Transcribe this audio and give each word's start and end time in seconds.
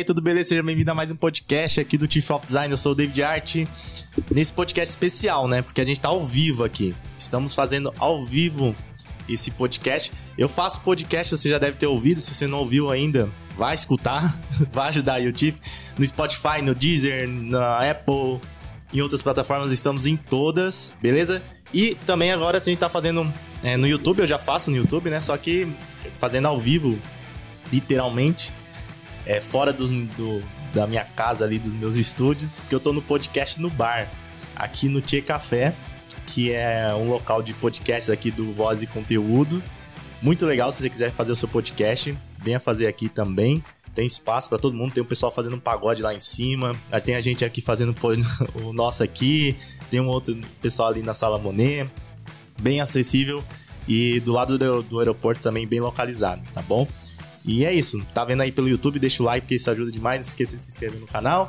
aí, 0.00 0.04
tudo 0.04 0.22
beleza? 0.22 0.48
Seja 0.48 0.62
bem-vindo 0.62 0.90
a 0.90 0.94
mais 0.94 1.10
um 1.10 1.16
podcast 1.16 1.78
aqui 1.78 1.98
do 1.98 2.10
Chief 2.10 2.28
of 2.30 2.46
Design. 2.46 2.72
Eu 2.72 2.76
sou 2.78 2.92
o 2.92 2.94
David 2.94 3.22
Art. 3.22 3.56
Nesse 4.30 4.50
podcast 4.50 4.90
especial, 4.90 5.46
né? 5.46 5.60
Porque 5.60 5.78
a 5.78 5.84
gente 5.84 6.00
tá 6.00 6.08
ao 6.08 6.24
vivo 6.24 6.64
aqui. 6.64 6.94
Estamos 7.14 7.54
fazendo 7.54 7.92
ao 7.98 8.24
vivo 8.24 8.74
esse 9.28 9.50
podcast. 9.50 10.10
Eu 10.38 10.48
faço 10.48 10.80
podcast, 10.80 11.36
você 11.36 11.50
já 11.50 11.58
deve 11.58 11.76
ter 11.76 11.86
ouvido. 11.86 12.18
Se 12.18 12.34
você 12.34 12.46
não 12.46 12.60
ouviu 12.60 12.90
ainda, 12.90 13.30
vai 13.58 13.74
escutar, 13.74 14.22
vai 14.72 14.88
ajudar 14.88 15.14
aí 15.14 15.28
o 15.28 15.38
Chief. 15.38 15.56
No 15.98 16.06
Spotify, 16.06 16.62
no 16.62 16.74
Deezer, 16.74 17.28
na 17.28 17.90
Apple, 17.90 18.40
em 18.94 19.02
outras 19.02 19.20
plataformas, 19.20 19.70
estamos 19.70 20.06
em 20.06 20.16
todas, 20.16 20.96
beleza? 21.02 21.42
E 21.74 21.94
também 22.06 22.32
agora 22.32 22.58
a 22.58 22.62
gente 22.62 22.78
tá 22.78 22.88
fazendo 22.88 23.30
é, 23.62 23.76
no 23.76 23.86
YouTube, 23.86 24.20
eu 24.20 24.26
já 24.26 24.38
faço 24.38 24.70
no 24.70 24.78
YouTube, 24.78 25.10
né? 25.10 25.20
Só 25.20 25.36
que 25.36 25.68
fazendo 26.16 26.48
ao 26.48 26.56
vivo, 26.56 26.98
literalmente 27.70 28.50
é, 29.26 29.40
fora 29.40 29.72
do, 29.72 29.86
do, 30.06 30.42
da 30.72 30.86
minha 30.86 31.04
casa 31.04 31.44
ali, 31.44 31.58
dos 31.58 31.72
meus 31.72 31.96
estúdios, 31.96 32.60
porque 32.60 32.74
eu 32.74 32.80
tô 32.80 32.92
no 32.92 33.02
podcast 33.02 33.60
no 33.60 33.70
bar, 33.70 34.10
aqui 34.54 34.88
no 34.88 35.00
Tchê 35.00 35.20
Café, 35.20 35.74
que 36.26 36.52
é 36.52 36.94
um 36.94 37.08
local 37.08 37.42
de 37.42 37.54
podcasts 37.54 38.10
aqui 38.10 38.30
do 38.30 38.52
Voz 38.52 38.82
e 38.82 38.86
Conteúdo. 38.86 39.62
Muito 40.22 40.44
legal 40.44 40.70
se 40.70 40.78
você 40.78 40.90
quiser 40.90 41.12
fazer 41.12 41.32
o 41.32 41.36
seu 41.36 41.48
podcast, 41.48 42.16
venha 42.38 42.60
fazer 42.60 42.86
aqui 42.86 43.08
também. 43.08 43.62
Tem 43.94 44.06
espaço 44.06 44.48
para 44.48 44.58
todo 44.58 44.76
mundo, 44.76 44.92
tem 44.92 45.02
o 45.02 45.06
pessoal 45.06 45.32
fazendo 45.32 45.56
um 45.56 45.60
pagode 45.60 46.00
lá 46.00 46.14
em 46.14 46.20
cima, 46.20 46.76
tem 47.04 47.16
a 47.16 47.20
gente 47.20 47.44
aqui 47.44 47.60
fazendo 47.60 47.94
o 48.62 48.72
nosso 48.72 49.02
aqui, 49.02 49.56
tem 49.90 50.00
um 50.00 50.06
outro 50.06 50.38
pessoal 50.62 50.88
ali 50.88 51.02
na 51.02 51.12
Sala 51.12 51.38
Monet, 51.38 51.90
bem 52.60 52.80
acessível 52.80 53.44
e 53.88 54.20
do 54.20 54.32
lado 54.32 54.56
do, 54.56 54.82
do 54.82 54.98
aeroporto 55.00 55.40
também 55.40 55.66
bem 55.66 55.80
localizado, 55.80 56.42
tá 56.54 56.62
bom? 56.62 56.86
E 57.44 57.64
é 57.64 57.72
isso. 57.72 58.04
Tá 58.12 58.24
vendo 58.24 58.42
aí 58.42 58.52
pelo 58.52 58.68
YouTube? 58.68 58.98
Deixa 58.98 59.22
o 59.22 59.26
like, 59.26 59.42
porque 59.44 59.54
isso 59.54 59.70
ajuda 59.70 59.90
demais. 59.90 60.20
Não 60.20 60.28
esqueça 60.28 60.56
de 60.56 60.62
se 60.62 60.70
inscrever 60.70 61.00
no 61.00 61.06
canal 61.06 61.48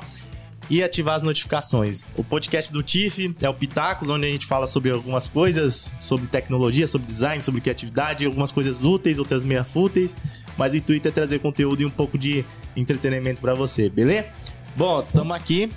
e 0.72 0.81
ativar 0.81 1.16
as 1.16 1.22
notificações. 1.22 2.08
O 2.16 2.23
podcast 2.23 2.72
do 2.72 2.81
TIFF 2.81 3.36
é 3.42 3.50
o 3.50 3.53
Pitacos, 3.53 4.09
onde 4.09 4.25
a 4.25 4.30
gente 4.30 4.45
fala 4.45 4.66
sobre 4.67 4.89
algumas 4.89 5.28
coisas, 5.28 5.94
sobre 6.00 6.28
tecnologia, 6.28 6.88
sobre 6.88 7.08
design, 7.08 7.44
sobre 7.44 7.59
criatividade, 7.59 8.25
algumas 8.25 8.53
coisas 8.53 8.86
úteis, 8.86 9.19
outras 9.19 9.44
meia 9.44 9.66
fúteis, 9.66 10.16
mas 10.58 10.73
o 10.73 10.78
intuito 10.78 11.09
é 11.09 11.12
trazer 11.12 11.39
conteúdo 11.39 11.81
e 11.81 11.86
um 11.86 11.92
pouco 11.92 12.17
de 12.17 12.45
entretenimento 12.73 13.42
para 13.42 13.53
você, 13.53 13.89
beleza? 13.89 14.28
Bom, 14.73 15.02
estamos 15.02 15.36
aqui, 15.36 15.69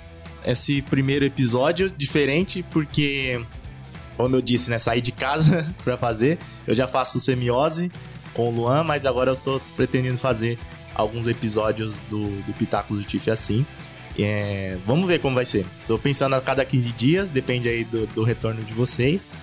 esse 0.45 0.81
primeiro 0.83 1.25
episódio, 1.25 1.91
diferente, 1.91 2.63
porque, 2.71 3.43
como 4.15 4.33
eu 4.37 4.41
disse, 4.41 4.69
né, 4.69 4.79
saí 4.79 5.01
de 5.01 5.11
casa 5.11 5.75
para 5.83 5.97
fazer, 5.97 6.39
eu 6.65 6.73
já 6.73 6.87
faço 6.87 7.19
semiose, 7.19 7.91
com 8.35 8.49
o 8.49 8.51
Luan, 8.51 8.83
mas 8.83 9.05
agora 9.05 9.31
eu 9.31 9.35
tô 9.35 9.59
pretendendo 9.75 10.17
fazer 10.17 10.59
alguns 10.93 11.27
episódios 11.27 12.01
do, 12.01 12.41
do 12.43 12.53
Pitáculos 12.53 13.03
do 13.03 13.07
Tiff 13.07 13.31
assim. 13.31 13.65
É, 14.17 14.77
vamos 14.85 15.07
ver 15.07 15.19
como 15.19 15.35
vai 15.35 15.45
ser. 15.45 15.65
Tô 15.85 15.97
pensando 15.97 16.35
a 16.35 16.41
cada 16.41 16.63
15 16.63 16.93
dias, 16.93 17.31
depende 17.31 17.67
aí 17.67 17.83
do, 17.83 18.05
do 18.07 18.23
retorno 18.23 18.63
de 18.63 18.73
vocês. 18.73 19.35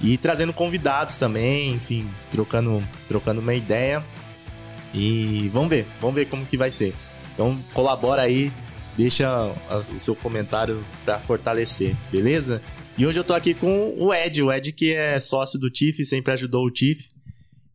E 0.00 0.18
trazendo 0.18 0.52
convidados 0.52 1.16
também, 1.16 1.72
enfim, 1.72 2.10
trocando, 2.30 2.86
trocando 3.08 3.40
uma 3.40 3.54
ideia. 3.54 4.04
E 4.92 5.50
vamos 5.52 5.70
ver, 5.70 5.86
vamos 6.00 6.14
ver 6.14 6.26
como 6.26 6.44
que 6.44 6.56
vai 6.56 6.70
ser. 6.70 6.94
Então 7.34 7.58
colabora 7.72 8.22
aí, 8.22 8.52
deixa 8.96 9.28
o 9.70 9.98
seu 9.98 10.14
comentário 10.14 10.84
para 11.04 11.18
fortalecer, 11.18 11.96
beleza? 12.10 12.62
E 12.96 13.06
hoje 13.06 13.18
eu 13.18 13.24
tô 13.24 13.34
aqui 13.34 13.52
com 13.52 13.94
o 13.98 14.14
Ed, 14.14 14.42
o 14.42 14.50
Ed 14.50 14.72
que 14.72 14.94
é 14.94 15.18
sócio 15.20 15.58
do 15.58 15.70
TIF, 15.70 16.02
sempre 16.04 16.32
ajudou 16.32 16.64
o 16.64 16.70
TIF 16.70 17.15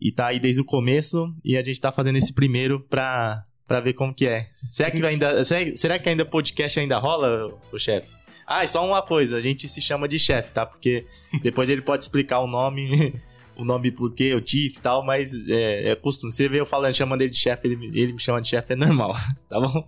e 0.02 0.12
tá 0.12 0.28
aí 0.28 0.40
desde 0.40 0.62
o 0.62 0.66
começo 0.66 1.34
e 1.46 1.56
a 1.56 1.64
gente 1.64 1.80
tá 1.80 1.92
fazendo 1.92 2.18
esse 2.18 2.34
primeiro 2.34 2.80
pra, 2.80 3.44
pra 3.68 3.80
ver 3.80 3.94
como 3.94 4.14
que 4.14 4.26
é. 4.26 4.48
Será 4.52 4.90
que 4.90 5.06
ainda. 5.06 5.46
Será 5.46 6.00
que 6.00 6.10
ainda 6.10 6.26
podcast 6.26 6.80
ainda 6.80 6.98
rola, 6.98 7.54
o 7.72 7.78
chefe? 7.78 8.10
Ah, 8.48 8.64
e 8.64 8.68
só 8.68 8.86
uma 8.86 9.02
coisa, 9.02 9.38
a 9.38 9.42
gente 9.42 9.68
se 9.68 9.80
chama 9.80 10.08
de 10.08 10.18
chefe, 10.18 10.52
tá? 10.52 10.66
Porque 10.66 11.06
depois 11.44 11.70
ele 11.70 11.82
pode 11.82 12.04
explicar 12.04 12.40
o 12.40 12.48
nome, 12.48 13.14
o 13.56 13.64
nome 13.64 13.92
por 13.92 14.12
quê, 14.12 14.34
o 14.34 14.42
Tiff 14.42 14.80
e 14.80 14.82
tal, 14.82 15.06
mas 15.06 15.34
é, 15.48 15.92
é 15.92 15.96
costume. 15.96 16.32
Você 16.32 16.50
vê 16.50 16.60
eu 16.60 16.66
falando, 16.66 16.96
chamando 16.96 17.22
ele 17.22 17.30
de 17.30 17.38
chefe, 17.38 17.68
ele, 17.68 17.86
ele 17.94 18.14
me 18.14 18.20
chama 18.20 18.42
de 18.42 18.48
chefe, 18.48 18.74
é 18.74 18.76
normal, 18.76 19.16
tá 19.48 19.60
bom? 19.60 19.88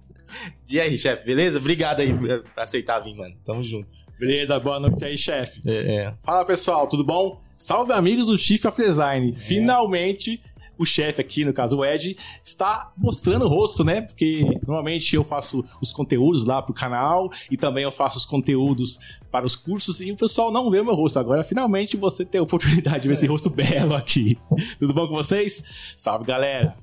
E 0.70 0.80
aí, 0.80 0.98
chefe, 0.98 1.26
beleza? 1.26 1.58
Obrigado 1.58 2.00
aí 2.00 2.14
por 2.14 2.44
aceitar 2.56 3.00
vir, 3.00 3.16
mano. 3.16 3.36
Tamo 3.44 3.64
junto. 3.64 3.94
Beleza, 4.20 4.60
boa 4.60 4.80
noite 4.80 5.04
aí, 5.04 5.18
chefe. 5.18 5.62
É, 5.68 5.96
é. 5.96 6.14
Fala 6.22 6.46
pessoal, 6.46 6.88
tudo 6.88 7.04
bom? 7.04 7.42
Salve 7.56 7.94
amigos 7.94 8.28
do 8.28 8.38
Chief 8.38 8.64
of 8.66 8.82
Design. 8.82 9.32
É. 9.32 9.36
Finalmente 9.36 10.42
o 10.78 10.86
chefe 10.86 11.22
aqui, 11.22 11.46
no 11.46 11.54
caso 11.54 11.78
o 11.78 11.86
Ed, 11.86 12.18
está 12.44 12.92
mostrando 12.98 13.46
o 13.46 13.48
rosto, 13.48 13.84
né? 13.84 14.02
Porque 14.02 14.44
normalmente 14.66 15.16
eu 15.16 15.24
faço 15.24 15.64
os 15.82 15.92
conteúdos 15.92 16.46
lá 16.46 16.62
pro 16.62 16.74
canal 16.74 17.30
e 17.50 17.58
também 17.58 17.84
eu 17.84 17.92
faço 17.92 18.18
os 18.18 18.26
conteúdos 18.26 19.20
para 19.32 19.46
os 19.46 19.56
cursos 19.56 20.02
e 20.02 20.12
o 20.12 20.18
pessoal 20.18 20.52
não 20.52 20.70
vê 20.70 20.80
o 20.80 20.86
meu 20.86 20.96
rosto. 20.96 21.20
Agora, 21.20 21.44
finalmente, 21.44 21.96
você 21.96 22.26
tem 22.26 22.40
a 22.40 22.44
oportunidade 22.44 23.02
de 23.02 23.08
ver 23.08 23.14
esse 23.14 23.28
rosto 23.28 23.50
belo 23.50 23.96
aqui. 23.96 24.38
Tudo 24.80 24.94
bom 24.94 25.08
com 25.08 25.14
vocês? 25.16 25.94
Salve, 25.96 26.26
galera! 26.26 26.76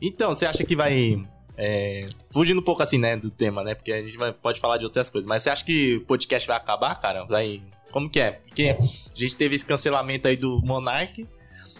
Então, 0.00 0.34
você 0.34 0.46
acha 0.46 0.64
que 0.64 0.76
vai. 0.76 1.22
É, 1.60 2.06
fugindo 2.32 2.60
um 2.60 2.64
pouco 2.64 2.82
assim, 2.82 2.98
né, 2.98 3.16
do 3.16 3.30
tema, 3.30 3.64
né? 3.64 3.74
Porque 3.74 3.92
a 3.92 4.02
gente 4.02 4.16
vai, 4.16 4.32
pode 4.32 4.60
falar 4.60 4.78
de 4.78 4.84
outras 4.84 5.10
coisas, 5.10 5.26
mas 5.26 5.42
você 5.42 5.50
acha 5.50 5.64
que 5.64 5.96
o 5.96 6.04
podcast 6.06 6.46
vai 6.46 6.56
acabar, 6.56 6.94
cara? 7.00 7.24
Vai 7.24 7.60
como 7.90 8.08
que 8.08 8.20
é? 8.20 8.32
Porque 8.32 8.76
a 8.78 9.18
gente 9.18 9.36
teve 9.36 9.56
esse 9.56 9.64
cancelamento 9.64 10.28
aí 10.28 10.36
do 10.36 10.60
Monark, 10.62 11.26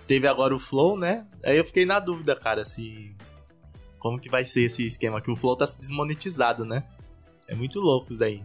teve 0.07 0.27
agora 0.27 0.55
o 0.55 0.59
Flow, 0.59 0.97
né? 0.97 1.27
Aí 1.45 1.57
eu 1.57 1.65
fiquei 1.65 1.85
na 1.85 2.01
dúvida, 2.01 2.35
cara, 2.37 2.65
se. 2.65 3.15
Como 3.99 4.19
que 4.19 4.29
vai 4.29 4.45
ser 4.45 4.63
esse 4.63 4.87
esquema? 4.87 5.21
Que 5.21 5.31
o 5.31 5.37
Flow 5.37 5.57
tá 5.57 5.65
desmonetizado, 5.79 6.65
né? 6.65 6.85
É 7.49 7.55
muito 7.55 7.81
louco 7.81 8.13
isso 8.13 8.23
aí. 8.23 8.43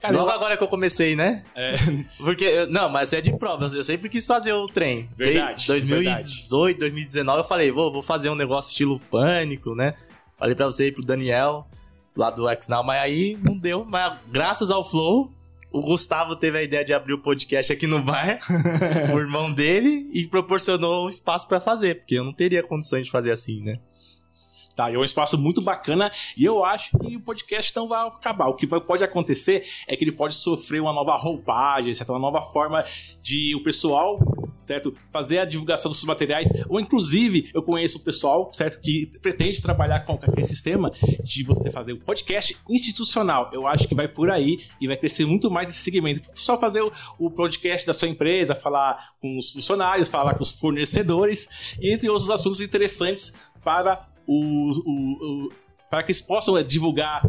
Cara, 0.00 0.14
Logo 0.14 0.28
eu... 0.28 0.34
agora 0.34 0.56
que 0.56 0.62
eu 0.62 0.68
comecei, 0.68 1.16
né? 1.16 1.44
É. 1.54 1.72
Porque, 2.18 2.66
não, 2.66 2.88
mas 2.88 3.12
é 3.12 3.20
de 3.20 3.36
prova. 3.38 3.66
Eu 3.66 3.84
sempre 3.84 4.08
quis 4.08 4.26
fazer 4.26 4.52
o 4.52 4.66
trem. 4.66 5.08
Verdade. 5.16 5.66
2018, 5.66 5.98
verdade. 6.04 6.78
2019, 6.78 7.38
eu 7.38 7.44
falei, 7.44 7.70
vou, 7.70 7.92
vou 7.92 8.02
fazer 8.02 8.28
um 8.28 8.34
negócio 8.34 8.70
estilo 8.70 9.00
pânico, 9.10 9.74
né? 9.74 9.94
Falei 10.36 10.54
pra 10.54 10.66
você 10.66 10.88
e 10.88 10.92
pro 10.92 11.04
Daniel, 11.04 11.66
lá 12.14 12.30
do 12.30 12.44
Xnow, 12.60 12.84
mas 12.84 13.00
aí 13.00 13.38
não 13.42 13.56
deu. 13.56 13.84
Mas 13.84 14.18
graças 14.30 14.70
ao 14.70 14.84
Flow, 14.88 15.32
o 15.72 15.82
Gustavo 15.82 16.36
teve 16.36 16.58
a 16.58 16.62
ideia 16.62 16.84
de 16.84 16.92
abrir 16.92 17.14
o 17.14 17.22
podcast 17.22 17.72
aqui 17.72 17.86
no 17.86 18.02
bar, 18.02 18.38
o 19.14 19.18
irmão 19.18 19.52
dele, 19.52 20.08
e 20.12 20.26
proporcionou 20.26 21.06
um 21.06 21.08
espaço 21.08 21.46
para 21.48 21.60
fazer, 21.60 21.96
porque 21.96 22.14
eu 22.14 22.24
não 22.24 22.32
teria 22.32 22.62
condições 22.62 23.04
de 23.04 23.10
fazer 23.10 23.32
assim, 23.32 23.62
né? 23.62 23.78
Tá, 24.76 24.92
é 24.92 24.98
um 24.98 25.04
espaço 25.04 25.38
muito 25.38 25.62
bacana 25.62 26.12
e 26.36 26.44
eu 26.44 26.62
acho 26.62 26.90
que 26.98 27.16
o 27.16 27.20
podcast 27.22 27.74
não 27.74 27.88
vai 27.88 28.06
acabar. 28.06 28.48
O 28.48 28.54
que 28.54 28.66
vai, 28.66 28.78
pode 28.78 29.02
acontecer 29.02 29.66
é 29.88 29.96
que 29.96 30.04
ele 30.04 30.12
pode 30.12 30.34
sofrer 30.34 30.82
uma 30.82 30.92
nova 30.92 31.16
roupagem, 31.16 31.94
certo? 31.94 32.10
uma 32.10 32.18
nova 32.18 32.42
forma 32.42 32.84
de 33.22 33.54
o 33.54 33.62
pessoal, 33.62 34.18
certo? 34.66 34.94
Fazer 35.10 35.38
a 35.38 35.46
divulgação 35.46 35.90
dos 35.90 35.98
seus 35.98 36.06
materiais. 36.06 36.46
Ou 36.68 36.78
inclusive, 36.78 37.50
eu 37.54 37.62
conheço 37.62 37.96
o 37.96 38.00
pessoal, 38.02 38.50
certo? 38.52 38.78
Que 38.82 39.08
pretende 39.22 39.62
trabalhar 39.62 40.00
com 40.00 40.12
aquele 40.12 40.44
sistema 40.44 40.92
de 41.24 41.42
você 41.42 41.70
fazer 41.70 41.94
o 41.94 42.00
podcast 42.00 42.54
institucional. 42.68 43.48
Eu 43.54 43.66
acho 43.66 43.88
que 43.88 43.94
vai 43.94 44.06
por 44.06 44.30
aí 44.30 44.58
e 44.78 44.86
vai 44.86 44.96
crescer 44.98 45.24
muito 45.24 45.50
mais 45.50 45.70
esse 45.70 45.78
segmento. 45.78 46.28
Só 46.34 46.60
fazer 46.60 46.82
o 47.18 47.30
podcast 47.30 47.86
da 47.86 47.94
sua 47.94 48.08
empresa, 48.08 48.54
falar 48.54 49.14
com 49.22 49.38
os 49.38 49.52
funcionários, 49.52 50.10
falar 50.10 50.34
com 50.34 50.42
os 50.42 50.60
fornecedores, 50.60 51.78
entre 51.80 52.10
outros 52.10 52.28
assuntos 52.28 52.60
interessantes 52.60 53.32
para 53.64 54.14
o, 54.26 54.70
o, 54.84 55.46
o 55.46 55.48
para 55.90 56.02
que 56.02 56.10
eles 56.10 56.20
possam 56.20 56.56
é, 56.56 56.62
divulgar 56.62 57.22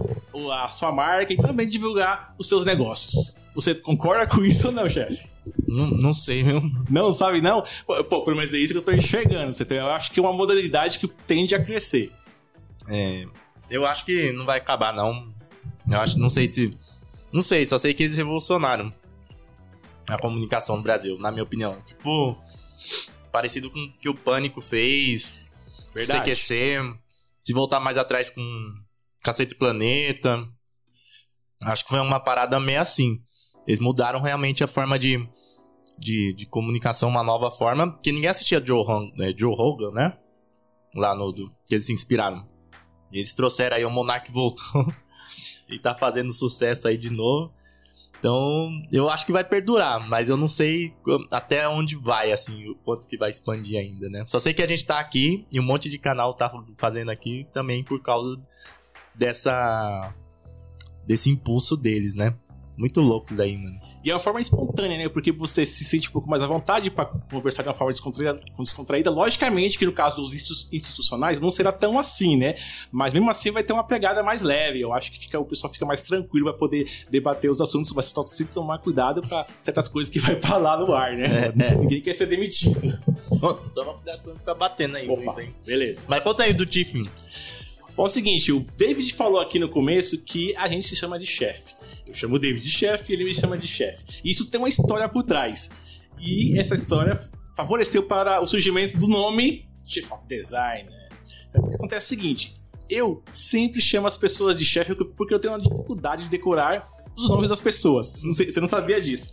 a 0.64 0.68
sua 0.70 0.92
marca 0.92 1.34
e 1.34 1.38
também 1.38 1.68
divulgar 1.68 2.36
os 2.38 2.48
seus 2.48 2.66
negócios. 2.66 3.38
Você 3.56 3.74
concorda 3.76 4.28
com 4.28 4.44
isso 4.44 4.68
ou 4.68 4.74
não, 4.74 4.90
chefe? 4.90 5.30
Não, 5.68 5.88
não 5.88 6.14
sei 6.14 6.44
mesmo. 6.44 6.86
Não 6.90 7.12
sabe, 7.12 7.42
não? 7.42 7.64
Pô, 7.86 8.24
pelo 8.24 8.38
menos 8.38 8.54
é 8.54 8.58
isso 8.58 8.74
que 8.74 8.80
eu 8.80 8.84
tô 8.84 8.92
enxergando. 8.92 9.54
Você 9.54 9.66
tem, 9.66 9.78
eu 9.78 9.92
acho 9.92 10.12
que 10.12 10.20
é 10.20 10.24
uma 10.24 10.34
modalidade 10.34 11.00
que 11.00 11.08
tende 11.08 11.56
a 11.56 11.64
crescer. 11.64 12.12
É, 12.88 13.26
eu 13.70 13.86
acho 13.86 14.06
que 14.06 14.32
não 14.34 14.46
vai 14.46 14.58
acabar, 14.58 14.94
não. 14.94 15.34
Eu 15.90 16.00
acho, 16.00 16.20
não 16.20 16.30
sei 16.30 16.48
se. 16.48 16.76
Não 17.32 17.42
sei, 17.42 17.66
só 17.66 17.78
sei 17.78 17.94
que 17.94 18.04
eles 18.04 18.18
revolucionaram 18.18 18.94
a 20.08 20.18
comunicação 20.18 20.78
no 20.78 20.84
Brasil, 20.84 21.18
na 21.20 21.32
minha 21.32 21.44
opinião. 21.44 21.78
Tipo, 21.86 22.38
parecido 23.32 23.70
com 23.70 23.80
o 23.80 23.92
que 23.92 24.10
o 24.10 24.16
Pânico 24.16 24.62
fez, 24.62 25.47
Verdade. 25.98 26.32
CQC, 26.32 26.78
se 27.44 27.54
voltar 27.54 27.80
mais 27.80 27.98
atrás 27.98 28.30
com 28.30 28.42
Cacete 29.24 29.56
Planeta. 29.56 30.48
Acho 31.64 31.84
que 31.84 31.90
foi 31.90 32.00
uma 32.00 32.20
parada 32.20 32.60
meio 32.60 32.80
assim. 32.80 33.20
Eles 33.68 33.80
mudaram 33.80 34.22
realmente 34.22 34.64
a 34.64 34.68
forma 34.68 34.98
de, 34.98 35.28
de, 36.00 36.34
de 36.34 36.46
comunicação, 36.46 37.10
uma 37.10 37.24
nova 37.24 37.52
forma. 37.52 37.98
Que 38.02 38.12
ninguém 38.12 38.30
assistia 38.30 38.64
Joe, 38.66 38.86
é, 39.20 39.34
Joe 39.38 39.56
Rogan, 39.56 39.92
né? 39.92 40.18
Lá 40.96 41.16
no. 41.16 41.32
Do, 41.32 41.52
que 41.68 41.76
eles 41.76 41.86
se 41.86 41.94
inspiraram. 41.94 42.48
Eles 43.12 43.34
trouxeram 43.34 43.78
aí 43.78 43.86
o 43.86 43.90
Monark 43.90 44.32
voltou. 44.32 44.94
e 45.70 45.80
tá 45.80 45.96
fazendo 45.96 46.32
sucesso 46.32 46.88
aí 46.88 46.98
de 46.98 47.10
novo. 47.10 47.54
Então, 48.20 48.70
eu 48.92 49.10
acho 49.10 49.26
que 49.26 49.32
vai 49.32 49.44
perdurar, 49.44 50.08
mas 50.08 50.30
eu 50.30 50.38
não 50.38 50.48
sei 50.48 50.92
até 51.32 51.68
onde 51.68 51.96
vai, 51.96 52.32
assim, 52.32 52.68
o 52.70 52.76
quanto 52.76 53.08
que 53.08 53.18
vai 53.18 53.30
expandir 53.30 53.80
ainda, 53.80 54.10
né? 54.10 54.24
Só 54.28 54.40
sei 54.40 54.54
que 54.54 54.62
a 54.62 54.68
gente 54.68 54.86
tá 54.86 55.00
aqui 55.00 55.46
e 55.52 55.60
um 55.60 55.64
monte 55.64 55.90
de 55.90 56.00
canal 56.00 56.34
tá 56.34 56.52
fazendo 56.78 57.10
aqui 57.10 57.48
também 57.52 57.84
por 57.84 58.02
causa 58.02 58.42
dessa. 59.14 60.14
desse 61.06 61.30
impulso 61.30 61.78
deles, 61.78 62.16
né? 62.16 62.36
Muito 62.78 63.02
loucos 63.02 63.36
daí, 63.36 63.58
mano. 63.58 63.80
E 64.04 64.12
é 64.12 64.14
uma 64.14 64.20
forma 64.20 64.40
espontânea, 64.40 64.98
né? 64.98 65.10
Porque 65.10 65.32
você 65.32 65.66
se 65.66 65.84
sente 65.84 66.10
um 66.10 66.12
pouco 66.12 66.30
mais 66.30 66.44
à 66.44 66.48
vontade 66.48 66.92
para 66.92 67.06
conversar 67.06 67.64
de 67.64 67.70
uma 67.70 67.74
forma 67.74 67.92
descontraída, 67.92 68.40
descontraída. 68.60 69.10
Logicamente 69.10 69.80
que 69.80 69.86
no 69.86 69.92
caso 69.92 70.22
dos 70.22 70.34
institucionais 70.72 71.40
não 71.40 71.50
será 71.50 71.72
tão 71.72 71.98
assim, 71.98 72.38
né? 72.38 72.54
Mas 72.92 73.14
mesmo 73.14 73.30
assim 73.32 73.50
vai 73.50 73.64
ter 73.64 73.74
uma 73.74 73.84
pegada 73.84 74.22
mais 74.22 74.44
leve. 74.44 74.80
Eu 74.80 74.94
acho 74.94 75.12
que 75.12 75.20
fica, 75.20 75.40
o 75.40 75.46
pessoal 75.46 75.74
fica 75.74 75.88
mais 75.88 76.04
tranquilo 76.04 76.46
para 76.46 76.54
poder 76.54 76.88
debater 77.10 77.50
os 77.50 77.60
assuntos, 77.60 77.92
mas 77.94 78.06
só 78.06 78.24
tem 78.24 78.46
que 78.46 78.54
tomar 78.54 78.78
cuidado 78.78 79.24
para 79.24 79.48
certas 79.58 79.88
coisas 79.88 80.12
que 80.12 80.20
vai 80.20 80.36
falar 80.40 80.78
no 80.78 80.94
ar, 80.94 81.14
né? 81.14 81.26
É, 81.26 81.72
é. 81.72 81.76
Ninguém 81.76 82.00
quer 82.00 82.14
ser 82.14 82.28
demitido. 82.28 82.80
Toma 83.74 83.96
cuidado 83.96 84.22
pra 84.22 84.32
não 84.34 84.40
ficar 84.40 84.54
batendo 84.54 84.98
aí. 84.98 85.10
Opa, 85.10 85.36
beleza. 85.66 86.06
Mas 86.08 86.24
conta 86.24 86.44
aí 86.44 86.54
do 86.54 86.66
Tiffany. 86.66 87.10
Bom, 87.98 88.06
é 88.06 88.10
o 88.10 88.12
seguinte, 88.12 88.52
o 88.52 88.64
David 88.78 89.12
falou 89.16 89.42
aqui 89.42 89.58
no 89.58 89.68
começo 89.68 90.24
que 90.24 90.56
a 90.56 90.68
gente 90.68 90.88
se 90.88 90.96
chama 90.96 91.18
de 91.18 91.26
chefe. 91.26 91.74
Eu 92.06 92.14
chamo 92.14 92.36
o 92.36 92.40
David 92.40 92.62
de 92.62 92.70
chefe 92.70 93.12
e 93.12 93.16
ele 93.16 93.24
me 93.24 93.34
chama 93.34 93.58
de 93.58 93.66
chefe. 93.66 94.22
Isso 94.24 94.52
tem 94.52 94.62
uma 94.62 94.70
história 94.70 95.10
por 95.10 95.24
trás. 95.24 95.72
E 96.20 96.60
essa 96.60 96.76
história 96.76 97.20
favoreceu 97.56 98.04
para 98.04 98.40
o 98.40 98.46
surgimento 98.46 99.00
do 99.00 99.08
nome 99.08 99.68
Chief 99.84 100.12
of 100.12 100.28
Design. 100.28 100.88
O 101.56 101.70
que 101.70 101.76
acontece 101.76 102.14
é 102.14 102.18
o 102.18 102.20
seguinte: 102.20 102.62
eu 102.88 103.24
sempre 103.32 103.82
chamo 103.82 104.06
as 104.06 104.16
pessoas 104.16 104.56
de 104.56 104.64
chefe 104.64 104.94
porque 105.16 105.34
eu 105.34 105.40
tenho 105.40 105.56
uma 105.56 105.60
dificuldade 105.60 106.26
de 106.26 106.30
decorar 106.30 106.88
os 107.16 107.28
nomes 107.28 107.50
das 107.50 107.62
pessoas. 107.62 108.22
Não 108.22 108.32
sei, 108.32 108.52
você 108.52 108.62
não 108.62 108.68
sabia 108.68 109.02
disso. 109.02 109.32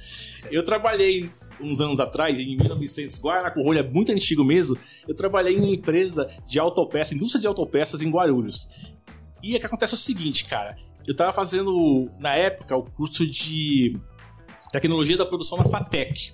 Eu 0.51 0.65
trabalhei 0.65 1.31
uns 1.61 1.81
anos 1.81 2.01
atrás, 2.01 2.39
em 2.39 2.57
1900, 2.57 3.19
Guaraná 3.21 3.53
é 3.79 3.83
muito 3.83 4.13
antigo 4.13 4.45
mesmo, 4.45 4.77
eu 5.07 5.15
trabalhei 5.15 5.57
em 5.57 5.59
uma 5.59 5.69
empresa 5.69 6.27
de 6.47 6.59
autopeças, 6.59 7.13
indústria 7.13 7.41
de 7.41 7.47
autopeças 7.47 8.03
em 8.03 8.11
Guarulhos. 8.11 8.69
E 9.43 9.55
o 9.55 9.61
que 9.61 9.67
acontece 9.67 9.95
é 9.95 9.97
o 9.97 9.99
seguinte, 9.99 10.45
cara, 10.45 10.77
eu 11.07 11.15
tava 11.15 11.33
fazendo, 11.33 12.11
na 12.19 12.35
época, 12.35 12.77
o 12.77 12.83
curso 12.83 13.27
de 13.27 13.99
tecnologia 14.73 15.17
da 15.17 15.27
produção 15.27 15.59
na 15.59 15.65
FATEC 15.65 16.33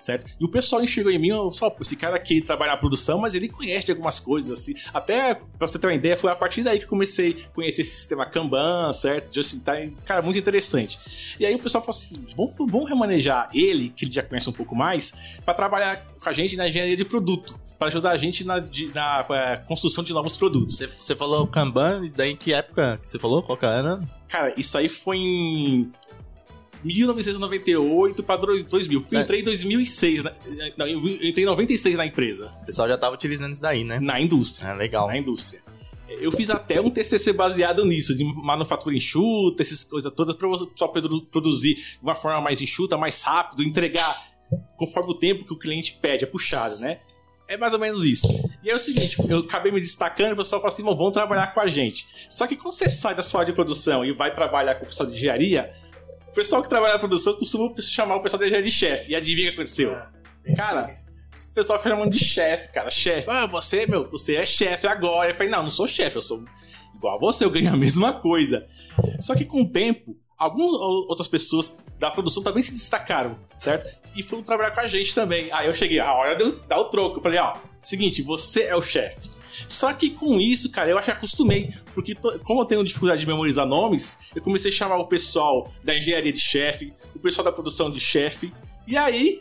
certo? 0.00 0.32
E 0.40 0.44
o 0.44 0.48
pessoal 0.48 0.82
enxergou 0.82 1.12
em 1.12 1.18
mim, 1.18 1.30
só, 1.52 1.74
esse 1.80 1.96
cara 1.96 2.16
aqui 2.16 2.40
trabalha 2.40 2.72
na 2.72 2.76
produção, 2.76 3.18
mas 3.18 3.34
ele 3.34 3.48
conhece 3.48 3.86
de 3.86 3.92
algumas 3.92 4.18
coisas, 4.18 4.58
assim. 4.58 4.74
Até, 4.92 5.34
pra 5.34 5.66
você 5.66 5.78
ter 5.78 5.86
uma 5.86 5.94
ideia, 5.94 6.16
foi 6.16 6.30
a 6.30 6.36
partir 6.36 6.62
daí 6.62 6.78
que 6.78 6.86
comecei 6.86 7.30
a 7.30 7.54
conhecer 7.54 7.82
esse 7.82 7.92
sistema 7.92 8.26
Kanban, 8.26 8.92
certo? 8.92 9.34
Just 9.34 9.62
time, 9.64 9.96
cara, 10.04 10.22
muito 10.22 10.38
interessante. 10.38 11.36
E 11.38 11.46
aí 11.46 11.54
o 11.54 11.58
pessoal 11.58 11.84
falou 11.84 11.98
assim, 11.98 12.14
vamos, 12.36 12.54
vamos 12.70 12.88
remanejar 12.88 13.48
ele, 13.54 13.90
que 13.90 14.04
ele 14.04 14.12
já 14.12 14.22
conhece 14.22 14.48
um 14.48 14.52
pouco 14.52 14.74
mais, 14.74 15.40
para 15.44 15.54
trabalhar 15.54 15.96
com 15.96 16.28
a 16.28 16.32
gente 16.32 16.56
na 16.56 16.68
engenharia 16.68 16.96
de 16.96 17.04
produto, 17.04 17.58
para 17.78 17.88
ajudar 17.88 18.10
a 18.10 18.16
gente 18.16 18.44
na, 18.44 18.58
de, 18.58 18.92
na, 18.94 19.26
na 19.28 19.56
construção 19.58 20.04
de 20.04 20.12
novos 20.12 20.36
produtos. 20.36 20.76
Você, 20.76 20.86
você 20.86 21.16
falou 21.16 21.46
Kanban, 21.46 22.04
isso 22.04 22.16
daí 22.16 22.32
em 22.32 22.36
que 22.36 22.52
época 22.52 22.98
que 22.98 23.08
você 23.08 23.18
falou? 23.18 23.42
Qual 23.42 23.56
que 23.56 23.66
era? 23.66 24.00
Cara, 24.28 24.52
isso 24.56 24.76
aí 24.78 24.88
foi 24.88 25.16
em 25.16 25.90
1998 26.84 28.22
para 28.22 28.36
2000. 28.36 29.00
Porque 29.00 29.14
eu 29.14 29.20
é. 29.20 29.22
entrei 29.22 29.40
em 29.40 29.44
2006. 29.44 30.22
Na, 30.22 30.32
não, 30.76 30.86
eu 30.86 30.98
entrei 31.22 31.44
em 31.44 31.46
96 31.46 31.96
na 31.96 32.06
empresa. 32.06 32.46
O 32.62 32.66
pessoal 32.66 32.88
já 32.88 32.98
tava 32.98 33.14
utilizando 33.14 33.52
isso 33.52 33.62
daí, 33.62 33.84
né? 33.84 34.00
Na 34.00 34.20
indústria. 34.20 34.68
É, 34.68 34.74
legal. 34.74 35.08
Na 35.08 35.16
indústria. 35.16 35.62
Eu 36.08 36.32
fiz 36.32 36.50
até 36.50 36.80
um 36.80 36.90
TCC 36.90 37.32
baseado 37.32 37.84
nisso, 37.84 38.16
de 38.16 38.24
manufatura 38.24 38.94
enxuta, 38.94 39.62
essas 39.62 39.84
coisas 39.84 40.12
todas, 40.12 40.34
para 40.34 40.48
o 40.48 40.66
pessoal 40.66 40.92
produzir 41.30 41.74
de 41.74 41.98
uma 42.02 42.16
forma 42.16 42.40
mais 42.40 42.60
enxuta, 42.60 42.98
mais 42.98 43.22
rápido, 43.22 43.62
entregar 43.62 44.30
conforme 44.76 45.12
o 45.12 45.14
tempo 45.14 45.44
que 45.44 45.52
o 45.52 45.58
cliente 45.58 45.98
pede, 46.00 46.24
é 46.24 46.26
puxado, 46.26 46.76
né? 46.80 47.00
É 47.48 47.56
mais 47.56 47.72
ou 47.72 47.78
menos 47.78 48.04
isso. 48.04 48.28
E 48.62 48.70
é 48.70 48.74
o 48.74 48.78
seguinte, 48.78 49.16
eu 49.28 49.40
acabei 49.40 49.72
me 49.72 49.80
destacando, 49.80 50.32
o 50.32 50.36
pessoal 50.36 50.60
falou 50.60 50.72
assim, 50.72 50.82
vão 50.84 51.10
trabalhar 51.10 51.48
com 51.48 51.60
a 51.60 51.66
gente. 51.66 52.06
Só 52.28 52.46
que 52.46 52.54
quando 52.54 52.74
você 52.74 52.88
sai 52.88 53.14
da 53.14 53.22
sua 53.22 53.40
área 53.40 53.52
de 53.52 53.56
produção 53.56 54.04
e 54.04 54.12
vai 54.12 54.32
trabalhar 54.32 54.76
com 54.76 54.84
o 54.84 54.86
pessoal 54.88 55.08
de 55.08 55.16
engenharia, 55.16 55.72
o 56.30 56.34
pessoal 56.34 56.62
que 56.62 56.68
trabalha 56.68 56.92
na 56.92 56.98
produção 56.98 57.34
costuma 57.34 57.72
chamar 57.80 58.16
o 58.16 58.22
pessoal 58.22 58.40
de 58.40 58.70
chefe. 58.70 59.12
E 59.12 59.16
adivinha 59.16 59.48
o 59.48 59.50
que 59.50 59.58
aconteceu? 59.58 59.90
Cara, 60.56 60.94
o 61.50 61.54
pessoal 61.54 61.78
fica 61.78 61.90
chamando 61.90 62.10
de 62.10 62.18
chefe, 62.18 62.72
cara. 62.72 62.88
Chefe. 62.88 63.28
Ah, 63.28 63.46
você, 63.46 63.86
meu, 63.86 64.08
você 64.08 64.36
é 64.36 64.46
chefe 64.46 64.86
agora. 64.86 65.30
Eu 65.30 65.34
falei, 65.34 65.50
não, 65.50 65.64
não 65.64 65.70
sou 65.70 65.88
chefe, 65.88 66.16
eu 66.16 66.22
sou 66.22 66.44
igual 66.94 67.16
a 67.16 67.18
você, 67.18 67.44
eu 67.44 67.50
ganho 67.50 67.72
a 67.72 67.76
mesma 67.76 68.14
coisa. 68.14 68.66
Só 69.20 69.34
que 69.34 69.44
com 69.44 69.62
o 69.62 69.70
tempo, 69.70 70.16
algumas 70.38 70.70
outras 71.08 71.26
pessoas 71.26 71.78
da 71.98 72.10
produção 72.10 72.42
também 72.42 72.62
se 72.62 72.72
destacaram, 72.72 73.38
certo? 73.56 74.00
E 74.14 74.22
foram 74.22 74.42
trabalhar 74.42 74.70
com 74.70 74.80
a 74.80 74.86
gente 74.86 75.14
também. 75.14 75.50
Aí 75.52 75.66
eu 75.66 75.74
cheguei, 75.74 75.98
a 75.98 76.12
hora 76.12 76.36
de 76.36 76.52
dar 76.68 76.78
o 76.78 76.84
troco. 76.86 77.18
Eu 77.18 77.22
falei, 77.22 77.40
ó, 77.40 77.56
seguinte, 77.82 78.22
você 78.22 78.64
é 78.64 78.76
o 78.76 78.82
chefe. 78.82 79.39
Só 79.68 79.92
que 79.92 80.10
com 80.10 80.40
isso, 80.40 80.70
cara, 80.70 80.90
eu 80.90 80.98
acho 80.98 81.06
que 81.06 81.12
acostumei. 81.12 81.72
Porque 81.94 82.14
como 82.44 82.62
eu 82.62 82.64
tenho 82.64 82.84
dificuldade 82.84 83.20
de 83.20 83.26
memorizar 83.26 83.66
nomes, 83.66 84.30
eu 84.34 84.42
comecei 84.42 84.70
a 84.70 84.74
chamar 84.74 84.96
o 84.96 85.06
pessoal 85.06 85.72
da 85.84 85.96
engenharia 85.96 86.32
de 86.32 86.40
chefe, 86.40 86.92
o 87.14 87.18
pessoal 87.18 87.44
da 87.44 87.52
produção 87.52 87.90
de 87.90 88.00
chefe. 88.00 88.52
E 88.86 88.96
aí, 88.96 89.40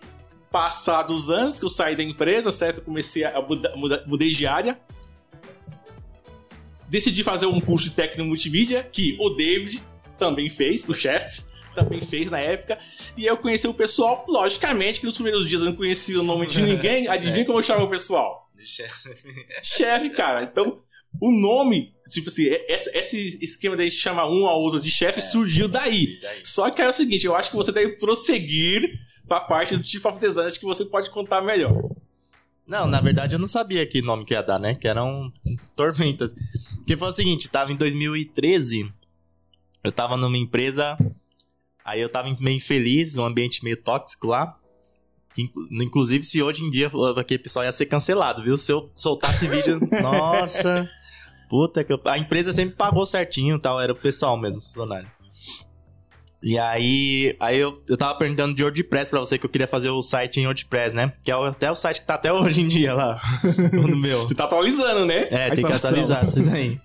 passados 0.51 1.29
anos 1.29 1.59
que 1.59 1.65
eu 1.65 1.69
saí 1.69 1.95
da 1.95 2.03
empresa, 2.03 2.51
certo? 2.51 2.79
Eu 2.79 2.85
comecei 2.85 3.23
a 3.23 3.41
mudar, 3.41 4.05
mudei 4.07 4.29
de 4.29 4.45
área. 4.45 4.79
Decidi 6.87 7.23
fazer 7.23 7.45
um 7.45 7.59
curso 7.59 7.89
de 7.89 7.95
técnico 7.95 8.27
multimídia, 8.27 8.83
que 8.83 9.15
o 9.19 9.29
David 9.31 9.83
também 10.17 10.49
fez, 10.49 10.87
o 10.87 10.93
chefe 10.93 11.43
também 11.73 12.01
fez 12.01 12.29
na 12.29 12.39
época. 12.39 12.77
E 13.15 13.25
eu 13.25 13.37
conheci 13.37 13.67
o 13.67 13.73
pessoal, 13.73 14.25
logicamente 14.27 14.99
que 14.99 15.05
nos 15.05 15.15
primeiros 15.15 15.47
dias 15.47 15.61
eu 15.61 15.67
não 15.67 15.75
conhecia 15.75 16.19
o 16.19 16.23
nome 16.23 16.45
de 16.45 16.61
ninguém. 16.63 17.07
Adivinha 17.07 17.41
é. 17.41 17.45
como 17.45 17.59
eu 17.59 17.63
chamo 17.63 17.85
o 17.85 17.89
pessoal? 17.89 18.48
Chefe. 18.65 19.09
chefe, 19.61 20.09
cara. 20.09 20.43
Então, 20.43 20.81
o 21.21 21.31
nome, 21.31 21.93
tipo 22.09 22.29
assim, 22.29 22.43
esse, 22.67 22.97
esse 22.97 23.43
esquema 23.43 23.75
de 23.75 23.89
chamar 23.89 24.29
um 24.29 24.45
ao 24.45 24.61
outro 24.61 24.79
de 24.79 24.91
chefe 24.91 25.19
é, 25.19 25.21
surgiu 25.21 25.67
daí. 25.67 26.19
daí. 26.21 26.41
Só 26.43 26.69
que 26.69 26.81
é 26.81 26.89
o 26.89 26.93
seguinte, 26.93 27.25
eu 27.25 27.35
acho 27.35 27.49
que 27.49 27.55
você 27.55 27.71
deve 27.71 27.97
prosseguir 27.97 28.99
pra 29.27 29.41
parte 29.41 29.77
do 29.77 29.83
Chief 29.83 30.03
of 30.05 30.19
Design, 30.19 30.47
acho 30.47 30.59
que 30.59 30.65
você 30.65 30.85
pode 30.85 31.09
contar 31.09 31.41
melhor. 31.41 31.73
Não, 32.69 32.85
na 32.85 33.01
verdade 33.01 33.33
eu 33.33 33.39
não 33.39 33.47
sabia 33.47 33.85
que 33.85 34.01
nome 34.01 34.23
que 34.23 34.33
ia 34.33 34.43
dar, 34.43 34.59
né? 34.59 34.75
Que 34.75 34.87
eram 34.87 35.33
tormentas. 35.75 36.31
Que 36.85 36.95
foi 36.95 37.07
o 37.07 37.11
seguinte, 37.11 37.49
tava 37.49 37.71
em 37.71 37.75
2013, 37.75 38.91
eu 39.83 39.91
tava 39.91 40.15
numa 40.15 40.37
empresa, 40.37 40.97
aí 41.83 41.99
eu 41.99 42.09
tava 42.09 42.29
meio 42.39 42.57
infeliz, 42.57 43.17
um 43.17 43.25
ambiente 43.25 43.63
meio 43.63 43.81
tóxico 43.81 44.27
lá. 44.27 44.58
Inclusive, 45.71 46.23
se 46.23 46.41
hoje 46.41 46.63
em 46.63 46.69
dia 46.69 46.91
aquele 47.17 47.41
pessoal 47.41 47.65
ia 47.65 47.71
ser 47.71 47.85
cancelado, 47.85 48.43
viu? 48.43 48.57
Se 48.57 48.71
eu 48.71 48.89
soltasse 48.95 49.47
vídeo. 49.47 49.79
nossa! 50.01 50.89
Puta 51.49 51.83
que 51.83 51.91
eu... 51.91 51.99
A 52.05 52.17
empresa 52.17 52.51
sempre 52.51 52.75
pagou 52.75 53.05
certinho 53.05 53.59
tal, 53.59 53.79
era 53.81 53.91
o 53.91 53.95
pessoal 53.95 54.37
mesmo, 54.37 54.61
funcionário. 54.61 55.09
E 56.41 56.57
aí, 56.57 57.35
aí 57.39 57.59
eu, 57.59 57.81
eu 57.87 57.97
tava 57.97 58.17
perguntando 58.17 58.55
de 58.55 58.63
WordPress 58.63 59.11
pra 59.11 59.19
você 59.19 59.37
que 59.37 59.45
eu 59.45 59.49
queria 59.49 59.67
fazer 59.67 59.89
o 59.89 60.01
site 60.01 60.39
em 60.39 60.45
WordPress, 60.45 60.95
né? 60.95 61.11
Que 61.21 61.31
é 61.31 61.33
até 61.33 61.69
o 61.69 61.75
site 61.75 61.99
que 61.99 62.07
tá 62.07 62.15
até 62.15 62.31
hoje 62.31 62.61
em 62.61 62.67
dia 62.67 62.93
lá. 62.93 63.19
no 63.73 63.97
meu. 63.97 64.21
Você 64.21 64.35
tá 64.35 64.45
atualizando, 64.45 65.05
né? 65.05 65.27
É, 65.29 65.47
a 65.47 65.55
tem 65.55 65.65
que 65.65 65.73
atualizar 65.73 66.23
isso 66.23 66.49
aí. 66.49 66.79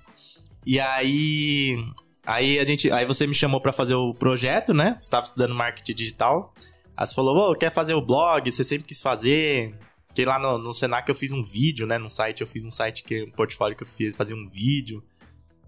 E 0.66 0.80
aí. 0.80 1.78
Aí 2.26 2.58
a 2.58 2.64
gente. 2.64 2.90
Aí 2.90 3.06
você 3.06 3.28
me 3.28 3.34
chamou 3.34 3.60
para 3.60 3.72
fazer 3.72 3.94
o 3.94 4.12
projeto, 4.12 4.74
né? 4.74 4.96
Você 5.00 5.10
tava 5.10 5.24
estudando 5.24 5.54
marketing 5.54 5.94
digital. 5.94 6.52
Aí 6.96 7.06
você 7.06 7.14
falou, 7.14 7.50
oh, 7.50 7.54
quer 7.54 7.70
fazer 7.70 7.94
o 7.94 8.00
blog? 8.00 8.50
Você 8.50 8.62
sempre 8.62 8.86
quis 8.86 9.02
fazer. 9.02 9.74
Porque 10.06 10.24
lá 10.24 10.38
no, 10.38 10.58
no 10.58 10.72
Senac 10.72 11.08
eu 11.08 11.14
fiz 11.14 11.32
um 11.32 11.42
vídeo, 11.42 11.86
né? 11.86 11.98
No 11.98 12.08
site, 12.08 12.40
eu 12.40 12.46
fiz 12.46 12.64
um 12.64 12.70
site 12.70 13.02
que 13.02 13.24
um 13.24 13.30
portfólio 13.30 13.76
que 13.76 13.82
eu 13.82 13.88
fiz, 13.88 14.14
fazia 14.14 14.36
um 14.36 14.48
vídeo. 14.48 15.02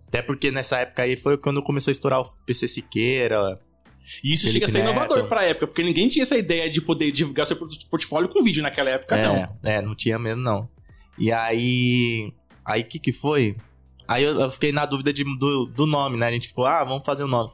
Até 0.06 0.23
porque 0.23 0.52
nessa 0.52 0.78
época 0.78 1.02
aí 1.02 1.16
foi 1.16 1.37
quando 1.37 1.61
começou 1.62 1.90
a 1.90 1.92
estourar 1.92 2.21
o 2.21 2.35
PC 2.47 2.68
Siqueira. 2.68 3.59
E 4.23 4.35
isso 4.35 4.47
chega 4.49 4.66
a 4.66 4.68
ser 4.68 4.80
inovador 4.80 5.26
pra 5.26 5.45
época, 5.45 5.66
porque 5.66 5.83
ninguém 5.83 6.09
tinha 6.09 6.23
essa 6.23 6.37
ideia 6.37 6.71
de 6.71 6.80
poder 6.80 7.11
divulgar 7.11 7.45
seu 7.45 7.56
portfólio 7.90 8.28
com 8.28 8.42
vídeo 8.45 8.62
naquela 8.62 8.90
época, 8.90 9.16
é, 9.16 9.25
não. 9.25 9.59
É, 9.64 9.83
não 9.83 9.97
tinha 9.97 10.16
mesmo, 10.16 10.42
não. 10.42 10.68
E 11.18 11.33
aí. 11.33 12.33
Aí 12.64 12.83
o 12.83 12.85
que 12.85 13.00
que 13.00 13.12
foi? 13.12 13.56
Aí 14.06 14.23
eu, 14.23 14.40
eu, 14.40 14.50
fiquei 14.50 14.71
na 14.71 14.87
dúvida 14.87 15.12
de, 15.12 15.25
do, 15.25 15.66
do 15.66 15.87
nome, 15.87 16.16
né? 16.16 16.28
A 16.28 16.30
gente 16.30 16.47
ficou, 16.49 16.66
ah, 16.66 16.85
vamos 16.85 17.04
fazer 17.04 17.25
o 17.25 17.26
um 17.26 17.30
nome. 17.30 17.52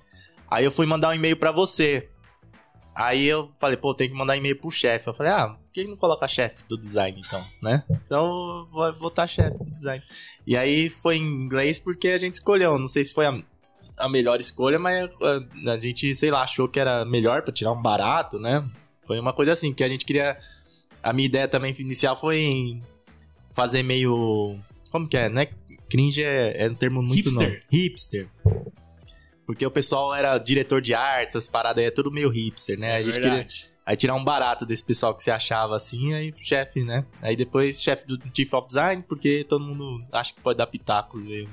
Aí 0.51 0.65
eu 0.65 0.71
fui 0.71 0.85
mandar 0.85 1.09
um 1.09 1.15
e-mail 1.15 1.37
para 1.39 1.51
você. 1.51 2.11
Aí 2.95 3.25
eu 3.27 3.51
falei, 3.59 3.77
pô, 3.77 3.95
tem 3.95 4.09
que 4.09 4.15
mandar 4.15 4.37
e-mail 4.37 4.59
pro 4.61 4.71
chefe. 4.71 5.09
Eu 5.09 5.15
falei, 5.15 5.33
ah, 5.33 5.49
por 5.49 5.73
que 5.73 5.85
não 5.85 5.97
coloca 5.97 6.29
chefe 6.29 6.57
do 6.69 6.77
design 6.77 7.19
então, 7.19 7.45
né? 7.63 7.83
Então 8.07 8.69
vou 8.71 8.93
botar 8.95 9.27
chefe 9.27 9.57
do 9.57 9.71
design. 9.75 10.03
E 10.47 10.57
aí 10.57 10.91
foi 10.91 11.17
em 11.17 11.23
inglês 11.23 11.81
porque 11.81 12.09
a 12.09 12.19
gente 12.19 12.35
escolheu. 12.35 12.79
Não 12.79 12.89
sei 12.89 13.05
se 13.05 13.15
foi 13.15 13.27
a, 13.27 13.43
a 13.99 14.09
melhor 14.09 14.39
escolha, 14.41 14.79
mas 14.79 15.09
a, 15.65 15.73
a, 15.73 15.81
gente, 15.81 16.15
sei 16.15 16.31
lá, 16.31 16.43
achou 16.43 16.69
que 16.69 16.79
era 16.79 17.05
melhor 17.07 17.43
para 17.43 17.53
tirar 17.53 17.73
um 17.73 17.81
barato, 17.81 18.39
né? 18.39 18.69
Foi 19.07 19.19
uma 19.19 19.33
coisa 19.33 19.53
assim, 19.55 19.73
que 19.73 19.83
a 19.83 19.89
gente 19.89 20.05
queria. 20.05 20.37
A 21.03 21.13
minha 21.13 21.27
ideia 21.27 21.49
também 21.49 21.75
inicial 21.79 22.15
foi 22.15 22.81
fazer 23.53 23.83
meio. 23.83 24.59
Como 24.91 25.09
que 25.09 25.17
é? 25.17 25.31
Não 25.31 25.41
é 25.41 25.51
cringe 25.93 26.23
é, 26.23 26.65
é 26.65 26.71
um 26.71 26.75
termo 26.75 27.03
muito 27.03 27.27
Hipster. 27.29 27.51
Não. 27.51 27.79
Hipster. 27.79 28.29
Porque 29.47 29.67
o 29.67 29.71
pessoal 29.71 30.15
era 30.15 30.39
diretor 30.39 30.81
de 30.81 30.95
arte, 30.95 31.29
essas 31.29 31.49
paradas 31.49 31.83
aí 31.83 31.89
é 31.89 31.91
tudo 31.91 32.11
meio 32.11 32.29
hipster, 32.29 32.79
né? 32.79 32.93
É 32.93 32.97
a 32.97 33.03
gente 33.03 33.21
verdade. 33.21 33.45
queria 33.45 33.73
aí 33.85 33.97
tirar 33.97 34.15
um 34.15 34.25
barato 34.25 34.65
desse 34.65 34.85
pessoal 34.85 35.15
que 35.15 35.23
se 35.23 35.31
achava 35.31 35.75
assim, 35.77 36.15
aí 36.15 36.33
chefe, 36.37 36.85
né? 36.85 37.05
Aí 37.21 37.35
depois 37.35 37.83
chefe 37.83 38.07
do 38.07 38.19
Chief 38.35 38.53
of 38.55 38.67
Design, 38.67 39.03
porque 39.09 39.45
todo 39.49 39.65
mundo 39.65 40.03
acha 40.13 40.33
que 40.33 40.41
pode 40.41 40.59
dar 40.59 40.67
pitáculo 40.67 41.25
mesmo. 41.25 41.51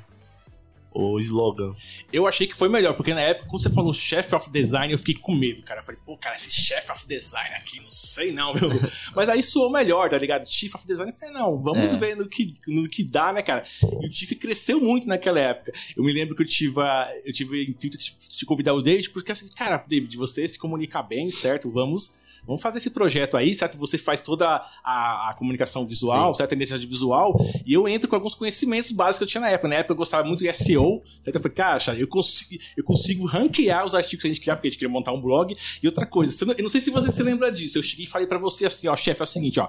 O 0.91 1.17
slogan. 1.19 1.73
Eu 2.11 2.27
achei 2.27 2.47
que 2.47 2.55
foi 2.55 2.67
melhor, 2.69 2.93
porque 2.95 3.13
na 3.13 3.21
época, 3.21 3.47
quando 3.47 3.61
você 3.63 3.69
falou 3.69 3.93
Chef 3.93 4.33
of 4.33 4.49
Design, 4.49 4.91
eu 4.91 4.97
fiquei 4.97 5.15
com 5.15 5.35
medo, 5.35 5.61
cara. 5.61 5.79
Eu 5.79 5.83
falei, 5.85 5.99
pô, 6.05 6.17
cara, 6.17 6.35
esse 6.35 6.51
Chef 6.51 6.91
of 6.91 7.07
Design 7.07 7.55
aqui, 7.55 7.79
não 7.79 7.89
sei 7.89 8.31
não, 8.31 8.53
meu. 8.53 8.69
Mas 9.15 9.29
aí 9.29 9.43
soou 9.43 9.71
melhor, 9.71 10.09
tá 10.09 10.17
ligado? 10.17 10.47
Chief 10.49 10.73
of 10.73 10.85
Design, 10.87 11.11
eu 11.11 11.17
falei, 11.17 11.33
não, 11.33 11.61
vamos 11.61 11.93
É. 11.95 11.97
ver 11.97 12.15
no 12.15 12.27
que, 12.27 12.53
no 12.67 12.89
que 12.89 13.03
dá, 13.03 13.31
né, 13.31 13.41
cara? 13.41 13.61
E 14.01 14.07
o 14.07 14.11
Chief 14.11 14.31
cresceu 14.37 14.79
muito 14.81 15.07
naquela 15.07 15.39
época. 15.39 15.71
Eu 15.95 16.03
me 16.03 16.11
lembro 16.11 16.35
que 16.35 16.41
eu 16.41 16.47
tive, 16.47 16.79
eu 17.25 17.33
tive 17.33 17.63
intuito 17.65 17.97
de 17.97 18.19
de 18.39 18.45
convidar 18.45 18.73
o 18.73 18.81
David, 18.81 19.09
porque 19.09 19.33
assim, 19.33 19.49
cara, 19.49 19.83
David, 19.85 20.15
você 20.15 20.47
se 20.47 20.57
comunica 20.57 21.03
bem, 21.03 21.29
certo? 21.29 21.69
Vamos. 21.69 22.28
Vamos 22.45 22.61
fazer 22.61 22.77
esse 22.77 22.89
projeto 22.89 23.37
aí, 23.37 23.53
certo? 23.53 23.77
Você 23.77 23.97
faz 23.97 24.21
toda 24.21 24.47
a, 24.83 25.29
a 25.29 25.35
comunicação 25.37 25.85
visual, 25.85 26.33
certo? 26.33 26.49
A 26.49 26.49
tendência 26.49 26.77
de 26.77 26.87
visual. 26.87 27.35
E 27.65 27.73
eu 27.73 27.87
entro 27.87 28.07
com 28.07 28.15
alguns 28.15 28.35
conhecimentos 28.35 28.91
básicos 28.91 29.17
que 29.19 29.23
eu 29.23 29.27
tinha 29.27 29.41
na 29.41 29.49
época. 29.49 29.67
Na 29.67 29.75
época 29.75 29.93
eu 29.93 29.97
gostava 29.97 30.27
muito 30.27 30.43
de 30.43 30.51
SEO, 30.53 31.03
certo? 31.21 31.35
Eu 31.35 31.41
falei, 31.41 31.55
cara, 31.55 31.79
eu 31.97 32.07
consigo, 32.07 32.61
eu 32.77 32.83
consigo 32.83 33.25
ranquear 33.25 33.85
os 33.85 33.93
artigos 33.93 34.21
que 34.21 34.27
a 34.27 34.33
gente 34.33 34.41
criar, 34.41 34.55
porque 34.55 34.67
a 34.67 34.71
gente 34.71 34.79
queria 34.79 34.91
montar 34.91 35.11
um 35.11 35.21
blog. 35.21 35.55
E 35.81 35.87
outra 35.87 36.05
coisa, 36.05 36.35
eu 36.57 36.63
não 36.63 36.69
sei 36.69 36.81
se 36.81 36.89
você 36.89 37.11
se 37.11 37.23
lembra 37.23 37.51
disso. 37.51 37.77
Eu 37.77 37.83
cheguei 37.83 38.05
e 38.05 38.09
falei 38.09 38.27
pra 38.27 38.37
você 38.37 38.65
assim, 38.65 38.87
ó, 38.87 38.95
chefe, 38.95 39.21
é 39.21 39.23
o 39.23 39.27
seguinte, 39.27 39.59
ó. 39.59 39.67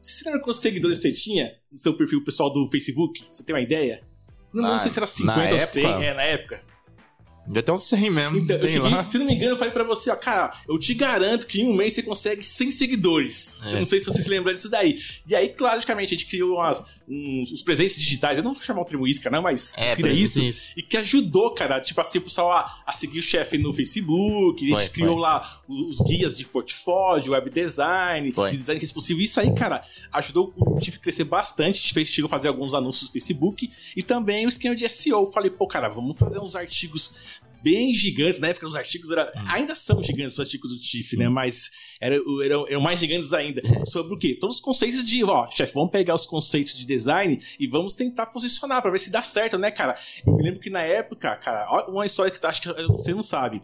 Você 0.00 0.24
lembra 0.24 0.40
quantos 0.40 0.60
seguidores 0.60 0.98
você 0.98 1.10
tinha 1.10 1.52
no 1.70 1.78
seu 1.78 1.96
perfil 1.96 2.22
pessoal 2.24 2.50
do 2.52 2.66
Facebook? 2.66 3.24
Você 3.30 3.42
tem 3.42 3.54
uma 3.54 3.60
ideia? 3.60 4.06
Não, 4.54 4.62
não 4.62 4.78
sei 4.78 4.90
se 4.90 4.98
era 4.98 5.06
na 5.06 5.06
50 5.06 5.52
ou 5.52 5.58
100, 5.58 5.84
época? 5.84 6.04
é, 6.04 6.14
na 6.14 6.22
época. 6.22 6.67
Já 7.54 7.62
tem 7.62 7.74
uns 7.74 7.84
100 7.88 8.10
mesmo, 8.10 8.36
Então, 8.38 8.56
sei 8.56 8.68
cheguei, 8.70 8.90
lá. 8.90 9.04
se 9.04 9.18
não 9.18 9.26
me 9.26 9.34
engano, 9.34 9.52
eu 9.52 9.56
falei 9.56 9.72
pra 9.72 9.84
você, 9.84 10.10
ó, 10.10 10.16
cara, 10.16 10.50
eu 10.68 10.78
te 10.78 10.94
garanto 10.94 11.46
que 11.46 11.60
em 11.62 11.66
um 11.68 11.74
mês 11.74 11.92
você 11.94 12.02
consegue 12.02 12.42
100 12.44 12.70
seguidores. 12.70 13.56
É. 13.64 13.76
Não 13.78 13.84
sei 13.84 14.00
se 14.00 14.06
você 14.06 14.22
se 14.22 14.28
lembra 14.28 14.52
disso 14.52 14.68
daí. 14.68 14.98
E 15.28 15.34
aí, 15.34 15.54
logicamente, 15.60 16.14
a 16.14 16.16
gente 16.16 16.26
criou 16.28 16.56
umas, 16.56 17.02
uns, 17.08 17.52
uns 17.52 17.62
presentes 17.62 17.96
digitais. 17.96 18.38
Eu 18.38 18.44
não 18.44 18.52
vou 18.54 18.62
chamar 18.62 18.82
o 18.82 18.84
termo 18.84 19.06
isca, 19.06 19.30
não, 19.30 19.42
mas 19.42 19.72
É, 19.76 19.94
seria 19.94 20.04
presentes, 20.12 20.30
isso. 20.36 20.42
isso. 20.44 20.66
E 20.76 20.82
que 20.82 20.96
ajudou, 20.96 21.52
cara, 21.54 21.80
tipo 21.80 22.00
assim, 22.00 22.18
o 22.18 22.22
pessoal 22.22 22.52
a, 22.52 22.82
a 22.86 22.92
seguir 22.92 23.18
o 23.18 23.22
chefe 23.22 23.56
no 23.58 23.72
Facebook. 23.72 24.64
a 24.66 24.74
Foi, 24.74 24.82
gente 24.84 24.92
criou 24.92 25.14
foi. 25.14 25.22
lá 25.22 25.40
os 25.68 26.00
guias 26.02 26.36
de 26.36 26.44
portfólio, 26.46 27.32
web 27.32 27.50
design, 27.50 28.32
Foi. 28.32 28.50
de 28.50 28.56
design 28.56 28.80
responsivo. 28.80 29.20
Isso 29.20 29.40
aí, 29.40 29.52
cara, 29.54 29.82
ajudou 30.12 30.52
o 30.56 30.78
time 30.78 30.96
a 30.96 31.00
crescer 31.00 31.24
bastante. 31.24 31.78
A 31.78 31.82
gente 31.82 31.94
fez, 31.94 32.08
chegou 32.08 32.26
a 32.26 32.30
fazer 32.30 32.48
alguns 32.48 32.74
anúncios 32.74 33.04
no 33.08 33.12
Facebook. 33.12 33.68
E 33.96 34.02
também 34.02 34.46
o 34.46 34.48
esquema 34.48 34.74
de 34.76 34.88
SEO. 34.88 35.20
Eu 35.24 35.32
Falei, 35.32 35.50
pô, 35.50 35.66
cara, 35.66 35.88
vamos 35.88 36.18
fazer 36.18 36.38
uns 36.40 36.56
artigos 36.56 37.37
bem 37.62 37.94
gigantes. 37.94 38.38
Na 38.38 38.48
época, 38.48 38.66
os 38.68 38.76
artigos 38.76 39.10
era, 39.10 39.24
Hum. 39.36 39.44
ainda 39.48 39.74
são 39.74 40.02
gigantes, 40.02 40.34
os 40.34 40.40
artigos 40.40 40.72
do 40.72 40.78
Tiff, 40.78 41.16
né? 41.16 41.28
Mas 41.28 41.70
eram, 42.00 42.42
eram, 42.42 42.68
eram 42.68 42.80
mais 42.80 42.98
gigantes 43.00 43.32
ainda. 43.32 43.60
Sobre 43.86 44.14
o 44.14 44.18
quê? 44.18 44.36
Todos 44.40 44.56
os 44.56 44.60
conceitos 44.62 45.04
de, 45.04 45.24
ó, 45.24 45.48
chefe, 45.50 45.74
vamos 45.74 45.90
pegar 45.90 46.14
os 46.14 46.26
conceitos 46.26 46.74
de 46.74 46.86
design 46.86 47.38
e 47.58 47.66
vamos 47.66 47.94
tentar 47.94 48.26
posicionar 48.26 48.80
pra 48.82 48.90
ver 48.90 48.98
se 48.98 49.10
dá 49.10 49.22
certo, 49.22 49.58
né, 49.58 49.70
cara? 49.70 49.94
Eu 50.26 50.34
me 50.36 50.42
lembro 50.42 50.60
que 50.60 50.70
na 50.70 50.82
época, 50.82 51.34
cara, 51.36 51.66
uma 51.88 52.06
história 52.06 52.30
que 52.30 52.38
tá- 52.40 52.48
acho 52.48 52.62
que 52.62 52.72
você 52.88 53.12
não 53.12 53.22
sabe. 53.22 53.62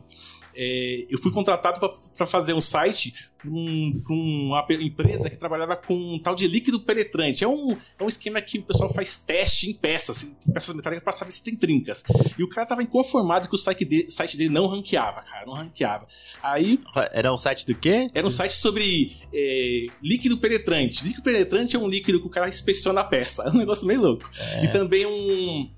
É, 0.57 1.07
eu 1.11 1.19
fui 1.19 1.33
contratado 1.33 1.81
pra- 1.81 1.93
pra 2.17 2.27
fazer 2.27 2.55
um 2.55 2.61
site 2.61 3.13
com 3.43 4.03
com 4.07 4.15
uma 4.15 4.65
empresa 4.81 5.29
que 5.29 5.37
trabalhava 5.37 5.77
com 5.77 5.95
um 5.95 6.19
tal 6.19 6.35
de 6.35 6.47
líquido 6.47 6.79
penetrante. 6.81 7.43
É 7.43 7.49
um, 7.49 7.77
é 7.99 8.05
um 8.05 8.09
esquema 8.09 8.41
que 8.41 8.59
o 8.59 8.63
pessoal 8.63 8.89
faz 8.95 9.17
teste 9.17 9.69
em 9.69 9.75
peças, 9.75 10.23
em 10.49 10.53
peças 10.53 10.73
metálicas 10.75 11.03
pra 11.03 11.13
saber 11.13 11.33
se 11.33 11.43
tem 11.43 11.57
trincas. 11.57 12.05
E 12.39 12.45
o 12.45 12.49
cara 12.49 12.67
tava 12.69 12.83
inconformado 12.85 13.49
que 13.49 13.55
o 13.55 13.59
site 13.59 13.85
dele, 13.85 14.09
site 14.11 14.37
dele 14.37 14.51
não 14.51 14.67
ranqueava, 14.67 15.23
cara, 15.23 15.45
não 15.45 15.55
ranqueava. 15.55 16.07
Aí 16.41 16.79
Era 17.11 17.33
um 17.33 17.37
site 17.37 17.67
do 17.67 17.75
quê? 17.75 18.09
era 18.15 18.24
um 18.27 18.31
site 18.31 18.53
sobre 18.53 19.13
é, 19.33 19.87
líquido 20.03 20.39
penetrante. 20.39 21.05
Líquido 21.05 21.23
penetrante 21.23 21.77
é 21.77 21.79
um 21.79 21.89
líquido 21.89 22.21
que 22.21 22.27
o 22.27 22.31
cara 22.31 22.49
inspeciona 22.49 23.01
a 23.01 23.05
peça. 23.05 23.45
É 23.45 23.51
um 23.51 23.59
negócio 23.59 23.87
meio 23.87 24.01
louco. 24.01 24.29
E 24.63 24.69
também 24.69 25.07
um. 25.07 25.71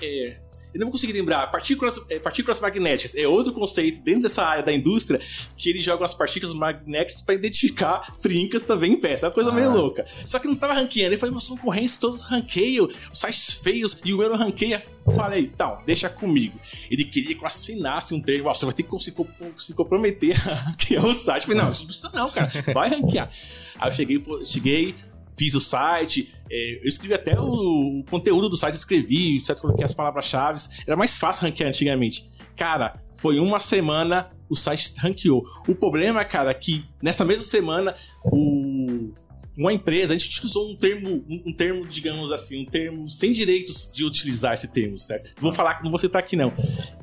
É, 0.00 0.36
eu 0.74 0.80
não 0.80 0.86
vou 0.86 0.92
conseguir 0.92 1.12
lembrar. 1.12 1.46
Partículas, 1.50 2.00
é, 2.10 2.18
partículas 2.18 2.60
magnéticas. 2.60 3.14
É 3.14 3.28
outro 3.28 3.52
conceito 3.52 4.02
dentro 4.02 4.22
dessa 4.22 4.42
área 4.42 4.62
da 4.62 4.72
indústria 4.72 5.20
que 5.56 5.70
eles 5.70 5.82
jogam 5.82 6.04
as 6.04 6.12
partículas 6.12 6.54
magnéticas 6.54 7.22
para 7.22 7.34
identificar 7.34 8.16
trincas 8.20 8.62
também 8.62 8.92
em 8.92 8.96
peça. 8.96 9.26
É 9.26 9.28
uma 9.28 9.34
coisa 9.34 9.52
meio 9.52 9.70
louca. 9.70 10.04
Só 10.26 10.38
que 10.38 10.48
não 10.48 10.56
tava 10.56 10.74
ranqueando. 10.74 11.10
Ele 11.10 11.16
falou, 11.16 11.34
meus 11.34 11.48
concorrentes 11.48 11.96
todos 11.96 12.24
ranqueiam, 12.24 12.86
os 12.86 13.18
sites 13.18 13.54
feios, 13.56 14.00
e 14.04 14.12
o 14.12 14.18
meu 14.18 14.28
não 14.28 14.36
ranqueia. 14.36 14.82
Eu 15.06 15.12
falei, 15.12 15.44
então, 15.44 15.78
deixa 15.86 16.08
comigo. 16.08 16.58
Ele 16.90 17.04
queria 17.04 17.34
que 17.36 17.40
eu 17.40 17.46
assinasse 17.46 18.14
um 18.14 18.20
termo. 18.20 18.52
Você 18.52 18.64
vai 18.64 18.74
ter 18.74 18.82
que 18.82 18.98
se 18.98 19.14
se 19.56 19.74
comprometer 19.74 20.36
a 20.48 20.54
ranquear 20.70 21.04
o 21.04 21.14
site. 21.14 21.42
Eu 21.42 21.48
falei, 21.48 21.62
não, 21.62 21.70
isso 21.70 21.80
não 21.82 21.86
precisa 21.86 22.10
não, 22.12 22.30
cara. 22.30 22.72
Vai 22.72 22.88
ranquear. 22.88 23.30
Aí 23.78 23.90
eu 23.90 23.94
cheguei, 23.94 24.22
cheguei 24.44 24.94
fiz 25.36 25.54
o 25.54 25.60
site, 25.60 26.32
é, 26.50 26.78
eu 26.82 26.88
escrevi 26.88 27.14
até 27.14 27.38
o, 27.38 28.00
o 28.00 28.04
conteúdo 28.08 28.48
do 28.48 28.56
site, 28.56 28.74
eu 28.74 28.78
escrevi, 28.78 29.40
certo? 29.40 29.62
Coloquei 29.62 29.84
as 29.84 29.94
palavras-chave. 29.94 30.60
Era 30.86 30.96
mais 30.96 31.16
fácil 31.16 31.46
ranquear 31.46 31.68
antigamente. 31.68 32.30
Cara, 32.56 33.02
foi 33.16 33.38
uma 33.38 33.58
semana, 33.60 34.30
o 34.48 34.56
site 34.56 34.92
ranqueou. 34.98 35.42
O 35.68 35.74
problema, 35.74 36.24
cara, 36.24 36.50
é 36.50 36.54
que 36.54 36.84
nessa 37.02 37.24
mesma 37.24 37.44
semana, 37.44 37.94
o 38.24 39.12
uma 39.56 39.72
empresa, 39.72 40.14
a 40.14 40.18
gente 40.18 40.44
usou 40.44 40.68
um 40.70 40.76
termo, 40.76 41.24
um, 41.28 41.42
um 41.46 41.52
termo, 41.54 41.86
digamos 41.86 42.32
assim, 42.32 42.62
um 42.62 42.64
termo 42.64 43.08
sem 43.08 43.30
direitos 43.30 43.90
de 43.92 44.04
utilizar 44.04 44.52
esse 44.52 44.68
termo, 44.68 44.98
certo? 44.98 45.32
Vou 45.40 45.52
falar 45.52 45.76
que 45.76 45.84
não 45.84 45.90
vou 45.90 45.98
citar 45.98 46.20
aqui, 46.20 46.34
não. 46.34 46.52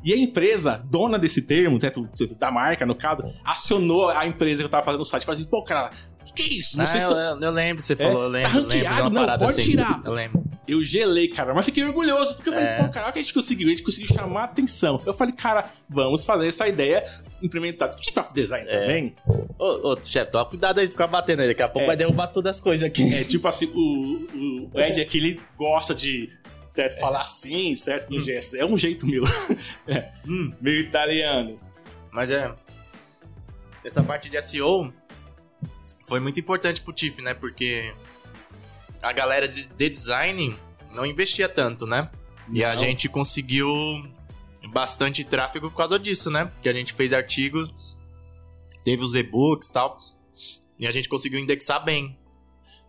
E 0.03 0.13
a 0.13 0.17
empresa, 0.17 0.83
dona 0.89 1.17
desse 1.17 1.43
termo, 1.43 1.79
certo? 1.79 2.09
da 2.37 2.51
marca, 2.51 2.85
no 2.85 2.95
caso, 2.95 3.23
acionou 3.45 4.09
a 4.09 4.27
empresa 4.27 4.61
que 4.61 4.65
eu 4.65 4.69
tava 4.69 4.83
fazendo 4.83 5.01
o 5.01 5.05
site. 5.05 5.25
Falou 5.25 5.39
assim, 5.39 5.49
pô, 5.49 5.63
cara, 5.63 5.89
que, 6.25 6.33
que 6.33 6.41
é 6.43 6.57
isso? 6.57 6.81
Ah, 6.81 6.85
Vocês 6.85 7.03
eu, 7.03 7.09
tão- 7.09 7.19
eu- 7.19 7.39
eu 7.41 7.51
lembro 7.51 7.81
que 7.81 7.87
você 7.87 7.95
falou, 7.95 8.23
eu 8.23 8.31
tá 8.31 8.37
lembro. 8.37 8.49
eu 8.57 8.61
lembro 8.63 8.69
de 8.69 8.77
ranqueado? 8.83 9.09
uma 9.09 9.27
Não, 9.27 9.39
pode 9.39 9.43
assim. 9.59 9.71
tirar. 9.71 10.01
Eu 10.05 10.11
lembro. 10.13 10.43
Eu 10.67 10.83
gelei, 10.83 11.27
cara, 11.27 11.53
mas 11.53 11.65
fiquei 11.65 11.83
orgulhoso, 11.83 12.35
porque 12.35 12.49
eu 12.49 12.53
falei, 12.53 12.67
É. 12.69 12.77
pô, 12.77 12.89
cara, 12.89 13.05
olha 13.05 13.09
o 13.09 13.13
que 13.13 13.19
a 13.19 13.21
gente 13.21 13.33
conseguiu, 13.33 13.67
a 13.67 13.69
gente 13.71 13.83
conseguiu 13.83 14.07
chamar 14.15 14.41
a 14.41 14.43
atenção. 14.45 15.01
Eu 15.05 15.13
falei, 15.13 15.33
cara, 15.33 15.69
vamos 15.89 16.23
fazer 16.23 16.47
essa 16.47 16.67
ideia, 16.67 17.03
implementar 17.41 17.93
Chief 17.99 18.15
of 18.17 18.33
Design 18.33 18.69
É. 18.69 18.79
também. 18.81 19.13
Ô, 19.57 19.91
ô, 19.93 19.97
chefe, 20.03 20.31
toma 20.31 20.45
cuidado 20.45 20.79
aí 20.79 20.85
de 20.85 20.91
ficar 20.91 21.07
batendo 21.07 21.41
aí. 21.41 21.47
Daqui 21.47 21.63
a 21.63 21.67
pouco 21.67 21.83
É. 21.83 21.87
vai 21.87 21.97
derrubar 21.97 22.27
todas 22.27 22.55
as 22.55 22.59
coisas 22.61 22.83
aqui. 22.87 23.03
É 23.15 23.23
tipo 23.23 23.47
assim, 23.47 23.65
o, 23.73 24.69
o 24.73 24.79
Ed 24.79 25.01
aqui, 25.01 25.17
ele 25.17 25.41
gosta 25.57 25.93
de 25.95 26.29
certo, 26.73 26.99
falar 26.99 27.19
assim, 27.21 27.75
certo, 27.75 28.07
com 28.07 28.21
gesto. 28.21 28.55
É 28.55 28.63
um 28.63 28.77
jeito 28.77 29.05
meu. 29.07 29.23
É, 29.87 30.09
hum, 30.25 30.53
meio 30.61 30.79
italiano. 30.81 31.59
Mas 32.11 32.29
é. 32.31 32.53
Essa 33.83 34.03
parte 34.03 34.29
de 34.29 34.39
SEO 34.41 34.93
foi 36.07 36.19
muito 36.19 36.39
importante 36.39 36.81
pro 36.81 36.93
TIFF, 36.93 37.21
né? 37.21 37.33
Porque 37.33 37.93
a 39.01 39.11
galera 39.11 39.47
de, 39.47 39.65
de 39.65 39.89
design 39.89 40.55
não 40.91 41.05
investia 41.05 41.49
tanto, 41.49 41.85
né? 41.85 42.09
E 42.53 42.63
a 42.63 42.69
Não. 42.69 42.75
gente 42.75 43.07
conseguiu 43.09 43.67
bastante 44.69 45.23
tráfego 45.23 45.69
por 45.71 45.77
causa 45.77 45.97
disso, 45.97 46.29
né? 46.29 46.45
Porque 46.45 46.69
a 46.69 46.73
gente 46.73 46.93
fez 46.93 47.13
artigos, 47.13 47.97
teve 48.83 49.03
os 49.03 49.15
e-books 49.15 49.69
e 49.69 49.73
tal. 49.73 49.97
E 50.77 50.87
a 50.87 50.91
gente 50.91 51.07
conseguiu 51.07 51.39
indexar 51.39 51.83
bem. 51.83 52.17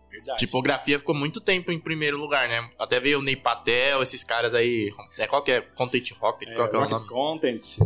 Verdade. 0.09 0.37
Tipografia 0.37 0.99
ficou 0.99 1.15
muito 1.15 1.41
tempo 1.41 1.71
em 1.71 1.79
primeiro 1.79 2.19
lugar, 2.19 2.47
né? 2.47 2.69
Até 2.79 2.99
veio 2.99 3.19
o 3.19 3.21
Ney 3.21 3.35
Patel, 3.35 4.01
esses 4.03 4.23
caras 4.23 4.53
aí. 4.53 4.93
É, 5.17 5.25
qual 5.25 5.41
que 5.41 5.51
é? 5.51 5.61
Content 5.61 6.11
Rocket? 6.19 6.49
é, 6.49 6.55
qual 6.55 6.69
que 6.69 6.75
é 6.75 6.79
o 6.79 6.89
nome? 6.89 7.07
Content. 7.07 7.77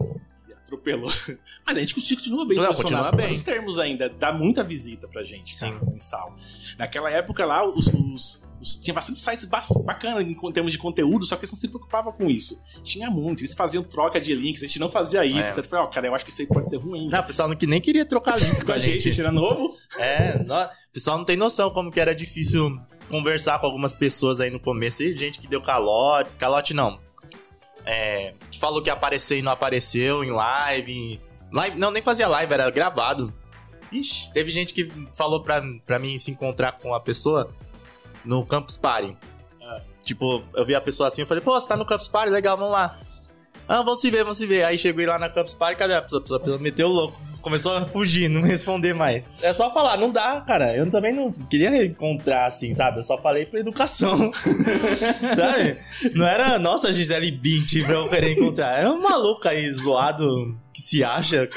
Atropelou. 0.68 1.10
Mas 1.66 1.78
a 1.78 1.80
gente 1.80 1.94
continua 1.96 2.46
bem 2.46 2.58
Não, 2.58 2.66
continua 2.74 3.12
bem. 3.12 3.34
Os 3.34 3.42
termos 3.42 3.80
ainda 3.80 4.10
dá 4.10 4.34
muita 4.34 4.64
visita 4.64 5.08
pra 5.08 5.24
gente, 5.24 5.58
cara, 5.58 5.80
Sim. 5.80 5.86
mensal. 5.92 6.36
Naquela 6.78 7.10
época 7.10 7.46
lá, 7.46 7.66
os, 7.66 7.88
os- 7.88 8.46
os- 8.62 8.78
tinha 8.78 8.94
bastante 8.94 9.18
sites 9.20 9.46
ba- 9.46 9.62
bacanas 9.86 10.24
em 10.30 10.52
termos 10.52 10.72
de 10.74 10.78
conteúdo, 10.78 11.26
só 11.26 11.36
que 11.38 11.42
eles 11.44 11.52
não 11.52 11.58
se 11.58 11.70
preocupavam 11.70 12.12
com 12.12 12.30
isso. 12.30 12.62
Tinha 12.84 13.10
muito, 13.10 13.42
eles 13.42 13.54
faziam 13.56 13.82
troca 13.84 14.20
de 14.20 14.34
links, 14.36 14.62
a 14.62 14.68
gente 14.68 14.80
não 14.80 14.90
fazia 14.90 15.24
isso. 15.26 15.50
É. 15.50 15.54
Você 15.54 15.64
falou, 15.64 15.86
ó, 15.86 15.88
cara, 15.90 16.08
eu 16.08 16.14
acho 16.16 16.26
que 16.26 16.32
isso 16.32 16.42
aí 16.42 16.48
pode 16.48 16.70
ser 16.70 16.78
ruim. 16.78 17.08
Não, 17.10 17.20
o 17.20 17.24
pessoal 17.24 17.48
não, 17.48 17.56
que 17.56 17.66
nem 17.66 17.80
queria 17.80 18.06
trocar 18.06 18.38
link 18.40 18.64
com 18.66 18.72
a 18.74 18.78
gente, 18.78 18.98
a 19.08 19.12
gente 19.12 19.22
era 19.22 19.32
novo. 19.32 19.74
É, 20.00 20.36
o 20.90 20.92
pessoal 20.92 21.18
não 21.18 21.26
tem 21.26 21.38
noção 21.38 21.70
como 21.70 21.92
que 21.92 22.00
era 22.00 22.14
difícil 22.16 22.78
conversar 23.10 23.58
com 23.60 23.66
algumas 23.68 23.94
pessoas 23.94 24.42
aí 24.42 24.52
no 24.52 24.60
começo. 24.60 25.02
E 25.02 25.18
gente 25.18 25.40
que 25.40 25.48
deu 25.48 25.62
calote. 25.62 26.30
Calote 26.38 26.74
não. 26.74 27.00
É, 27.90 28.34
falou 28.60 28.82
que 28.82 28.90
ia 28.90 28.94
aparecer 28.94 29.38
e 29.38 29.42
não 29.42 29.52
apareceu 29.52 30.22
em 30.22 30.30
live. 30.30 31.22
live 31.52 31.80
não, 31.80 31.90
nem 31.90 32.02
fazia 32.02 32.28
live, 32.28 32.54
era 32.54 32.70
gravado. 32.70 33.34
Ixi, 33.90 34.34
teve 34.34 34.52
gente 34.52 34.74
que 34.74 34.92
falou 35.16 35.42
pra, 35.42 35.64
pra 35.86 35.98
mim 35.98 36.18
se 36.18 36.30
encontrar 36.30 36.74
com 36.74 36.94
a 36.94 37.00
pessoa 37.00 37.50
no 38.26 38.46
Campus 38.46 38.76
Party. 38.76 39.16
Ah. 39.62 39.82
Tipo, 40.04 40.44
eu 40.54 40.66
vi 40.66 40.76
a 40.76 40.82
pessoa 40.82 41.08
assim, 41.08 41.22
eu 41.22 41.28
falei, 41.28 41.42
pô, 41.42 41.58
você 41.58 41.70
tá 41.70 41.78
no 41.78 41.86
Campus 41.86 42.10
Party? 42.10 42.30
Legal, 42.30 42.58
vamos 42.58 42.74
lá. 42.74 42.94
Ah, 43.68 43.82
vamos 43.82 44.00
se 44.00 44.10
ver, 44.10 44.24
vamos 44.24 44.38
se 44.38 44.46
ver. 44.46 44.64
Aí 44.64 44.78
cheguei 44.78 45.06
lá 45.06 45.20
na 45.20 45.30
Campus 45.30 45.54
Party, 45.54 45.76
cadê 45.76 45.94
a 45.94 46.02
pessoa? 46.02 46.20
A 46.20 46.22
pessoa, 46.22 46.38
a 46.38 46.40
pessoa 46.40 46.60
meteu 46.60 46.88
o 46.88 46.92
louco. 46.92 47.20
Começou 47.42 47.76
a 47.76 47.82
fugir, 47.82 48.30
não 48.30 48.42
responder 48.42 48.94
mais. 48.94 49.26
É 49.42 49.54
só 49.54 49.74
falar, 49.74 49.98
não 49.98 50.12
dá, 50.12 50.42
cara. 50.42 50.76
Eu 50.76 50.90
também 50.90 51.14
não 51.14 51.32
queria 51.32 51.86
encontrar 51.86 52.46
assim, 52.46 52.74
sabe? 52.74 53.00
Eu 53.00 53.04
só 53.04 53.18
falei 53.22 53.46
por 53.46 53.60
educação. 53.60 54.32
sabe? 54.34 55.78
Não 56.16 56.26
era, 56.26 56.58
nossa, 56.60 56.92
Gisele 56.92 57.32
Bint 57.32 57.86
pra 57.86 57.96
eu 57.96 58.10
querer 58.10 58.32
encontrar. 58.34 58.80
Era 58.80 58.92
um 58.92 59.02
maluco 59.02 59.48
aí 59.48 59.70
zoado 59.72 60.26
que 60.74 60.82
se 60.82 61.04
acha. 61.04 61.48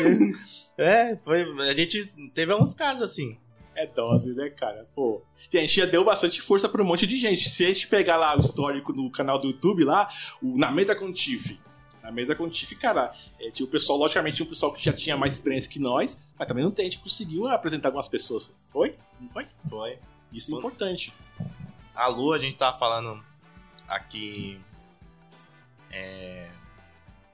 É, 0.79 1.17
foi. 1.25 1.43
A 1.69 1.75
gente 1.75 1.99
teve 2.35 2.53
alguns 2.53 2.75
casos 2.75 3.03
assim. 3.03 3.37
É 3.75 3.87
dose, 3.87 4.35
né, 4.35 4.51
cara? 4.51 4.85
Pô. 4.95 5.23
Gente, 5.51 5.77
já 5.77 5.87
deu 5.87 6.05
bastante 6.05 6.41
força 6.43 6.69
pra 6.69 6.83
um 6.83 6.87
monte 6.87 7.07
de 7.07 7.17
gente. 7.17 7.49
Se 7.49 7.65
a 7.65 7.69
gente 7.69 7.87
pegar 7.87 8.17
lá 8.17 8.37
o 8.37 8.41
histórico 8.41 8.93
no 8.93 9.11
canal 9.11 9.41
do 9.41 9.49
YouTube 9.49 9.85
lá, 9.85 10.09
o 10.43 10.59
Na 10.59 10.71
Mesa 10.71 10.95
com 10.95 11.13
Tiff. 11.13 11.59
Na 12.11 12.15
mesa 12.17 12.37
cara, 12.81 13.15
é, 13.39 13.51
tinha 13.51 13.65
o 13.65 13.71
pessoal, 13.71 13.97
logicamente, 13.97 14.39
tinha 14.39 14.47
um 14.47 14.49
pessoal 14.49 14.73
que 14.73 14.85
já 14.85 14.93
tinha 14.93 15.17
mais 15.17 15.33
experiência 15.33 15.71
que 15.71 15.79
nós, 15.79 16.33
mas 16.37 16.49
também 16.49 16.65
não 16.65 16.73
tem, 16.73 16.87
a 16.87 16.91
gente 16.91 17.01
conseguiu 17.01 17.47
apresentar 17.47 17.89
algumas 17.89 18.09
pessoas. 18.09 18.53
Foi? 18.69 18.97
Não 19.21 19.29
foi? 19.29 19.47
Foi. 19.69 19.99
Isso 20.33 20.53
é 20.53 20.59
importante. 20.59 21.15
A 21.95 22.09
Lu, 22.09 22.33
a 22.33 22.39
gente 22.39 22.57
tava 22.57 22.77
falando 22.77 23.25
aqui. 23.87 24.61
É, 25.93 26.51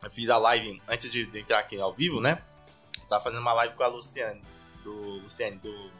eu 0.02 0.11
fiz 0.11 0.28
a 0.28 0.37
live 0.37 0.83
antes 0.87 1.11
de, 1.11 1.23
entrar 1.38 1.61
aqui 1.61 1.80
ao 1.80 1.95
vivo, 1.95 2.21
né? 2.21 2.42
Eu 3.00 3.09
tava 3.09 3.25
fazendo 3.25 3.40
uma 3.40 3.54
live 3.54 3.75
com 3.75 3.83
a 3.83 3.87
Luciane, 3.87 4.42
do 4.85 4.92
Luciane, 5.21 5.56
do 5.56 5.90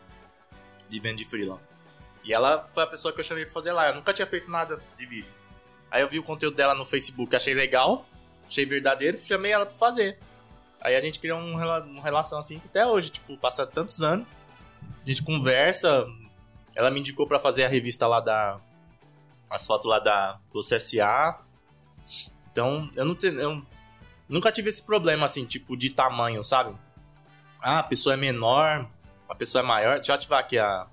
de 0.87 1.00
venda 1.00 1.16
de 1.16 1.25
freela. 1.25 1.61
E 2.23 2.33
ela 2.33 2.68
foi 2.75 2.83
a 2.83 2.87
pessoa 2.87 3.14
que 3.14 3.21
eu 3.21 3.25
chamei 3.25 3.45
pra 3.45 3.54
fazer 3.54 3.73
lá. 3.73 3.88
Eu 3.88 3.95
nunca 3.95 4.12
tinha 4.12 4.26
feito 4.26 4.50
nada 4.50 4.83
de 4.99 5.06
vídeo. 5.06 5.33
Aí 5.90 6.02
eu 6.02 6.11
vi 6.11 6.18
o 6.18 6.23
conteúdo 6.23 6.56
dela 6.56 6.75
no 6.75 6.85
Facebook, 6.85 7.35
achei 7.35 7.54
legal, 7.54 8.06
achei 8.46 8.64
verdadeiro, 8.64 9.18
chamei 9.18 9.52
ela 9.52 9.66
pra 9.66 9.76
fazer. 9.76 10.18
Aí 10.80 10.94
a 10.94 11.00
gente 11.00 11.18
criou 11.18 11.38
um, 11.38 11.54
uma 11.54 12.02
relação 12.02 12.38
assim 12.38 12.58
que 12.58 12.66
até 12.66 12.86
hoje, 12.86 13.10
tipo, 13.10 13.36
passa 13.38 13.66
tantos 13.66 14.02
anos. 14.02 14.26
A 15.04 15.08
gente 15.08 15.22
conversa. 15.22 16.06
Ela 16.74 16.90
me 16.90 17.00
indicou 17.00 17.26
pra 17.26 17.38
fazer 17.38 17.64
a 17.64 17.68
revista 17.68 18.06
lá 18.06 18.20
da. 18.20 18.60
As 19.48 19.66
fotos 19.66 19.86
lá 19.86 19.98
da 19.98 20.38
do 20.52 20.60
CSA. 20.60 21.40
Então, 22.50 22.90
eu 22.94 23.04
não 23.04 23.14
tenho. 23.14 23.38
Eu 23.40 23.66
nunca 24.28 24.52
tive 24.52 24.68
esse 24.68 24.84
problema, 24.84 25.24
assim, 25.24 25.44
tipo, 25.44 25.76
de 25.76 25.90
tamanho, 25.90 26.42
sabe? 26.44 26.76
Ah, 27.60 27.80
a 27.80 27.82
pessoa 27.82 28.14
é 28.14 28.16
menor, 28.16 28.88
a 29.28 29.34
pessoa 29.34 29.62
é 29.62 29.66
maior. 29.66 29.96
Deixa 29.96 30.12
eu 30.12 30.16
ativar 30.16 30.40
aqui 30.40 30.58
a, 30.58 30.86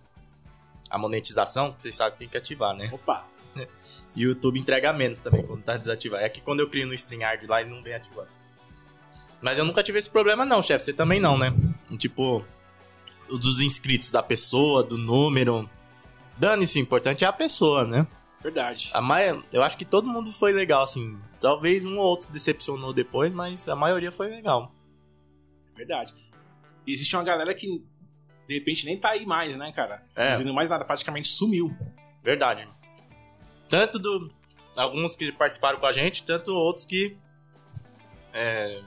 a 0.89 0.97
monetização, 0.97 1.71
que 1.71 1.81
vocês 1.81 1.95
sabem 1.95 2.13
que 2.13 2.19
tem 2.19 2.29
que 2.29 2.37
ativar, 2.37 2.73
né? 2.75 2.89
Opa! 2.91 3.25
E 4.15 4.25
o 4.25 4.29
YouTube 4.29 4.59
entrega 4.59 4.93
menos 4.93 5.19
também 5.19 5.45
quando 5.45 5.63
tá 5.63 5.75
desativado. 5.77 6.23
É 6.23 6.29
que 6.29 6.41
quando 6.41 6.59
eu 6.59 6.69
crio 6.69 6.85
no 6.85 6.93
StreamYard 6.93 7.47
lá, 7.47 7.61
ele 7.61 7.71
não 7.71 7.81
vem 7.81 7.95
ativado. 7.95 8.29
Mas 9.41 9.57
eu 9.57 9.65
nunca 9.65 9.83
tive 9.83 9.99
esse 9.99 10.09
problema 10.09 10.45
não, 10.45 10.61
chefe. 10.61 10.85
Você 10.85 10.93
também 10.93 11.19
não, 11.19 11.37
né? 11.37 11.53
Tipo, 11.97 12.45
dos 13.27 13.61
inscritos 13.61 14.11
da 14.11 14.23
pessoa, 14.23 14.83
do 14.83 14.97
número. 14.97 15.69
Dane-se, 16.37 16.79
o 16.79 16.81
importante 16.81 17.25
é 17.25 17.27
a 17.27 17.33
pessoa, 17.33 17.85
né? 17.85 18.07
Verdade. 18.41 18.91
A 18.93 19.01
maia... 19.01 19.41
Eu 19.51 19.63
acho 19.63 19.77
que 19.77 19.85
todo 19.85 20.07
mundo 20.07 20.31
foi 20.31 20.51
legal, 20.51 20.83
assim. 20.83 21.19
Talvez 21.39 21.83
um 21.83 21.97
ou 21.97 22.05
outro 22.05 22.31
decepcionou 22.31 22.93
depois, 22.93 23.33
mas 23.33 23.67
a 23.67 23.75
maioria 23.75 24.11
foi 24.11 24.29
legal. 24.29 24.73
Verdade. 25.75 26.13
E 26.85 26.93
existe 26.93 27.15
uma 27.15 27.23
galera 27.23 27.53
que, 27.53 27.83
de 28.47 28.53
repente, 28.53 28.85
nem 28.85 28.97
tá 28.97 29.09
aí 29.09 29.25
mais, 29.25 29.57
né, 29.57 29.71
cara? 29.71 30.05
É. 30.15 30.27
Dizendo 30.27 30.53
mais 30.53 30.69
nada, 30.69 30.85
praticamente 30.85 31.27
sumiu. 31.27 31.69
Verdade. 32.23 32.67
Tanto 33.73 33.97
do. 33.97 34.29
Alguns 34.77 35.15
que 35.15 35.31
participaram 35.31 35.79
com 35.79 35.87
a 35.87 35.91
gente, 35.91 36.21
tanto 36.21 36.53
outros 36.53 36.85
que. 36.85 37.17
é, 38.31 38.79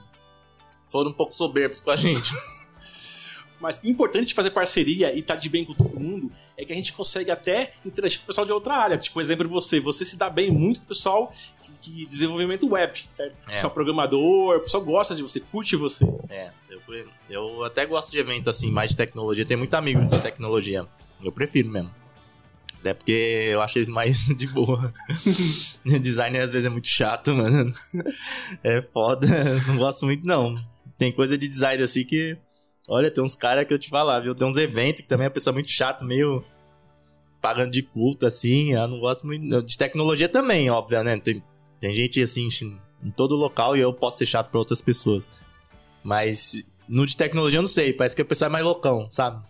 foram 0.89 1.11
um 1.11 1.13
pouco 1.13 1.33
soberbos 1.33 1.81
com 1.81 1.91
a 1.91 1.97
gente. 1.97 2.23
Mas 3.59 3.85
importante 3.85 4.27
de 4.27 4.35
fazer 4.35 4.51
parceria 4.51 5.13
e 5.13 5.19
estar 5.19 5.35
de 5.35 5.49
bem 5.49 5.65
com 5.65 5.75
todo 5.75 5.99
mundo 5.99 6.31
é 6.57 6.65
que 6.65 6.73
a 6.73 6.77
gente 6.77 6.93
consegue 6.93 7.33
até 7.33 7.73
interagir 7.85 8.21
com 8.21 8.25
o 8.25 8.27
pessoal 8.29 8.47
de 8.47 8.53
outra 8.53 8.77
área. 8.77 8.97
Tipo, 8.97 9.15
por 9.15 9.23
exemplo, 9.23 9.49
você. 9.49 9.81
Você 9.81 10.05
se 10.05 10.17
dá 10.17 10.31
bem 10.31 10.53
muito 10.53 10.79
com 10.79 10.85
o 10.85 10.89
pessoal 10.89 11.33
que, 11.65 11.73
que 11.81 12.07
desenvolvimento 12.07 12.71
web, 12.71 13.09
certo? 13.11 13.41
É. 13.49 13.55
Pessoal 13.55 13.73
programador, 13.73 14.57
o 14.57 14.61
pessoal 14.61 14.85
gosta 14.85 15.17
de 15.17 15.23
você, 15.25 15.41
curte 15.41 15.75
você. 15.75 16.05
É, 16.29 16.53
eu, 16.71 16.81
eu 17.29 17.65
até 17.65 17.85
gosto 17.87 18.13
de 18.13 18.21
evento 18.21 18.49
assim, 18.49 18.71
mais 18.71 18.91
de 18.91 18.97
tecnologia. 18.97 19.45
Tem 19.45 19.57
muito 19.57 19.75
amigo 19.75 20.07
de 20.07 20.21
tecnologia. 20.21 20.87
Eu 21.25 21.33
prefiro 21.33 21.71
mesmo. 21.71 22.06
Até 22.87 22.95
porque 22.95 23.49
eu 23.51 23.61
acho 23.61 23.79
eles 23.79 23.89
mais 23.89 24.27
de 24.39 24.47
boa. 24.47 24.93
Designer 26.01 26.41
às 26.41 26.53
vezes 26.53 26.67
é 26.67 26.69
muito 26.69 26.87
chato, 26.87 27.35
mano. 27.35 27.73
É 28.63 28.81
foda. 28.81 29.27
Não 29.67 29.79
gosto 29.79 30.07
muito, 30.07 30.25
não. 30.25 30.55
Tem 30.97 31.11
coisa 31.11 31.37
de 31.37 31.49
design 31.49 31.83
assim 31.83 32.05
que. 32.05 32.37
Olha, 32.89 33.11
tem 33.11 33.23
uns 33.25 33.35
caras 33.35 33.67
que 33.67 33.75
eu 33.75 33.79
te 33.79 33.89
falar, 33.89 34.21
viu? 34.21 34.35
Tem 34.35 34.47
uns 34.47 34.57
eventos 34.57 35.03
que 35.03 35.09
também 35.09 35.27
a 35.27 35.31
pessoa 35.31 35.53
é 35.53 35.55
muito 35.55 35.71
chato, 35.71 36.05
meio. 36.05 36.45
Pagando 37.43 37.73
de 37.73 37.83
culto, 37.83 38.25
assim. 38.25 38.73
Eu 38.73 38.87
não 38.87 39.01
gosto 39.01 39.27
muito. 39.27 39.63
De 39.63 39.77
tecnologia 39.77 40.29
também, 40.29 40.71
óbvio, 40.71 41.03
né? 41.03 41.19
Tem, 41.19 41.43
tem 41.81 41.93
gente 41.93 42.23
assim 42.23 42.49
em 43.03 43.11
todo 43.11 43.35
local 43.35 43.77
e 43.77 43.81
eu 43.81 43.93
posso 43.93 44.19
ser 44.19 44.27
chato 44.27 44.49
pra 44.51 44.61
outras 44.61 44.81
pessoas. 44.81 45.29
Mas 46.05 46.69
no 46.89 47.05
de 47.05 47.17
tecnologia 47.17 47.59
eu 47.59 47.63
não 47.63 47.69
sei, 47.69 47.93
parece 47.93 48.15
que 48.15 48.23
a 48.23 48.25
pessoa 48.25 48.47
é 48.47 48.51
mais 48.51 48.65
loucão, 48.65 49.11
sabe? 49.11 49.45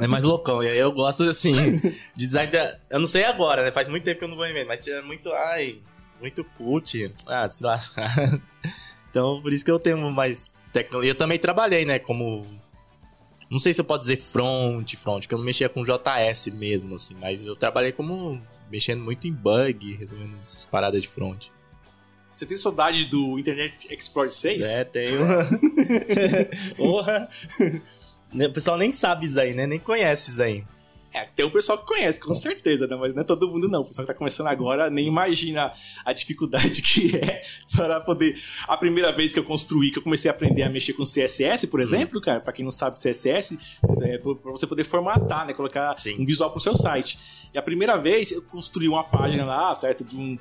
É 0.00 0.06
mais 0.06 0.24
loucão. 0.24 0.62
E 0.62 0.68
aí 0.68 0.78
eu 0.78 0.90
gosto, 0.92 1.22
assim, 1.24 1.52
de 2.16 2.26
design. 2.26 2.50
da- 2.50 2.78
Eu 2.90 3.00
não 3.00 3.06
sei 3.06 3.24
agora, 3.24 3.62
né? 3.64 3.70
Faz 3.72 3.88
muito 3.88 4.04
tempo 4.04 4.18
que 4.18 4.24
eu 4.24 4.28
não 4.28 4.36
vou 4.36 4.46
em 4.46 4.64
mas 4.64 4.86
é 4.88 5.02
muito. 5.02 5.30
Ai, 5.32 5.78
muito 6.20 6.42
cult. 6.56 7.12
Ah, 7.26 7.48
se 7.48 7.62
lascar. 7.62 8.08
Então, 9.10 9.42
por 9.42 9.52
isso 9.52 9.64
que 9.64 9.70
eu 9.72 9.78
tenho 9.80 9.98
mais 10.12 10.54
tecnologia. 10.72 11.10
Eu 11.10 11.16
também 11.16 11.36
trabalhei, 11.36 11.84
né? 11.84 11.98
Como. 11.98 12.46
Não 13.50 13.58
sei 13.58 13.74
se 13.74 13.80
eu 13.80 13.84
posso 13.84 14.02
dizer 14.02 14.16
front, 14.18 14.94
front, 14.94 15.26
que 15.26 15.34
eu 15.34 15.38
não 15.38 15.44
mexia 15.44 15.68
com 15.68 15.82
JS 15.82 16.46
mesmo, 16.54 16.94
assim, 16.94 17.16
mas 17.20 17.44
eu 17.44 17.56
trabalhei 17.56 17.90
como. 17.90 18.40
mexendo 18.70 19.02
muito 19.02 19.26
em 19.26 19.32
bug, 19.32 19.94
resolvendo 19.96 20.38
essas 20.40 20.64
paradas 20.64 21.02
de 21.02 21.08
front. 21.08 21.48
Você 22.32 22.46
tem 22.46 22.56
saudade 22.56 23.06
do 23.06 23.36
Internet 23.36 23.74
Explorer 23.92 24.30
6? 24.32 24.64
É, 24.64 24.84
tenho. 24.84 25.18
Porra! 26.78 27.28
O 28.32 28.52
pessoal 28.52 28.76
nem 28.76 28.92
sabe 28.92 29.26
isso 29.26 29.38
aí, 29.38 29.54
né? 29.54 29.66
Nem 29.66 29.78
conhece 29.78 30.30
isso 30.30 30.42
aí. 30.42 30.64
É, 31.12 31.24
tem 31.24 31.44
um 31.44 31.50
pessoal 31.50 31.76
que 31.76 31.86
conhece, 31.86 32.20
com 32.20 32.32
certeza, 32.32 32.86
né? 32.86 32.94
Mas 32.94 33.12
não 33.12 33.22
é 33.22 33.24
todo 33.24 33.48
mundo, 33.48 33.68
não. 33.68 33.80
O 33.80 33.84
pessoal 33.84 34.06
que 34.06 34.12
tá 34.12 34.16
começando 34.16 34.46
agora 34.46 34.88
nem 34.88 35.08
imagina 35.08 35.72
a 36.04 36.12
dificuldade 36.12 36.80
que 36.82 37.16
é 37.16 37.40
para 37.76 38.00
poder. 38.00 38.38
A 38.68 38.76
primeira 38.76 39.10
vez 39.10 39.32
que 39.32 39.38
eu 39.40 39.44
construí, 39.44 39.90
que 39.90 39.98
eu 39.98 40.02
comecei 40.02 40.30
a 40.30 40.34
aprender 40.34 40.62
a 40.62 40.70
mexer 40.70 40.92
com 40.92 41.02
CSS, 41.02 41.66
por 41.66 41.80
exemplo, 41.80 42.20
cara, 42.20 42.40
pra 42.40 42.52
quem 42.52 42.64
não 42.64 42.70
sabe 42.70 42.96
CSS, 42.96 43.58
é 44.02 44.18
pra 44.18 44.52
você 44.52 44.68
poder 44.68 44.84
formatar, 44.84 45.46
né? 45.46 45.52
Colocar 45.52 45.98
Sim. 45.98 46.14
um 46.20 46.24
visual 46.24 46.50
pro 46.50 46.60
seu 46.60 46.76
site. 46.76 47.18
E 47.52 47.58
a 47.58 47.62
primeira 47.62 47.96
vez 47.96 48.30
eu 48.30 48.42
construí 48.42 48.88
uma 48.88 49.02
página 49.02 49.44
lá, 49.44 49.74
certo? 49.74 50.04
De 50.04 50.16
um. 50.16 50.38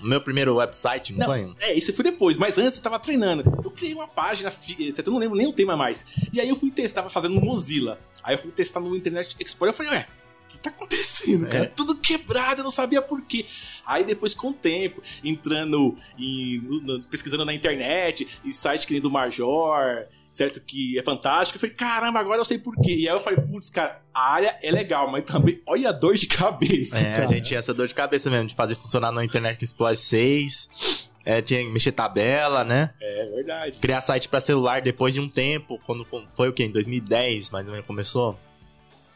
O 0.00 0.06
meu 0.06 0.20
primeiro 0.20 0.56
website, 0.56 1.12
não, 1.12 1.20
não, 1.20 1.26
foi? 1.26 1.54
é, 1.60 1.74
isso 1.74 1.92
foi 1.92 2.04
depois, 2.04 2.36
mas 2.36 2.58
antes 2.58 2.76
eu 2.76 2.82
tava 2.82 2.98
treinando. 2.98 3.42
Eu 3.64 3.70
criei 3.70 3.94
uma 3.94 4.08
página, 4.08 4.50
certo? 4.50 5.06
eu 5.06 5.12
não 5.12 5.20
lembro 5.20 5.36
nem 5.36 5.46
o 5.46 5.52
tema 5.52 5.76
mais. 5.76 6.06
E 6.32 6.40
aí 6.40 6.48
eu 6.48 6.56
fui 6.56 6.70
testar, 6.70 7.02
tava 7.02 7.10
fazendo 7.10 7.34
no 7.34 7.40
Mozilla. 7.40 7.98
Aí 8.22 8.34
eu 8.34 8.38
fui 8.38 8.50
testar 8.52 8.80
no 8.80 8.96
Internet 8.96 9.36
Explorer. 9.38 9.72
Eu 9.72 9.76
falei, 9.76 9.92
ué, 9.92 10.08
que 10.52 10.60
tá 10.60 10.70
acontecendo, 10.70 11.46
cara? 11.48 11.64
É. 11.64 11.66
Tudo 11.66 11.96
quebrado, 11.96 12.60
eu 12.60 12.64
não 12.64 12.70
sabia 12.70 13.00
por 13.02 13.22
quê. 13.24 13.44
Aí 13.86 14.04
depois, 14.04 14.34
com 14.34 14.48
o 14.50 14.54
tempo, 14.54 15.02
entrando 15.24 15.94
em. 16.18 16.58
no- 16.60 16.80
no- 16.82 17.00
pesquisando 17.06 17.44
na 17.44 17.54
internet, 17.54 18.26
em 18.44 18.52
sites 18.52 18.84
que 18.84 18.92
nem 18.92 19.00
do 19.02 19.10
Major, 19.10 20.06
certo? 20.28 20.60
Que 20.64 20.98
é 20.98 21.02
fantástico. 21.02 21.56
Eu 21.56 21.60
falei, 21.60 21.74
caramba, 21.74 22.20
agora 22.20 22.40
eu 22.40 22.44
sei 22.44 22.58
por 22.58 22.74
quê. 22.76 22.94
E 22.94 23.08
aí 23.08 23.14
eu 23.14 23.20
falei, 23.20 23.40
putz, 23.40 23.70
cara, 23.70 24.00
a 24.14 24.32
área 24.32 24.56
é 24.62 24.70
legal, 24.70 25.10
mas 25.10 25.24
também, 25.24 25.60
olha 25.68 25.88
a 25.88 25.92
dor 25.92 26.14
de 26.14 26.26
cabeça. 26.26 26.98
É, 26.98 27.14
a 27.14 27.16
cara. 27.18 27.28
gente 27.28 27.46
tinha 27.48 27.58
essa 27.60 27.74
dor 27.74 27.88
de 27.88 27.94
cabeça 27.94 28.30
mesmo, 28.30 28.46
de 28.46 28.54
fazer 28.54 28.74
funcionar 28.74 29.10
no 29.12 29.22
Internet 29.22 29.62
Explorer 29.64 29.96
6. 29.96 31.10
É, 31.24 31.40
tinha 31.40 31.60
que 31.64 31.70
mexer 31.70 31.92
tabela, 31.92 32.64
né? 32.64 32.90
É 33.00 33.26
verdade. 33.26 33.78
Criar 33.78 34.00
site 34.00 34.28
pra 34.28 34.40
celular 34.40 34.82
depois 34.82 35.14
de 35.14 35.20
um 35.20 35.28
tempo, 35.28 35.80
quando 35.86 36.04
foi 36.34 36.48
o 36.48 36.52
quê? 36.52 36.64
Em 36.64 36.70
2010, 36.70 37.50
mais 37.50 37.66
ou 37.66 37.72
menos, 37.72 37.86
começou? 37.86 38.36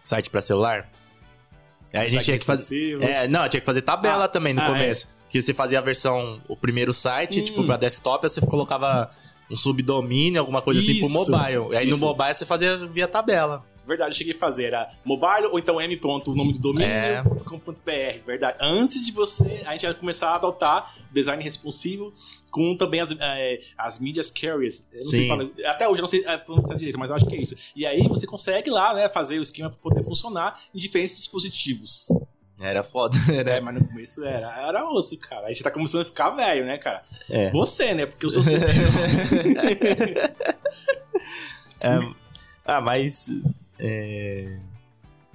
Site 0.00 0.30
pra 0.30 0.40
celular. 0.40 0.88
Aí 1.96 2.06
a 2.06 2.10
gente 2.10 2.24
tinha 2.24 2.38
que 2.38 2.44
fazer. 2.44 3.00
É, 3.02 3.26
não, 3.28 3.48
tinha 3.48 3.60
que 3.60 3.66
fazer 3.66 3.82
tabela 3.82 4.24
Ah, 4.24 4.28
também 4.28 4.52
no 4.54 4.60
ah, 4.60 4.66
começo. 4.66 5.08
Que 5.28 5.40
você 5.40 5.52
fazia 5.54 5.78
a 5.78 5.82
versão, 5.82 6.40
o 6.48 6.56
primeiro 6.56 6.92
site, 6.92 7.40
Hum. 7.40 7.44
tipo, 7.44 7.64
pra 7.64 7.76
desktop, 7.76 8.24
aí 8.24 8.30
você 8.30 8.40
colocava 8.42 9.10
um 9.50 9.56
subdomínio, 9.56 10.40
alguma 10.40 10.60
coisa 10.62 10.80
assim 10.80 10.98
pro 10.98 11.06
Isso, 11.08 11.30
mobile. 11.30 11.68
E 11.72 11.76
aí 11.76 11.86
no 11.86 11.96
isso. 11.96 12.04
mobile 12.04 12.34
você 12.34 12.44
fazia 12.46 12.76
via 12.88 13.06
tabela. 13.08 13.64
Verdade, 13.86 14.10
eu 14.10 14.14
cheguei 14.16 14.34
a 14.34 14.38
fazer. 14.38 14.64
Era 14.64 14.90
mobile 15.04 15.46
ou 15.52 15.58
então 15.58 15.80
m. 15.80 16.00
o 16.02 16.34
nome 16.34 16.52
do 16.54 16.58
domínio, 16.58 16.86
É. 16.88 17.22
.com.br. 17.44 18.24
Verdade. 18.26 18.58
Antes 18.60 19.06
de 19.06 19.12
você, 19.12 19.62
a 19.66 19.72
gente 19.72 19.84
ia 19.84 19.94
começar 19.94 20.30
a 20.30 20.34
adotar 20.36 20.92
design 21.12 21.42
responsivo 21.42 22.12
com 22.50 22.76
também 22.76 23.00
as, 23.00 23.12
eh, 23.18 23.60
as 23.78 23.98
mídias 23.98 24.30
carriers. 24.30 24.88
Eu 24.92 25.00
não 25.02 25.08
sei 25.10 25.22
Sim. 25.22 25.28
falar- 25.28 25.48
até 25.70 25.88
hoje 25.88 26.00
eu 26.00 26.02
não 26.02 26.08
sei 26.08 26.24
eh, 26.26 26.36
pronunciar 26.38 26.76
direito, 26.76 26.98
mas 26.98 27.10
eu 27.10 27.16
acho 27.16 27.26
que 27.26 27.34
é 27.36 27.40
isso. 27.40 27.54
E 27.76 27.86
aí 27.86 28.02
você 28.08 28.26
consegue 28.26 28.70
lá, 28.70 28.92
né, 28.94 29.08
fazer 29.08 29.38
o 29.38 29.42
esquema 29.42 29.70
para 29.70 29.78
poder 29.78 30.02
funcionar 30.02 30.60
em 30.74 30.78
diferentes 30.78 31.16
dispositivos. 31.16 32.08
Era 32.60 32.82
foda. 32.82 33.14
Era, 33.30 33.50
É, 33.56 33.60
mas 33.60 33.74
no 33.74 33.86
começo 33.86 34.24
era, 34.24 34.66
era 34.66 34.88
osso, 34.90 35.18
cara. 35.18 35.46
A 35.46 35.48
gente 35.50 35.62
tá 35.62 35.70
começando 35.70 36.00
a 36.00 36.04
ficar 36.06 36.30
velho, 36.30 36.64
né, 36.64 36.78
cara? 36.78 37.02
é. 37.30 37.50
Você, 37.50 37.92
né? 37.94 38.06
Porque 38.06 38.24
eu 38.24 38.30
sou 38.30 38.42
seu. 38.42 38.58
É, 41.82 41.98
ah, 42.64 42.80
mas. 42.80 43.30
É... 43.78 44.58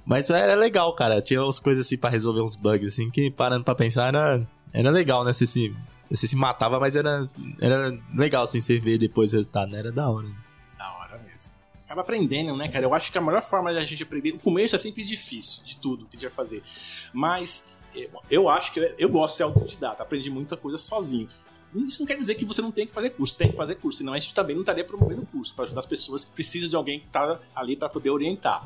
Mas 0.04 0.28
era 0.30 0.54
legal, 0.54 0.94
cara. 0.94 1.22
Tinha 1.22 1.42
umas 1.42 1.60
coisas 1.60 1.86
assim 1.86 1.96
pra 1.96 2.10
resolver 2.10 2.42
uns 2.42 2.56
bugs, 2.56 2.94
assim, 2.94 3.10
que 3.10 3.30
parando 3.30 3.64
pra 3.64 3.74
pensar 3.74 4.08
era, 4.08 4.46
era 4.72 4.90
legal, 4.90 5.24
né? 5.24 5.32
Você 5.32 5.46
se, 5.46 5.74
você 6.10 6.26
se 6.26 6.36
matava, 6.36 6.80
mas 6.80 6.96
era, 6.96 7.28
era 7.60 7.96
legal, 8.14 8.44
assim, 8.44 8.60
você 8.60 8.78
ver 8.78 8.98
depois 8.98 9.32
o 9.32 9.36
resultado, 9.36 9.70
né? 9.70 9.78
Era 9.78 9.92
da 9.92 10.10
hora. 10.10 10.28
Da 10.76 10.92
hora 10.98 11.18
mesmo. 11.18 11.54
acaba 11.84 12.00
aprendendo, 12.00 12.56
né, 12.56 12.68
cara? 12.68 12.84
Eu 12.84 12.94
acho 12.94 13.12
que 13.12 13.18
a 13.18 13.20
melhor 13.20 13.42
forma 13.42 13.72
da 13.72 13.84
gente 13.84 14.02
aprender. 14.02 14.32
O 14.32 14.38
começo 14.38 14.74
é 14.74 14.78
sempre 14.78 15.04
difícil 15.04 15.64
de 15.64 15.76
tudo 15.76 16.06
que 16.06 16.16
a 16.16 16.20
gente 16.20 16.28
vai 16.28 16.34
fazer. 16.34 16.62
Mas 17.12 17.76
eu 18.30 18.48
acho 18.48 18.72
que 18.72 18.94
eu 18.98 19.08
gosto 19.08 19.32
de 19.32 19.36
ser 19.36 19.42
autodidata, 19.44 20.02
aprendi 20.02 20.30
muita 20.30 20.56
coisa 20.56 20.78
sozinho. 20.78 21.28
Isso 21.74 22.00
não 22.00 22.06
quer 22.06 22.16
dizer 22.16 22.34
que 22.34 22.44
você 22.44 22.60
não 22.60 22.70
tem 22.70 22.86
que 22.86 22.92
fazer 22.92 23.10
curso, 23.10 23.36
tem 23.36 23.50
que 23.50 23.56
fazer 23.56 23.76
curso, 23.76 23.98
senão 23.98 24.12
a 24.12 24.18
gente 24.18 24.34
também 24.34 24.54
não 24.54 24.62
estaria 24.62 24.84
promovendo 24.84 25.24
curso 25.26 25.54
para 25.54 25.64
ajudar 25.64 25.80
as 25.80 25.86
pessoas 25.86 26.24
que 26.24 26.32
precisam 26.32 26.68
de 26.68 26.76
alguém 26.76 27.00
que 27.00 27.06
está 27.06 27.40
ali 27.54 27.76
para 27.76 27.88
poder 27.88 28.10
orientar. 28.10 28.64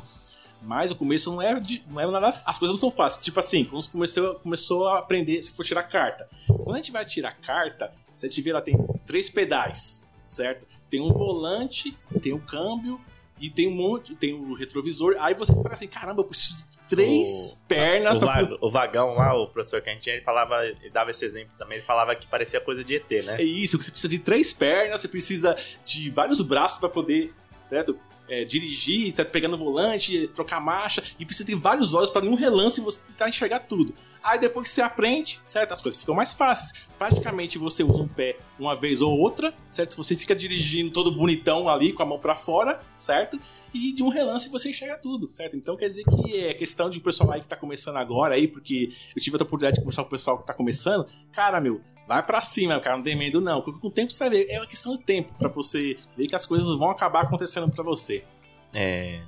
Mas 0.62 0.90
o 0.90 0.96
começo 0.96 1.30
não 1.30 1.40
é, 1.40 1.60
de, 1.60 1.82
não 1.88 2.00
é 2.00 2.10
nada. 2.10 2.42
As 2.44 2.58
coisas 2.58 2.74
não 2.74 2.80
são 2.80 2.90
fáceis. 2.90 3.24
Tipo 3.24 3.38
assim, 3.38 3.64
quando 3.64 3.82
você 3.82 3.90
começou, 3.92 4.34
começou 4.36 4.88
a 4.88 4.98
aprender, 4.98 5.40
se 5.42 5.52
for 5.52 5.64
tirar 5.64 5.84
carta. 5.84 6.28
Quando 6.46 6.74
a 6.74 6.78
gente 6.78 6.90
vai 6.90 7.04
tirar 7.04 7.32
carta, 7.32 7.92
você 8.14 8.28
te 8.28 8.40
vê 8.42 8.52
lá, 8.52 8.60
tem 8.60 8.76
três 9.04 9.30
pedais, 9.30 10.08
certo? 10.24 10.66
Tem 10.90 11.00
um 11.00 11.12
volante, 11.12 11.96
tem 12.20 12.32
o 12.32 12.36
um 12.36 12.40
câmbio 12.40 13.00
e 13.40 13.50
tem 13.50 13.68
um 13.68 13.74
monte, 13.76 14.16
tem 14.16 14.32
o 14.32 14.50
um 14.50 14.54
retrovisor. 14.54 15.14
Aí 15.20 15.34
você 15.34 15.52
fala 15.52 15.72
assim: 15.72 15.86
caramba, 15.86 16.22
eu 16.22 16.24
preciso 16.24 16.64
três 16.88 17.52
o, 17.52 17.58
pernas. 17.68 18.16
O, 18.16 18.20
pra... 18.20 18.58
o, 18.60 18.70
vagão 18.70 19.14
lá, 19.14 19.34
o 19.34 19.46
professor 19.48 19.80
que 19.80 19.90
a 19.90 19.92
gente 19.92 20.02
tinha, 20.02 20.16
ele 20.16 20.24
falava, 20.24 20.64
ele 20.64 20.90
dava 20.90 21.10
esse 21.10 21.24
exemplo 21.24 21.54
também, 21.58 21.78
ele 21.78 21.86
falava 21.86 22.14
que 22.14 22.26
parecia 22.26 22.60
coisa 22.60 22.84
de 22.84 22.96
ET, 22.96 23.10
né? 23.24 23.40
É 23.40 23.42
isso, 23.42 23.80
você 23.80 23.90
precisa 23.90 24.10
de 24.10 24.18
três 24.18 24.52
pernas, 24.52 25.00
você 25.00 25.08
precisa 25.08 25.56
de 25.84 26.10
vários 26.10 26.40
braços 26.40 26.78
para 26.78 26.88
poder, 26.88 27.32
certo? 27.62 27.98
É, 28.28 28.44
dirigir, 28.44 29.12
certo? 29.12 29.30
pegando 29.30 29.54
o 29.54 29.58
volante, 29.58 30.28
trocar 30.28 30.60
marcha, 30.60 31.02
e 31.18 31.24
precisa 31.24 31.46
ter 31.46 31.54
vários 31.54 31.94
olhos 31.94 32.10
para 32.10 32.24
num 32.24 32.34
relance 32.34 32.80
você 32.80 33.00
tentar 33.08 33.28
enxergar 33.28 33.60
tudo. 33.60 33.94
Aí 34.22 34.40
depois 34.40 34.68
que 34.68 34.74
você 34.74 34.82
aprende, 34.82 35.40
certo? 35.44 35.72
As 35.72 35.80
coisas 35.80 36.00
ficam 36.00 36.14
mais 36.14 36.34
fáceis. 36.34 36.88
Praticamente 36.98 37.58
você 37.58 37.84
usa 37.84 38.02
um 38.02 38.08
pé 38.08 38.36
uma 38.58 38.74
vez 38.74 39.00
ou 39.00 39.16
outra, 39.16 39.54
certo? 39.70 39.90
Se 39.90 39.96
você 39.96 40.16
fica 40.16 40.34
dirigindo 40.34 40.90
todo 40.90 41.12
bonitão 41.12 41.68
ali 41.68 41.92
com 41.92 42.02
a 42.02 42.06
mão 42.06 42.18
para 42.18 42.34
fora, 42.34 42.80
certo? 42.98 43.38
E 43.72 43.92
de 43.92 44.02
um 44.02 44.08
relance 44.08 44.48
você 44.48 44.70
enxerga 44.70 44.98
tudo, 44.98 45.30
certo? 45.32 45.56
Então 45.56 45.76
quer 45.76 45.88
dizer 45.88 46.02
que 46.02 46.40
é 46.40 46.54
questão 46.54 46.90
de 46.90 46.98
um 46.98 47.02
pessoal 47.02 47.30
aí 47.30 47.40
que 47.40 47.46
tá 47.46 47.56
começando 47.56 47.96
agora 47.98 48.34
aí, 48.34 48.48
porque 48.48 48.90
eu 49.14 49.22
tive 49.22 49.36
a 49.36 49.42
oportunidade 49.42 49.76
de 49.76 49.80
conversar 49.82 50.02
com 50.02 50.08
o 50.08 50.10
pessoal 50.10 50.38
que 50.38 50.46
tá 50.46 50.54
começando. 50.54 51.06
Cara, 51.30 51.60
meu, 51.60 51.80
Vai 52.06 52.22
para 52.22 52.40
cima, 52.40 52.78
cara, 52.78 52.96
não 52.96 53.02
tem 53.02 53.16
medo 53.16 53.40
não. 53.40 53.60
Porque 53.60 53.80
com 53.80 53.88
o 53.88 53.90
tempo 53.90 54.12
você 54.12 54.18
vai 54.18 54.30
ver, 54.30 54.46
é 54.48 54.58
uma 54.60 54.66
questão 54.66 54.96
de 54.96 55.02
tempo 55.02 55.32
para 55.34 55.48
você 55.48 55.98
ver 56.16 56.28
que 56.28 56.36
as 56.36 56.46
coisas 56.46 56.68
vão 56.78 56.90
acabar 56.90 57.22
acontecendo 57.22 57.68
para 57.70 57.82
você. 57.82 58.24
É. 58.72 59.20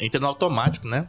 Entra 0.00 0.20
no 0.20 0.26
automático, 0.26 0.88
né? 0.88 1.08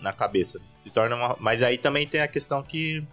Na 0.00 0.12
cabeça. 0.12 0.60
Se 0.80 0.92
torna 0.92 1.14
uma... 1.14 1.36
Mas 1.38 1.62
aí 1.62 1.78
também 1.78 2.06
tem 2.06 2.20
a 2.20 2.28
questão 2.28 2.62
que 2.62 3.06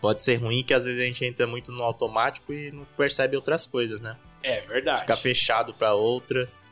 pode 0.00 0.22
ser 0.22 0.36
ruim, 0.36 0.64
que 0.64 0.74
às 0.74 0.84
vezes 0.84 1.00
a 1.00 1.04
gente 1.04 1.24
entra 1.24 1.46
muito 1.46 1.70
no 1.72 1.82
automático 1.82 2.52
e 2.52 2.72
não 2.72 2.84
percebe 2.96 3.36
outras 3.36 3.66
coisas, 3.66 4.00
né? 4.00 4.16
É 4.42 4.60
verdade. 4.62 5.00
Fica 5.00 5.16
fechado 5.16 5.74
para 5.74 5.94
outras. 5.94 6.70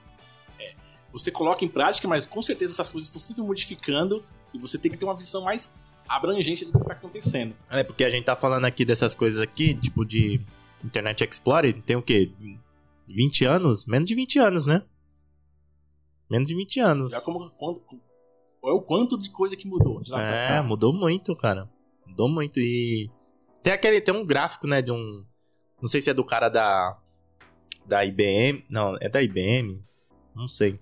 É. 0.58 0.74
Você 1.12 1.30
coloca 1.30 1.64
em 1.64 1.68
prática, 1.68 2.08
mas 2.08 2.26
com 2.26 2.42
certeza 2.42 2.74
essas 2.74 2.90
coisas 2.90 3.08
estão 3.08 3.20
sempre 3.20 3.42
modificando 3.42 4.24
e 4.52 4.58
você 4.58 4.78
tem 4.78 4.90
que 4.90 4.98
ter 4.98 5.04
uma 5.04 5.14
visão 5.14 5.42
mais 5.42 5.74
abrangente 6.08 6.64
do 6.64 6.72
que 6.72 6.78
está 6.78 6.92
acontecendo. 6.92 7.54
É, 7.70 7.82
porque 7.82 8.04
a 8.04 8.10
gente 8.10 8.24
tá 8.24 8.36
falando 8.36 8.64
aqui 8.64 8.84
dessas 8.84 9.14
coisas 9.14 9.40
aqui, 9.40 9.74
tipo 9.74 10.04
de 10.04 10.40
Internet 10.84 11.24
Explorer, 11.24 11.80
tem 11.82 11.96
o 11.96 12.02
quê? 12.02 12.30
20 13.08 13.44
anos? 13.44 13.86
Menos 13.86 14.08
de 14.08 14.14
20 14.14 14.38
anos, 14.38 14.66
né? 14.66 14.82
Menos 16.30 16.48
de 16.48 16.56
20 16.56 16.80
anos. 16.80 17.10
Já 17.12 17.20
como, 17.20 17.50
quanto, 17.50 17.82
é 18.64 18.70
o 18.70 18.80
quanto 18.80 19.16
de 19.16 19.30
coisa 19.30 19.56
que 19.56 19.68
mudou. 19.68 20.00
é, 20.18 20.60
mudou 20.60 20.92
muito, 20.92 21.34
cara. 21.36 21.70
Mudou 22.06 22.28
muito. 22.28 22.58
E 22.58 23.10
tem 23.62 23.72
aquele. 23.72 24.00
Tem 24.00 24.14
um 24.14 24.24
gráfico, 24.26 24.66
né? 24.66 24.82
De 24.82 24.92
um. 24.92 25.24
Não 25.80 25.88
sei 25.88 26.00
se 26.00 26.10
é 26.10 26.14
do 26.14 26.24
cara 26.24 26.48
da. 26.48 26.98
Da 27.84 28.04
IBM. 28.04 28.64
Não, 28.68 28.96
é 29.00 29.08
da 29.08 29.22
IBM. 29.22 29.80
Não 30.34 30.48
sei. 30.48 30.80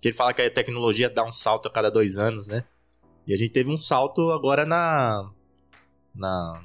Que 0.00 0.08
ele 0.08 0.16
fala 0.16 0.32
que 0.32 0.42
a 0.42 0.50
tecnologia 0.50 1.10
dá 1.10 1.24
um 1.24 1.32
salto 1.32 1.66
a 1.66 1.70
cada 1.70 1.90
dois 1.90 2.18
anos, 2.18 2.46
né? 2.46 2.64
E 3.26 3.34
a 3.34 3.36
gente 3.36 3.50
teve 3.50 3.70
um 3.70 3.76
salto 3.76 4.30
agora 4.30 4.64
na. 4.64 5.30
Na. 6.14 6.64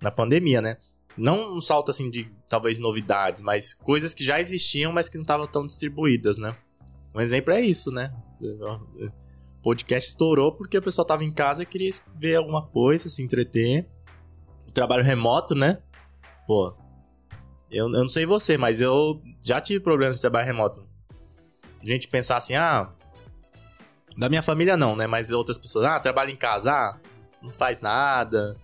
Na 0.00 0.10
pandemia, 0.10 0.62
né? 0.62 0.76
Não 1.16 1.56
um 1.56 1.60
salto 1.60 1.90
assim 1.90 2.08
de 2.10 2.30
talvez 2.48 2.78
novidades, 2.78 3.42
mas 3.42 3.74
coisas 3.74 4.14
que 4.14 4.24
já 4.24 4.38
existiam, 4.38 4.92
mas 4.92 5.08
que 5.08 5.16
não 5.16 5.22
estavam 5.22 5.46
tão 5.46 5.66
distribuídas, 5.66 6.38
né? 6.38 6.56
Um 7.14 7.20
exemplo 7.20 7.52
é 7.52 7.60
isso, 7.60 7.90
né? 7.90 8.14
O 8.40 9.62
podcast 9.62 10.10
estourou 10.10 10.52
porque 10.52 10.78
o 10.78 10.82
pessoal 10.82 11.04
tava 11.04 11.24
em 11.24 11.32
casa 11.32 11.64
e 11.64 11.66
queria 11.66 11.90
ver 12.16 12.36
alguma 12.36 12.64
coisa, 12.66 13.08
se 13.08 13.22
entreter. 13.22 13.88
Trabalho 14.72 15.02
remoto, 15.02 15.54
né? 15.54 15.82
Pô, 16.46 16.72
eu, 17.70 17.86
eu 17.86 17.90
não 17.90 18.08
sei 18.08 18.24
você, 18.24 18.56
mas 18.56 18.80
eu 18.80 19.20
já 19.42 19.60
tive 19.60 19.80
problemas 19.80 20.16
de 20.16 20.22
trabalho 20.22 20.46
remoto. 20.46 20.86
A 21.82 21.86
gente 21.86 22.08
pensar 22.08 22.36
assim, 22.36 22.54
ah, 22.54 22.92
da 24.18 24.28
minha 24.28 24.42
família 24.42 24.76
não, 24.76 24.96
né? 24.96 25.06
Mas 25.06 25.30
outras 25.30 25.56
pessoas, 25.56 25.86
ah, 25.86 26.00
trabalha 26.00 26.32
em 26.32 26.36
casa, 26.36 26.72
ah, 26.72 26.98
não 27.40 27.52
faz 27.52 27.80
nada. 27.80 28.56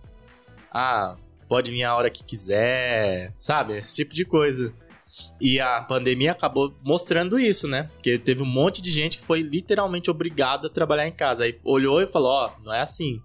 Ah, 0.69 1.15
pode 1.47 1.71
vir 1.71 1.83
a 1.85 1.95
hora 1.95 2.09
que 2.09 2.25
quiser, 2.25 3.33
sabe? 3.39 3.77
Esse 3.77 3.95
tipo 3.95 4.13
de 4.13 4.25
coisa. 4.25 4.73
E 5.39 5.61
a 5.61 5.81
pandemia 5.81 6.33
acabou 6.33 6.75
mostrando 6.83 7.39
isso, 7.39 7.69
né? 7.69 7.89
Porque 7.93 8.19
teve 8.19 8.43
um 8.43 8.45
monte 8.45 8.81
de 8.81 8.91
gente 8.91 9.17
que 9.17 9.23
foi 9.23 9.41
literalmente 9.41 10.11
obrigado 10.11 10.67
a 10.67 10.69
trabalhar 10.69 11.07
em 11.07 11.11
casa. 11.11 11.45
Aí 11.45 11.57
olhou 11.63 12.01
e 12.01 12.07
falou: 12.07 12.31
Ó, 12.31 12.49
oh, 12.49 12.65
não 12.65 12.73
é 12.73 12.81
assim. 12.81 13.21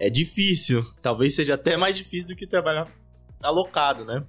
É 0.00 0.10
difícil. 0.10 0.84
Talvez 1.00 1.36
seja 1.36 1.54
até 1.54 1.76
mais 1.76 1.96
difícil 1.96 2.26
do 2.26 2.34
que 2.34 2.44
trabalhar 2.44 2.88
alocado, 3.40 4.04
né? 4.04 4.26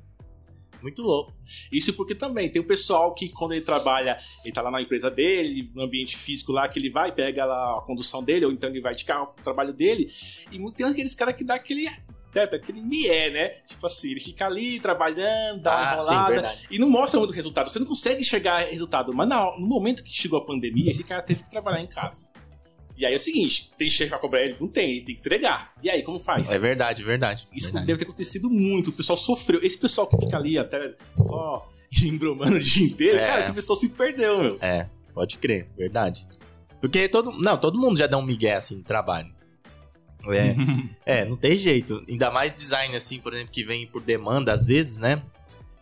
Muito 0.84 1.02
louco. 1.02 1.34
Isso 1.72 1.94
porque 1.94 2.14
também 2.14 2.50
tem 2.50 2.62
o 2.62 2.66
pessoal 2.66 3.14
que, 3.14 3.30
quando 3.30 3.54
ele 3.54 3.62
trabalha, 3.62 4.18
ele 4.44 4.54
tá 4.54 4.62
lá 4.62 4.70
na 4.70 4.82
empresa 4.82 5.10
dele, 5.10 5.72
no 5.74 5.84
ambiente 5.84 6.18
físico 6.18 6.52
lá, 6.52 6.68
que 6.68 6.78
ele 6.78 6.90
vai, 6.90 7.12
pega 7.14 7.46
lá 7.46 7.78
a 7.78 7.82
condução 7.82 8.22
dele, 8.22 8.46
ou 8.46 8.52
então 8.52 8.70
ele 8.70 8.82
vai 8.82 8.94
de 8.94 9.06
carro 9.06 9.28
pro 9.28 9.44
trabalho 9.44 9.74
dele. 9.74 10.12
E 10.52 10.72
tem 10.74 10.86
aqueles 10.86 11.16
caras 11.16 11.36
que 11.36 11.46
dá 11.46 11.56
aquele 11.56 11.88
certo? 12.34 12.56
Aquele 12.56 12.82
mié, 12.82 13.30
né? 13.30 13.50
Tipo 13.66 13.86
assim, 13.86 14.12
ele 14.12 14.20
fica 14.20 14.46
ali 14.46 14.80
trabalhando, 14.80 15.62
dá 15.62 15.72
uma 15.72 15.90
ah, 15.90 15.94
enrolada 15.94 16.50
sim, 16.50 16.68
e 16.72 16.80
não 16.80 16.90
mostra 16.90 17.20
muito 17.20 17.34
resultado. 17.34 17.70
Você 17.70 17.80
não 17.80 17.86
consegue 17.86 18.22
enxergar 18.22 18.60
resultado. 18.60 19.14
Mas 19.14 19.30
no 19.30 19.68
momento 19.68 20.04
que 20.04 20.12
chegou 20.12 20.40
a 20.40 20.46
pandemia, 20.46 20.92
esse 20.92 21.04
cara 21.04 21.22
teve 21.22 21.44
que 21.44 21.50
trabalhar 21.50 21.80
em 21.80 21.88
casa. 21.88 22.34
E 22.98 23.06
aí 23.06 23.14
é 23.14 23.16
o 23.16 23.20
seguinte, 23.20 23.72
tem 23.78 23.90
chefe 23.90 24.10
pra 24.10 24.20
cobrar 24.20 24.42
ele? 24.42 24.56
Não 24.60 24.68
tem, 24.68 24.92
ele 24.92 25.02
tem 25.02 25.16
que 25.16 25.22
entregar. 25.22 25.74
E 25.82 25.90
aí, 25.90 26.04
como 26.04 26.20
faz? 26.20 26.52
É 26.52 26.60
verdade, 26.60 27.02
é 27.02 27.06
verdade. 27.06 27.48
Isso 27.52 27.66
verdade. 27.66 27.88
deve 27.88 28.00
ter 28.00 28.06
acontecido 28.06 28.50
muito. 28.50 28.92
O 28.92 28.94
pessoal 28.94 29.18
sofreu. 29.18 29.60
Esse 29.64 29.78
pessoal 29.78 30.08
que 30.08 30.18
fica 30.18 30.38
ali 30.38 30.58
até 30.58 30.94
só 31.16 31.68
embromando 32.04 32.56
o 32.56 32.60
dia 32.60 32.86
inteiro, 32.86 33.18
é. 33.18 33.28
cara, 33.28 33.42
esse 33.42 33.54
pessoal 33.54 33.76
se 33.78 33.90
perdeu, 33.90 34.40
meu. 34.42 34.58
É, 34.62 34.90
pode 35.14 35.38
crer, 35.38 35.68
verdade. 35.76 36.26
Porque 36.80 37.08
todo. 37.08 37.32
Não, 37.32 37.58
todo 37.58 37.80
mundo 37.80 37.98
já 37.98 38.08
dá 38.08 38.18
um 38.18 38.22
migué 38.22 38.56
assim 38.56 38.76
no 38.76 38.84
trabalho. 38.84 39.34
É, 40.26 40.56
é, 41.22 41.26
não 41.26 41.36
tem 41.36 41.58
jeito. 41.58 42.04
Ainda 42.08 42.30
mais 42.32 42.54
design 42.54 42.96
assim, 42.96 43.20
por 43.20 43.34
exemplo, 43.34 43.52
que 43.52 43.64
vem 43.64 43.88
por 43.88 44.02
demanda 44.02 44.54
às 44.54 44.66
vezes, 44.66 44.98
né? 44.98 45.22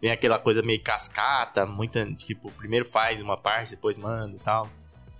Vem 0.01 0.11
aquela 0.11 0.39
coisa 0.39 0.63
meio 0.63 0.81
cascata, 0.81 1.65
muita, 1.65 2.05
tipo, 2.13 2.51
primeiro 2.53 2.85
faz 2.85 3.21
uma 3.21 3.37
parte, 3.37 3.71
depois 3.71 3.99
manda 3.99 4.35
e 4.35 4.39
tal, 4.39 4.67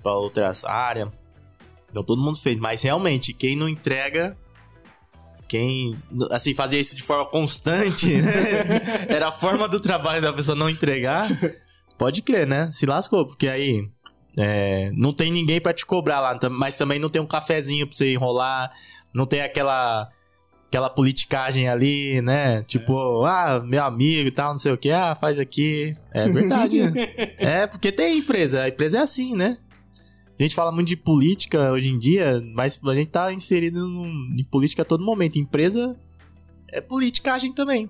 pra 0.02 0.14
outra 0.14 0.52
área. 0.66 1.12
Então 1.92 2.02
todo 2.02 2.22
mundo 2.22 2.40
fez, 2.40 2.58
mas 2.58 2.82
realmente, 2.82 3.34
quem 3.34 3.56
não 3.56 3.70
entrega, 3.70 4.36
quem, 5.48 6.02
assim, 6.32 6.54
fazia 6.54 6.80
isso 6.80 6.96
de 6.96 7.04
forma 7.04 7.26
constante, 7.26 8.08
né? 8.22 8.32
Era 9.14 9.28
a 9.28 9.32
forma 9.32 9.68
do 9.68 9.80
trabalho 9.80 10.22
da 10.22 10.32
pessoa 10.32 10.56
não 10.56 10.70
entregar. 10.70 11.28
Pode 11.98 12.22
crer, 12.22 12.48
né? 12.48 12.70
Se 12.72 12.86
lascou, 12.86 13.28
porque 13.28 13.50
aí 13.50 13.88
é, 14.40 14.92
não 14.96 15.12
tem 15.12 15.30
ninguém 15.30 15.60
para 15.60 15.74
te 15.74 15.86
cobrar 15.86 16.22
lá, 16.22 16.40
mas 16.50 16.78
também 16.78 17.00
não 17.00 17.10
tem 17.10 17.22
um 17.22 17.28
cafezinho 17.28 17.86
pra 17.86 17.96
você 17.96 18.14
enrolar, 18.14 18.72
não 19.14 19.26
tem 19.26 19.42
aquela 19.42 20.10
aquela 20.72 20.90
politicagem 20.90 21.68
ali, 21.68 22.22
né? 22.22 22.64
Tipo, 22.64 23.28
é. 23.28 23.30
ah, 23.30 23.62
meu 23.66 23.84
amigo 23.84 24.30
e 24.30 24.32
tal, 24.32 24.52
não 24.52 24.58
sei 24.58 24.72
o 24.72 24.78
que, 24.78 24.90
ah, 24.90 25.18
faz 25.20 25.38
aqui. 25.38 25.98
É 26.14 26.30
verdade, 26.30 26.82
né? 26.82 26.94
É, 27.40 27.68
porque 27.68 27.92
tem 27.92 28.20
empresa, 28.20 28.62
a 28.62 28.70
empresa 28.70 29.00
é 29.00 29.02
assim, 29.02 29.36
né? 29.36 29.58
A 30.42 30.44
gente 30.44 30.56
fala 30.56 30.72
muito 30.72 30.88
de 30.88 30.98
política 30.98 31.72
hoje 31.72 31.90
em 31.90 32.00
dia, 32.00 32.42
mas 32.56 32.82
a 32.84 32.96
gente 32.96 33.10
tá 33.10 33.32
inserido 33.32 33.78
em 33.78 34.44
política 34.46 34.82
a 34.82 34.86
todo 34.86 35.06
momento. 35.06 35.38
Empresa 35.38 35.96
é 36.68 36.82
politicagem 36.82 37.54
também. 37.54 37.88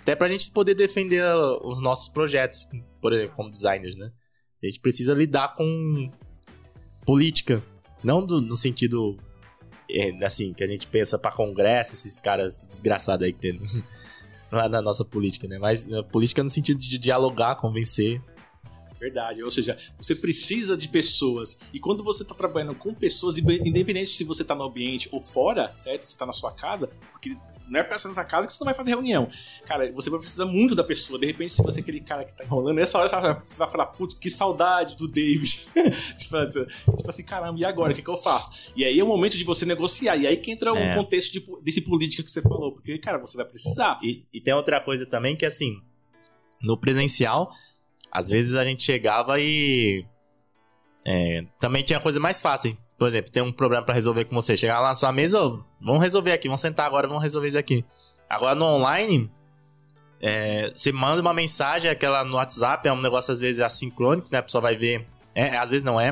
Até 0.00 0.14
pra 0.14 0.28
gente 0.28 0.50
poder 0.50 0.74
defender 0.74 1.24
os 1.62 1.80
nossos 1.80 2.08
projetos, 2.08 2.68
por 3.00 3.14
exemplo, 3.14 3.34
como 3.34 3.50
designers, 3.50 3.96
né? 3.96 4.12
A 4.62 4.66
gente 4.66 4.80
precisa 4.80 5.14
lidar 5.14 5.54
com 5.54 6.10
política. 7.06 7.64
Não 8.02 8.24
do, 8.24 8.38
no 8.38 8.54
sentido, 8.54 9.16
é, 9.90 10.10
assim, 10.26 10.52
que 10.52 10.62
a 10.62 10.66
gente 10.66 10.86
pensa 10.86 11.18
pra 11.18 11.32
congresso, 11.32 11.94
esses 11.94 12.20
caras 12.20 12.68
desgraçados 12.68 13.24
aí 13.24 13.32
que 13.32 13.40
tem 13.40 13.56
lá 14.52 14.68
na 14.68 14.82
nossa 14.82 15.06
política, 15.06 15.48
né? 15.48 15.58
Mas 15.58 15.88
política 16.12 16.42
no 16.42 16.50
sentido 16.50 16.78
de 16.78 16.98
dialogar, 16.98 17.56
convencer. 17.56 18.22
Verdade, 19.04 19.42
ou 19.42 19.50
seja, 19.50 19.76
você 19.98 20.14
precisa 20.14 20.78
de 20.78 20.88
pessoas. 20.88 21.60
E 21.74 21.78
quando 21.78 22.02
você 22.02 22.22
está 22.22 22.34
trabalhando 22.34 22.74
com 22.74 22.94
pessoas, 22.94 23.36
independente 23.36 24.08
se 24.08 24.24
você 24.24 24.40
está 24.40 24.54
no 24.54 24.64
ambiente 24.64 25.10
ou 25.12 25.20
fora, 25.20 25.70
certo? 25.74 26.00
Você 26.00 26.12
está 26.12 26.24
na 26.24 26.32
sua 26.32 26.52
casa, 26.52 26.90
porque 27.12 27.36
não 27.68 27.80
é 27.80 27.82
pra 27.82 27.96
estar 27.96 28.08
na 28.14 28.24
casa 28.24 28.46
que 28.46 28.52
você 28.54 28.60
não 28.60 28.64
vai 28.64 28.74
fazer 28.74 28.92
reunião. 28.92 29.28
Cara, 29.66 29.92
você 29.92 30.08
vai 30.08 30.18
precisar 30.18 30.46
muito 30.46 30.74
da 30.74 30.82
pessoa. 30.82 31.18
De 31.18 31.26
repente, 31.26 31.52
se 31.52 31.62
você 31.62 31.80
é 31.80 31.82
aquele 31.82 32.00
cara 32.00 32.24
que 32.24 32.34
tá 32.34 32.44
enrolando, 32.44 32.76
nessa 32.76 32.98
hora 32.98 33.42
você 33.44 33.58
vai 33.58 33.70
falar, 33.70 33.86
putz, 33.88 34.14
que 34.14 34.30
saudade 34.30 34.96
do 34.96 35.06
David. 35.06 35.50
tipo, 36.16 37.10
assim, 37.10 37.22
caramba, 37.24 37.60
e 37.60 37.64
agora? 37.66 37.92
O 37.92 37.94
que, 37.94 38.00
que 38.00 38.08
eu 38.08 38.16
faço? 38.16 38.72
E 38.74 38.86
aí 38.86 38.98
é 38.98 39.04
o 39.04 39.06
momento 39.06 39.36
de 39.36 39.44
você 39.44 39.66
negociar. 39.66 40.16
E 40.16 40.26
aí 40.26 40.38
que 40.38 40.50
entra 40.50 40.70
é. 40.70 40.92
o 40.92 40.98
contexto 40.98 41.30
de, 41.30 41.62
desse 41.62 41.82
política 41.82 42.22
que 42.22 42.30
você 42.30 42.40
falou. 42.40 42.72
Porque, 42.72 42.96
cara, 42.96 43.18
você 43.18 43.36
vai 43.36 43.44
precisar. 43.44 44.00
E, 44.02 44.24
e 44.32 44.40
tem 44.40 44.54
outra 44.54 44.80
coisa 44.80 45.04
também 45.04 45.36
que, 45.36 45.44
assim, 45.44 45.78
no 46.62 46.78
presencial, 46.78 47.50
às 48.14 48.28
vezes 48.28 48.54
a 48.54 48.64
gente 48.64 48.82
chegava 48.84 49.40
e. 49.40 50.06
É, 51.04 51.44
também 51.58 51.82
tinha 51.82 51.98
coisa 51.98 52.20
mais 52.20 52.40
fácil. 52.40 52.78
Por 52.96 53.08
exemplo, 53.08 53.32
tem 53.32 53.42
um 53.42 53.50
problema 53.50 53.84
para 53.84 53.92
resolver 53.92 54.24
com 54.26 54.36
você. 54.36 54.56
Chegar 54.56 54.78
lá 54.78 54.90
na 54.90 54.94
sua 54.94 55.10
mesa, 55.10 55.42
oh, 55.42 55.64
vamos 55.80 56.00
resolver 56.00 56.30
aqui, 56.30 56.46
vamos 56.46 56.60
sentar 56.60 56.86
agora, 56.86 57.08
vamos 57.08 57.24
resolver 57.24 57.48
isso 57.48 57.58
aqui. 57.58 57.84
Agora 58.30 58.54
no 58.54 58.64
online, 58.64 59.28
é, 60.20 60.72
você 60.74 60.92
manda 60.92 61.20
uma 61.20 61.34
mensagem, 61.34 61.90
aquela 61.90 62.24
no 62.24 62.36
WhatsApp, 62.36 62.86
é 62.88 62.92
um 62.92 63.02
negócio 63.02 63.32
às 63.32 63.40
vezes 63.40 63.60
assincrônico, 63.60 64.28
né? 64.30 64.38
A 64.38 64.42
pessoa 64.42 64.62
vai 64.62 64.76
ver. 64.76 65.04
É, 65.34 65.56
às 65.56 65.70
vezes 65.70 65.82
não 65.82 66.00
é. 66.00 66.10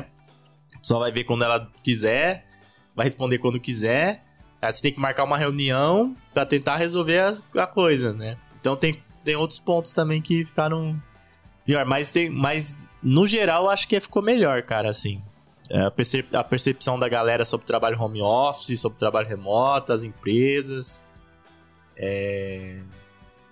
A 0.75 0.79
pessoa 0.79 0.99
vai 0.99 1.11
ver 1.11 1.23
quando 1.23 1.45
ela 1.45 1.71
quiser, 1.81 2.45
vai 2.93 3.05
responder 3.05 3.37
quando 3.37 3.59
quiser. 3.61 4.25
Aí 4.61 4.71
você 4.71 4.81
tem 4.81 4.91
que 4.91 4.99
marcar 4.99 5.23
uma 5.23 5.37
reunião 5.37 6.15
para 6.33 6.45
tentar 6.45 6.75
resolver 6.75 7.19
a, 7.19 7.63
a, 7.63 7.67
coisa, 7.67 8.13
né? 8.13 8.37
Então 8.59 8.75
tem, 8.75 9.01
tem 9.23 9.35
outros 9.35 9.59
pontos 9.59 9.93
também 9.93 10.21
que 10.21 10.45
ficaram 10.45 11.01
pior. 11.65 11.85
Mas, 11.85 12.11
tem, 12.11 12.29
mas 12.29 12.77
no 13.01 13.27
geral, 13.27 13.69
acho 13.69 13.87
que 13.87 13.99
ficou 13.99 14.21
melhor, 14.21 14.63
cara, 14.63 14.89
assim. 14.89 15.21
É, 15.69 15.81
a, 15.81 15.91
percep 15.91 16.35
a 16.35 16.43
percepção 16.43 16.99
da 16.99 17.07
galera 17.07 17.45
sobre 17.45 17.63
o 17.63 17.67
trabalho 17.67 17.99
home 17.99 18.21
office, 18.21 18.79
sobre 18.79 18.95
o 18.95 18.99
trabalho 18.99 19.27
remoto, 19.27 19.93
as 19.93 20.03
empresas. 20.03 21.01
É... 21.95 22.79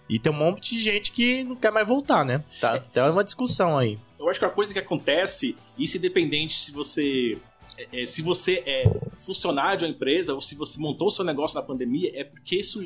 E 0.10 0.20
tem 0.20 0.32
um 0.32 0.36
monte 0.36 0.76
de 0.76 0.82
gente 0.82 1.12
que 1.12 1.44
não 1.46 1.56
quer 1.56 1.72
mais 1.72 1.88
voltar, 1.88 2.26
né? 2.26 2.44
Tá, 2.60 2.84
então 2.92 3.06
é 3.06 3.12
uma 3.12 3.24
discussão 3.24 3.78
aí. 3.78 3.98
Eu 4.20 4.30
acho 4.30 4.40
que 4.40 4.46
a 4.46 4.50
coisa 4.50 4.74
que 4.74 4.80
acontece, 4.80 5.58
isso 5.78 5.98
independente 5.98 6.54
se 6.54 6.72
você 6.72 7.40
é, 7.78 8.02
é, 8.02 8.06
se 8.06 8.22
você 8.22 8.64
é 8.66 8.86
funcionário 9.18 9.80
de 9.80 9.86
uma 9.86 9.92
empresa 9.92 10.34
ou 10.34 10.42
se 10.42 10.56
você 10.56 10.80
montou 10.80 11.08
o 11.08 11.12
seu 11.12 11.24
negócio 11.24 11.56
na 11.56 11.62
pandemia, 11.62 12.12
é 12.14 12.24
porque 12.24 12.56
isso 12.56 12.80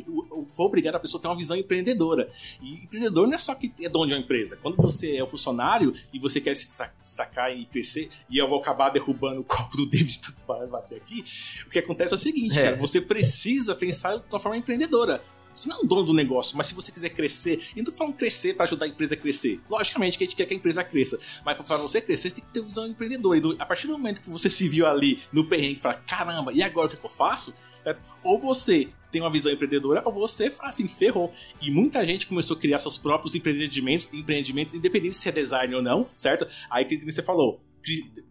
foi 0.49 0.65
obrigado 0.65 0.95
a 0.95 0.99
pessoa 0.99 1.19
a 1.19 1.21
ter 1.21 1.27
uma 1.27 1.37
visão 1.37 1.55
empreendedora. 1.57 2.29
E 2.61 2.83
empreendedor 2.83 3.27
não 3.27 3.35
é 3.35 3.37
só 3.37 3.55
que 3.55 3.71
é 3.81 3.89
dono 3.89 4.07
de 4.07 4.13
uma 4.13 4.19
empresa. 4.19 4.57
Quando 4.61 4.75
você 4.77 5.15
é 5.15 5.23
um 5.23 5.27
funcionário 5.27 5.93
e 6.13 6.19
você 6.19 6.41
quer 6.41 6.55
se 6.55 6.67
destacar 7.01 7.55
e 7.55 7.65
crescer, 7.65 8.09
e 8.29 8.37
eu 8.37 8.47
vou 8.49 8.59
acabar 8.59 8.89
derrubando 8.89 9.41
o 9.41 9.43
copo 9.45 9.77
do 9.77 9.85
David 9.85 10.19
tanto 10.19 10.43
para 10.43 10.67
bater 10.67 10.97
aqui, 10.97 11.23
o 11.65 11.69
que 11.69 11.79
acontece 11.79 12.13
é 12.13 12.15
o 12.15 12.19
seguinte, 12.19 12.59
é. 12.59 12.63
cara, 12.63 12.75
você 12.75 13.01
precisa 13.01 13.75
pensar 13.75 14.17
de 14.17 14.23
uma 14.31 14.39
forma 14.39 14.57
empreendedora. 14.57 15.23
Você 15.55 15.69
não 15.69 15.77
é 15.77 15.79
o 15.81 15.85
dono 15.85 16.03
do 16.03 16.13
negócio, 16.13 16.57
mas 16.57 16.67
se 16.67 16.73
você 16.73 16.91
quiser 16.91 17.09
crescer, 17.09 17.59
e 17.75 17.77
não 17.77 17.85
tô 17.85 17.91
falando 17.91 18.15
crescer 18.15 18.53
para 18.53 18.65
ajudar 18.65 18.85
a 18.85 18.89
empresa 18.89 19.13
a 19.13 19.17
crescer. 19.17 19.59
Logicamente 19.69 20.17
que 20.17 20.23
a 20.23 20.27
gente 20.27 20.35
quer 20.35 20.45
que 20.45 20.53
a 20.53 20.57
empresa 20.57 20.83
cresça, 20.83 21.17
mas 21.45 21.55
para 21.55 21.77
você 21.77 22.01
crescer, 22.01 22.29
você 22.29 22.35
tem 22.35 22.43
que 22.43 22.53
ter 22.53 22.61
visão 22.61 22.85
empreendedora. 22.87 23.39
E 23.39 23.55
a 23.59 23.65
partir 23.65 23.87
do 23.87 23.93
momento 23.93 24.21
que 24.21 24.29
você 24.29 24.49
se 24.49 24.67
viu 24.67 24.85
ali 24.85 25.19
no 25.31 25.45
perrengue 25.45 25.77
e 25.77 25.79
fala, 25.79 25.95
caramba, 25.95 26.51
e 26.53 26.61
agora 26.61 26.87
o 26.87 26.89
que, 26.89 27.03
eu 27.03 27.09
faço? 27.09 27.55
Certo? 27.81 28.01
Ou 28.23 28.39
você 28.39 28.87
tem 29.11 29.21
uma 29.21 29.29
visão 29.29 29.51
empreendedora, 29.51 30.01
ou 30.05 30.11
você 30.11 30.49
fala 30.49 30.69
assim, 30.69 30.87
ferrou. 30.87 31.31
E 31.61 31.69
muita 31.69 32.05
gente 32.05 32.25
começou 32.25 32.57
a 32.57 32.59
criar 32.59 32.79
seus 32.79 32.97
próprios 32.97 33.35
empreendimentos, 33.35 34.09
empreendimentos, 34.11 34.73
independente 34.73 35.15
se 35.15 35.29
é 35.29 35.31
design 35.31 35.73
ou 35.75 35.81
não, 35.81 36.09
certo? 36.15 36.47
Aí 36.69 36.83
que 36.83 36.97
você 37.05 37.21
falou, 37.21 37.61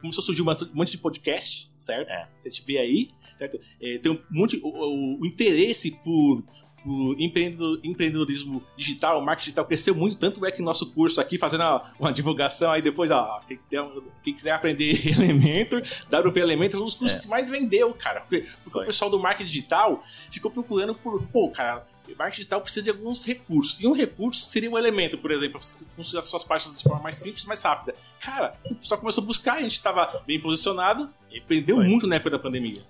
começou 0.01 0.23
a 0.23 0.25
surgir 0.25 0.43
um 0.43 0.47
monte 0.75 0.91
de 0.91 0.99
podcast, 0.99 1.71
certo? 1.77 2.11
É. 2.11 2.29
Você 2.37 2.51
te 2.51 2.63
vê 2.67 2.79
aí, 2.79 3.11
certo? 3.37 3.59
É, 3.81 3.99
tem 3.99 4.13
um 4.13 4.19
monte, 4.31 4.59
o, 4.63 4.69
o, 4.69 5.21
o 5.21 5.27
interesse 5.27 5.93
por 6.03 6.45
o 6.87 7.15
empreendedorismo 7.19 8.63
digital, 8.77 9.19
o 9.19 9.25
marketing 9.25 9.47
digital 9.47 9.65
cresceu 9.65 9.95
muito, 9.95 10.19
tanto 10.19 10.45
é 10.45 10.51
que 10.51 10.63
nosso 10.63 10.93
curso 10.93 11.21
aqui, 11.21 11.39
fazendo 11.39 11.65
uma, 11.99 12.13
divulgação 12.13 12.71
aí 12.71 12.83
depois, 12.83 13.11
ó, 13.11 13.41
quem, 13.49 13.59
quem 14.23 14.35
quiser 14.35 14.53
aprender 14.53 14.95
Elementor, 15.19 15.81
WP 15.81 16.39
Elementor, 16.39 16.81
um 16.81 16.85
dos 16.85 16.95
cursos 16.95 17.19
é. 17.19 17.23
que 17.23 17.29
mais 17.29 17.51
vendeu, 17.51 17.93
cara. 17.95 18.21
Porque, 18.21 18.47
porque 18.63 18.79
o 18.79 18.85
pessoal 18.85 19.11
do 19.11 19.19
marketing 19.19 19.49
digital 19.49 20.03
ficou 20.31 20.51
procurando 20.51 20.95
por, 20.95 21.23
pô, 21.29 21.51
cara, 21.51 21.87
marketing 22.19 22.41
digital 22.43 22.61
precisa 22.61 22.85
de 22.85 22.91
alguns 22.91 23.25
recursos. 23.25 23.81
E 23.81 23.87
um 23.87 23.93
recurso 23.93 24.45
seria 24.45 24.71
um 24.71 24.77
elemento, 24.77 25.17
por 25.19 25.31
exemplo, 25.31 25.53
para 25.53 25.61
você 25.61 25.77
construir 25.97 26.19
as 26.19 26.29
suas 26.29 26.45
páginas 26.45 26.79
de 26.79 26.83
forma 26.85 27.03
mais 27.03 27.17
simples, 27.17 27.45
mais 27.45 27.63
rápida. 27.63 27.95
Cara, 28.21 28.53
o 28.71 28.75
pessoal 28.75 29.01
começou 29.01 29.25
a 29.25 29.27
buscar, 29.27 29.55
a 29.55 29.63
gente 29.63 29.73
estava 29.73 30.23
bem 30.27 30.41
posicionado 30.41 31.13
e 31.31 31.39
aprendeu 31.39 31.77
Foi. 31.77 31.87
muito 31.87 32.07
na 32.07 32.17
época 32.17 32.31
da 32.31 32.39
pandemia. 32.39 32.83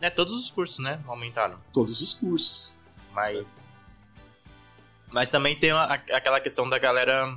É, 0.00 0.10
todos 0.10 0.34
os 0.34 0.50
cursos, 0.50 0.78
né? 0.78 1.00
Aumentaram. 1.06 1.58
Todos 1.72 2.02
os 2.02 2.12
cursos. 2.12 2.75
Mas. 3.16 3.58
Mas 5.10 5.30
também 5.30 5.56
tem 5.56 5.70
aquela 5.70 6.38
questão 6.38 6.68
da 6.68 6.78
galera. 6.78 7.36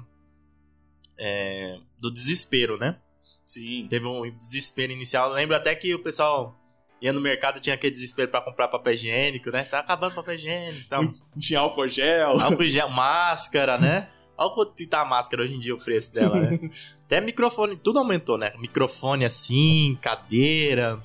É, 1.18 1.80
do 1.98 2.12
desespero, 2.12 2.78
né? 2.78 2.98
Sim. 3.44 3.88
Teve 3.90 4.06
um 4.06 4.30
desespero 4.38 4.92
inicial. 4.92 5.30
Eu 5.30 5.36
lembro 5.36 5.56
até 5.56 5.74
que 5.74 5.96
o 5.96 6.04
pessoal 6.04 6.56
ia 7.02 7.14
no 7.14 7.22
mercado 7.22 7.60
tinha 7.60 7.76
aquele 7.76 7.92
desespero 7.92 8.30
para 8.30 8.42
comprar 8.42 8.68
papel 8.68 8.94
higiênico, 8.94 9.50
né? 9.52 9.64
Tá 9.64 9.80
acabando 9.80 10.16
papel 10.16 10.36
higiênico 10.36 10.80
e 10.80 10.88
tal. 10.88 11.04
Tinha 11.40 11.60
álcool 11.60 11.88
gel. 11.88 12.40
Álcool 12.40 12.68
gel, 12.68 12.90
máscara, 12.90 13.78
né? 13.78 14.10
Olha 14.38 14.54
quanto 14.54 14.88
tá 14.88 15.02
a 15.02 15.06
máscara 15.06 15.44
hoje 15.44 15.56
em 15.56 15.60
dia, 15.60 15.76
o 15.76 15.78
preço 15.78 16.14
dela, 16.14 16.40
né? 16.40 16.58
Até 17.04 17.20
microfone, 17.20 17.76
tudo 17.76 18.00
aumentou, 18.00 18.38
né? 18.38 18.52
Microfone 18.58 19.26
assim, 19.26 19.98
cadeira. 20.02 21.02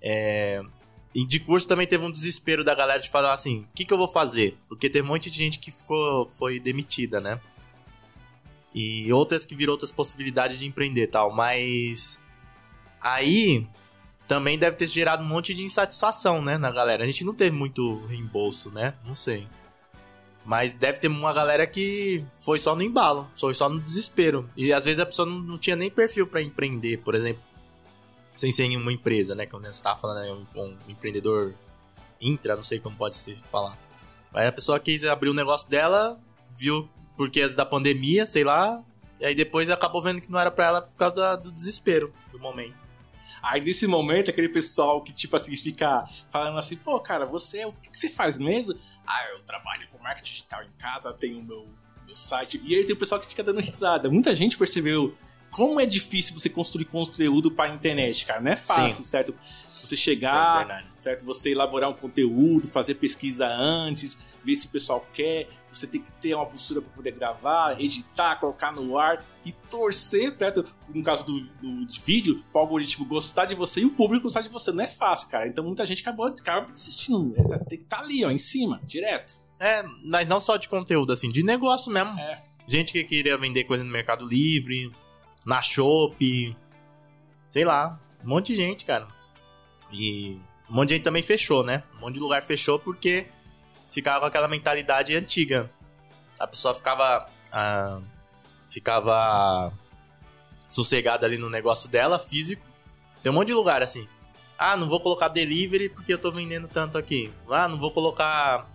É... 0.00 0.62
E 1.16 1.24
de 1.24 1.40
curso 1.40 1.66
também 1.66 1.86
teve 1.86 2.04
um 2.04 2.10
desespero 2.10 2.62
da 2.62 2.74
galera 2.74 3.00
de 3.00 3.08
falar 3.08 3.32
assim: 3.32 3.60
o 3.70 3.74
que, 3.74 3.86
que 3.86 3.94
eu 3.94 3.96
vou 3.96 4.06
fazer? 4.06 4.54
Porque 4.68 4.90
tem 4.90 5.00
um 5.00 5.06
monte 5.06 5.30
de 5.30 5.38
gente 5.38 5.58
que 5.58 5.72
ficou, 5.72 6.28
foi 6.28 6.60
demitida, 6.60 7.22
né? 7.22 7.40
E 8.74 9.10
outras 9.10 9.46
que 9.46 9.56
viram 9.56 9.72
outras 9.72 9.90
possibilidades 9.90 10.58
de 10.58 10.66
empreender 10.66 11.06
tal. 11.06 11.34
Mas. 11.34 12.20
Aí 13.00 13.66
também 14.28 14.58
deve 14.58 14.76
ter 14.76 14.86
gerado 14.86 15.22
um 15.22 15.26
monte 15.26 15.54
de 15.54 15.62
insatisfação, 15.62 16.42
né, 16.42 16.58
na 16.58 16.70
galera. 16.70 17.02
A 17.02 17.06
gente 17.06 17.24
não 17.24 17.32
teve 17.32 17.56
muito 17.56 18.04
reembolso, 18.04 18.70
né? 18.70 18.92
Não 19.02 19.14
sei. 19.14 19.48
Mas 20.44 20.74
deve 20.74 20.98
ter 20.98 21.08
uma 21.08 21.32
galera 21.32 21.66
que 21.66 22.22
foi 22.34 22.58
só 22.58 22.76
no 22.76 22.82
embalo, 22.82 23.30
foi 23.40 23.54
só 23.54 23.70
no 23.70 23.80
desespero. 23.80 24.50
E 24.54 24.70
às 24.70 24.84
vezes 24.84 25.00
a 25.00 25.06
pessoa 25.06 25.26
não, 25.26 25.38
não 25.38 25.58
tinha 25.58 25.76
nem 25.76 25.90
perfil 25.90 26.26
para 26.26 26.42
empreender, 26.42 26.98
por 26.98 27.14
exemplo 27.14 27.42
sem 28.36 28.52
ser 28.52 28.64
em 28.64 28.76
uma 28.76 28.92
empresa, 28.92 29.34
né? 29.34 29.46
Como 29.46 29.64
você 29.64 29.70
estava 29.70 29.98
falando, 29.98 30.24
é 30.24 30.32
um, 30.32 30.46
um, 30.62 30.76
empreendedor 30.86 31.54
intra, 32.20 32.54
não 32.54 32.62
sei 32.62 32.78
como 32.78 32.96
pode 32.96 33.16
se 33.16 33.34
falar. 33.50 33.76
Aí 34.32 34.46
a 34.46 34.52
pessoa 34.52 34.78
quis 34.78 35.02
abrir 35.04 35.30
o 35.30 35.34
negócio 35.34 35.68
dela, 35.70 36.20
viu 36.54 36.88
porque 37.16 37.48
da 37.48 37.64
pandemia, 37.64 38.26
sei 38.26 38.44
lá, 38.44 38.84
e 39.18 39.24
aí 39.24 39.34
depois 39.34 39.70
acabou 39.70 40.02
vendo 40.02 40.20
que 40.20 40.30
não 40.30 40.38
era 40.38 40.50
para 40.50 40.66
ela 40.66 40.82
por 40.82 40.94
causa 40.96 41.16
da, 41.16 41.36
do 41.36 41.50
desespero 41.50 42.12
do 42.30 42.38
momento. 42.38 42.84
Aí 43.42 43.60
nesse 43.62 43.86
momento, 43.86 44.30
aquele 44.30 44.50
pessoal 44.50 45.02
que, 45.02 45.12
tipo 45.12 45.34
assim, 45.34 45.56
fica 45.56 46.04
falando 46.28 46.58
assim, 46.58 46.76
pô, 46.76 47.00
cara, 47.00 47.24
você, 47.24 47.64
o 47.64 47.72
que, 47.72 47.90
que 47.90 47.98
você 47.98 48.10
faz 48.10 48.38
mesmo? 48.38 48.78
Ah, 49.06 49.24
eu 49.32 49.42
trabalho 49.44 49.88
com 49.88 49.98
marketing 49.98 50.32
digital 50.32 50.62
em 50.62 50.70
casa, 50.78 51.12
tenho 51.14 51.42
meu, 51.42 51.68
meu 52.04 52.14
site. 52.14 52.60
E 52.64 52.74
aí 52.74 52.84
tem 52.84 52.94
o 52.94 52.98
pessoal 52.98 53.20
que 53.20 53.26
fica 53.26 53.42
dando 53.42 53.60
risada. 53.60 54.10
Muita 54.10 54.36
gente 54.36 54.58
percebeu 54.58 55.14
como 55.56 55.80
é 55.80 55.86
difícil 55.86 56.38
você 56.38 56.50
construir 56.50 56.84
conteúdo 56.84 57.50
para 57.50 57.70
a 57.70 57.74
internet, 57.74 58.26
cara. 58.26 58.42
Não 58.42 58.50
é 58.50 58.56
fácil, 58.56 59.02
Sim. 59.02 59.08
certo? 59.08 59.34
Você 59.66 59.96
chegar, 59.96 60.68
é 60.68 60.84
certo? 60.98 61.24
Você 61.24 61.52
elaborar 61.52 61.88
um 61.88 61.94
conteúdo, 61.94 62.68
fazer 62.68 62.96
pesquisa 62.96 63.48
antes, 63.48 64.36
ver 64.44 64.54
se 64.54 64.66
o 64.66 64.68
pessoal 64.68 65.08
quer. 65.14 65.48
Você 65.70 65.86
tem 65.86 66.02
que 66.02 66.12
ter 66.12 66.34
uma 66.34 66.44
postura 66.44 66.82
para 66.82 66.90
poder 66.90 67.12
gravar, 67.12 67.80
editar, 67.80 68.36
colocar 68.36 68.70
no 68.70 68.98
ar 68.98 69.24
e 69.46 69.52
torcer, 69.70 70.36
certo? 70.38 70.62
No 70.94 71.02
caso 71.02 71.24
do, 71.24 71.40
do 71.40 71.86
vídeo, 72.04 72.44
para 72.52 72.58
o 72.58 72.62
algoritmo 72.62 73.06
gostar 73.06 73.46
de 73.46 73.54
você 73.54 73.80
e 73.80 73.86
o 73.86 73.92
público 73.92 74.24
gostar 74.24 74.42
de 74.42 74.50
você. 74.50 74.72
Não 74.72 74.84
é 74.84 74.88
fácil, 74.88 75.30
cara. 75.30 75.48
Então 75.48 75.64
muita 75.64 75.86
gente 75.86 76.02
acabou, 76.02 76.26
acaba 76.26 76.70
desistindo. 76.70 77.32
Tem 77.66 77.78
que 77.78 77.84
estar 77.84 77.96
tá 77.96 78.02
ali, 78.02 78.22
ó, 78.26 78.30
em 78.30 78.36
cima, 78.36 78.78
direto. 78.84 79.36
É, 79.58 79.82
mas 80.04 80.28
não 80.28 80.38
só 80.38 80.58
de 80.58 80.68
conteúdo, 80.68 81.14
assim, 81.14 81.32
de 81.32 81.42
negócio 81.42 81.90
mesmo. 81.90 82.20
É. 82.20 82.42
Gente 82.68 82.92
que 82.92 83.02
queria 83.04 83.38
vender 83.38 83.64
coisa 83.64 83.82
no 83.82 83.90
Mercado 83.90 84.26
Livre, 84.26 84.92
na 85.46 85.62
Shop, 85.62 86.56
sei 87.48 87.64
lá, 87.64 87.98
um 88.24 88.28
monte 88.28 88.52
de 88.52 88.56
gente, 88.56 88.84
cara. 88.84 89.06
E 89.92 90.40
um 90.68 90.74
monte 90.74 90.88
de 90.88 90.94
gente 90.96 91.04
também 91.04 91.22
fechou, 91.22 91.62
né? 91.62 91.84
Um 91.96 92.00
monte 92.00 92.14
de 92.14 92.20
lugar 92.20 92.42
fechou 92.42 92.78
porque 92.80 93.28
ficava 93.90 94.20
com 94.20 94.26
aquela 94.26 94.48
mentalidade 94.48 95.14
antiga. 95.14 95.70
A 96.40 96.46
pessoa 96.46 96.74
ficava. 96.74 97.30
Ah, 97.52 98.00
ficava 98.68 99.72
sossegada 100.68 101.24
ali 101.24 101.38
no 101.38 101.48
negócio 101.48 101.88
dela, 101.88 102.18
físico. 102.18 102.66
Tem 103.22 103.30
um 103.30 103.34
monte 103.36 103.48
de 103.48 103.54
lugar 103.54 103.82
assim. 103.82 104.08
Ah, 104.58 104.76
não 104.76 104.88
vou 104.88 105.00
colocar 105.00 105.28
delivery 105.28 105.88
porque 105.88 106.12
eu 106.12 106.18
tô 106.18 106.32
vendendo 106.32 106.66
tanto 106.66 106.98
aqui. 106.98 107.32
Ah, 107.48 107.68
não 107.68 107.78
vou 107.78 107.92
colocar 107.92 108.68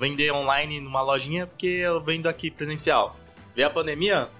vender 0.00 0.32
online 0.32 0.80
numa 0.80 1.02
lojinha 1.02 1.46
porque 1.46 1.66
eu 1.66 2.02
vendo 2.02 2.26
aqui 2.26 2.50
presencial. 2.50 3.16
Vê 3.54 3.62
a 3.62 3.70
pandemia, 3.70 4.30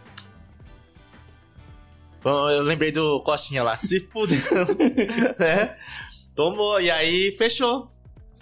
eu 2.25 2.63
lembrei 2.63 2.91
do 2.91 3.21
Costinha 3.23 3.63
lá, 3.63 3.77
se 3.77 4.01
fudeu. 4.09 4.39
né? 5.39 5.77
Tomou, 6.35 6.81
e 6.81 6.91
aí 6.91 7.33
fechou, 7.33 7.91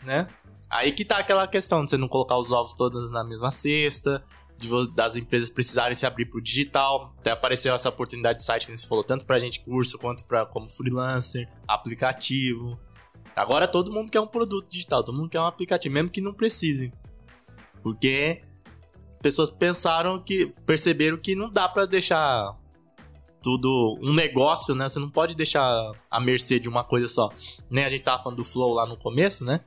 né? 0.04 0.26
Aí 0.68 0.92
que 0.92 1.04
tá 1.04 1.18
aquela 1.18 1.46
questão 1.46 1.84
de 1.84 1.90
você 1.90 1.96
não 1.96 2.08
colocar 2.08 2.36
os 2.36 2.50
ovos 2.52 2.74
todos 2.74 3.12
na 3.12 3.24
mesma 3.24 3.50
cesta, 3.50 4.22
de 4.58 4.68
das 4.94 5.16
empresas 5.16 5.50
precisarem 5.50 5.94
se 5.94 6.06
abrir 6.06 6.26
pro 6.26 6.40
digital. 6.40 7.14
Até 7.18 7.30
apareceu 7.30 7.74
essa 7.74 7.88
oportunidade 7.88 8.38
de 8.38 8.44
site 8.44 8.66
que 8.66 8.76
você 8.76 8.86
falou, 8.86 9.04
tanto 9.04 9.26
pra 9.26 9.38
gente 9.38 9.60
curso 9.60 9.98
quanto 9.98 10.24
pra 10.26 10.44
como 10.46 10.68
freelancer, 10.68 11.48
aplicativo. 11.68 12.78
Agora 13.34 13.68
todo 13.68 13.92
mundo 13.92 14.10
quer 14.10 14.20
um 14.20 14.26
produto 14.26 14.68
digital, 14.68 15.04
todo 15.04 15.16
mundo 15.16 15.28
quer 15.28 15.40
um 15.40 15.46
aplicativo, 15.46 15.94
mesmo 15.94 16.10
que 16.10 16.20
não 16.20 16.32
precise. 16.32 16.92
Porque 17.82 18.42
as 19.08 19.16
pessoas 19.16 19.50
pensaram 19.50 20.20
que. 20.20 20.52
perceberam 20.64 21.18
que 21.18 21.36
não 21.36 21.50
dá 21.50 21.68
pra 21.68 21.84
deixar 21.84 22.56
tudo 23.42 23.98
um 24.02 24.14
negócio, 24.14 24.74
né? 24.74 24.88
Você 24.88 24.98
não 24.98 25.10
pode 25.10 25.34
deixar 25.34 25.92
à 26.10 26.20
mercê 26.20 26.58
de 26.58 26.68
uma 26.68 26.84
coisa 26.84 27.08
só. 27.08 27.30
Nem 27.70 27.84
a 27.84 27.88
gente 27.88 28.02
tava 28.02 28.22
falando 28.22 28.38
do 28.38 28.44
Flow 28.44 28.72
lá 28.72 28.86
no 28.86 28.96
começo, 28.96 29.44
né? 29.44 29.60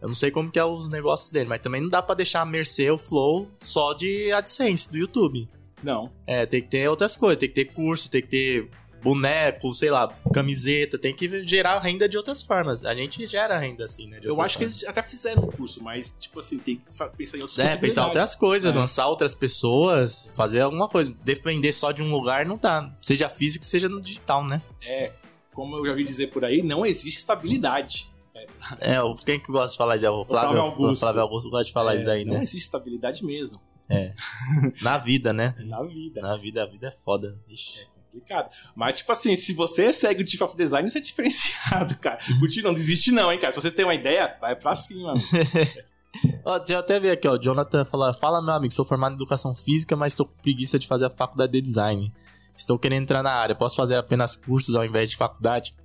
Eu 0.00 0.08
não 0.08 0.14
sei 0.14 0.30
como 0.30 0.50
que 0.50 0.58
é 0.58 0.64
os 0.64 0.88
negócios 0.88 1.30
dele, 1.30 1.48
mas 1.48 1.60
também 1.60 1.80
não 1.80 1.88
dá 1.88 2.00
pra 2.00 2.14
deixar 2.14 2.42
à 2.42 2.46
mercê 2.46 2.90
o 2.90 2.98
Flow 2.98 3.48
só 3.60 3.92
de 3.92 4.32
AdSense 4.32 4.90
do 4.90 4.96
YouTube. 4.96 5.48
Não. 5.82 6.10
É, 6.26 6.46
tem 6.46 6.62
que 6.62 6.68
ter 6.68 6.88
outras 6.88 7.16
coisas, 7.16 7.38
tem 7.38 7.48
que 7.48 7.54
ter 7.54 7.66
curso, 7.66 8.10
tem 8.10 8.22
que 8.22 8.28
ter 8.28 8.70
boneco, 9.02 9.74
sei 9.74 9.90
lá, 9.90 10.08
camiseta, 10.32 10.98
tem 10.98 11.14
que 11.14 11.44
gerar 11.44 11.78
renda 11.80 12.08
de 12.08 12.16
outras 12.16 12.42
formas. 12.42 12.84
A 12.84 12.94
gente 12.94 13.24
gera 13.26 13.58
renda 13.58 13.84
assim, 13.84 14.06
né? 14.08 14.20
de 14.20 14.26
Eu 14.28 14.40
acho 14.40 14.58
que 14.58 14.64
formas. 14.64 14.82
eles 14.82 14.88
até 14.88 15.02
fizeram 15.02 15.42
o 15.44 15.46
curso, 15.52 15.82
mas, 15.82 16.14
tipo 16.18 16.40
assim, 16.40 16.58
tem 16.58 16.76
que 16.76 16.84
pensar 17.16 17.36
em 17.38 17.42
outras 17.42 17.58
É, 17.58 17.76
pensar 17.76 18.04
outras 18.06 18.34
coisas, 18.34 18.74
É. 18.74 18.78
lançar 18.78 19.06
outras 19.08 19.34
pessoas, 19.34 20.30
fazer 20.34 20.60
alguma 20.60 20.88
coisa. 20.88 21.14
Depender 21.24 21.72
só 21.72 21.92
de 21.92 22.02
um 22.02 22.10
lugar 22.10 22.44
não 22.46 22.56
dá. 22.56 22.94
Seja 23.00 23.28
físico, 23.28 23.64
seja 23.64 23.88
no 23.88 24.00
digital, 24.00 24.44
né? 24.44 24.62
É, 24.82 25.12
como 25.52 25.76
eu 25.76 25.86
já 25.86 25.92
vi 25.94 26.04
dizer 26.04 26.28
por 26.28 26.44
aí, 26.44 26.62
não 26.62 26.84
existe 26.86 27.18
estabilidade. 27.18 28.08
Certo? 28.26 28.56
É, 28.80 29.02
o- 29.02 29.14
quem 29.14 29.40
que 29.40 29.50
gosta 29.50 29.72
de 29.72 29.78
falar 29.78 29.96
disso? 29.96 30.12
O 30.12 30.24
Flávio, 30.24 30.50
Flávio 30.50 30.60
Augusto. 30.62 30.92
O 30.92 30.96
Flávio 30.96 31.20
Augusto 31.22 31.50
gosta 31.50 31.64
de 31.64 31.72
falar 31.72 31.96
É, 31.96 32.00
isso 32.00 32.10
aí, 32.10 32.24
Não 32.24 32.34
né? 32.34 32.42
existe 32.42 32.58
estabilidade 32.64 33.24
mesmo. 33.24 33.60
Na 34.82 34.98
vida, 34.98 35.32
né? 35.32 35.54
Na 35.60 35.82
vida. 35.82 36.20
Na 36.20 36.36
vida, 36.36 36.62
a 36.62 36.66
vida 36.66 36.88
é 36.88 36.90
foda. 36.90 37.38
Ixi. 37.48 37.80
É 37.80 37.84
complicado. 38.10 38.48
Mas, 38.74 38.98
tipo 38.98 39.12
assim, 39.12 39.36
se 39.36 39.52
você 39.54 39.92
segue 39.92 40.22
o 40.22 40.26
Chief 40.26 40.40
of 40.40 40.56
Design, 40.56 40.88
você 40.88 40.98
é 40.98 41.00
diferenciado, 41.00 41.96
cara. 42.00 42.18
Curtir 42.40 42.62
não 42.62 42.74
desiste, 42.74 43.10
não, 43.10 43.32
hein, 43.32 43.38
cara. 43.38 43.52
Se 43.52 43.60
você 43.60 43.70
tem 43.70 43.84
uma 43.84 43.94
ideia, 43.94 44.36
vai 44.40 44.56
pra 44.56 44.74
cima. 44.74 45.12
Ó, 46.44 46.58
deixa 46.58 46.72
eu 46.72 46.78
até 46.78 46.98
ver 46.98 47.10
aqui, 47.12 47.28
ó. 47.28 47.32
O 47.34 47.38
Jonathan 47.38 47.84
fala: 47.84 48.12
Fala, 48.14 48.42
meu 48.42 48.54
amigo, 48.54 48.72
sou 48.72 48.84
formado 48.84 49.12
em 49.12 49.16
educação 49.16 49.54
física, 49.54 49.94
mas 49.94 50.14
tô 50.14 50.24
com 50.24 50.34
preguiça 50.40 50.78
de 50.78 50.86
fazer 50.86 51.04
a 51.04 51.10
faculdade 51.10 51.52
de 51.52 51.60
design. 51.60 52.12
Estou 52.56 52.78
querendo 52.78 53.02
entrar 53.02 53.22
na 53.22 53.30
área. 53.30 53.54
Posso 53.54 53.76
fazer 53.76 53.96
apenas 53.96 54.34
cursos 54.34 54.74
ao 54.74 54.84
invés 54.84 55.10
de 55.10 55.16
faculdade? 55.16 55.76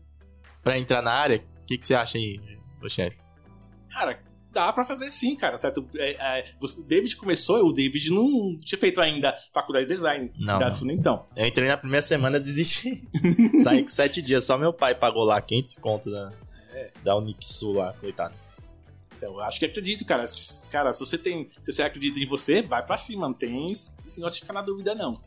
Pra 0.63 0.77
entrar 0.77 1.01
na 1.01 1.11
área? 1.11 1.45
O 1.61 1.65
que, 1.65 1.77
que 1.77 1.85
você 1.85 1.93
acha 1.93 2.17
aí, 2.17 2.39
ô 2.81 2.89
chefe? 2.89 3.17
Cara, 3.89 4.19
dá 4.53 4.71
pra 4.71 4.85
fazer 4.85 5.09
sim, 5.11 5.35
cara, 5.35 5.57
certo? 5.57 5.85
É, 5.95 6.39
é, 6.39 6.45
o 6.61 6.81
David 6.83 7.15
começou, 7.17 7.65
o 7.67 7.73
David 7.73 8.11
não 8.11 8.57
tinha 8.61 8.79
feito 8.79 9.01
ainda 9.01 9.35
faculdade 9.51 9.87
de 9.87 9.93
design. 9.93 10.31
Não, 10.37 10.59
Da 10.59 10.69
não. 10.69 10.91
Então. 10.91 11.25
Eu 11.35 11.45
entrei 11.47 11.67
na 11.67 11.75
primeira 11.75 12.05
semana 12.05 12.39
desisti. 12.39 13.07
Saí 13.63 13.81
com 13.81 13.89
sete 13.89 14.21
dias. 14.21 14.45
Só 14.45 14.57
meu 14.57 14.71
pai 14.71 14.93
pagou 14.95 15.23
lá 15.23 15.41
500 15.41 15.75
conto 15.75 16.11
da, 16.11 16.33
da 17.03 17.17
Unixul 17.17 17.73
lá, 17.73 17.93
coitado. 17.93 18.35
Então, 19.17 19.33
eu 19.33 19.41
acho 19.41 19.57
que 19.57 19.65
acredito, 19.65 20.05
cara. 20.05 20.25
Cara, 20.71 20.93
se 20.93 20.99
você 20.99 21.17
tem. 21.17 21.47
Se 21.61 21.73
você 21.73 21.81
acredita 21.81 22.19
em 22.19 22.25
você, 22.25 22.61
vai 22.61 22.85
pra 22.85 22.97
cima. 22.97 23.27
Não 23.27 23.33
tem 23.33 23.71
esse 23.71 24.17
negócio 24.17 24.35
de 24.35 24.41
ficar 24.41 24.53
na 24.53 24.61
dúvida, 24.61 24.93
não. 24.93 25.19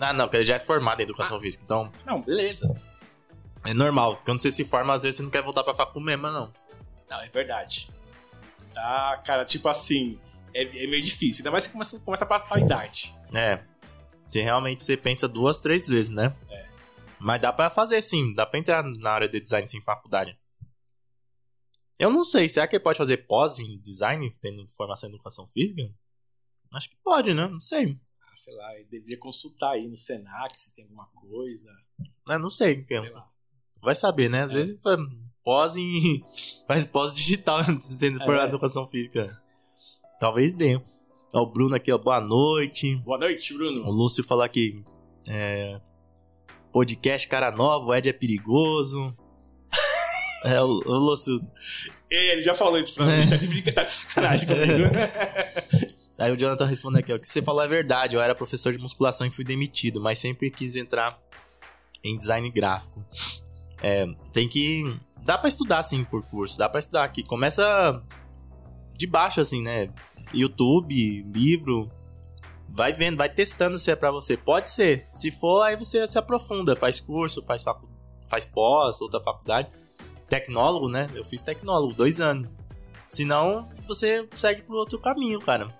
Ah, 0.00 0.12
não, 0.12 0.24
porque 0.24 0.38
ele 0.38 0.44
já 0.44 0.56
é 0.56 0.58
formado 0.58 1.00
em 1.00 1.04
educação 1.04 1.40
física. 1.40 1.62
Então, 1.64 1.90
Não, 2.04 2.20
beleza. 2.20 2.78
é 3.64 3.72
normal. 3.72 4.20
Quando 4.24 4.38
você 4.38 4.50
se 4.50 4.64
forma, 4.64 4.92
às 4.94 5.02
vezes 5.02 5.16
você 5.16 5.22
não 5.22 5.30
quer 5.30 5.42
voltar 5.42 5.62
pra 5.64 5.72
faculdade 5.72 6.04
mesmo, 6.20 6.30
não. 6.30 6.52
Não, 7.12 7.20
é 7.20 7.28
verdade. 7.28 7.90
Ah, 8.74 9.20
cara, 9.22 9.44
tipo 9.44 9.68
assim, 9.68 10.18
é, 10.54 10.62
é 10.62 10.86
meio 10.86 11.02
difícil. 11.02 11.42
Ainda 11.42 11.50
mais 11.50 11.66
que 11.66 11.72
começa, 11.74 12.00
começa 12.00 12.24
a 12.24 12.26
passar 12.26 12.56
a 12.56 12.60
idade. 12.60 13.14
É. 13.34 13.62
Você 14.30 14.40
realmente 14.40 14.82
você 14.82 14.96
pensa 14.96 15.28
duas, 15.28 15.60
três 15.60 15.86
vezes, 15.86 16.10
né? 16.10 16.34
É. 16.48 16.68
Mas 17.20 17.38
dá 17.42 17.52
pra 17.52 17.68
fazer 17.68 18.00
sim, 18.00 18.32
dá 18.34 18.46
pra 18.46 18.58
entrar 18.58 18.82
na 18.82 19.10
área 19.10 19.28
de 19.28 19.38
design 19.40 19.68
sem 19.68 19.82
faculdade. 19.82 20.38
Eu 22.00 22.10
não 22.10 22.24
sei, 22.24 22.48
será 22.48 22.66
que 22.66 22.76
ele 22.76 22.82
pode 22.82 22.96
fazer 22.96 23.18
pós 23.26 23.58
em 23.58 23.78
design, 23.80 24.28
tendo 24.40 24.66
formação 24.68 25.10
em 25.10 25.12
educação 25.12 25.46
física? 25.46 25.82
Acho 26.72 26.88
que 26.88 26.96
pode, 27.04 27.34
né? 27.34 27.46
Não 27.46 27.60
sei. 27.60 28.00
Ah, 28.22 28.32
sei 28.34 28.54
lá, 28.54 28.74
ele 28.74 28.88
deveria 28.88 29.18
consultar 29.18 29.72
aí 29.72 29.86
no 29.86 29.94
Senac 29.94 30.58
se 30.58 30.72
tem 30.74 30.84
alguma 30.84 31.06
coisa. 31.08 31.70
Eu 32.30 32.38
não 32.38 32.48
sei. 32.48 32.86
Sei 32.88 33.10
lá. 33.10 33.28
Vai 33.82 33.94
saber, 33.94 34.30
né? 34.30 34.44
Às 34.44 34.52
É. 34.52 34.54
vezes 34.54 34.80
pós 35.44 35.76
em. 35.76 36.22
faz 36.66 36.86
pós 36.86 37.14
digital, 37.14 37.58
tendo 37.98 38.20
É. 38.22 38.24
formado 38.24 38.46
em 38.46 38.48
educação 38.48 38.86
física. 38.86 39.26
Talvez 40.18 40.54
dê. 40.54 40.80
Ó, 41.34 41.42
o 41.42 41.46
Bruno 41.46 41.74
aqui, 41.74 41.90
ó, 41.92 41.98
boa 41.98 42.20
noite. 42.20 42.96
Boa 42.98 43.18
noite, 43.18 43.52
O 43.54 43.56
Bruno. 43.58 43.90
Lúcio 43.90 44.22
falou 44.22 44.44
aqui. 44.44 44.84
É, 45.28 45.80
podcast 46.72 47.26
cara 47.28 47.50
novo, 47.50 47.86
o 47.88 47.94
Ed 47.94 48.08
é 48.08 48.12
perigoso. 48.12 49.16
É, 50.44 50.60
o, 50.60 50.66
o 50.66 50.94
Lúcio. 50.94 51.40
Ele 52.10 52.42
já 52.42 52.52
falou 52.52 52.76
isso 52.76 52.94
pra 52.94 53.06
mim, 53.06 53.28
tá 53.28 53.36
de 53.36 53.46
brincadeira, 53.46 53.74
tá 53.74 53.84
de 53.84 53.90
sacanagem 53.92 54.48
comigo. 54.48 54.90
Aí 56.18 56.32
o 56.32 56.36
Jonathan 56.36 56.66
responde 56.66 56.98
aqui, 56.98 57.12
ó. 57.12 57.16
O 57.16 57.20
que 57.20 57.28
você 57.28 57.40
falou 57.40 57.62
é 57.62 57.68
verdade. 57.68 58.16
Eu 58.16 58.20
era 58.20 58.34
professor 58.34 58.72
de 58.72 58.78
musculação 58.80 59.24
e 59.24 59.30
fui 59.30 59.44
demitido, 59.44 60.00
mas 60.00 60.18
sempre 60.18 60.50
quis 60.50 60.74
entrar 60.74 61.16
em 62.02 62.18
design 62.18 62.50
gráfico. 62.50 63.04
É, 63.80 64.04
tem 64.32 64.48
que. 64.48 64.82
Dá 65.24 65.38
pra 65.38 65.48
estudar, 65.48 65.82
sim, 65.82 66.04
por 66.04 66.22
curso. 66.22 66.58
Dá 66.58 66.68
pra 66.68 66.80
estudar 66.80 67.04
aqui. 67.04 67.22
Começa 67.22 68.02
de 68.94 69.06
baixo, 69.06 69.40
assim, 69.40 69.62
né? 69.62 69.88
YouTube, 70.34 71.22
livro. 71.32 71.90
Vai 72.68 72.92
vendo, 72.92 73.16
vai 73.16 73.28
testando 73.28 73.78
se 73.78 73.90
é 73.90 73.96
pra 73.96 74.10
você. 74.10 74.36
Pode 74.36 74.70
ser. 74.70 75.06
Se 75.14 75.30
for, 75.30 75.62
aí 75.62 75.76
você 75.76 76.06
se 76.08 76.18
aprofunda. 76.18 76.74
Faz 76.74 77.00
curso, 77.00 77.42
faz, 77.44 77.62
facu... 77.62 77.88
faz 78.28 78.46
pós, 78.46 79.00
outra 79.00 79.22
faculdade. 79.22 79.68
Tecnólogo, 80.28 80.88
né? 80.88 81.08
Eu 81.14 81.24
fiz 81.24 81.42
tecnólogo, 81.42 81.92
dois 81.92 82.20
anos. 82.20 82.56
Senão, 83.06 83.68
você 83.86 84.26
segue 84.34 84.62
pro 84.62 84.76
outro 84.76 84.98
caminho, 84.98 85.40
cara. 85.40 85.72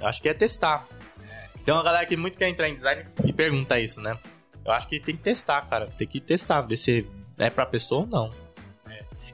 Eu 0.00 0.06
acho 0.06 0.22
que 0.22 0.28
é 0.28 0.34
testar. 0.34 0.88
Tem 1.64 1.74
uma 1.74 1.82
galera 1.82 2.06
que 2.06 2.16
muito 2.16 2.38
quer 2.38 2.48
entrar 2.48 2.68
em 2.68 2.74
design 2.74 3.04
e 3.24 3.32
pergunta 3.32 3.78
isso, 3.78 4.00
né? 4.00 4.18
Eu 4.64 4.72
acho 4.72 4.88
que 4.88 4.98
tem 4.98 5.16
que 5.16 5.22
testar, 5.22 5.60
cara. 5.62 5.86
Tem 5.88 6.06
que 6.06 6.20
testar, 6.20 6.62
ver 6.62 6.76
se 6.76 7.06
é 7.38 7.50
pra 7.50 7.66
pessoa 7.66 8.02
ou 8.02 8.06
não. 8.06 8.45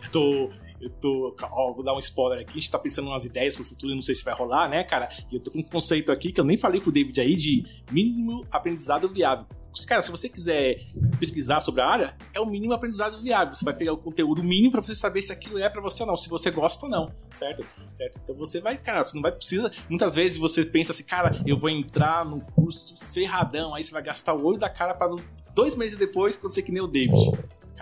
Eu 0.03 0.11
tô. 0.11 0.51
Eu 0.81 0.91
tô. 0.91 1.37
Ó, 1.51 1.73
vou 1.75 1.85
dar 1.85 1.95
um 1.95 1.99
spoiler 2.01 2.41
aqui. 2.41 2.51
A 2.51 2.55
gente 2.55 2.71
tá 2.71 2.79
pensando 2.79 3.09
umas 3.09 3.25
ideias 3.25 3.55
pro 3.55 3.65
futuro, 3.65 3.93
eu 3.93 3.97
não 3.97 4.03
sei 4.03 4.15
se 4.15 4.25
vai 4.25 4.35
rolar, 4.35 4.69
né, 4.69 4.83
cara? 4.85 5.09
E 5.31 5.37
eu 5.37 5.41
tô 5.41 5.51
com 5.51 5.61
um 5.61 5.63
conceito 5.63 6.11
aqui 6.11 6.33
que 6.33 6.41
eu 6.41 6.45
nem 6.45 6.57
falei 6.57 6.81
pro 6.81 6.91
David 6.91 7.21
aí 7.21 7.37
de 7.37 7.65
mínimo 7.91 8.45
aprendizado 8.51 9.09
viável. 9.09 9.47
Cara, 9.87 10.03
se 10.03 10.11
você 10.11 10.29
quiser 10.29 10.79
pesquisar 11.19 11.61
sobre 11.61 11.81
a 11.81 11.87
área, 11.87 12.17
é 12.35 12.41
o 12.41 12.45
mínimo 12.47 12.75
aprendizado 12.75 13.23
viável. 13.23 13.55
Você 13.55 13.65
vai 13.65 13.73
pegar 13.75 13.95
o 13.95 13.97
conteúdo 13.97 14.43
mínimo 14.45 14.71
pra 14.73 14.83
você 14.83 14.95
saber 14.95 15.23
se 15.23 15.33
aquilo 15.33 15.57
é 15.59 15.71
pra 15.71 15.81
você 15.81 16.03
ou 16.03 16.07
não, 16.09 16.15
se 16.17 16.29
você 16.29 16.51
gosta 16.51 16.85
ou 16.85 16.91
não, 16.93 17.11
certo? 17.31 17.65
Certo? 17.95 18.21
Então 18.23 18.35
você 18.37 18.61
vai, 18.61 18.77
cara, 18.77 19.03
você 19.07 19.15
não 19.15 19.23
vai 19.23 19.33
precisar. 19.33 19.71
Muitas 19.89 20.15
vezes 20.15 20.37
você 20.37 20.63
pensa 20.63 20.93
assim, 20.93 21.05
cara, 21.05 21.31
eu 21.47 21.59
vou 21.59 21.71
entrar 21.71 22.23
num 22.27 22.39
curso 22.41 23.03
ferradão, 23.15 23.75
aí 23.75 23.83
você 23.83 23.93
vai 23.93 24.03
gastar 24.03 24.35
o 24.35 24.45
olho 24.45 24.59
da 24.59 24.69
cara 24.69 24.95
no- 25.09 25.23
dois 25.55 25.75
meses 25.75 25.97
depois 25.97 26.37
quando 26.37 26.53
você 26.53 26.61
que 26.61 26.71
nem 26.73 26.83
o 26.83 26.87
David. 26.87 27.33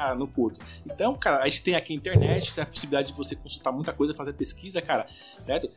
Cara, 0.01 0.15
não 0.15 0.27
curto. 0.27 0.59
Então, 0.87 1.15
cara, 1.15 1.43
a 1.43 1.45
gente 1.47 1.63
tem 1.63 1.75
aqui 1.75 1.93
a 1.93 1.97
internet, 1.97 2.55
tem 2.55 2.65
a 2.65 2.67
possibilidade 2.67 3.09
de 3.09 3.19
você 3.19 3.37
consultar 3.37 3.71
muita 3.71 3.93
coisa, 3.93 4.15
fazer 4.15 4.33
pesquisa, 4.33 4.81
cara, 4.81 5.05
certo? 5.43 5.71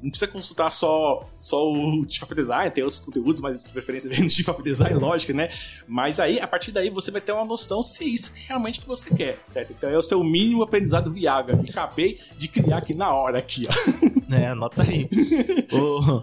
Não 0.00 0.10
precisa 0.10 0.30
consultar 0.30 0.70
só, 0.70 1.26
só 1.36 1.68
o 1.68 2.06
Chief 2.08 2.22
of 2.22 2.32
Design, 2.36 2.70
tem 2.70 2.84
outros 2.84 3.00
conteúdos, 3.00 3.40
mas 3.40 3.60
de 3.60 3.68
preferência 3.70 4.08
vem 4.08 4.22
no 4.22 4.30
Chief 4.30 4.46
of 4.48 4.62
Design, 4.62 4.96
lógico, 5.00 5.32
né? 5.32 5.48
Mas 5.88 6.20
aí, 6.20 6.38
a 6.38 6.46
partir 6.46 6.70
daí, 6.70 6.88
você 6.88 7.10
vai 7.10 7.20
ter 7.20 7.32
uma 7.32 7.44
noção 7.44 7.82
se 7.82 8.04
é 8.04 8.06
isso 8.06 8.32
que 8.32 8.46
realmente 8.46 8.78
que 8.78 8.86
você 8.86 9.12
quer, 9.12 9.40
certo? 9.48 9.72
Então 9.72 9.90
é 9.90 9.98
o 9.98 10.02
seu 10.02 10.22
mínimo 10.22 10.62
aprendizado 10.62 11.12
viável. 11.12 11.56
Eu 11.56 11.64
acabei 11.68 12.16
de 12.36 12.46
criar 12.46 12.76
aqui 12.76 12.94
na 12.94 13.12
hora, 13.12 13.40
aqui, 13.40 13.66
ó. 13.68 14.34
É, 14.36 14.46
anota 14.46 14.84
aí. 14.84 15.08
o, 15.72 16.22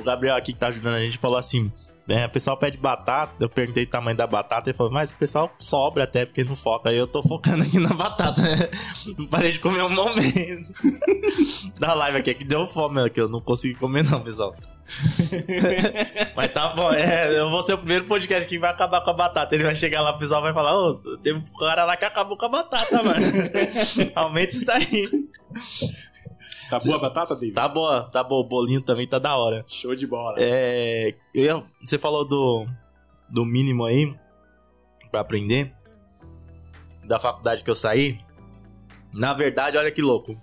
o 0.00 0.02
Gabriel 0.02 0.36
aqui 0.36 0.52
que 0.52 0.58
tá 0.58 0.68
ajudando 0.68 0.96
a 0.96 1.00
gente 1.00 1.16
falou 1.16 1.38
assim: 1.38 1.72
é, 2.08 2.24
o 2.24 2.30
pessoal 2.30 2.56
pede 2.56 2.78
batata. 2.78 3.32
Eu 3.38 3.50
perguntei 3.50 3.84
o 3.84 3.86
tamanho 3.86 4.16
da 4.16 4.26
batata. 4.26 4.70
Ele 4.70 4.76
falou, 4.76 4.92
mas 4.92 5.12
o 5.12 5.18
pessoal 5.18 5.52
sobra 5.58 6.04
até 6.04 6.24
porque 6.24 6.42
não 6.42 6.56
foca. 6.56 6.88
Aí 6.88 6.96
eu 6.96 7.06
tô 7.06 7.22
focando 7.22 7.62
aqui 7.62 7.78
na 7.78 7.92
batata. 7.92 8.40
né? 8.40 8.70
Não 9.16 9.26
parei 9.26 9.50
de 9.50 9.60
comer 9.60 9.82
um 9.82 9.90
momento. 9.90 10.72
da 11.78 11.92
live 11.94 12.18
aqui, 12.18 12.30
é 12.30 12.34
que 12.34 12.44
deu 12.44 12.66
fome 12.66 13.02
aqui. 13.02 13.20
Eu 13.20 13.28
não 13.28 13.40
consegui 13.40 13.74
comer, 13.74 14.04
não, 14.04 14.22
pessoal. 14.22 14.54
Mas 16.34 16.52
tá 16.52 16.68
bom, 16.68 16.90
é, 16.92 17.38
eu 17.38 17.50
vou 17.50 17.60
ser 17.60 17.74
o 17.74 17.78
primeiro 17.78 18.06
podcast 18.06 18.48
que 18.48 18.58
vai 18.58 18.70
acabar 18.70 19.02
com 19.02 19.10
a 19.10 19.14
batata. 19.14 19.54
Ele 19.54 19.64
vai 19.64 19.74
chegar 19.74 20.00
lá, 20.00 20.12
o 20.12 20.18
pessoal 20.18 20.40
vai 20.40 20.54
falar: 20.54 20.74
Ô, 20.74 20.94
teve 21.18 21.38
um 21.38 21.58
cara 21.58 21.84
lá 21.84 21.94
que 21.94 22.06
acabou 22.06 22.38
com 22.38 22.46
a 22.46 22.48
batata, 22.48 23.02
mano. 23.02 23.20
Aumenta 24.16 24.50
isso 24.50 24.64
daí. 24.64 25.08
Tá 26.68 26.78
boa 26.78 26.96
a 26.96 26.98
batata, 26.98 27.34
David? 27.34 27.54
Tá 27.54 27.68
boa, 27.68 28.04
tá 28.10 28.22
bom. 28.22 28.40
O 28.40 28.44
bolinho 28.44 28.82
também 28.82 29.06
tá 29.06 29.18
da 29.18 29.36
hora. 29.36 29.64
Show 29.66 29.94
de 29.94 30.06
bola. 30.06 30.36
É, 30.38 31.14
eu 31.34 31.64
você 31.82 31.98
falou 31.98 32.26
do, 32.26 32.66
do 33.28 33.44
mínimo 33.44 33.84
aí 33.84 34.10
pra 35.10 35.20
aprender 35.20 35.74
da 37.08 37.18
faculdade 37.18 37.64
que 37.64 37.70
eu 37.70 37.74
saí. 37.74 38.20
Na 39.12 39.32
verdade, 39.32 39.78
olha 39.78 39.90
que 39.90 40.02
louco. 40.02 40.36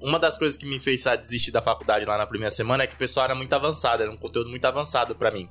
uma 0.00 0.18
das 0.18 0.38
coisas 0.38 0.56
que 0.56 0.64
me 0.64 0.78
fez 0.78 1.04
desistir 1.20 1.50
da 1.50 1.60
faculdade 1.60 2.04
lá 2.04 2.16
na 2.16 2.26
primeira 2.26 2.54
semana 2.54 2.84
é 2.84 2.86
que 2.86 2.94
o 2.94 2.98
pessoal 2.98 3.24
era 3.24 3.34
muito 3.34 3.52
avançado, 3.52 4.02
era 4.02 4.12
um 4.12 4.16
conteúdo 4.16 4.48
muito 4.48 4.64
avançado 4.64 5.16
pra 5.16 5.32
mim. 5.32 5.50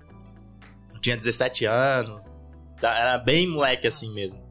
Eu 0.94 1.02
tinha 1.02 1.18
17 1.18 1.66
anos, 1.66 2.34
tá? 2.80 2.98
era 2.98 3.18
bem 3.18 3.48
moleque 3.48 3.86
assim 3.86 4.14
mesmo. 4.14 4.46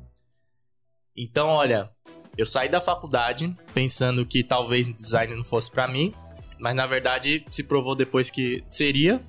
Então, 1.16 1.49
olha, 1.49 1.91
eu 2.37 2.47
saí 2.47 2.68
da 2.68 2.80
faculdade 2.80 3.57
pensando 3.72 4.26
que 4.26 4.43
talvez 4.43 4.93
design 4.93 5.35
não 5.35 5.45
fosse 5.45 5.70
pra 5.70 5.89
mim, 5.89 6.12
mas 6.59 6.74
na 6.74 6.87
verdade 6.87 7.45
se 7.51 7.64
provou 7.64 7.95
depois 7.95 8.30
que 8.30 8.62
seria. 8.68 9.22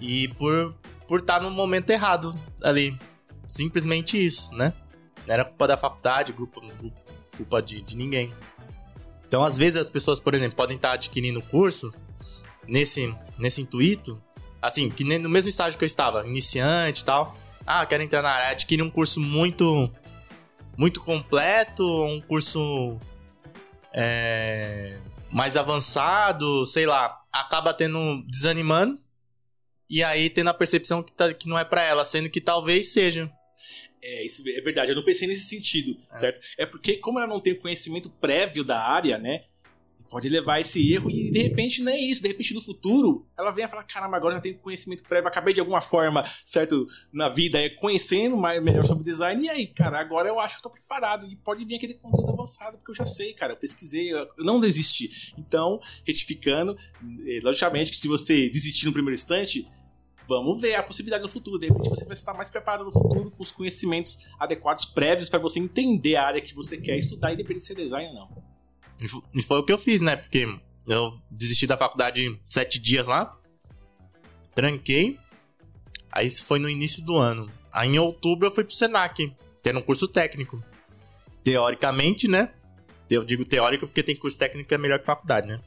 E 0.00 0.28
por 0.28 0.74
por 1.06 1.20
estar 1.20 1.40
no 1.40 1.50
momento 1.50 1.90
errado 1.90 2.38
ali. 2.62 2.98
Simplesmente 3.46 4.16
isso, 4.16 4.54
né? 4.54 4.72
Não 5.26 5.34
era 5.34 5.44
culpa 5.44 5.68
da 5.68 5.76
faculdade, 5.76 6.32
grupo, 6.32 6.62
culpa 7.36 7.60
de, 7.60 7.80
de 7.82 7.96
ninguém. 7.96 8.32
Então, 9.26 9.44
às 9.44 9.56
vezes, 9.56 9.76
as 9.76 9.90
pessoas, 9.90 10.18
por 10.18 10.34
exemplo, 10.34 10.56
podem 10.56 10.76
estar 10.76 10.92
adquirindo 10.92 11.42
cursos 11.42 12.02
nesse, 12.66 13.14
nesse 13.38 13.60
intuito, 13.60 14.20
assim, 14.62 14.88
que 14.88 15.04
nem 15.04 15.18
no 15.18 15.28
mesmo 15.28 15.48
estágio 15.48 15.78
que 15.78 15.84
eu 15.84 15.86
estava, 15.86 16.26
iniciante 16.26 17.02
e 17.02 17.04
tal. 17.04 17.36
Ah, 17.66 17.84
quero 17.84 18.02
entrar 18.02 18.22
na 18.22 18.30
área, 18.30 18.50
adquirir 18.50 18.82
um 18.82 18.90
curso 18.90 19.20
muito 19.20 19.90
muito 20.76 21.00
completo, 21.00 21.84
um 22.04 22.20
curso 22.20 22.98
é, 23.92 24.98
mais 25.30 25.56
avançado, 25.56 26.64
sei 26.66 26.86
lá, 26.86 27.20
acaba 27.32 27.72
tendo 27.72 28.24
desanimando 28.26 29.00
e 29.88 30.02
aí 30.02 30.30
tendo 30.30 30.50
a 30.50 30.54
percepção 30.54 31.02
que, 31.02 31.12
tá, 31.12 31.32
que 31.32 31.48
não 31.48 31.58
é 31.58 31.64
para 31.64 31.82
ela, 31.82 32.04
sendo 32.04 32.30
que 32.30 32.40
talvez 32.40 32.92
seja. 32.92 33.30
É, 34.02 34.24
isso 34.24 34.42
é 34.46 34.60
verdade, 34.60 34.90
eu 34.90 34.96
não 34.96 35.04
pensei 35.04 35.26
nesse 35.26 35.48
sentido, 35.48 35.96
é. 36.12 36.16
certo? 36.16 36.40
É 36.58 36.66
porque, 36.66 36.96
como 36.98 37.18
ela 37.18 37.28
não 37.28 37.40
tem 37.40 37.54
conhecimento 37.56 38.10
prévio 38.10 38.64
da 38.64 38.82
área, 38.82 39.18
né? 39.18 39.44
Pode 40.10 40.28
levar 40.28 40.60
esse 40.60 40.92
erro 40.92 41.10
e 41.10 41.30
de 41.30 41.42
repente 41.42 41.82
não 41.82 41.90
é 41.90 41.98
isso. 41.98 42.22
De 42.22 42.28
repente 42.28 42.54
no 42.54 42.60
futuro 42.60 43.26
ela 43.36 43.50
vem 43.50 43.64
a 43.64 43.68
falar: 43.68 43.84
caramba, 43.84 44.16
agora 44.16 44.36
já 44.36 44.40
tenho 44.40 44.58
conhecimento 44.58 45.02
prévio, 45.04 45.28
acabei 45.28 45.54
de 45.54 45.60
alguma 45.60 45.80
forma, 45.80 46.24
certo, 46.44 46.86
na 47.12 47.28
vida, 47.28 47.58
é, 47.58 47.68
conhecendo 47.68 48.36
mais, 48.36 48.62
melhor 48.62 48.84
sobre 48.84 49.04
design. 49.04 49.44
E 49.44 49.48
aí, 49.48 49.66
cara, 49.66 49.98
agora 49.98 50.28
eu 50.28 50.38
acho 50.38 50.56
que 50.56 50.66
eu 50.66 50.70
tô 50.70 50.70
preparado. 50.70 51.26
E 51.26 51.36
pode 51.36 51.64
vir 51.64 51.76
aquele 51.76 51.94
conteúdo 51.94 52.32
avançado, 52.32 52.76
porque 52.76 52.90
eu 52.90 52.94
já 52.94 53.06
sei, 53.06 53.32
cara, 53.34 53.52
eu 53.52 53.56
pesquisei, 53.56 54.12
eu 54.12 54.28
não 54.38 54.60
desisti. 54.60 55.34
Então, 55.38 55.80
retificando, 56.06 56.76
eh, 57.26 57.40
logicamente 57.42 57.90
que 57.90 57.96
se 57.96 58.08
você 58.08 58.48
desistir 58.48 58.86
no 58.86 58.92
primeiro 58.92 59.14
instante, 59.14 59.66
vamos 60.28 60.60
ver 60.60 60.74
a 60.74 60.82
possibilidade 60.82 61.22
no 61.22 61.28
futuro. 61.28 61.58
De 61.58 61.68
repente 61.68 61.88
você 61.88 62.04
vai 62.04 62.14
estar 62.14 62.34
mais 62.34 62.50
preparado 62.50 62.84
no 62.84 62.92
futuro 62.92 63.30
com 63.30 63.42
os 63.42 63.50
conhecimentos 63.50 64.26
adequados, 64.38 64.84
prévios, 64.84 65.28
para 65.28 65.38
você 65.38 65.58
entender 65.58 66.16
a 66.16 66.26
área 66.26 66.40
que 66.40 66.54
você 66.54 66.76
quer 66.76 66.96
estudar, 66.96 67.32
independente 67.32 67.60
de 67.60 67.66
ser 67.66 67.74
design 67.74 68.08
ou 68.08 68.14
não. 68.14 68.43
E 69.34 69.42
foi 69.42 69.58
o 69.58 69.64
que 69.64 69.72
eu 69.72 69.78
fiz, 69.78 70.00
né? 70.00 70.16
Porque 70.16 70.48
eu 70.86 71.20
desisti 71.30 71.66
da 71.66 71.76
faculdade 71.76 72.40
sete 72.48 72.78
dias 72.78 73.06
lá, 73.06 73.36
tranquei, 74.54 75.18
aí 76.12 76.26
isso 76.26 76.46
foi 76.46 76.58
no 76.58 76.68
início 76.68 77.04
do 77.04 77.16
ano. 77.16 77.50
Aí 77.72 77.88
em 77.88 77.98
outubro 77.98 78.46
eu 78.46 78.50
fui 78.50 78.64
pro 78.64 78.74
Senac, 78.74 79.34
tendo 79.62 79.78
um 79.78 79.82
curso 79.82 80.06
técnico. 80.06 80.62
Teoricamente, 81.42 82.28
né? 82.28 82.54
Eu 83.10 83.24
digo 83.24 83.44
teórico 83.44 83.86
porque 83.86 84.02
tem 84.02 84.16
curso 84.16 84.38
técnico 84.38 84.68
que 84.68 84.74
é 84.74 84.78
melhor 84.78 84.98
que 84.98 85.06
faculdade, 85.06 85.46
né? 85.46 85.60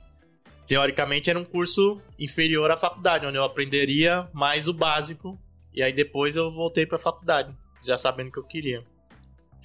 teoricamente 0.67 1.29
era 1.29 1.39
um 1.39 1.45
curso 1.45 1.99
inferior 2.19 2.69
à 2.69 2.77
faculdade, 2.77 3.25
onde 3.25 3.37
eu 3.37 3.43
aprenderia 3.43 4.29
mais 4.33 4.67
o 4.67 4.73
básico. 4.73 5.39
E 5.73 5.81
aí 5.81 5.93
depois 5.93 6.35
eu 6.35 6.51
voltei 6.51 6.85
para 6.85 6.97
a 6.97 6.99
faculdade, 6.99 7.55
já 7.81 7.97
sabendo 7.97 8.27
o 8.27 8.31
que 8.31 8.39
eu 8.39 8.43
queria. 8.43 8.85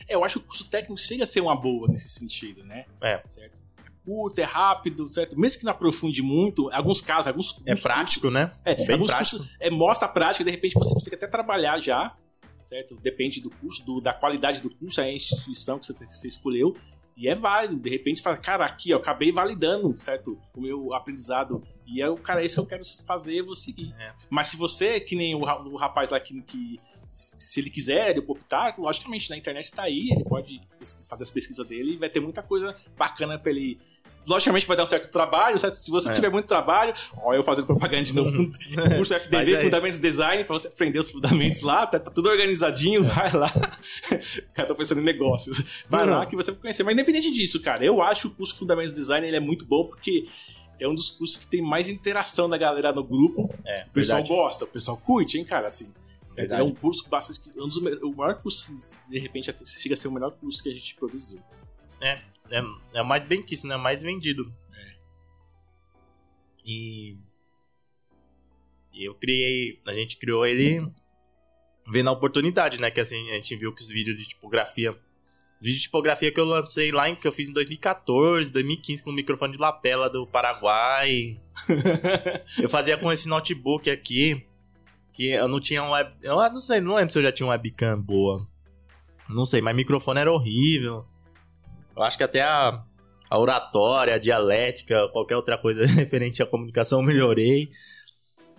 É, 0.09 0.14
eu 0.14 0.24
acho 0.24 0.38
que 0.38 0.45
o 0.45 0.49
curso 0.49 0.68
técnico 0.68 1.01
chega 1.01 1.24
a 1.24 1.26
ser 1.26 1.40
uma 1.40 1.55
boa 1.57 1.88
nesse 1.88 2.09
sentido, 2.09 2.64
né? 2.64 2.86
É. 3.01 3.22
Certo? 3.26 3.62
É 3.78 3.90
curto, 4.05 4.38
é 4.40 4.45
rápido, 4.45 5.07
certo? 5.09 5.38
Mesmo 5.38 5.61
que 5.61 5.64
não 5.64 5.72
aprofunde 5.72 6.22
muito, 6.22 6.68
alguns 6.72 7.01
casos, 7.01 7.28
alguns 7.28 7.61
É 7.66 7.76
prático, 7.76 8.22
cursos, 8.22 8.32
né? 8.32 8.53
É, 8.64 8.74
Bem 8.74 8.93
alguns 8.93 9.11
prático. 9.11 9.36
cursos 9.36 9.57
é, 9.61 9.70
mostra 9.70 10.09
a 10.09 10.11
prática, 10.11 10.45
de 10.45 10.51
repente 10.51 10.74
você 10.74 10.93
consegue 10.93 11.14
até 11.16 11.26
trabalhar 11.28 11.78
já, 11.78 12.16
certo? 12.61 12.97
Depende 13.01 13.40
do 13.40 13.51
curso, 13.51 13.84
do, 13.84 14.01
da 14.01 14.12
qualidade 14.12 14.61
do 14.61 14.70
curso, 14.70 15.01
a 15.01 15.11
instituição 15.11 15.78
que 15.78 15.86
você, 15.86 15.93
você 16.07 16.28
escolheu. 16.28 16.76
E 17.16 17.28
é 17.28 17.34
válido. 17.34 17.78
De 17.78 17.90
repente, 17.90 18.22
fala, 18.22 18.36
cara, 18.38 18.64
aqui, 18.64 18.93
ó, 18.93 18.97
acabei 18.97 19.30
validando, 19.30 19.97
certo? 19.99 20.38
O 20.57 20.61
meu 20.62 20.95
aprendizado. 20.95 21.62
E 21.87 22.01
é 22.01 22.09
o 22.09 22.16
cara, 22.16 22.43
é 22.43 22.45
isso 22.45 22.57
que 22.57 22.61
eu 22.61 22.66
quero 22.66 22.83
fazer, 23.07 23.35
eu 23.35 23.47
vou 23.47 23.57
seguir. 23.57 23.95
É. 23.99 24.12
Mas 24.30 24.49
se 24.49 24.57
você, 24.57 25.01
que 25.01 25.16
nem 25.16 25.35
o, 25.35 25.41
o 25.41 25.76
rapaz 25.76 26.11
lá 26.11 26.20
que, 26.20 26.41
que 26.43 26.80
se 27.09 27.61
ele 27.61 27.68
quiser 27.68 28.11
ele 28.11 28.24
optar, 28.26 28.74
logicamente 28.78 29.28
na 29.28 29.37
internet 29.37 29.70
tá 29.72 29.83
aí, 29.83 30.11
ele 30.11 30.24
pode 30.24 30.61
fazer 31.09 31.24
as 31.24 31.30
pesquisas 31.30 31.66
dele 31.66 31.93
e 31.93 31.97
vai 31.97 32.09
ter 32.09 32.20
muita 32.20 32.43
coisa 32.43 32.74
bacana 32.97 33.39
para 33.39 33.51
ele 33.51 33.78
logicamente 34.26 34.66
vai 34.66 34.76
dar 34.76 34.85
um 34.85 34.87
certo 34.87 35.11
trabalho, 35.11 35.59
certo? 35.59 35.74
Se 35.74 35.91
você 35.91 36.09
é. 36.09 36.12
tiver 36.12 36.30
muito 36.30 36.47
trabalho, 36.47 36.95
ó, 37.18 37.35
eu 37.35 37.43
fazendo 37.43 37.66
propaganda 37.66 38.03
de 38.03 38.14
novo, 38.14 38.30
curso 38.97 39.14
FDB, 39.14 39.57
Fundamentos 39.62 39.99
de 39.99 40.09
Design, 40.09 40.45
pra 40.45 40.59
você 40.59 40.68
aprender 40.68 40.99
os 40.99 41.11
fundamentos 41.11 41.62
lá, 41.62 41.87
tá, 41.87 41.99
tá 41.99 42.11
tudo 42.11 42.28
organizadinho, 42.28 43.03
vai 43.03 43.33
lá. 43.33 43.51
cara, 44.55 44.68
tô 44.68 44.74
pensando 44.74 45.01
em 45.01 45.05
negócios. 45.05 45.85
Vai 45.89 46.07
lá 46.07 46.24
que 46.26 46.37
você 46.37 46.53
vai 46.53 46.61
conhecer. 46.61 46.83
Mas 46.83 46.95
independente 46.95 47.30
disso, 47.33 47.61
cara, 47.61 47.85
eu 47.85 48.01
acho 48.01 48.22
que 48.22 48.26
o 48.28 48.30
curso 48.30 48.57
Fundamentos 48.57 48.93
de 48.93 49.01
Design 49.01 49.26
ele 49.26 49.37
é 49.37 49.41
muito 49.41 49.64
bom 49.64 49.85
porque 49.85 50.24
é 50.83 50.89
um 50.89 50.95
dos 50.95 51.09
cursos 51.11 51.37
que 51.37 51.47
tem 51.47 51.62
mais 51.62 51.89
interação 51.89 52.49
da 52.49 52.59
galera 52.59 52.93
no 52.93 53.05
grupo. 53.05 53.49
É, 53.64 53.85
o 53.85 53.91
pessoal 53.91 54.18
verdade. 54.18 54.41
gosta, 54.41 54.64
o 54.64 54.68
pessoal 54.68 54.97
curte, 54.97 55.39
hein, 55.39 55.45
cara, 55.45 55.66
assim. 55.66 55.93
Verdade. 56.35 56.62
É 56.62 56.64
um 56.64 56.74
curso 56.74 57.09
bastante. 57.09 57.49
Um 57.57 57.68
dos, 57.68 57.76
o 57.76 58.12
maior 58.12 58.41
curso, 58.41 58.74
de 59.09 59.18
repente, 59.18 59.53
chega 59.66 59.95
a 59.95 59.97
ser 59.97 60.09
o 60.09 60.12
melhor 60.12 60.33
curso 60.33 60.62
que 60.62 60.70
a 60.70 60.74
gente 60.74 60.95
produziu. 60.95 61.43
É, 62.01 62.16
é, 62.51 62.62
é 62.95 63.03
mais 63.03 63.22
bem 63.24 63.43
que 63.43 63.55
isso, 63.55 63.66
né? 63.66 63.76
Mais 63.76 64.03
vendido. 64.03 64.53
É. 64.74 64.95
E. 66.64 67.16
E 68.93 69.05
eu 69.05 69.14
criei. 69.14 69.80
A 69.87 69.93
gente 69.95 70.16
criou 70.16 70.47
ele 70.47 70.87
vendo 71.87 72.09
a 72.09 72.12
oportunidade, 72.12 72.80
né? 72.80 72.91
Que 72.91 73.01
assim, 73.01 73.30
a 73.30 73.35
gente 73.35 73.55
viu 73.57 73.74
que 73.74 73.83
os 73.83 73.89
vídeos 73.89 74.16
de 74.16 74.28
tipografia. 74.28 74.99
Os 75.63 75.67
vídeos 75.67 75.83
de 75.83 75.83
tipografia 75.85 76.33
que 76.33 76.41
eu 76.41 76.45
lancei 76.45 76.91
lá, 76.91 77.09
em, 77.09 77.15
que 77.15 77.25
eu 77.25 77.31
fiz 77.31 77.49
em 77.49 77.53
2014, 77.53 78.53
2015, 78.53 79.01
com 79.01 79.11
o 79.11 79.13
microfone 79.13 79.53
de 79.53 79.61
lapela 79.61 80.11
do 80.11 80.27
Paraguai. 80.27 81.41
eu 82.61 82.69
fazia 82.69 82.99
com 82.99 83.13
esse 83.13 83.29
notebook 83.29 83.89
aqui. 83.89 84.45
Que 85.13 85.31
eu 85.31 85.47
não 85.47 85.61
tinha 85.61 85.81
um 85.85 85.91
web. 85.91 86.11
Eu 86.21 86.35
não 86.35 86.61
sei, 86.61 86.81
não 86.81 86.97
lembro 86.97 87.13
se 87.13 87.19
eu 87.21 87.23
já 87.23 87.31
tinha 87.31 87.47
uma 87.47 87.53
webcam 87.53 88.03
boa. 88.03 88.45
Não 89.29 89.47
sei, 89.47 89.61
mas 89.61 89.77
microfone 89.77 90.19
era 90.19 90.33
horrível. 90.33 91.07
Eu 91.95 92.03
acho 92.03 92.17
que 92.17 92.25
até 92.25 92.41
a, 92.41 92.83
a 93.31 93.39
oratória, 93.39 94.17
a 94.17 94.19
dialética, 94.19 95.09
qualquer 95.11 95.37
outra 95.37 95.57
coisa 95.57 95.87
referente 95.87 96.43
à 96.43 96.47
comunicação 96.47 96.99
eu 96.99 97.07
melhorei. 97.07 97.71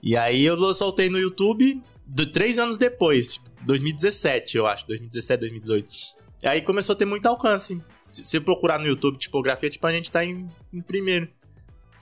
E 0.02 0.16
aí 0.16 0.46
eu 0.46 0.74
soltei 0.74 1.10
no 1.10 1.20
YouTube 1.20 1.84
do, 2.06 2.32
três 2.32 2.58
anos 2.58 2.78
depois, 2.78 3.44
2017, 3.66 4.56
eu 4.56 4.66
acho, 4.66 4.88
2017, 4.88 5.42
2018. 5.42 6.23
E 6.44 6.48
aí 6.48 6.62
começou 6.62 6.94
a 6.94 6.98
ter 6.98 7.06
muito 7.06 7.26
alcance. 7.26 7.82
Se 8.12 8.38
eu 8.38 8.42
procurar 8.42 8.78
no 8.78 8.86
YouTube 8.86 9.18
tipografia, 9.18 9.70
tipo, 9.70 9.88
a 9.88 9.92
gente 9.92 10.12
tá 10.12 10.26
em, 10.26 10.52
em 10.74 10.82
primeiro. 10.82 11.28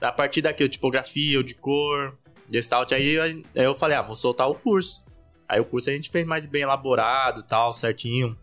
A 0.02 0.12
partir 0.12 0.42
daqui, 0.42 0.68
tipografia, 0.68 1.40
o 1.40 1.44
de 1.44 1.54
cor, 1.54 2.18
gestalt, 2.52 2.92
aí, 2.92 3.20
aí 3.20 3.44
eu 3.56 3.76
falei, 3.76 3.96
ah, 3.96 4.02
vou 4.02 4.16
soltar 4.16 4.50
o 4.50 4.56
curso. 4.56 5.04
Aí 5.48 5.60
o 5.60 5.66
curso 5.66 5.90
a 5.90 5.94
gente 5.94 6.10
fez 6.10 6.26
mais 6.26 6.48
bem 6.48 6.64
elaborado 6.64 7.44
tal, 7.44 7.72
certinho, 7.72 8.38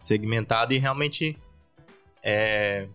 segmentado 0.00 0.72
e 0.72 0.78
realmente 0.78 1.36
é, 2.22 2.88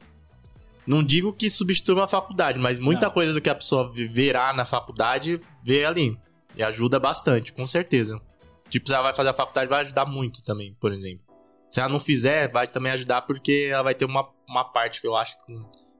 não 0.85 1.03
digo 1.03 1.33
que 1.33 1.49
substitui 1.49 1.95
uma 1.95 2.07
faculdade, 2.07 2.59
mas 2.59 2.79
muita 2.79 3.07
não. 3.07 3.13
coisa 3.13 3.33
do 3.33 3.41
que 3.41 3.49
a 3.49 3.55
pessoa 3.55 3.91
verá 3.91 4.53
na 4.53 4.65
faculdade 4.65 5.37
vê 5.63 5.85
ali. 5.85 6.17
E 6.55 6.61
ajuda 6.61 6.99
bastante, 6.99 7.51
com 7.51 7.65
certeza. 7.65 8.21
Tipo, 8.69 8.87
se 8.87 8.93
ela 8.93 9.03
vai 9.03 9.13
fazer 9.13 9.29
a 9.29 9.33
faculdade, 9.33 9.69
vai 9.69 9.81
ajudar 9.81 10.05
muito 10.05 10.43
também, 10.43 10.75
por 10.79 10.91
exemplo. 10.91 11.32
Se 11.73 11.79
ela 11.79 11.89
não 11.89 11.99
fizer, 11.99 12.51
vai 12.51 12.67
também 12.67 12.91
ajudar 12.91 13.23
porque 13.23 13.69
ela 13.71 13.81
vai 13.81 13.95
ter 13.95 14.05
uma, 14.05 14.29
uma 14.47 14.63
parte 14.63 15.01
que 15.01 15.07
eu 15.07 15.15
acho 15.15 15.35
que, 15.43 15.55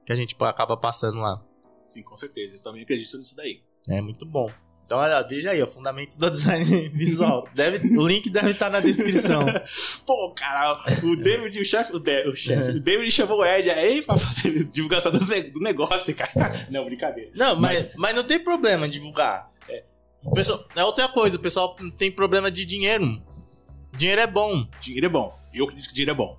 que 0.06 0.12
a 0.12 0.14
gente 0.14 0.36
acaba 0.38 0.76
passando 0.76 1.18
lá. 1.18 1.44
Sim, 1.84 2.04
com 2.04 2.16
certeza. 2.16 2.54
Eu 2.54 2.62
também 2.62 2.82
acredito 2.82 3.18
nisso 3.18 3.34
daí. 3.34 3.60
É 3.88 4.00
muito 4.00 4.24
bom. 4.24 4.48
Então, 4.86 4.98
olha, 4.98 5.20
veja 5.22 5.50
aí, 5.50 5.60
o 5.60 5.66
Fundamentos 5.66 6.16
do 6.16 6.30
Design 6.30 6.64
Visual. 6.94 7.48
Deve, 7.52 7.98
o 7.98 8.06
link 8.06 8.30
deve 8.30 8.50
estar 8.50 8.70
na 8.70 8.78
descrição. 8.78 9.40
Pô, 10.06 10.32
cara, 10.36 10.78
o 11.02 11.16
David, 11.16 11.58
o 11.58 11.64
chefe, 11.64 11.96
o, 11.96 11.98
de, 11.98 12.28
o, 12.28 12.36
chef, 12.36 12.68
o 12.68 12.80
David 12.80 13.10
chamou 13.10 13.40
o 13.40 13.44
Ed 13.44 13.68
aí 13.68 14.00
pra 14.00 14.16
fazer 14.16 14.62
divulgação 14.70 15.10
do, 15.10 15.18
do 15.18 15.58
negócio, 15.58 16.14
cara. 16.14 16.30
Não, 16.70 16.84
brincadeira. 16.84 17.32
Não, 17.34 17.56
mas, 17.56 17.82
mas, 17.82 17.96
mas 17.96 18.14
não 18.14 18.22
tem 18.22 18.38
problema 18.38 18.86
divulgar. 18.88 19.50
É. 19.68 19.82
Pessoal, 20.32 20.64
é 20.76 20.84
outra 20.84 21.08
coisa, 21.08 21.36
o 21.36 21.40
pessoal 21.40 21.74
tem 21.96 22.12
problema 22.12 22.48
de 22.48 22.64
dinheiro. 22.64 23.20
Dinheiro 23.96 24.20
é 24.20 24.26
bom. 24.28 24.68
Dinheiro 24.80 25.06
é 25.06 25.08
bom. 25.08 25.43
Eu 25.54 25.64
acredito 25.64 25.88
que 25.88 25.94
dinheiro 25.94 26.10
é 26.10 26.14
bom. 26.14 26.38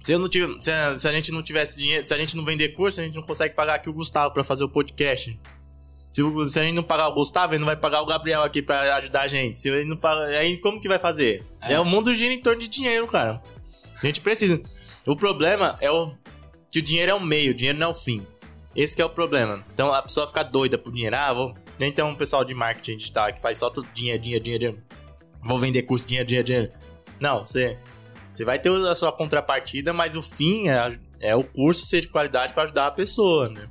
Se, 0.00 0.12
eu 0.12 0.18
não 0.18 0.28
tive, 0.28 0.60
se, 0.62 0.70
a, 0.70 0.96
se 0.96 1.06
a 1.06 1.12
gente 1.12 1.30
não 1.30 1.42
tivesse 1.42 1.78
dinheiro, 1.78 2.04
se 2.04 2.14
a 2.14 2.16
gente 2.16 2.36
não 2.36 2.44
vender 2.44 2.70
curso, 2.70 3.00
a 3.00 3.04
gente 3.04 3.16
não 3.16 3.22
consegue 3.22 3.54
pagar 3.54 3.74
aqui 3.74 3.90
o 3.90 3.92
Gustavo 3.92 4.32
pra 4.32 4.42
fazer 4.42 4.64
o 4.64 4.68
podcast. 4.68 5.38
Se, 6.10 6.22
se, 6.48 6.58
a 6.58 6.64
gente 6.64 6.74
não 6.74 6.82
pagar 6.82 7.08
o 7.08 7.14
Gustavo, 7.14 7.52
ele 7.52 7.60
não 7.60 7.66
vai 7.66 7.76
pagar 7.76 8.00
o 8.00 8.06
Gabriel 8.06 8.42
aqui 8.42 8.62
pra 8.62 8.96
ajudar 8.96 9.22
a 9.22 9.28
gente. 9.28 9.58
Se 9.58 9.68
ele 9.68 9.84
não 9.84 9.96
paga, 9.96 10.22
aí 10.38 10.56
como 10.58 10.80
que 10.80 10.88
vai 10.88 10.98
fazer? 10.98 11.44
É. 11.62 11.74
é 11.74 11.80
o 11.80 11.84
mundo 11.84 12.14
gira 12.14 12.32
em 12.32 12.40
torno 12.40 12.60
de 12.60 12.68
dinheiro, 12.68 13.06
cara. 13.06 13.42
A 14.02 14.06
gente 14.06 14.20
precisa. 14.20 14.60
O 15.06 15.14
problema 15.14 15.76
é 15.80 15.90
o, 15.90 16.14
que 16.70 16.78
o 16.78 16.82
dinheiro 16.82 17.12
é 17.12 17.14
o 17.14 17.20
meio, 17.20 17.52
o 17.52 17.54
dinheiro 17.54 17.78
não 17.78 17.88
é 17.88 17.90
o 17.90 17.94
fim. 17.94 18.26
Esse 18.74 18.96
que 18.96 19.02
é 19.02 19.04
o 19.04 19.10
problema. 19.10 19.64
Então 19.74 19.92
a 19.92 20.02
pessoa 20.02 20.26
fica 20.26 20.42
doida 20.42 20.78
por 20.78 20.92
dinheiro. 20.92 21.16
Ah, 21.16 21.32
vou. 21.32 21.54
Nem 21.78 21.92
tem 21.92 22.04
um 22.04 22.14
pessoal 22.14 22.44
de 22.44 22.54
marketing 22.54 22.96
digital 22.96 23.32
que 23.32 23.40
faz 23.40 23.58
só 23.58 23.68
tudo 23.68 23.88
dinheiro, 23.92 24.22
dinheiro, 24.22 24.44
dinheiro. 24.44 24.82
Vou 25.42 25.58
vender 25.58 25.82
curso, 25.82 26.06
dinheiro, 26.06 26.26
dinheiro, 26.26 26.46
dinheiro. 26.46 26.72
Não, 27.20 27.44
você. 27.44 27.78
Você 28.32 28.44
vai 28.44 28.58
ter 28.58 28.70
a 28.70 28.94
sua 28.94 29.12
contrapartida, 29.12 29.92
mas 29.92 30.16
o 30.16 30.22
fim 30.22 30.68
é, 30.68 30.98
é 31.20 31.36
o 31.36 31.42
curso 31.42 31.84
ser 31.86 32.00
de 32.00 32.08
qualidade 32.08 32.52
para 32.52 32.64
ajudar 32.64 32.86
a 32.86 32.90
pessoa, 32.90 33.48
né? 33.48 33.68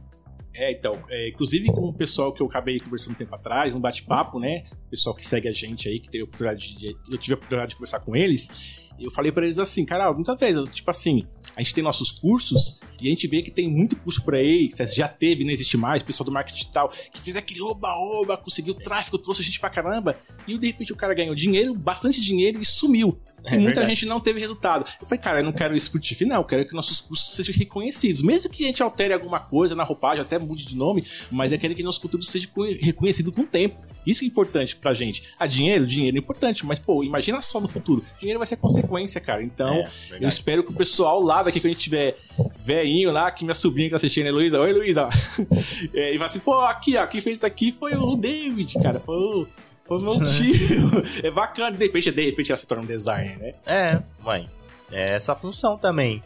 É, 0.53 0.71
então, 0.71 1.01
é, 1.09 1.29
inclusive 1.29 1.67
com 1.67 1.89
o 1.89 1.93
pessoal 1.93 2.33
que 2.33 2.41
eu 2.41 2.47
acabei 2.47 2.79
conversando 2.79 3.13
um 3.13 3.17
tempo 3.17 3.33
atrás, 3.33 3.75
um 3.75 3.79
bate-papo, 3.79 4.39
né? 4.39 4.63
O 4.87 4.89
pessoal 4.89 5.15
que 5.15 5.25
segue 5.25 5.47
a 5.47 5.53
gente 5.53 5.87
aí, 5.87 5.99
que 5.99 6.09
teve 6.09 6.23
a 6.23 6.25
oportunidade 6.25 6.75
de, 6.75 6.97
eu 7.09 7.17
tive 7.17 7.33
a 7.33 7.37
oportunidade 7.37 7.69
de 7.69 7.75
conversar 7.75 7.99
com 8.01 8.15
eles 8.15 8.89
eu 8.99 9.11
falei 9.11 9.31
para 9.31 9.45
eles 9.45 9.59
assim, 9.59 9.85
cara, 9.85 10.11
muitas 10.11 10.39
vezes, 10.39 10.67
tipo 10.69 10.89
assim, 10.91 11.25
a 11.55 11.61
gente 11.61 11.73
tem 11.73 11.83
nossos 11.83 12.11
cursos 12.11 12.79
e 13.01 13.07
a 13.07 13.09
gente 13.09 13.27
vê 13.27 13.41
que 13.41 13.51
tem 13.51 13.69
muito 13.69 13.95
curso 13.95 14.21
por 14.23 14.35
aí, 14.35 14.69
já 14.93 15.07
teve, 15.07 15.43
não 15.43 15.51
existe 15.51 15.77
mais, 15.77 16.03
pessoal 16.03 16.25
do 16.25 16.31
marketing 16.31 16.59
digital, 16.59 16.89
que 16.89 17.21
fez 17.21 17.35
aquele 17.35 17.61
oba-oba, 17.61 18.37
conseguiu 18.37 18.73
tráfego, 18.73 19.17
trouxe 19.17 19.41
gente 19.41 19.59
pra 19.59 19.69
caramba, 19.69 20.17
e 20.47 20.57
de 20.57 20.67
repente 20.67 20.91
o 20.91 20.95
cara 20.95 21.13
ganhou 21.13 21.33
dinheiro, 21.33 21.73
bastante 21.73 22.19
dinheiro 22.19 22.61
e 22.61 22.65
sumiu. 22.65 23.19
É 23.45 23.55
e 23.55 23.57
muita 23.57 23.79
verdade. 23.79 23.89
gente 23.89 24.05
não 24.05 24.19
teve 24.19 24.39
resultado. 24.39 24.85
Eu 25.01 25.07
falei, 25.07 25.23
cara, 25.23 25.39
eu 25.39 25.43
não 25.43 25.53
quero 25.53 25.75
isso 25.75 25.89
pro 25.91 25.99
TIF, 25.99 26.25
não, 26.25 26.37
eu 26.37 26.43
quero 26.43 26.67
que 26.67 26.73
nossos 26.73 26.99
cursos 26.99 27.35
sejam 27.35 27.55
reconhecidos. 27.55 28.21
Mesmo 28.21 28.49
que 28.49 28.65
a 28.65 28.67
gente 28.67 28.83
altere 28.83 29.13
alguma 29.13 29.39
coisa 29.39 29.75
na 29.75 29.83
roupagem, 29.83 30.21
até 30.21 30.37
mude 30.37 30.65
de 30.65 30.75
nome, 30.75 31.03
mas 31.31 31.53
é 31.53 31.57
querer 31.57 31.73
que 31.73 31.83
nosso 31.83 32.01
conteúdo 32.01 32.25
seja 32.25 32.49
reconhecido 32.81 33.31
com 33.31 33.41
o 33.41 33.47
tempo. 33.47 33.88
Isso 34.05 34.23
é 34.23 34.27
importante 34.27 34.75
pra 34.75 34.93
gente. 34.93 35.33
A 35.39 35.43
ah, 35.43 35.47
dinheiro, 35.47 35.85
dinheiro 35.85 36.17
é 36.17 36.19
importante, 36.19 36.65
mas, 36.65 36.79
pô, 36.79 37.03
imagina 37.03 37.41
só 37.41 37.59
no 37.59 37.67
futuro. 37.67 38.01
Dinheiro 38.19 38.39
vai 38.39 38.47
ser 38.47 38.57
consequência, 38.57 39.19
cara. 39.21 39.43
Então, 39.43 39.73
é, 39.75 39.89
eu 40.19 40.27
espero 40.27 40.63
que 40.63 40.71
o 40.71 40.75
pessoal 40.75 41.21
lá 41.21 41.43
daqui, 41.43 41.59
quando 41.59 41.67
a 41.67 41.69
gente 41.69 41.83
tiver 41.83 42.17
velhinho 42.57 43.11
lá, 43.11 43.29
que 43.31 43.43
minha 43.43 43.55
sobrinha 43.55 43.87
que 43.87 43.91
tá 43.91 43.97
assistindo, 43.97 44.31
Luísa. 44.31 44.59
Oi, 44.59 44.73
Luísa. 44.73 45.07
é, 45.93 46.13
e 46.13 46.17
vai 46.17 46.25
assim, 46.25 46.39
pô, 46.39 46.59
aqui, 46.61 46.97
ó, 46.97 47.05
quem 47.05 47.21
fez 47.21 47.37
isso 47.37 47.45
aqui 47.45 47.71
foi 47.71 47.95
o 47.95 48.15
David, 48.15 48.79
cara. 48.81 48.99
Foi 48.99 49.15
o. 49.15 49.47
Foi 49.81 50.01
meu 50.01 50.11
tio. 50.25 50.53
é 51.23 51.31
bacana. 51.31 51.75
De 51.75 51.85
repente, 51.85 52.11
de 52.11 52.25
repente 52.25 52.51
ela 52.51 52.57
se 52.57 52.67
torna 52.67 52.83
um 52.83 52.87
designer, 52.87 53.37
né? 53.37 53.53
É, 53.65 54.03
mãe. 54.23 54.49
É 54.91 55.13
essa 55.15 55.35
função 55.35 55.77
também. 55.77 56.23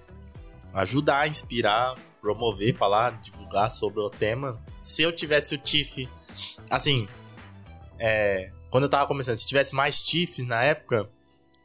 Ajudar, 0.74 1.28
inspirar, 1.28 1.96
promover, 2.22 2.76
falar, 2.76 3.20
divulgar 3.22 3.70
sobre 3.70 4.02
o 4.02 4.10
tema. 4.10 4.62
Se 4.82 5.02
eu 5.02 5.12
tivesse 5.12 5.56
o 5.56 5.58
Tiff, 5.58 6.10
assim, 6.70 7.08
é, 8.06 8.51
quando 8.70 8.84
eu 8.84 8.89
tava 8.89 9.08
começando, 9.08 9.38
se 9.38 9.47
tivesse 9.47 9.74
mais 9.74 10.04
TIFs 10.04 10.45
na 10.45 10.62
época, 10.62 11.10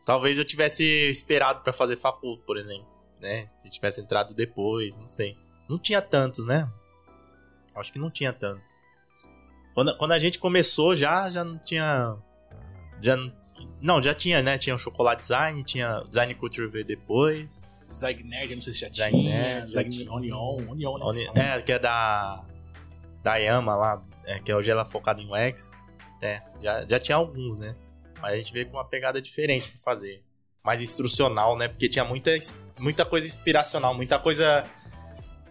talvez 0.06 0.38
eu 0.38 0.44
tivesse 0.44 0.84
esperado 1.10 1.62
para 1.62 1.72
fazer 1.72 1.96
facul, 1.96 2.38
por 2.46 2.56
exemplo, 2.56 2.86
né? 3.20 3.50
Se 3.58 3.68
tivesse 3.68 4.00
entrado 4.00 4.32
depois, 4.34 4.98
não 4.98 5.08
sei. 5.08 5.36
Não 5.68 5.80
tinha 5.80 6.00
tantos, 6.00 6.46
né? 6.46 6.70
Acho 7.74 7.92
que 7.92 7.98
não 7.98 8.08
tinha 8.08 8.32
tantos. 8.32 8.70
Quando, 9.74 9.96
quando 9.98 10.12
a 10.12 10.18
gente 10.18 10.38
começou 10.38 10.94
já, 10.94 11.28
já 11.28 11.42
não 11.42 11.58
tinha... 11.58 12.16
Já 13.00 13.16
não, 13.80 14.00
já 14.00 14.14
tinha, 14.14 14.40
né? 14.40 14.56
Tinha 14.58 14.76
o 14.76 14.78
Chocolate 14.78 15.22
Design, 15.22 15.64
tinha 15.64 16.04
Design 16.08 16.32
Culture 16.36 16.68
V 16.68 16.84
depois. 16.84 17.60
Nerd, 18.24 18.54
não 18.54 18.60
sei 18.60 18.72
se 18.72 18.80
já 18.80 18.90
tinha. 18.90 19.10
Nerd, 19.10 19.66
Design 19.66 19.90
tinha. 19.90 20.12
Onion, 20.12 20.70
Onion, 20.70 20.94
Onion 21.00 21.32
É, 21.34 21.60
que 21.62 21.72
é 21.72 21.80
da... 21.80 22.44
Da 23.24 23.36
Yama 23.36 23.74
lá, 23.74 24.04
é, 24.24 24.38
que 24.38 24.54
hoje 24.54 24.70
ela 24.70 24.82
é 24.82 24.86
focada 24.86 25.20
em 25.20 25.26
UX. 25.26 25.72
É, 26.20 26.42
já, 26.60 26.86
já 26.88 26.98
tinha 26.98 27.16
alguns, 27.16 27.58
né? 27.58 27.74
Mas 28.20 28.32
a 28.32 28.36
gente 28.36 28.52
veio 28.52 28.66
com 28.66 28.76
uma 28.76 28.84
pegada 28.84 29.20
diferente 29.22 29.70
pra 29.70 29.80
fazer. 29.80 30.22
Mais 30.64 30.82
instrucional, 30.82 31.56
né? 31.56 31.68
Porque 31.68 31.88
tinha 31.88 32.04
muita, 32.04 32.30
muita 32.78 33.04
coisa 33.04 33.26
inspiracional, 33.26 33.94
muita 33.94 34.18
coisa 34.18 34.66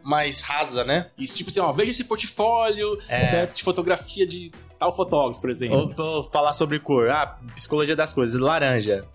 mais 0.03 0.41
rasa, 0.41 0.83
né? 0.83 1.09
Isso, 1.17 1.35
tipo 1.35 1.49
assim, 1.49 1.59
ó, 1.59 1.71
veja 1.73 1.91
esse 1.91 2.03
portfólio, 2.03 2.97
é. 3.09 3.25
certo? 3.25 3.53
De 3.53 3.63
fotografia 3.63 4.25
de 4.25 4.51
tal 4.77 4.95
fotógrafo, 4.95 5.41
por 5.41 5.49
exemplo. 5.49 5.93
Ou, 5.97 6.23
falar 6.23 6.53
sobre 6.53 6.79
cor. 6.79 7.09
Ah, 7.09 7.37
psicologia 7.55 7.95
das 7.95 8.13
coisas, 8.13 8.39
laranja. 8.39 9.05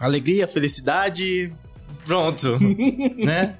Alegria, 0.00 0.48
felicidade, 0.48 1.54
pronto, 2.04 2.58
né? 3.24 3.58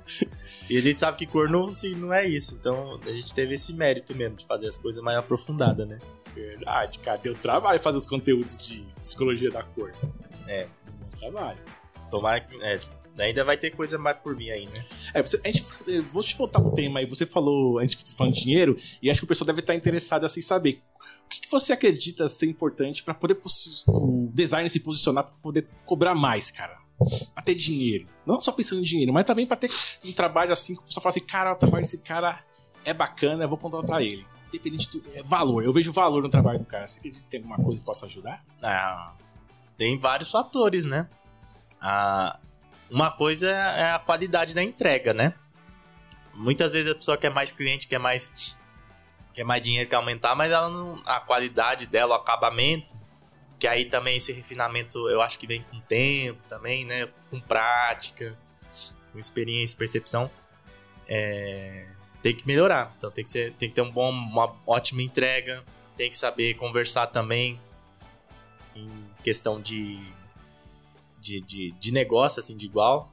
E 0.69 0.77
a 0.77 0.81
gente 0.81 0.99
sabe 0.99 1.17
que 1.17 1.27
cor 1.27 1.49
não, 1.49 1.69
assim, 1.69 1.95
não 1.95 2.13
é 2.13 2.27
isso. 2.27 2.57
Então 2.59 3.01
a 3.07 3.13
gente 3.13 3.33
teve 3.33 3.55
esse 3.55 3.73
mérito 3.73 4.15
mesmo 4.15 4.37
de 4.37 4.47
fazer 4.47 4.67
as 4.67 4.77
coisas 4.77 5.03
mais 5.03 5.17
aprofundadas, 5.17 5.87
né? 5.87 5.99
Verdade, 6.37 6.99
cara. 6.99 7.17
Deu 7.17 7.35
trabalho 7.35 7.81
fazer 7.81 7.97
os 7.97 8.07
conteúdos 8.07 8.59
de 8.59 8.85
psicologia 9.03 9.51
da 9.51 9.63
cor. 9.63 9.95
É. 10.47 10.69
Deu 11.01 11.19
trabalho. 11.19 11.59
Tomara 12.11 12.41
que. 12.41 12.63
É, 12.63 12.79
ainda 13.19 13.43
vai 13.43 13.57
ter 13.57 13.71
coisa 13.71 13.99
mais 13.99 14.19
por 14.19 14.37
mim 14.37 14.51
aí, 14.51 14.67
né? 14.67 14.85
É, 15.15 15.23
você, 15.23 15.41
a 15.43 15.51
gente, 15.51 15.65
vou 16.13 16.23
te 16.23 16.37
voltar 16.37 16.61
um 16.61 16.73
tema 16.73 17.01
aí. 17.01 17.07
Você 17.07 17.25
falou, 17.25 17.79
a 17.79 17.87
gente 17.87 17.97
falando 18.15 18.35
de 18.35 18.43
dinheiro, 18.43 18.77
e 19.01 19.11
acho 19.11 19.21
que 19.21 19.25
o 19.25 19.29
pessoal 19.29 19.47
deve 19.47 19.61
estar 19.61 19.75
interessado 19.75 20.27
assim 20.27 20.43
saber. 20.43 20.79
O 21.25 21.29
que, 21.29 21.41
que 21.41 21.51
você 21.51 21.73
acredita 21.73 22.29
ser 22.29 22.47
importante 22.47 23.03
para 23.03 23.15
poder 23.15 23.39
o 23.89 24.31
design 24.33 24.69
se 24.69 24.81
posicionar 24.81 25.25
para 25.25 25.35
poder 25.43 25.67
cobrar 25.87 26.15
mais, 26.15 26.51
cara? 26.51 26.79
Pra 27.35 27.43
ter 27.43 27.55
dinheiro. 27.55 28.07
Não 28.27 28.41
só 28.41 28.53
pensando 28.53 28.81
em 28.81 28.85
dinheiro, 28.85 29.13
mas 29.13 29.25
também 29.25 29.47
pra 29.47 29.57
ter 29.57 29.71
um 30.05 30.13
trabalho 30.13 30.53
assim 30.53 30.75
que 30.75 30.83
o 30.83 30.85
pessoal 30.85 31.03
fala 31.03 31.15
assim: 31.15 31.27
cara, 31.27 31.53
o 31.53 31.57
trabalho 31.57 31.83
desse 31.83 31.99
cara 31.99 32.45
é 32.85 32.93
bacana, 32.93 33.45
eu 33.45 33.49
vou 33.49 33.59
contratar 33.59 34.03
ele 34.03 34.25
independente 34.57 34.99
do 34.99 35.03
é, 35.15 35.23
valor. 35.23 35.65
Eu 35.65 35.73
vejo 35.73 35.93
valor 35.93 36.23
no 36.23 36.29
trabalho 36.29 36.59
do 36.59 36.65
cara. 36.65 36.87
Você 36.87 36.99
acredita 36.99 37.25
que 37.25 37.31
tem 37.31 37.41
alguma 37.41 37.57
coisa 37.59 37.81
que 37.81 37.87
possa 37.87 38.07
ajudar? 38.07 38.43
Ah, 38.63 39.15
tem 39.77 39.99
vários 39.99 40.31
fatores, 40.31 40.85
né? 40.85 41.09
Ah, 41.81 42.39
uma 42.91 43.11
coisa 43.11 43.49
é 43.49 43.93
a 43.93 43.99
qualidade 43.99 44.55
da 44.55 44.63
entrega, 44.63 45.13
né? 45.13 45.35
Muitas 46.35 46.73
vezes 46.73 46.91
a 46.91 46.95
pessoa 46.95 47.17
quer 47.17 47.31
mais 47.31 47.53
cliente, 47.53 47.89
quer 47.89 47.99
mais 47.99 48.59
quer 49.33 49.45
mais 49.45 49.61
dinheiro, 49.61 49.89
quer 49.89 49.97
aumentar, 49.97 50.35
mas 50.35 50.51
ela 50.51 50.71
não, 50.71 51.03
a 51.05 51.21
qualidade 51.21 51.87
dela, 51.87 52.15
o 52.15 52.19
acabamento, 52.19 52.95
que 53.59 53.67
aí 53.67 53.85
também 53.85 54.17
esse 54.17 54.33
refinamento 54.33 55.11
eu 55.11 55.21
acho 55.21 55.39
que 55.39 55.47
vem 55.47 55.63
com 55.63 55.79
tempo 55.81 56.43
também, 56.45 56.87
né? 56.87 57.07
Com 57.31 57.39
prática, 57.41 58.39
com 59.13 59.19
experiência, 59.19 59.77
percepção. 59.77 60.31
É, 61.07 61.96
tem 62.27 62.35
que 62.35 62.45
melhorar. 62.45 62.93
Então 62.99 63.09
tem 63.09 63.25
que, 63.25 63.51
tem 63.53 63.69
que 63.69 63.75
ter 63.77 63.83
um 63.83 63.93
bom, 63.93 64.11
uma 64.11 64.53
ótima 64.67 65.01
entrega, 65.01 65.65
tem 65.97 66.11
que 66.11 66.17
saber 66.17 66.55
conversar 66.55 67.07
também 67.07 67.61
em 68.75 68.91
questão 69.23 69.61
de, 69.61 70.05
de, 71.21 71.41
de, 71.41 71.71
de 71.71 71.93
negócio, 71.93 72.41
assim, 72.41 72.57
de 72.57 72.67
igual. 72.67 73.09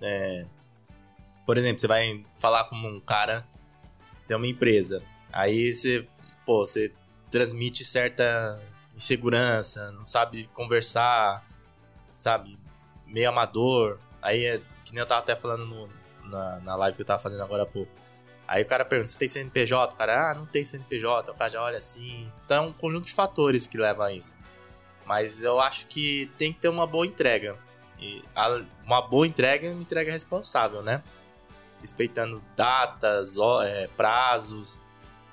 É, 0.00 0.46
por 1.44 1.58
exemplo, 1.58 1.78
você 1.78 1.86
vai 1.86 2.24
falar 2.38 2.64
com 2.64 2.76
um 2.76 2.98
cara, 2.98 3.46
tem 4.26 4.38
uma 4.38 4.46
empresa, 4.46 5.02
aí 5.30 5.70
você, 5.70 6.08
pô, 6.46 6.64
você 6.64 6.90
transmite 7.30 7.84
certa 7.84 8.58
insegurança, 8.96 9.92
não 9.92 10.06
sabe 10.06 10.48
conversar, 10.54 11.46
sabe, 12.16 12.58
meio 13.06 13.28
amador. 13.28 13.98
Aí 14.22 14.46
é 14.46 14.62
que 14.82 14.92
nem 14.92 15.00
eu 15.00 15.06
tava 15.06 15.20
até 15.20 15.36
falando 15.36 15.66
no, 15.66 15.90
na, 16.30 16.60
na 16.60 16.76
live 16.76 16.96
que 16.96 17.02
eu 17.02 17.06
tava 17.06 17.22
fazendo 17.22 17.42
agora 17.42 17.64
há 17.64 17.66
pouco. 17.66 17.97
Aí 18.48 18.62
o 18.62 18.66
cara 18.66 18.82
pergunta, 18.82 19.12
você 19.12 19.18
tem 19.18 19.28
CNPJ? 19.28 19.94
O 19.94 19.98
cara, 19.98 20.30
ah, 20.30 20.34
não 20.34 20.46
tem 20.46 20.64
CNPJ. 20.64 21.30
O 21.30 21.34
cara 21.34 21.50
já 21.50 21.62
olha 21.62 21.76
assim. 21.76 22.32
Então 22.46 22.64
é 22.64 22.66
um 22.68 22.72
conjunto 22.72 23.04
de 23.04 23.12
fatores 23.12 23.68
que 23.68 23.76
levam 23.76 24.06
a 24.06 24.12
isso. 24.12 24.34
Mas 25.04 25.42
eu 25.42 25.60
acho 25.60 25.86
que 25.86 26.32
tem 26.38 26.50
que 26.50 26.58
ter 26.58 26.68
uma 26.68 26.86
boa 26.86 27.06
entrega. 27.06 27.58
E 28.00 28.24
uma 28.86 29.02
boa 29.02 29.26
entrega 29.26 29.66
é 29.66 29.70
uma 29.70 29.82
entrega 29.82 30.10
responsável, 30.10 30.82
né? 30.82 31.02
Respeitando 31.82 32.42
datas, 32.56 33.36
é, 33.64 33.86
prazos. 33.88 34.80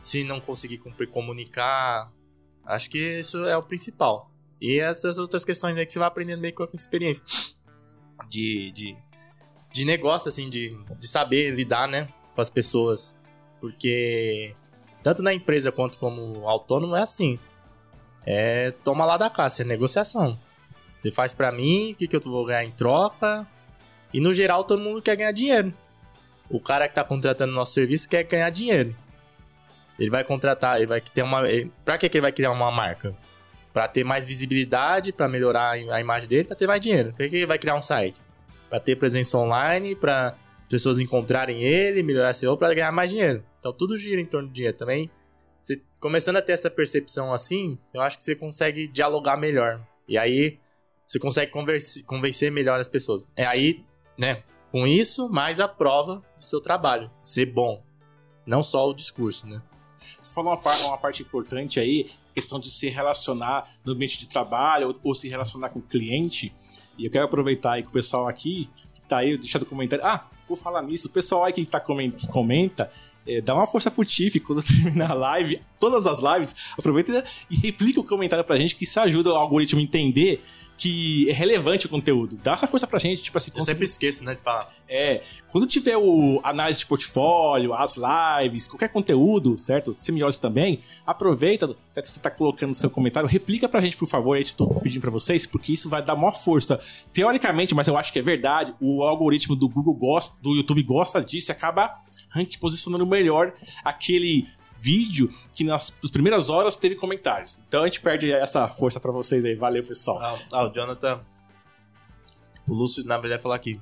Se 0.02 0.26
não 0.26 0.42
conseguir 0.42 0.80
cumprir, 0.80 1.08
comunicar. 1.08 2.12
Acho 2.66 2.90
que 2.90 3.20
isso 3.20 3.46
é 3.46 3.56
o 3.56 3.64
principal. 3.64 4.30
E 4.60 4.78
essas 4.80 5.18
outras 5.18 5.46
questões 5.46 5.78
aí 5.78 5.86
que 5.86 5.94
você 5.94 6.00
vai 6.00 6.10
aprendendo 6.10 6.42
meio 6.42 6.54
com 6.54 6.64
a 6.64 6.70
experiência. 6.74 7.24
De, 8.30 8.72
de 8.74 8.98
de 9.76 9.84
negócio, 9.84 10.30
assim, 10.30 10.50
de, 10.50 10.74
de 10.98 11.06
saber 11.06 11.52
lidar, 11.52 11.86
né, 11.86 12.08
com 12.36 12.42
as 12.42 12.50
pessoas. 12.50 13.16
Porque 13.60 14.54
tanto 15.02 15.24
na 15.24 15.34
empresa 15.34 15.72
quanto 15.72 15.98
como 15.98 16.48
autônomo 16.48 16.96
é 16.96 17.02
assim. 17.02 17.40
É 18.26 18.72
toma 18.84 19.06
lá 19.06 19.18
da 19.18 19.30
casa, 19.30 19.62
é 19.62 19.66
negociação. 19.66 20.38
Você 20.92 21.12
faz 21.12 21.34
para 21.34 21.52
mim, 21.52 21.92
o 21.92 21.96
que, 21.96 22.08
que 22.08 22.16
eu 22.16 22.22
vou 22.22 22.46
ganhar 22.46 22.64
em 22.64 22.72
troca? 22.72 23.48
E 24.14 24.20
no 24.20 24.34
geral 24.34 24.64
todo 24.64 24.82
mundo 24.82 25.02
quer 25.02 25.16
ganhar 25.16 25.32
dinheiro. 25.32 25.74
O 26.50 26.60
cara 26.60 26.88
que 26.88 26.96
tá 26.96 27.04
contratando 27.04 27.54
nosso 27.54 27.74
serviço 27.74 28.10
quer 28.10 28.24
ganhar 28.24 28.50
dinheiro. 28.50 28.96
Ele 29.98 30.10
vai 30.10 30.24
contratar, 30.24 30.78
ele 30.78 30.88
vai 30.88 31.02
ter 31.02 31.22
uma. 31.22 31.50
Ele, 31.50 31.72
pra 31.84 31.98
que, 31.98 32.10
que 32.10 32.18
ele 32.18 32.24
vai 32.24 32.32
criar 32.32 32.52
uma 32.52 32.70
marca? 32.72 33.16
Para 33.74 33.88
ter 33.88 34.04
mais 34.04 34.26
visibilidade, 34.26 35.12
para 35.12 35.28
melhorar 35.28 35.72
a 35.72 36.00
imagem 36.00 36.30
dele, 36.30 36.46
para 36.46 36.56
ter 36.56 36.68
mais 36.68 36.80
dinheiro. 36.80 37.10
Por 37.10 37.18
que, 37.18 37.30
que 37.30 37.36
ele 37.38 37.46
vai 37.46 37.58
criar 37.58 37.76
um 37.76 37.82
site? 37.82 38.22
para 38.70 38.80
ter 38.80 38.96
presença 38.96 39.38
online, 39.38 39.96
para 39.96 40.36
pessoas 40.70 41.00
encontrarem 41.00 41.62
ele, 41.62 42.04
melhorar 42.04 42.34
seu 42.34 42.56
para 42.58 42.74
ganhar 42.74 42.92
mais 42.92 43.10
dinheiro. 43.10 43.44
Então 43.60 43.74
tudo 43.74 43.98
gira 43.98 44.22
em 44.22 44.26
torno 44.26 44.48
do 44.48 44.54
dinheiro 44.54 44.78
também. 44.78 45.10
Você, 45.62 45.82
começando 46.00 46.38
a 46.38 46.42
ter 46.42 46.54
essa 46.54 46.70
percepção 46.70 47.34
assim, 47.34 47.78
eu 47.94 48.02
acho 48.02 48.18
que 48.18 48.24
você 48.24 48.36
consegue 48.36 48.88
dialogar 48.88 49.38
melhor. 49.38 49.82
E 50.08 50.18
aí 50.18 50.60
você 51.06 51.20
consegue 51.20 51.52
converse, 51.52 52.04
convencer 52.04 52.52
melhor 52.52 52.80
as 52.80 52.88
pessoas. 52.88 53.32
É 53.36 53.46
aí, 53.46 53.84
né? 54.18 54.44
com 54.76 54.86
isso, 54.86 55.30
mais 55.30 55.62
a 55.62 55.70
prova 55.70 56.22
do 56.36 56.44
seu 56.44 56.60
trabalho. 56.60 57.10
Ser 57.24 57.46
bom. 57.46 57.82
Não 58.46 58.62
só 58.62 58.90
o 58.90 58.94
discurso, 58.94 59.48
né? 59.48 59.62
Você 59.98 60.34
falou 60.34 60.52
uma, 60.52 60.58
par 60.58 60.78
uma 60.82 60.98
parte 60.98 61.24
importante 61.24 61.80
aí, 61.80 62.12
questão 62.34 62.60
de 62.60 62.70
se 62.70 62.90
relacionar 62.90 63.66
no 63.86 63.94
ambiente 63.94 64.20
de 64.20 64.28
trabalho 64.28 64.88
ou, 64.88 64.94
ou, 65.02 65.16
se 65.16 65.30
relacionar 65.30 65.70
com 65.70 65.80
o 65.80 65.82
cliente. 65.82 66.54
E 66.98 67.06
eu 67.06 67.10
quero 67.10 67.24
aproveitar 67.24 67.72
aí 67.72 67.84
que 67.84 67.88
o 67.88 67.92
pessoal 67.94 68.28
aqui, 68.28 68.70
que 68.94 69.02
tá 69.08 69.20
aí, 69.20 69.38
deixa 69.38 69.58
do 69.58 69.66
comentário. 69.66 70.06
Ah, 70.06 70.28
por 70.48 70.58
falar 70.58 70.82
nisso, 70.84 71.08
o 71.08 71.12
pessoal 71.12 71.46
aí 71.46 71.54
que, 71.54 71.66
tá 71.66 71.80
comenta, 71.80 72.18
que 72.18 72.28
comenta 72.28 72.90
é, 73.28 73.42
dá 73.42 73.56
uma 73.56 73.66
força 73.66 73.90
pro 73.90 74.06
Tiff 74.06 74.40
quando 74.42 74.62
terminar 74.64 75.12
a 75.12 75.16
live, 75.16 75.60
todas 75.80 76.06
as 76.06 76.20
lives, 76.20 76.56
aproveita 76.78 77.24
e 77.50 77.56
replica 77.56 78.00
o 78.00 78.04
comentário 78.04 78.46
pra 78.46 78.58
gente, 78.58 78.76
que 78.76 78.84
isso 78.84 79.00
ajuda 79.00 79.32
o 79.32 79.36
algoritmo 79.36 79.80
a 79.80 79.84
entender 79.84 80.42
que 80.78 81.30
é 81.30 81.34
relevante 81.34 81.86
o 81.86 81.90
conteúdo. 81.90 82.38
Dá 82.44 82.54
essa 82.54 82.68
força 82.68 82.86
pra 82.86 83.00
gente, 83.00 83.24
tipo 83.24 83.38
assim. 83.38 83.52
Eu 83.56 83.62
sempre 83.62 83.86
esqueço, 83.86 84.24
né, 84.24 84.36
de 84.36 84.42
falar. 84.42 84.70
É, 84.88 85.22
quando 85.50 85.66
tiver 85.66 85.98
o 85.98 86.40
análise 86.44 86.80
de 86.80 86.86
portfólio, 86.86 87.74
as 87.74 87.98
lives, 87.98 88.68
qualquer 88.68 88.90
conteúdo, 88.90 89.58
certo? 89.58 89.96
Semiose 89.96 90.40
também, 90.40 90.80
aproveita, 91.06 91.76
certo? 91.90 92.08
Você 92.08 92.20
tá 92.20 92.30
colocando 92.30 92.74
seu 92.74 92.90
comentário, 92.90 93.28
replica 93.28 93.70
pra 93.70 93.82
gente, 93.82 93.98
por 93.98 94.08
favor, 94.08 94.36
aí 94.36 94.46
tô 94.46 94.68
pedindo 94.82 95.02
pra 95.02 95.12
vocês, 95.12 95.46
porque 95.46 95.72
isso 95.72 95.90
vai 95.90 96.04
dar 96.04 96.16
maior 96.16 96.32
força. 96.32 96.80
Teoricamente, 97.14 97.74
mas 97.74 97.88
eu 97.88 97.98
acho 97.98 98.12
que 98.12 98.20
é 98.20 98.22
verdade, 98.22 98.74
o 98.80 99.04
algoritmo 99.04 99.56
do 99.56 99.70
Google 99.70 99.94
gosta, 99.94 100.42
do 100.42 100.56
YouTube 100.56 100.84
gosta 100.84 101.22
disso 101.22 101.52
e 101.52 101.54
acaba 101.54 102.02
rank 102.30 102.58
posicionando 102.60 103.06
melhor 103.06 103.54
aquele 103.84 104.46
vídeo 104.86 105.28
que 105.52 105.64
nas 105.64 105.90
primeiras 106.12 106.50
horas 106.52 106.78
teve 106.78 106.94
comentários. 106.94 107.64
Então 107.68 107.82
a 107.82 107.86
gente 107.86 108.02
perde 108.02 108.32
essa 108.32 108.68
força 108.68 109.00
para 109.00 109.12
vocês 109.12 109.44
aí. 109.44 109.56
Valeu, 109.56 109.84
pessoal. 109.84 110.20
Ah, 110.22 110.38
ah, 110.54 110.68
o 110.68 110.74
Jonathan. 110.74 111.26
O 112.68 112.74
Lúcio, 112.74 113.04
na 113.04 113.18
verdade, 113.18 113.42
falar 113.42 113.56
aqui. 113.56 113.82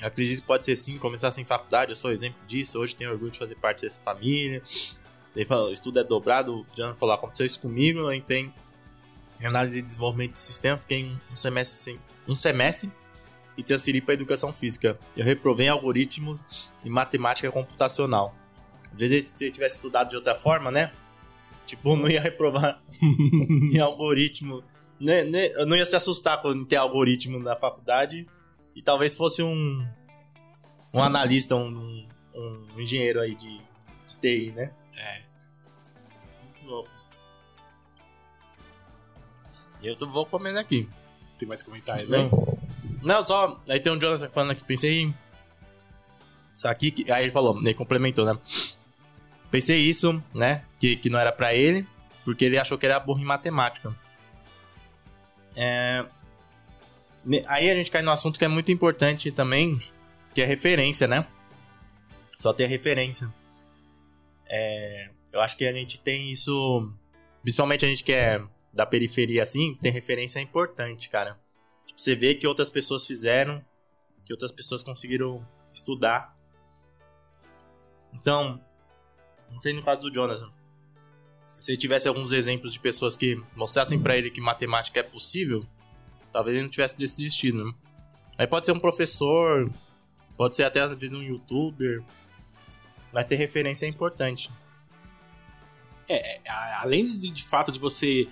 Acredito 0.00 0.40
que 0.40 0.46
pode 0.46 0.64
ser 0.64 0.76
sim, 0.76 0.98
começar 0.98 1.30
sem 1.30 1.44
faculdade, 1.44 1.92
eu 1.92 1.96
sou 1.96 2.12
exemplo 2.12 2.44
disso. 2.46 2.78
Hoje 2.78 2.94
tenho 2.94 3.10
orgulho 3.10 3.30
de 3.30 3.38
fazer 3.38 3.56
parte 3.56 3.82
dessa 3.82 4.00
família. 4.02 4.62
Ele 5.34 5.44
falou, 5.44 5.70
estudo 5.70 5.98
é 5.98 6.04
dobrado. 6.04 6.60
O 6.60 6.66
Jonathan 6.74 6.98
falou, 6.98 7.14
aconteceu 7.14 7.44
isso 7.44 7.60
comigo. 7.60 8.00
Eu 8.00 8.12
entrei 8.12 8.50
em 9.40 9.46
análise 9.46 9.78
e 9.78 9.82
desenvolvimento 9.82 10.32
de 10.32 10.40
sistema, 10.40 10.78
fiquei 10.78 11.12
um 11.30 11.36
semestre 11.36 11.78
sem, 11.78 12.00
um 12.26 12.34
semestre 12.34 12.90
e 13.56 13.62
transferi 13.62 14.00
para 14.00 14.14
educação 14.14 14.52
física. 14.52 14.98
Eu 15.14 15.24
reprovei 15.24 15.68
algoritmos 15.68 16.72
e 16.82 16.88
matemática 16.88 17.50
computacional. 17.50 18.34
Às 18.96 19.10
vezes, 19.10 19.34
se 19.36 19.46
eu 19.46 19.52
tivesse 19.52 19.76
estudado 19.76 20.10
de 20.10 20.16
outra 20.16 20.34
forma, 20.34 20.70
né? 20.70 20.92
Tipo, 21.66 21.96
não 21.96 22.08
ia 22.08 22.20
reprovar 22.20 22.80
em 23.72 23.78
algoritmo. 23.78 24.62
Né, 24.98 25.24
né, 25.24 25.48
eu 25.48 25.66
não 25.66 25.76
ia 25.76 25.84
se 25.84 25.94
assustar 25.94 26.40
quando 26.40 26.64
ter 26.64 26.76
algoritmo 26.76 27.38
na 27.38 27.54
faculdade. 27.54 28.26
E 28.74 28.82
talvez 28.82 29.14
fosse 29.14 29.42
um. 29.42 29.86
Um 30.94 31.02
analista, 31.02 31.54
um, 31.54 32.08
um 32.34 32.80
engenheiro 32.80 33.20
aí 33.20 33.34
de, 33.34 33.60
de 34.06 34.16
TI, 34.18 34.52
né? 34.52 34.72
É. 34.96 35.22
Louco. 36.64 36.88
Eu 39.82 39.94
tô, 39.96 40.06
vou 40.06 40.24
comendo 40.24 40.58
aqui. 40.58 40.88
Tem 41.38 41.46
mais 41.46 41.62
comentários, 41.62 42.08
né? 42.08 42.30
Não, 43.02 43.24
só. 43.26 43.60
Aí 43.68 43.78
tem 43.78 43.92
um 43.92 43.98
Jonathan 43.98 44.28
falando 44.30 44.52
aqui, 44.52 44.64
pensei 44.64 45.02
em. 45.02 45.14
Isso 46.54 46.66
aqui. 46.66 47.04
Aí 47.10 47.24
ele 47.24 47.32
falou, 47.32 47.58
ele 47.58 47.74
complementou, 47.74 48.24
né? 48.24 48.38
Pensei 49.56 49.78
isso, 49.78 50.22
né? 50.34 50.66
Que, 50.78 50.96
que 50.96 51.08
não 51.08 51.18
era 51.18 51.32
para 51.32 51.54
ele, 51.54 51.88
porque 52.26 52.44
ele 52.44 52.58
achou 52.58 52.76
que 52.76 52.84
era 52.84 53.00
burro 53.00 53.20
em 53.20 53.24
matemática. 53.24 53.96
É... 55.56 56.04
Aí 57.46 57.70
a 57.70 57.74
gente 57.74 57.90
cai 57.90 58.02
no 58.02 58.10
assunto 58.10 58.38
que 58.38 58.44
é 58.44 58.48
muito 58.48 58.70
importante 58.70 59.32
também, 59.32 59.74
que 60.34 60.42
é 60.42 60.44
referência, 60.44 61.08
né? 61.08 61.26
Só 62.36 62.52
ter 62.52 62.66
referência. 62.66 63.32
É... 64.44 65.08
Eu 65.32 65.40
acho 65.40 65.56
que 65.56 65.66
a 65.66 65.72
gente 65.72 66.02
tem 66.02 66.30
isso. 66.30 66.92
Principalmente 67.40 67.86
a 67.86 67.88
gente 67.88 68.04
que 68.04 68.12
é 68.12 68.44
da 68.74 68.84
periferia 68.84 69.42
assim, 69.42 69.74
ter 69.76 69.88
referência 69.88 70.38
é 70.38 70.42
importante, 70.42 71.08
cara. 71.08 71.40
Tipo, 71.86 71.98
você 71.98 72.14
vê 72.14 72.34
que 72.34 72.46
outras 72.46 72.68
pessoas 72.68 73.06
fizeram, 73.06 73.64
que 74.26 74.34
outras 74.34 74.52
pessoas 74.52 74.82
conseguiram 74.82 75.42
estudar. 75.72 76.36
Então, 78.12 78.62
não 79.50 79.60
sei 79.60 79.72
no 79.72 79.82
caso 79.82 80.00
do 80.02 80.12
Jonathan. 80.12 80.50
Se 81.54 81.76
tivesse 81.76 82.06
alguns 82.06 82.32
exemplos 82.32 82.72
de 82.72 82.80
pessoas 82.80 83.16
que 83.16 83.42
mostrassem 83.54 83.98
para 83.98 84.16
ele 84.16 84.30
que 84.30 84.40
matemática 84.40 85.00
é 85.00 85.02
possível, 85.02 85.66
talvez 86.32 86.54
ele 86.54 86.64
não 86.64 86.70
tivesse 86.70 86.98
desistido, 86.98 87.64
né? 87.64 87.72
Aí 88.38 88.46
pode 88.46 88.66
ser 88.66 88.72
um 88.72 88.78
professor, 88.78 89.70
pode 90.36 90.54
ser 90.54 90.64
até 90.64 90.80
às 90.80 90.92
vezes 90.92 91.16
um 91.16 91.22
youtuber. 91.22 92.02
Mas 93.12 93.24
ter 93.24 93.36
referência 93.36 93.86
é 93.86 93.88
importante. 93.88 94.52
É, 96.08 96.36
é 96.36 96.50
além 96.80 97.06
de, 97.06 97.30
de 97.30 97.44
fato 97.44 97.72
de 97.72 97.80
você 97.80 98.28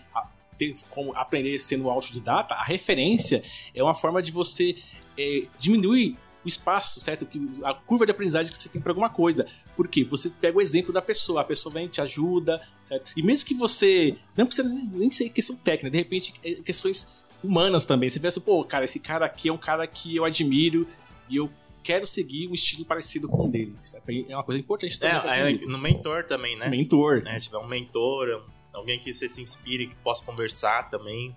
ter 0.58 0.74
como 0.90 1.16
aprender 1.16 1.58
sendo 1.58 1.88
autodidata, 1.88 2.54
a 2.54 2.62
referência 2.62 3.42
é 3.74 3.82
uma 3.82 3.94
forma 3.94 4.22
de 4.22 4.30
você 4.30 4.76
é, 5.18 5.46
diminuir 5.58 6.18
o 6.44 6.48
espaço, 6.48 7.00
certo? 7.00 7.24
Que 7.24 7.40
a 7.64 7.72
curva 7.74 8.04
de 8.04 8.12
aprendizagem 8.12 8.52
que 8.52 8.62
você 8.62 8.68
tem 8.68 8.82
para 8.82 8.92
alguma 8.92 9.08
coisa. 9.08 9.46
Porque 9.76 10.04
você 10.04 10.28
pega 10.30 10.58
o 10.58 10.60
exemplo 10.60 10.92
da 10.92 11.00
pessoa, 11.00 11.40
a 11.40 11.44
pessoa 11.44 11.72
vem 11.72 11.88
te 11.88 12.00
ajuda, 12.00 12.60
certo? 12.82 13.12
E 13.16 13.22
mesmo 13.22 13.46
que 13.46 13.54
você 13.54 14.16
não 14.36 14.46
precisa 14.46 14.68
nem 14.92 15.10
ser 15.10 15.30
questão 15.30 15.56
técnica, 15.56 15.90
de 15.90 15.98
repente 15.98 16.34
é 16.44 16.54
questões 16.56 17.24
humanas 17.42 17.84
também. 17.84 18.10
Você 18.10 18.20
pensa, 18.20 18.40
pô, 18.40 18.64
cara, 18.64 18.84
esse 18.84 19.00
cara 19.00 19.26
aqui 19.26 19.48
é 19.48 19.52
um 19.52 19.58
cara 19.58 19.86
que 19.86 20.16
eu 20.16 20.24
admiro 20.24 20.86
e 21.28 21.36
eu 21.36 21.50
quero 21.82 22.06
seguir 22.06 22.48
um 22.48 22.54
estilo 22.54 22.84
parecido 22.84 23.28
com 23.28 23.46
o 23.46 23.50
deles. 23.50 23.94
É 24.28 24.34
uma 24.34 24.42
coisa 24.42 24.60
importante 24.60 24.98
também. 24.98 25.30
É 25.30 25.66
no 25.66 25.78
mentor 25.78 26.24
também, 26.24 26.56
né? 26.56 26.68
Mentor. 26.68 27.22
Né? 27.22 27.38
Se 27.38 27.46
tiver 27.46 27.58
um 27.58 27.66
mentor, 27.66 28.44
alguém 28.72 28.98
que 28.98 29.12
você 29.12 29.28
se 29.28 29.42
inspire, 29.42 29.88
que 29.88 29.96
possa 29.96 30.24
conversar 30.24 30.88
também. 30.88 31.36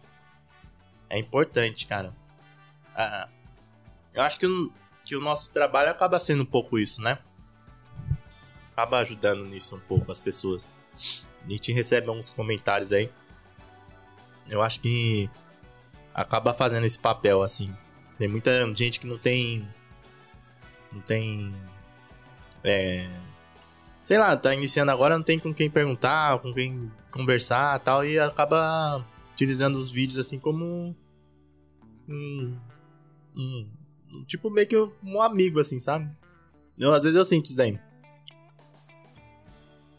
É 1.10 1.18
importante, 1.18 1.86
cara. 1.86 2.16
Ah, 2.96 3.30
eu 4.14 4.22
acho 4.22 4.40
que 4.40 4.48
que 5.08 5.16
o 5.16 5.22
nosso 5.22 5.52
trabalho 5.52 5.90
acaba 5.90 6.20
sendo 6.20 6.44
um 6.44 6.46
pouco 6.46 6.78
isso, 6.78 7.02
né? 7.02 7.18
Acaba 8.74 9.00
ajudando 9.00 9.46
nisso 9.46 9.78
um 9.78 9.80
pouco 9.80 10.12
as 10.12 10.20
pessoas. 10.20 10.70
A 11.46 11.50
gente 11.50 11.72
recebe 11.72 12.10
uns 12.10 12.30
comentários 12.30 12.92
aí. 12.92 13.10
Eu 14.50 14.62
acho 14.62 14.82
que 14.82 15.30
acaba 16.14 16.54
fazendo 16.54 16.86
esse 16.86 17.00
papel 17.00 17.42
assim. 17.42 17.74
Tem 18.18 18.28
muita 18.28 18.52
gente 18.76 19.00
que 19.00 19.08
não 19.08 19.18
tem. 19.18 19.66
Não 20.92 21.00
tem. 21.00 21.56
É. 22.62 23.10
Sei 24.04 24.18
lá, 24.18 24.36
tá 24.36 24.54
iniciando 24.54 24.92
agora, 24.92 25.18
não 25.18 25.24
tem 25.24 25.40
com 25.40 25.54
quem 25.54 25.70
perguntar, 25.70 26.38
com 26.40 26.54
quem 26.54 26.92
conversar 27.12 27.80
tal, 27.80 28.06
e 28.06 28.20
acaba 28.20 29.06
utilizando 29.32 29.76
os 29.78 29.90
vídeos 29.90 30.20
assim 30.20 30.40
como 30.40 30.96
um, 32.08 32.58
um, 33.36 33.70
tipo, 34.26 34.50
meio 34.50 34.68
que 34.68 34.78
um 35.04 35.22
amigo, 35.22 35.60
assim, 35.60 35.80
sabe? 35.80 36.10
Eu, 36.78 36.94
às 36.94 37.04
vezes 37.04 37.18
eu 37.18 37.26
sinto 37.26 37.48
isso 37.48 37.58
daí. 37.58 37.80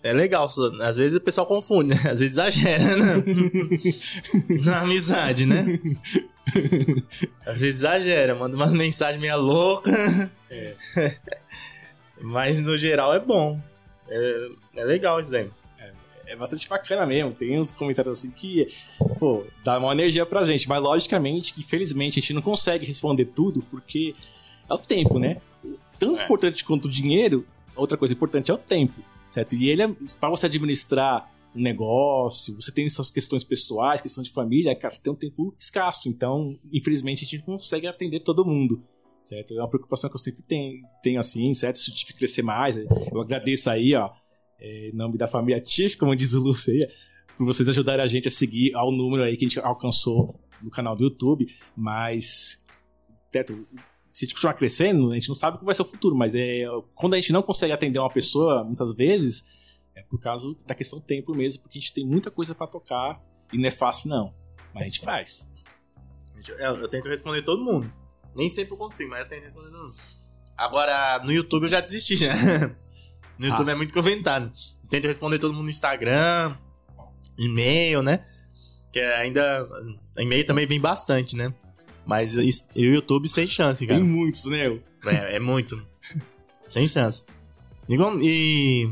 É 0.03 0.13
legal, 0.13 0.47
às 0.83 0.97
vezes 0.97 1.19
o 1.19 1.21
pessoal 1.21 1.47
confunde, 1.47 1.91
né? 1.91 1.97
Às 2.11 2.21
vezes 2.21 2.39
exagera 2.39 2.97
né? 2.97 3.15
na 4.65 4.81
amizade, 4.83 5.45
né? 5.45 5.67
Às 7.45 7.61
vezes 7.61 7.81
exagera, 7.81 8.35
manda 8.35 8.57
uma 8.57 8.69
mensagem 8.69 9.21
meio 9.21 9.37
louca. 9.37 9.91
É. 10.49 10.77
Mas 12.23 12.59
no 12.61 12.79
geral 12.79 13.13
é 13.13 13.21
bom. 13.21 13.61
É, 14.09 14.49
é 14.77 14.85
legal 14.85 15.21
isso 15.21 15.33
daí. 15.33 15.51
É, 16.29 16.37
bastante 16.37 16.69
bacana 16.69 17.07
mesmo. 17.07 17.33
Tem 17.33 17.59
uns 17.59 17.73
comentários 17.73 18.19
assim 18.19 18.31
que, 18.31 18.69
pô, 19.19 19.45
dá 19.65 19.79
uma 19.79 19.93
energia 19.93 20.27
pra 20.27 20.45
gente. 20.45 20.69
Mas 20.69 20.83
logicamente, 20.83 21.55
infelizmente, 21.59 22.19
a 22.19 22.21
gente 22.21 22.35
não 22.35 22.43
consegue 22.43 22.85
responder 22.85 23.25
tudo 23.25 23.63
porque 23.71 24.13
é 24.69 24.75
o 24.75 24.79
tempo, 24.79 25.19
né? 25.19 25.41
Tanto 25.99 26.21
é. 26.21 26.25
importante 26.25 26.65
quanto 26.65 26.85
o 26.85 26.91
dinheiro, 26.91 27.47
outra 27.75 27.97
coisa 27.97 28.13
importante 28.13 28.51
é 28.51 28.55
o 28.55 28.59
tempo, 28.59 29.03
certo? 29.31 29.55
E 29.55 29.71
ele 29.71 29.83
é, 29.83 29.89
para 30.21 30.29
você 30.29 30.47
administrar 30.47 31.33
um 31.57 31.63
negócio, 31.63 32.55
você 32.55 32.71
tem 32.71 32.89
suas 32.91 33.11
questões 33.11 33.43
pessoais, 33.43 34.03
questão 34.03 34.23
de 34.23 34.31
família, 34.31 34.77
cara, 34.77 34.93
você 34.93 35.01
tem 35.01 35.13
um 35.13 35.17
tempo 35.17 35.55
escasso. 35.59 36.11
Então, 36.11 36.55
infelizmente, 36.71 37.25
a 37.25 37.27
gente 37.27 37.49
não 37.49 37.57
consegue 37.57 37.87
atender 37.87 38.21
todo 38.21 38.45
mundo 38.45 38.83
certo? 39.21 39.53
É 39.53 39.61
uma 39.61 39.69
preocupação 39.69 40.09
que 40.09 40.17
eu 40.17 40.21
sempre 40.21 40.43
tenho, 40.43 40.83
tenho 41.03 41.21
assim, 41.21 41.53
certo? 41.53 41.77
Se 41.79 41.91
eu 41.91 42.17
crescer 42.17 42.41
mais, 42.41 42.77
eu 42.77 43.21
agradeço 43.21 43.69
aí, 43.69 43.95
ó, 43.95 44.11
é, 44.61 44.89
em 44.89 44.95
nome 44.95 45.17
da 45.17 45.27
família 45.27 45.61
Tiff, 45.61 45.97
como 45.97 46.15
diz 46.15 46.35
o 46.35 46.41
Lúcio 46.41 46.73
aí, 46.73 46.89
por 47.37 47.47
vocês 47.47 47.69
ajudarem 47.69 48.05
a 48.05 48.09
gente 48.09 48.29
a 48.29 48.31
seguir 48.31 48.75
ao 48.75 48.91
número 48.91 49.23
aí 49.23 49.37
que 49.37 49.45
a 49.45 49.49
gente 49.49 49.61
alcançou 49.61 50.39
no 50.63 50.71
canal 50.71 50.97
do 50.97 51.05
YouTube, 51.05 51.47
mas 51.77 52.65
certo, 53.31 53.67
se 54.05 54.25
a 54.25 54.27
gente 54.27 54.35
continuar 54.35 54.55
crescendo, 54.55 55.11
a 55.11 55.15
gente 55.15 55.29
não 55.29 55.35
sabe 55.35 55.57
o 55.57 55.61
que 55.61 55.65
vai 55.65 55.75
ser 55.75 55.83
o 55.83 55.85
futuro, 55.85 56.17
mas 56.17 56.35
é 56.35 56.65
quando 56.95 57.15
a 57.15 57.21
gente 57.21 57.33
não 57.33 57.43
consegue 57.43 57.73
atender 57.73 57.99
uma 57.99 58.11
pessoa, 58.11 58.65
muitas 58.65 58.95
vezes, 58.95 59.45
é 59.95 60.03
por 60.03 60.19
causa 60.19 60.49
da 60.67 60.75
questão 60.75 61.01
tempo 61.01 61.35
mesmo, 61.35 61.63
porque 61.63 61.79
a 61.79 61.81
gente 61.81 61.93
tem 61.93 62.07
muita 62.07 62.31
coisa 62.31 62.55
para 62.55 62.67
tocar 62.67 63.23
e 63.53 63.59
não 63.59 63.69
é 63.69 63.71
fácil 63.71 64.11
não, 64.11 64.35
mas 64.75 64.83
a 64.83 64.87
gente 64.87 65.01
faz. 65.01 65.53
Eu, 66.59 66.77
eu 66.77 66.89
tento 66.89 67.09
responder 67.09 67.43
todo 67.43 67.65
mundo. 67.65 67.91
Nem 68.35 68.49
sempre 68.49 68.75
eu 68.75 68.79
consigo, 68.79 69.11
mas 69.11 69.21
eu 69.21 69.29
tenho 69.29 69.43
responder 69.43 69.71
todo 69.71 69.83
mundo. 69.83 69.95
Agora, 70.57 71.23
no 71.25 71.33
YouTube 71.33 71.65
eu 71.65 71.69
já 71.69 71.81
desisti, 71.81 72.17
já. 72.17 72.33
No 73.39 73.47
YouTube 73.47 73.69
Ah. 73.69 73.73
é 73.73 73.75
muito 73.77 73.95
comentário. 73.95 74.51
Tento 74.91 75.07
responder 75.07 75.39
todo 75.39 75.53
mundo 75.53 75.65
no 75.65 75.71
Instagram, 75.71 76.57
e-mail, 77.39 78.03
né? 78.03 78.25
Que 78.93 79.01
ainda. 79.01 79.69
E-mail 80.19 80.45
também 80.45 80.67
vem 80.67 80.81
bastante, 80.81 81.37
né? 81.37 81.53
Mas 82.07 82.35
e 82.35 82.51
o 82.77 82.95
YouTube 82.95 83.29
sem 83.29 83.47
chance, 83.47 83.87
cara. 83.87 84.01
Tem 84.01 84.09
muitos, 84.09 84.47
né? 84.47 84.81
É, 85.07 85.37
é 85.37 85.41
muito. 85.41 85.77
sem 86.71 86.89
chance. 86.89 87.23
Igual- 87.89 88.19
E 88.23 88.91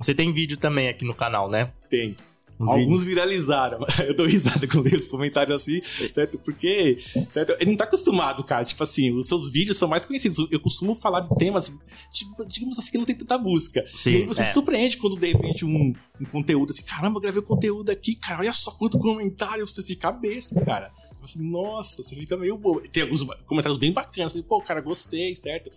você 0.00 0.14
tem 0.14 0.32
vídeo 0.32 0.56
também 0.56 0.88
aqui 0.88 1.04
no 1.04 1.14
canal, 1.14 1.48
né? 1.48 1.72
Tem. 1.88 2.14
Os 2.58 2.68
Alguns 2.68 2.86
vídeos. 2.86 3.04
viralizaram. 3.04 3.78
Eu 4.06 4.14
dou 4.14 4.26
risada 4.26 4.66
quando 4.66 4.84
leio 4.84 4.96
os 4.96 5.06
comentários 5.06 5.60
assim, 5.60 5.82
certo? 5.82 6.38
Porque, 6.38 6.96
certo? 7.30 7.54
Ele 7.60 7.70
não 7.70 7.76
tá 7.76 7.84
acostumado, 7.84 8.42
cara. 8.44 8.64
Tipo 8.64 8.82
assim, 8.82 9.12
os 9.12 9.28
seus 9.28 9.50
vídeos 9.50 9.76
são 9.76 9.88
mais 9.88 10.04
conhecidos. 10.04 10.38
Eu 10.50 10.60
costumo 10.60 10.96
falar 10.96 11.20
de 11.20 11.28
temas, 11.36 11.72
tipo, 12.12 12.46
digamos 12.46 12.78
assim, 12.78 12.92
que 12.92 12.98
não 12.98 13.04
tem 13.04 13.14
tanta 13.14 13.36
busca. 13.36 13.84
Sim, 13.94 14.10
e 14.10 14.16
aí 14.16 14.26
você 14.26 14.40
é. 14.40 14.44
se 14.46 14.54
surpreende 14.54 14.96
quando, 14.96 15.18
de 15.18 15.26
repente, 15.26 15.64
um, 15.64 15.94
um 16.20 16.24
conteúdo 16.24 16.70
assim, 16.70 16.82
caramba, 16.82 17.18
eu 17.18 17.20
gravei 17.20 17.40
o 17.40 17.44
conteúdo 17.44 17.90
aqui, 17.90 18.14
cara, 18.14 18.40
olha 18.40 18.52
só 18.52 18.70
quanto 18.70 18.98
comentário, 18.98 19.66
você 19.66 19.82
fica 19.82 20.12
cabeça, 20.12 20.58
cara. 20.64 20.90
Você, 21.20 21.42
nossa, 21.42 22.02
você 22.02 22.14
fica 22.14 22.36
meio 22.36 22.56
bobo. 22.56 22.80
Tem 22.88 23.02
alguns 23.02 23.26
comentários 23.44 23.78
bem 23.78 23.92
bacanas, 23.92 24.32
assim, 24.32 24.42
pô, 24.42 24.60
cara, 24.62 24.80
gostei, 24.80 25.34
certo? 25.34 25.70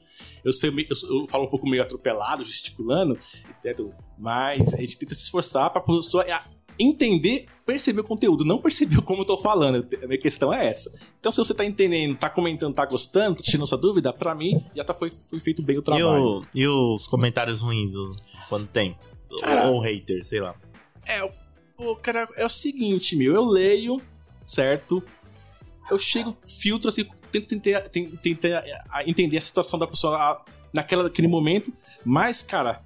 Eu, 0.43 0.53
sei, 0.53 0.69
eu, 0.69 1.19
eu 1.21 1.27
falo 1.27 1.45
um 1.45 1.49
pouco 1.49 1.67
meio 1.67 1.82
atropelado, 1.82 2.43
gesticulando, 2.43 3.17
certo? 3.59 3.91
Mas 4.17 4.73
a 4.73 4.77
gente 4.77 4.97
tenta 4.97 5.15
se 5.15 5.23
esforçar 5.23 5.69
pra 5.71 5.82
pessoa 5.82 6.23
é, 6.23 6.39
entender, 6.80 7.45
perceber 7.65 8.01
o 8.01 8.03
conteúdo, 8.03 8.45
não 8.45 8.59
perceber 8.61 9.01
como 9.03 9.21
eu 9.21 9.25
tô 9.25 9.38
falando. 9.38 9.86
A 10.03 10.07
minha 10.07 10.17
questão 10.19 10.53
é 10.53 10.67
essa. 10.67 10.91
Então, 11.19 11.32
se 11.32 11.38
você 11.38 11.53
tá 11.53 11.65
entendendo, 11.65 12.15
tá 12.17 12.30
comentando, 12.30 12.73
tá 12.73 12.86
gostando, 12.86 13.36
tá 13.38 13.43
tirando 13.43 13.67
sua 13.67 13.77
dúvida, 13.77 14.13
pra 14.13 14.34
mim 14.34 14.63
já 14.75 14.84
tá, 14.84 14.93
foi, 14.93 15.09
foi 15.09 15.39
feito 15.39 15.61
bem 15.61 15.77
o 15.77 15.82
E, 15.82 15.84
trabalho. 15.84 16.23
o- 16.23 16.45
e 16.55 16.67
os 16.67 17.05
comentários 17.07 17.59
ruins, 17.61 17.93
o- 17.95 18.11
quando 18.47 18.65
tem? 18.67 18.97
Cara- 19.41 19.67
Ou 19.69 19.80
hater, 19.82 20.23
sei 20.25 20.39
lá. 20.39 20.55
É, 21.05 21.32
pô, 21.77 21.95
cara, 21.97 22.27
é 22.36 22.45
o 22.45 22.49
seguinte, 22.49 23.15
meu, 23.15 23.34
eu 23.36 23.43
leio, 23.45 24.01
certo? 24.45 25.03
Eu 25.91 25.97
chego, 25.99 26.36
filtro 26.61 26.89
assim, 26.89 27.05
tento 27.32 27.47
tentar, 27.47 27.82
ten- 27.89 28.09
tentar 28.17 28.63
entender 29.05 29.38
a 29.38 29.41
situação 29.41 29.77
da 29.77 29.86
pessoa 29.88 30.43
naquela, 30.73 31.03
naquele 31.03 31.27
momento, 31.27 31.71
mas, 32.05 32.41
cara, 32.41 32.84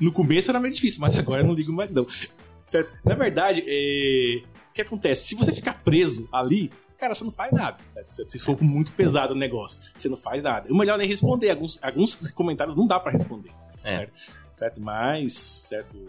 no 0.00 0.10
começo 0.12 0.50
era 0.50 0.58
meio 0.60 0.72
difícil, 0.74 1.00
mas 1.00 1.18
agora 1.18 1.42
eu 1.42 1.46
não 1.46 1.54
ligo 1.54 1.72
mais 1.72 1.92
não. 1.92 2.06
Certo? 2.70 2.92
Na 3.04 3.16
verdade, 3.16 3.64
é, 3.66 4.42
o 4.70 4.72
que 4.72 4.80
acontece? 4.80 5.26
Se 5.26 5.34
você 5.34 5.52
ficar 5.52 5.82
preso 5.82 6.28
ali, 6.30 6.70
cara, 6.96 7.12
você 7.12 7.24
não 7.24 7.32
faz 7.32 7.50
nada. 7.50 7.76
Certo? 7.88 8.30
Se 8.30 8.38
for 8.38 8.62
muito 8.62 8.92
pesado 8.92 9.34
o 9.34 9.36
negócio, 9.36 9.90
você 9.92 10.08
não 10.08 10.16
faz 10.16 10.40
nada. 10.44 10.72
O 10.72 10.76
melhor 10.76 10.94
é 10.94 10.98
nem 10.98 11.08
responder. 11.08 11.50
Alguns, 11.50 11.82
alguns 11.82 12.14
comentários 12.30 12.76
não 12.76 12.86
dá 12.86 13.00
pra 13.00 13.10
responder. 13.10 13.50
É. 13.82 13.96
Certo? 13.96 14.18
certo? 14.56 14.80
Mas, 14.82 15.32
certo? 15.32 16.00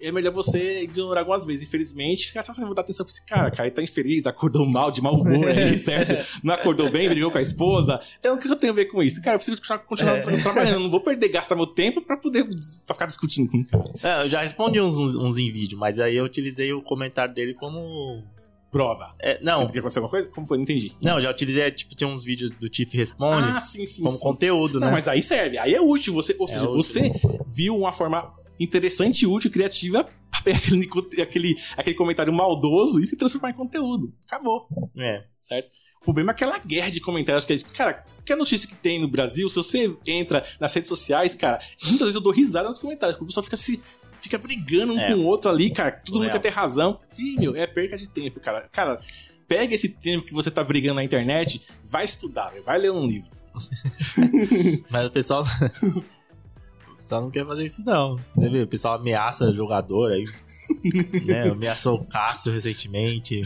É 0.00 0.12
melhor 0.12 0.32
você 0.32 0.82
ignorar 0.82 1.20
algumas 1.20 1.44
vezes, 1.46 1.66
infelizmente. 1.68 2.26
Ficar 2.28 2.42
só 2.42 2.52
fazendo 2.52 2.74
dar 2.74 2.82
atenção 2.82 3.04
pra 3.06 3.10
esse 3.12 3.24
cara. 3.24 3.50
cara, 3.50 3.66
ele 3.68 3.74
tá 3.74 3.82
infeliz, 3.82 4.26
acordou 4.26 4.66
mal, 4.66 4.90
de 4.90 5.00
mau 5.00 5.14
humor 5.14 5.48
aí, 5.48 5.76
certo? 5.78 6.40
Não 6.44 6.52
acordou 6.54 6.90
bem, 6.90 7.08
brigou 7.08 7.30
com 7.30 7.38
a 7.38 7.42
esposa. 7.42 7.98
Então, 8.18 8.34
o 8.34 8.38
que 8.38 8.46
eu 8.48 8.56
tenho 8.56 8.72
a 8.72 8.76
ver 8.76 8.86
com 8.86 9.02
isso? 9.02 9.22
Cara, 9.22 9.34
eu 9.36 9.38
preciso 9.38 9.58
continuar, 9.60 9.78
continuar 9.80 10.18
É. 10.18 10.36
trabalhando. 10.42 10.80
Não 10.80 10.90
vou 10.90 11.00
perder, 11.00 11.28
gastar 11.30 11.54
meu 11.56 11.66
tempo 11.66 12.02
pra 12.02 12.16
poder 12.16 12.44
pra 12.84 12.94
ficar 12.94 13.06
discutindo 13.06 13.50
com 13.50 13.58
o 13.58 13.64
cara. 13.66 13.84
É, 14.02 14.24
eu 14.24 14.28
já 14.28 14.42
respondi 14.42 14.80
uns, 14.80 14.96
uns, 14.98 15.16
uns 15.16 15.38
em 15.38 15.50
vídeo, 15.50 15.78
mas 15.78 15.98
aí 15.98 16.16
eu 16.16 16.24
utilizei 16.24 16.72
o 16.72 16.82
comentário 16.82 17.34
dele 17.34 17.54
como. 17.54 18.22
Prova. 18.70 19.14
É, 19.20 19.38
não, 19.42 19.64
Porque 19.64 19.78
aconteceu 19.78 20.02
alguma 20.02 20.10
coisa? 20.18 20.30
Como 20.34 20.46
foi? 20.46 20.58
Não 20.58 20.64
entendi. 20.64 20.92
não, 21.02 21.18
já 21.20 21.30
utilizei, 21.30 21.70
tipo, 21.70 21.94
tinha 21.94 22.08
uns 22.08 22.22
vídeos 22.24 22.50
do 22.50 22.68
Tiff 22.68 22.94
Responde 22.96 23.48
Ah, 23.48 23.60
sim, 23.60 23.86
sim, 23.86 24.02
como 24.02 24.14
sim. 24.16 24.22
conteúdo, 24.22 24.80
Não, 24.80 24.88
né? 24.88 24.92
mas 24.92 25.08
aí 25.08 25.22
serve. 25.22 25.56
Aí 25.56 25.72
é 25.72 25.80
útil. 25.80 26.12
Você, 26.14 26.36
ou 26.38 26.44
É 26.46 26.48
seja, 26.52 26.68
útil. 26.68 26.82
você 26.82 27.12
viu 27.46 27.74
uma 27.76 27.92
forma 27.92 28.30
interessante, 28.58 29.26
útil, 29.26 29.50
criativa 29.50 30.08
pegar 30.44 30.58
aquele, 30.58 30.88
aquele, 31.22 31.56
aquele 31.76 31.96
comentário 31.96 32.32
maldoso 32.32 33.02
e 33.02 33.16
transformar 33.16 33.50
em 33.50 33.54
conteúdo. 33.54 34.12
Acabou. 34.26 34.68
É. 34.96 35.24
certo? 35.40 35.74
O 36.00 36.04
problema 36.04 36.30
é 36.30 36.34
aquela 36.34 36.58
guerra 36.58 36.90
de 36.90 37.00
comentários 37.00 37.44
que, 37.44 37.58
cara, 37.74 38.04
qualquer 38.14 38.36
notícia 38.36 38.68
que 38.68 38.76
tem 38.76 39.00
no 39.00 39.08
Brasil, 39.08 39.48
se 39.48 39.56
você 39.56 39.96
entra 40.06 40.44
nas 40.60 40.72
redes 40.72 40.88
sociais, 40.88 41.34
cara, 41.34 41.58
muitas 41.82 42.00
vezes 42.00 42.14
eu 42.14 42.20
dou 42.20 42.32
risada 42.32 42.68
nos 42.68 42.78
comentários, 42.78 43.16
porque 43.16 43.24
o 43.24 43.26
pessoal 43.26 43.44
fica 43.44 43.56
se. 43.56 43.82
Fica 44.20 44.38
brigando 44.38 44.92
um 44.92 44.98
É. 44.98 45.12
com 45.12 45.20
o 45.20 45.24
outro 45.26 45.50
ali, 45.50 45.70
cara. 45.70 46.00
Todo 46.04 46.18
mundo 46.18 46.30
quer 46.30 46.40
ter 46.40 46.48
razão. 46.48 46.98
Ih, 47.18 47.36
meu, 47.38 47.54
é 47.54 47.66
perca 47.66 47.96
de 47.96 48.08
tempo, 48.08 48.40
cara. 48.40 48.68
Cara, 48.72 48.98
pega 49.46 49.74
esse 49.74 49.90
tempo 49.90 50.24
que 50.24 50.32
você 50.32 50.50
tá 50.50 50.64
brigando 50.64 50.96
na 50.96 51.04
internet, 51.04 51.60
vai 51.84 52.04
estudar, 52.04 52.52
vai 52.64 52.78
ler 52.78 52.90
um 52.90 53.06
livro. 53.06 53.28
Mas 54.90 55.06
o 55.06 55.10
pessoal. 55.10 55.44
o 57.06 57.08
pessoal 57.08 57.22
não 57.22 57.30
quer 57.30 57.46
fazer 57.46 57.64
isso, 57.64 57.82
não. 57.84 58.16
Vê, 58.36 58.62
O 58.62 58.66
pessoal 58.66 58.94
ameaça 58.94 59.52
jogador 59.52 60.12
aí. 60.12 60.24
né? 61.26 61.50
Ameaçou 61.50 61.96
o 61.96 62.04
Cássio 62.06 62.52
recentemente. 62.52 63.40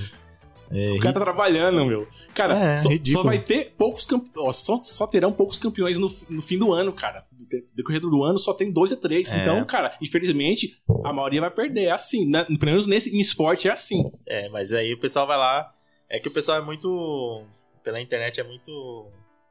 É, 0.72 0.92
O 0.92 1.00
cara 1.00 1.12
tá 1.14 1.20
trabalhando, 1.20 1.84
meu. 1.84 2.06
Cara, 2.32 2.54
É, 2.56 2.76
só, 2.76 2.88
só 3.04 3.22
vai 3.24 3.38
ter 3.40 3.74
poucos 3.76 4.06
campeões. 4.06 4.56
Só, 4.56 4.80
só 4.82 5.06
terão 5.06 5.32
poucos 5.32 5.58
campeões 5.58 5.98
no, 5.98 6.08
no 6.30 6.40
fim 6.40 6.56
do 6.58 6.72
ano, 6.72 6.92
cara. 6.92 7.26
No 7.32 7.38
de- 7.46 7.66
decorrer 7.74 8.00
do 8.00 8.22
ano 8.22 8.38
só 8.38 8.54
tem 8.54 8.70
dois 8.72 8.92
a 8.92 8.96
três. 8.96 9.32
É. 9.32 9.42
Então, 9.42 9.64
cara, 9.64 9.96
infelizmente, 10.00 10.80
a 11.04 11.12
maioria 11.12 11.40
vai 11.40 11.50
perder. 11.50 11.86
É 11.86 11.90
assim. 11.90 12.24
né? 12.30 12.44
Pelo 12.44 12.66
menos 12.72 12.86
nesse 12.86 13.10
em 13.16 13.20
esporte 13.20 13.66
é 13.68 13.72
assim. 13.72 14.10
É, 14.26 14.48
mas 14.48 14.72
aí 14.72 14.94
o 14.94 15.00
pessoal 15.00 15.26
vai 15.26 15.36
lá. 15.36 15.66
É 16.08 16.18
que 16.20 16.28
o 16.28 16.32
pessoal 16.32 16.58
é 16.58 16.62
muito. 16.64 17.42
Pela 17.82 18.00
internet 18.00 18.38
é 18.40 18.44
muito 18.44 19.06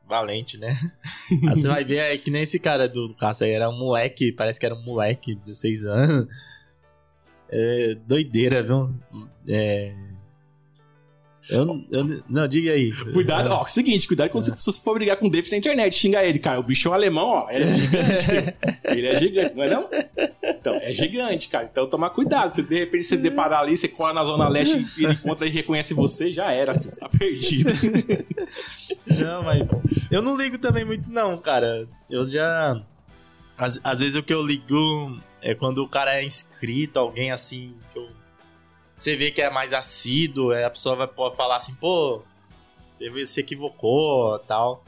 valente, 0.10 0.58
né? 0.58 0.76
aí 1.48 1.56
você 1.56 1.68
vai 1.68 1.84
ver, 1.84 1.98
é 1.98 2.18
que 2.18 2.32
nem 2.32 2.42
esse 2.42 2.60
cara 2.60 2.90
do 2.90 3.14
Cássio 3.16 3.46
aí, 3.46 3.54
era 3.54 3.70
um 3.70 3.78
moleque, 3.78 4.32
parece 4.32 4.60
que 4.60 4.66
era 4.66 4.76
um 4.76 4.84
moleque, 4.84 5.36
16 5.36 5.86
anos. 5.86 6.28
É 7.52 7.96
doideira, 8.08 8.62
viu? 8.62 8.94
É. 9.48 10.09
Eu, 11.50 11.84
eu, 11.92 12.24
não, 12.30 12.48
diga 12.48 12.72
aí. 12.72 12.92
Cuidado, 13.12 13.50
ó, 13.52 13.66
seguinte, 13.66 14.08
cuidado 14.08 14.30
quando 14.30 14.46
você 14.56 14.80
for 14.80 14.94
brigar 14.94 15.18
com 15.18 15.28
o 15.28 15.32
David 15.32 15.52
na 15.52 15.58
internet, 15.58 15.96
xinga 15.96 16.24
ele, 16.24 16.38
cara. 16.38 16.60
O 16.60 16.64
bicho 16.64 16.88
é 16.88 16.92
um 16.92 16.94
alemão, 16.94 17.28
ó. 17.28 17.48
Ele 17.50 17.64
é 17.64 17.76
gigante. 17.76 18.56
ele 18.86 19.08
é 19.08 19.20
gigante, 19.20 19.56
não 19.56 19.64
é 19.64 19.70
não? 19.70 19.90
Então, 20.44 20.76
é 20.76 20.92
gigante, 20.92 21.48
cara. 21.48 21.68
Então 21.72 21.88
tomar 21.88 22.12
cuidado. 22.12 22.54
Se 22.54 22.62
de 22.62 22.78
repente 22.78 23.04
você 23.04 23.18
deparar 23.18 23.62
ali, 23.62 23.76
você 23.76 23.88
cola 23.88 24.14
na 24.14 24.24
Zona 24.24 24.48
Leste 24.48 24.86
e 24.98 25.06
ele 25.06 25.14
encontra 25.14 25.48
e 25.48 25.50
reconhece 25.50 25.94
você, 25.94 26.32
já 26.32 26.52
era, 26.52 26.74
filho. 26.74 26.94
Você 26.94 27.00
tá 27.00 27.10
perdido. 27.10 27.72
Não, 29.20 29.44
mas 29.44 29.68
eu 30.12 30.22
não 30.22 30.36
ligo 30.36 30.58
também 30.58 30.86
muito, 30.86 31.10
não, 31.12 31.38
cara. 31.38 31.88
Eu 32.10 32.28
já. 32.28 32.82
Às, 33.58 33.80
às 33.84 34.00
vezes 34.00 34.16
o 34.16 34.24
que 34.24 34.34
eu 34.34 34.46
ligo 34.46 35.20
é 35.42 35.56
quando 35.56 35.80
o 35.80 35.90
cara 35.90 36.16
é 36.16 36.24
inscrito, 36.24 37.00
alguém 37.00 37.32
assim, 37.32 37.74
que 37.92 37.98
eu. 37.98 38.08
Você 39.00 39.16
vê 39.16 39.32
que 39.32 39.42
é 39.42 39.50
mais 39.50 39.74
assíduo, 39.74 40.52
é, 40.52 40.66
a 40.66 40.70
pessoa 40.70 40.96
vai 40.96 41.08
falar 41.34 41.56
assim, 41.56 41.74
pô, 41.76 42.22
você 42.92 43.26
se 43.26 43.40
equivocou 43.40 44.38
tal. 44.40 44.84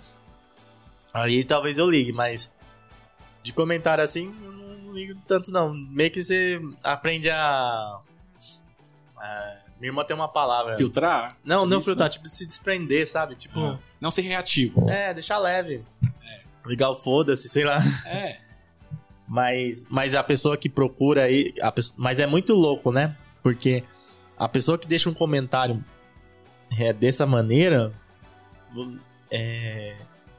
Aí 1.14 1.44
talvez 1.46 1.78
eu 1.78 1.90
ligue, 1.90 2.12
mas 2.12 2.54
de 3.42 3.54
comentário 3.54 4.04
assim, 4.04 4.36
eu 4.44 4.52
não 4.52 4.92
ligo 4.94 5.20
tanto, 5.26 5.50
não. 5.52 5.74
Meio 5.74 6.12
que 6.12 6.22
você 6.22 6.62
aprende 6.84 7.30
a. 7.30 8.00
a- 9.18 9.58
minha 9.80 9.90
irmã 9.90 10.04
tem 10.04 10.16
uma 10.16 10.28
palavra. 10.28 10.78
Filtrar? 10.78 11.36
Não, 11.44 11.66
não 11.66 11.80
Isso, 11.80 11.86
filtrar, 11.88 12.08
tipo, 12.10 12.30
se 12.30 12.46
desprender, 12.46 13.08
sabe? 13.08 13.34
Tipo. 13.36 13.60
Ah, 13.60 13.80
Não 14.00 14.12
ser 14.12 14.22
reativo. 14.22 14.88
É, 14.90 15.12
deixar 15.14 15.40
leve. 15.40 15.84
Ligar 16.66 16.90
o 16.92 16.96
foda-se, 16.96 17.50
sei 17.50 17.64
lá. 17.64 17.80
É. 18.06 18.38
Mas, 19.28 19.86
mas 19.90 20.14
a 20.14 20.22
pessoa 20.22 20.56
que 20.58 20.70
procura 20.70 21.24
aí. 21.24 21.52
a 21.62 21.74
mas 21.98 22.20
é 22.20 22.28
muito 22.28 22.54
louco, 22.54 22.92
né? 22.92 23.18
Porque 23.42 23.84
a 24.42 24.48
pessoa 24.48 24.76
que 24.76 24.88
deixa 24.88 25.08
um 25.08 25.14
comentário 25.14 25.86
é, 26.80 26.92
dessa 26.92 27.28
maneira. 27.28 27.94
é, 29.30 29.96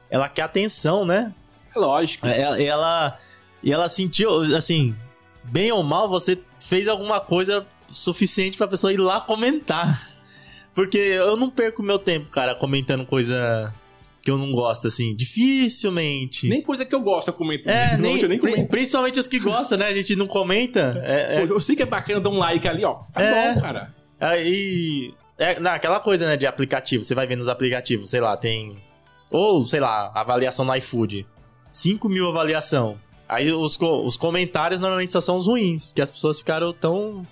ela 0.09 0.27
quer 0.27 0.41
atenção, 0.41 1.05
né? 1.05 1.33
É 1.73 1.79
lógico. 1.79 2.27
Ela, 2.27 2.61
ela, 2.61 3.17
e 3.63 3.71
ela 3.71 3.87
sentiu, 3.87 4.29
assim, 4.57 4.93
bem 5.45 5.71
ou 5.71 5.81
mal, 5.83 6.09
você 6.09 6.37
fez 6.59 6.89
alguma 6.89 7.21
coisa 7.21 7.65
suficiente 7.87 8.57
pra 8.57 8.67
pessoa 8.67 8.91
ir 8.91 8.97
lá 8.97 9.21
comentar. 9.21 9.97
Porque 10.75 10.97
eu 10.97 11.37
não 11.37 11.49
perco 11.49 11.81
meu 11.81 11.97
tempo, 11.97 12.29
cara, 12.29 12.53
comentando 12.53 13.05
coisa 13.05 13.73
que 14.23 14.31
eu 14.31 14.37
não 14.37 14.51
gosto, 14.53 14.87
assim. 14.87 15.13
Dificilmente. 15.15 16.47
Nem 16.47 16.61
coisa 16.61 16.85
que 16.85 16.95
eu 16.95 17.01
gosto 17.01 17.27
eu 17.27 17.33
comento. 17.33 17.69
é, 17.69 17.97
nem, 17.99 18.19
eu 18.19 18.29
nem 18.29 18.39
comento. 18.39 18.67
principalmente 18.69 19.19
os 19.19 19.27
que 19.27 19.39
gostam, 19.39 19.77
né? 19.77 19.87
A 19.87 19.93
gente 19.93 20.15
não 20.15 20.25
comenta. 20.27 21.03
É, 21.05 21.35
é, 21.41 21.45
Pô, 21.45 21.53
Eu 21.53 21.59
sei 21.59 21.75
que 21.75 21.83
é 21.83 21.85
bacana 21.85 22.19
dar 22.21 22.29
um 22.29 22.37
like 22.37 22.67
ali, 22.67 22.85
ó. 22.85 22.95
Tá 23.11 23.21
É. 23.21 23.53
bom, 23.53 23.61
cara. 23.61 23.93
Aí. 24.19 25.13
É 25.37 25.59
naquela 25.59 25.99
coisa, 25.99 26.25
né, 26.27 26.37
de 26.37 26.45
aplicativo. 26.47 27.03
Você 27.03 27.13
vai 27.15 27.27
ver 27.27 27.35
nos 27.35 27.49
aplicativos, 27.49 28.09
sei 28.09 28.21
lá, 28.21 28.37
tem. 28.37 28.81
Ou, 29.29 29.65
sei 29.65 29.79
lá, 29.79 30.11
avaliação 30.15 30.63
no 30.63 30.73
iFood. 30.75 31.27
5 31.71 32.07
mil 32.07 32.29
avaliação. 32.29 32.99
Aí 33.27 33.51
os, 33.51 33.77
os 33.79 34.15
comentários 34.15 34.79
normalmente 34.79 35.11
só 35.11 35.19
são 35.19 35.37
os 35.37 35.47
ruins, 35.47 35.87
porque 35.87 36.01
as 36.03 36.11
pessoas 36.11 36.37
ficaram 36.39 36.71
tão. 36.71 37.27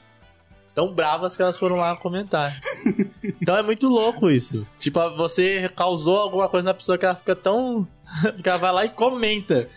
Tão 0.73 0.93
bravas 0.93 1.35
que 1.35 1.41
elas 1.41 1.57
foram 1.57 1.75
lá 1.77 1.95
comentar. 1.97 2.51
então 3.41 3.55
é 3.55 3.61
muito 3.61 3.87
louco 3.87 4.29
isso. 4.29 4.67
Tipo, 4.79 5.15
você 5.15 5.69
causou 5.69 6.17
alguma 6.19 6.47
coisa 6.49 6.65
na 6.65 6.73
pessoa 6.73 6.97
que 6.97 7.05
ela 7.05 7.15
fica 7.15 7.35
tão. 7.35 7.87
que 8.41 8.49
ela 8.49 8.57
vai 8.57 8.71
lá 8.71 8.85
e 8.85 8.89
comenta. 8.89 9.67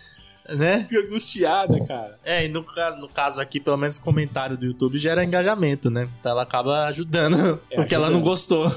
Né? 0.46 0.84
Fica 0.84 1.00
angustiada, 1.00 1.82
cara. 1.86 2.20
É, 2.22 2.44
e 2.44 2.48
no 2.48 2.62
caso, 2.62 2.98
no 2.98 3.08
caso 3.08 3.40
aqui, 3.40 3.58
pelo 3.58 3.78
menos 3.78 3.98
comentário 3.98 4.58
do 4.58 4.66
YouTube 4.66 4.98
gera 4.98 5.24
engajamento, 5.24 5.88
né? 5.90 6.10
Então 6.18 6.32
ela 6.32 6.42
acaba 6.42 6.84
ajudando 6.84 7.62
É, 7.70 7.76
porque 7.76 7.94
ela 7.94 8.10
não 8.10 8.18
ajudando. 8.18 8.28
gostou. 8.30 8.70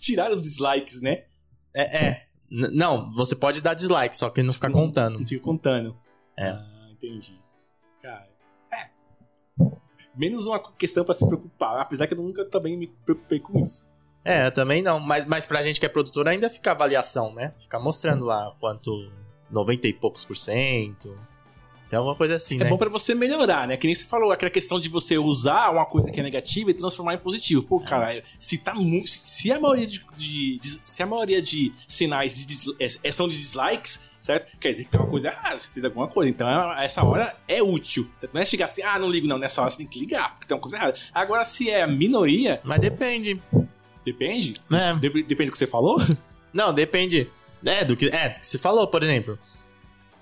Tirar 0.00 0.30
os 0.30 0.42
dislikes, 0.42 1.00
né? 1.00 1.24
É, 1.74 2.06
é. 2.06 2.26
Não, 2.50 3.10
você 3.12 3.34
pode 3.34 3.62
dar 3.62 3.72
dislike, 3.72 4.14
só 4.14 4.28
que 4.28 4.42
não 4.42 4.52
fica 4.52 4.70
contando. 4.70 5.18
Não 5.18 5.26
fica 5.26 5.42
contando. 5.42 5.96
É. 6.38 6.50
Ah, 6.50 6.88
entendi. 6.90 7.40
Cara. 8.02 8.35
Menos 10.16 10.46
uma 10.46 10.58
questão 10.58 11.04
pra 11.04 11.14
se 11.14 11.26
preocupar. 11.26 11.80
Apesar 11.80 12.06
que 12.06 12.14
eu 12.14 12.18
nunca 12.18 12.44
também 12.44 12.76
me 12.76 12.86
preocupei 13.04 13.38
com 13.38 13.58
isso. 13.58 13.88
É, 14.24 14.50
também 14.50 14.82
não. 14.82 14.98
Mas, 14.98 15.24
mas 15.24 15.46
pra 15.46 15.62
gente 15.62 15.78
que 15.78 15.86
é 15.86 15.88
produtor 15.88 16.26
ainda 16.28 16.50
fica 16.50 16.72
avaliação, 16.72 17.32
né? 17.32 17.52
Fica 17.58 17.78
mostrando 17.78 18.24
lá 18.24 18.54
quanto 18.58 18.90
90 19.50 19.86
e 19.88 19.92
poucos 19.92 20.24
por 20.24 20.36
cento. 20.36 21.08
Tem 21.88 21.96
alguma 21.96 22.16
coisa 22.16 22.34
assim, 22.34 22.56
É 22.56 22.64
né? 22.64 22.68
bom 22.70 22.76
pra 22.76 22.88
você 22.88 23.14
melhorar, 23.14 23.68
né? 23.68 23.76
Que 23.76 23.86
nem 23.86 23.94
você 23.94 24.04
falou, 24.06 24.32
aquela 24.32 24.50
questão 24.50 24.80
de 24.80 24.88
você 24.88 25.16
usar 25.18 25.70
uma 25.70 25.86
coisa 25.86 26.10
que 26.10 26.18
é 26.18 26.22
negativa 26.22 26.70
e 26.70 26.74
transformar 26.74 27.14
em 27.14 27.18
positivo. 27.18 27.62
Pô, 27.62 27.78
cara, 27.78 28.22
se 28.38 28.58
tá 28.58 28.74
se 29.06 29.52
a 29.52 29.60
maioria 29.60 29.86
de, 29.86 30.04
de- 30.16 30.58
de- 30.58 30.68
Se 30.68 31.02
a 31.02 31.06
maioria 31.06 31.40
de 31.40 31.72
sinais 31.86 32.34
de 32.34 32.46
dis- 32.46 32.74
é, 32.80 33.08
é- 33.08 33.12
são 33.12 33.28
de 33.28 33.36
dislikes, 33.36 34.10
certo? 34.18 34.58
Quer 34.58 34.72
dizer 34.72 34.84
que 34.84 34.90
tem 34.90 35.00
uma 35.00 35.08
coisa 35.08 35.28
errada, 35.28 35.58
você 35.58 35.68
fez 35.68 35.84
alguma 35.84 36.08
coisa. 36.08 36.28
Então, 36.28 36.48
é- 36.48 36.84
essa 36.84 37.04
hora 37.04 37.36
é 37.46 37.62
útil. 37.62 38.10
Certo? 38.18 38.34
Não 38.34 38.40
é 38.42 38.44
chegar 38.44 38.64
assim, 38.64 38.82
ah, 38.82 38.98
não 38.98 39.08
ligo, 39.08 39.28
não. 39.28 39.38
Nessa 39.38 39.60
hora 39.62 39.70
você 39.70 39.78
tem 39.78 39.86
que 39.86 40.00
ligar, 40.00 40.34
porque 40.34 40.46
tem 40.48 40.56
uma 40.56 40.60
coisa 40.60 40.76
errada. 40.76 40.94
Agora, 41.14 41.44
se 41.44 41.70
é 41.70 41.82
a 41.82 41.86
minoria, 41.86 42.60
Mas 42.64 42.80
depende. 42.80 43.40
depende. 44.04 44.54
É. 44.72 44.94
Dep- 44.94 45.22
depende 45.26 45.50
do 45.50 45.52
que 45.52 45.58
você 45.58 45.66
falou. 45.66 45.96
Não, 46.52 46.72
depende. 46.72 47.30
É 47.64 47.84
do, 47.84 47.96
que, 47.96 48.06
é, 48.08 48.28
do 48.30 48.38
que 48.40 48.46
você 48.46 48.58
falou, 48.58 48.86
por 48.88 49.02
exemplo. 49.02 49.38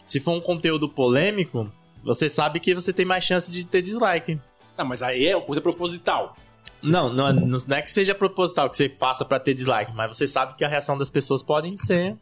Se 0.05 0.20
for 0.20 0.32
um 0.32 0.40
conteúdo 0.40 0.88
polêmico, 0.88 1.72
você 2.02 2.28
sabe 2.28 2.61
que 2.61 2.74
você 2.74 2.92
tem 2.92 3.07
mais 3.07 3.24
chance 3.24 3.50
de 3.50 3.64
ter 3.64 3.80
dislike. 3.82 4.40
Não, 4.76 4.84
mas 4.84 5.02
aí 5.02 5.26
é 5.26 5.36
uma 5.36 5.44
coisa 5.44 5.61
proposital. 5.61 6.36
Não, 6.82 7.12
não, 7.12 7.32
não 7.32 7.76
é 7.76 7.82
que 7.82 7.90
seja 7.90 8.14
proposital 8.14 8.68
que 8.68 8.76
você 8.76 8.88
faça 8.88 9.24
pra 9.24 9.40
ter 9.40 9.55
dislike, 9.55 9.92
mas 9.94 10.16
você 10.16 10.26
sabe 10.26 10.55
que 10.55 10.64
a 10.64 10.68
reação 10.68 10.98
das 10.98 11.09
pessoas 11.09 11.42
podem 11.42 11.76
ser. 11.76 12.18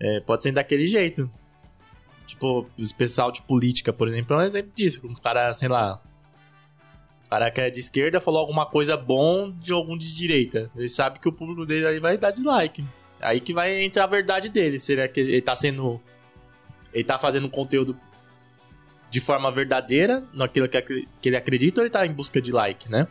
É. 0.00 0.20
pode 0.20 0.42
ser 0.42 0.52
daquele 0.52 0.86
jeito. 0.86 1.30
Tipo, 2.26 2.66
os 2.78 2.92
pessoal 2.92 3.32
de 3.32 3.42
política, 3.42 3.92
por 3.92 4.06
exemplo, 4.06 4.36
é 4.36 4.38
um 4.38 4.46
exemplo 4.46 4.70
disso. 4.74 5.06
Um 5.06 5.14
cara, 5.14 5.52
sei 5.54 5.68
lá. 5.68 6.00
O 7.26 7.30
cara 7.30 7.50
que 7.50 7.60
é 7.60 7.70
de 7.70 7.80
esquerda 7.80 8.20
falou 8.20 8.40
alguma 8.40 8.64
coisa 8.64 8.96
bom 8.96 9.50
de 9.50 9.72
algum 9.72 9.96
de 9.96 10.14
direita. 10.14 10.70
Ele 10.76 10.88
sabe 10.88 11.18
que 11.18 11.28
o 11.28 11.32
público 11.32 11.66
dele 11.66 11.86
aí 11.86 11.98
vai 11.98 12.16
dar 12.16 12.30
dislike. 12.30 12.86
Aí 13.20 13.40
que 13.40 13.52
vai 13.52 13.82
entrar 13.82 14.04
a 14.04 14.06
verdade 14.06 14.48
dele. 14.48 14.78
Será 14.78 15.08
que 15.08 15.20
ele 15.20 15.42
tá 15.42 15.56
sendo. 15.56 16.00
Ele 16.92 17.04
tá 17.04 17.18
fazendo 17.18 17.48
conteúdo 17.48 17.96
de 19.10 19.20
forma 19.20 19.50
verdadeira, 19.50 20.26
naquilo 20.32 20.68
que, 20.68 21.06
ele 21.24 21.36
acredita, 21.36 21.80
ou 21.80 21.84
ele 21.84 21.90
tá 21.90 22.06
em 22.06 22.12
busca 22.12 22.40
de 22.40 22.52
like, 22.52 22.90
né? 22.90 23.06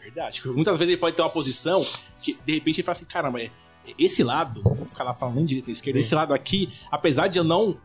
Verdade. 0.00 0.40
Porque 0.40 0.54
muitas 0.54 0.78
vezes 0.78 0.92
ele 0.92 1.00
pode 1.00 1.16
ter 1.16 1.22
uma 1.22 1.30
posição 1.30 1.84
que, 2.20 2.38
de 2.44 2.54
repente, 2.54 2.80
ele 2.80 2.84
fala 2.84 2.96
assim: 2.96 3.06
caramba, 3.06 3.40
é- 3.42 3.50
esse 3.98 4.22
lado, 4.22 4.62
vou 4.62 4.84
ficar 4.84 5.04
lá 5.04 5.12
falando 5.12 5.36
nem 5.36 5.46
direita 5.46 5.66
nem 5.66 5.72
esquerda, 5.72 5.98
Sim. 5.98 6.06
esse 6.06 6.14
lado 6.14 6.32
aqui, 6.32 6.68
apesar 6.90 7.26
de 7.26 7.38
eu 7.38 7.44
não 7.44 7.76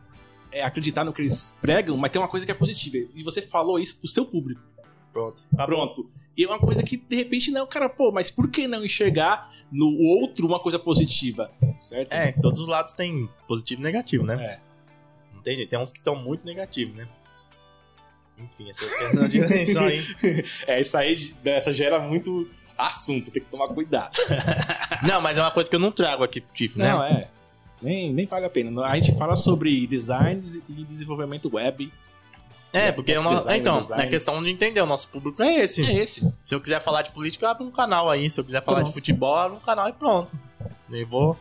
é, 0.52 0.62
acreditar 0.62 1.04
no 1.04 1.12
que 1.12 1.20
eles 1.20 1.56
pregam, 1.60 1.96
mas 1.96 2.10
tem 2.10 2.20
uma 2.20 2.28
coisa 2.28 2.46
que 2.46 2.52
é 2.52 2.54
positiva. 2.54 2.96
E 3.14 3.22
você 3.22 3.42
falou 3.42 3.78
isso 3.78 3.98
pro 3.98 4.08
seu 4.08 4.24
público. 4.24 4.62
Pronto. 5.12 5.42
Pronto. 5.56 6.10
E 6.36 6.44
é 6.44 6.46
uma 6.46 6.60
coisa 6.60 6.82
que, 6.84 6.96
de 6.96 7.16
repente, 7.16 7.50
não, 7.50 7.66
cara, 7.66 7.88
pô, 7.88 8.12
mas 8.12 8.30
por 8.30 8.48
que 8.48 8.68
não 8.68 8.84
enxergar 8.84 9.50
no 9.72 9.88
outro 10.20 10.46
uma 10.46 10.60
coisa 10.60 10.78
positiva? 10.78 11.50
Certo? 11.82 12.12
É, 12.12 12.30
todos 12.32 12.60
os 12.60 12.68
lados 12.68 12.92
têm 12.92 13.28
positivo 13.48 13.80
e 13.80 13.84
negativo, 13.84 14.24
né? 14.24 14.34
É. 14.40 14.67
Tem 15.48 15.56
jeito. 15.56 15.70
Tem 15.70 15.78
uns 15.78 15.90
que 15.92 16.00
são 16.04 16.14
muito 16.14 16.44
negativos, 16.44 16.94
né? 16.94 17.08
Enfim, 18.38 18.68
essa 18.68 18.80
questão 18.84 19.28
de 19.28 19.38
eleição 19.38 19.82
aí. 19.82 19.98
É, 20.68 20.80
isso 20.80 20.94
aí 20.96 21.34
essa 21.46 21.72
gera 21.72 21.98
muito 22.00 22.46
assunto, 22.76 23.30
tem 23.30 23.42
que 23.42 23.48
tomar 23.48 23.68
cuidado. 23.68 24.12
Não, 25.08 25.22
mas 25.22 25.38
é 25.38 25.40
uma 25.40 25.50
coisa 25.50 25.70
que 25.70 25.74
eu 25.74 25.80
não 25.80 25.90
trago 25.90 26.22
aqui 26.22 26.40
pro 26.40 26.52
Tiff, 26.54 26.78
né? 26.78 26.90
Não, 26.92 27.02
é. 27.02 27.28
Nem, 27.80 28.12
nem 28.12 28.26
vale 28.26 28.44
a 28.44 28.50
pena. 28.50 28.84
A 28.84 28.94
gente 28.96 29.16
fala 29.16 29.36
sobre 29.36 29.86
design 29.86 30.38
e 30.68 30.84
desenvolvimento 30.84 31.48
web. 31.54 31.90
É, 32.74 32.92
porque 32.92 33.14
nosso- 33.14 33.36
design, 33.38 33.58
então, 33.60 33.80
design. 33.80 34.04
é 34.04 34.06
questão 34.06 34.42
de 34.42 34.50
entender, 34.50 34.80
o 34.82 34.86
nosso 34.86 35.08
público 35.08 35.42
é 35.42 35.60
esse. 35.60 35.82
É 35.82 35.94
esse. 35.94 36.30
Se 36.44 36.54
eu 36.54 36.60
quiser 36.60 36.80
falar 36.80 37.00
de 37.02 37.12
política, 37.12 37.46
eu 37.46 37.50
abro 37.50 37.64
um 37.64 37.70
canal 37.70 38.10
aí. 38.10 38.28
Se 38.28 38.38
eu 38.38 38.44
quiser 38.44 38.62
falar 38.62 38.78
Pronto. 38.78 38.88
de 38.88 38.94
futebol, 38.94 39.34
eu 39.36 39.42
abro 39.42 39.56
um 39.56 39.60
canal 39.60 39.88
e 39.88 39.92
pronto. 39.94 40.38
Eu 40.90 41.06
vou, 41.06 41.36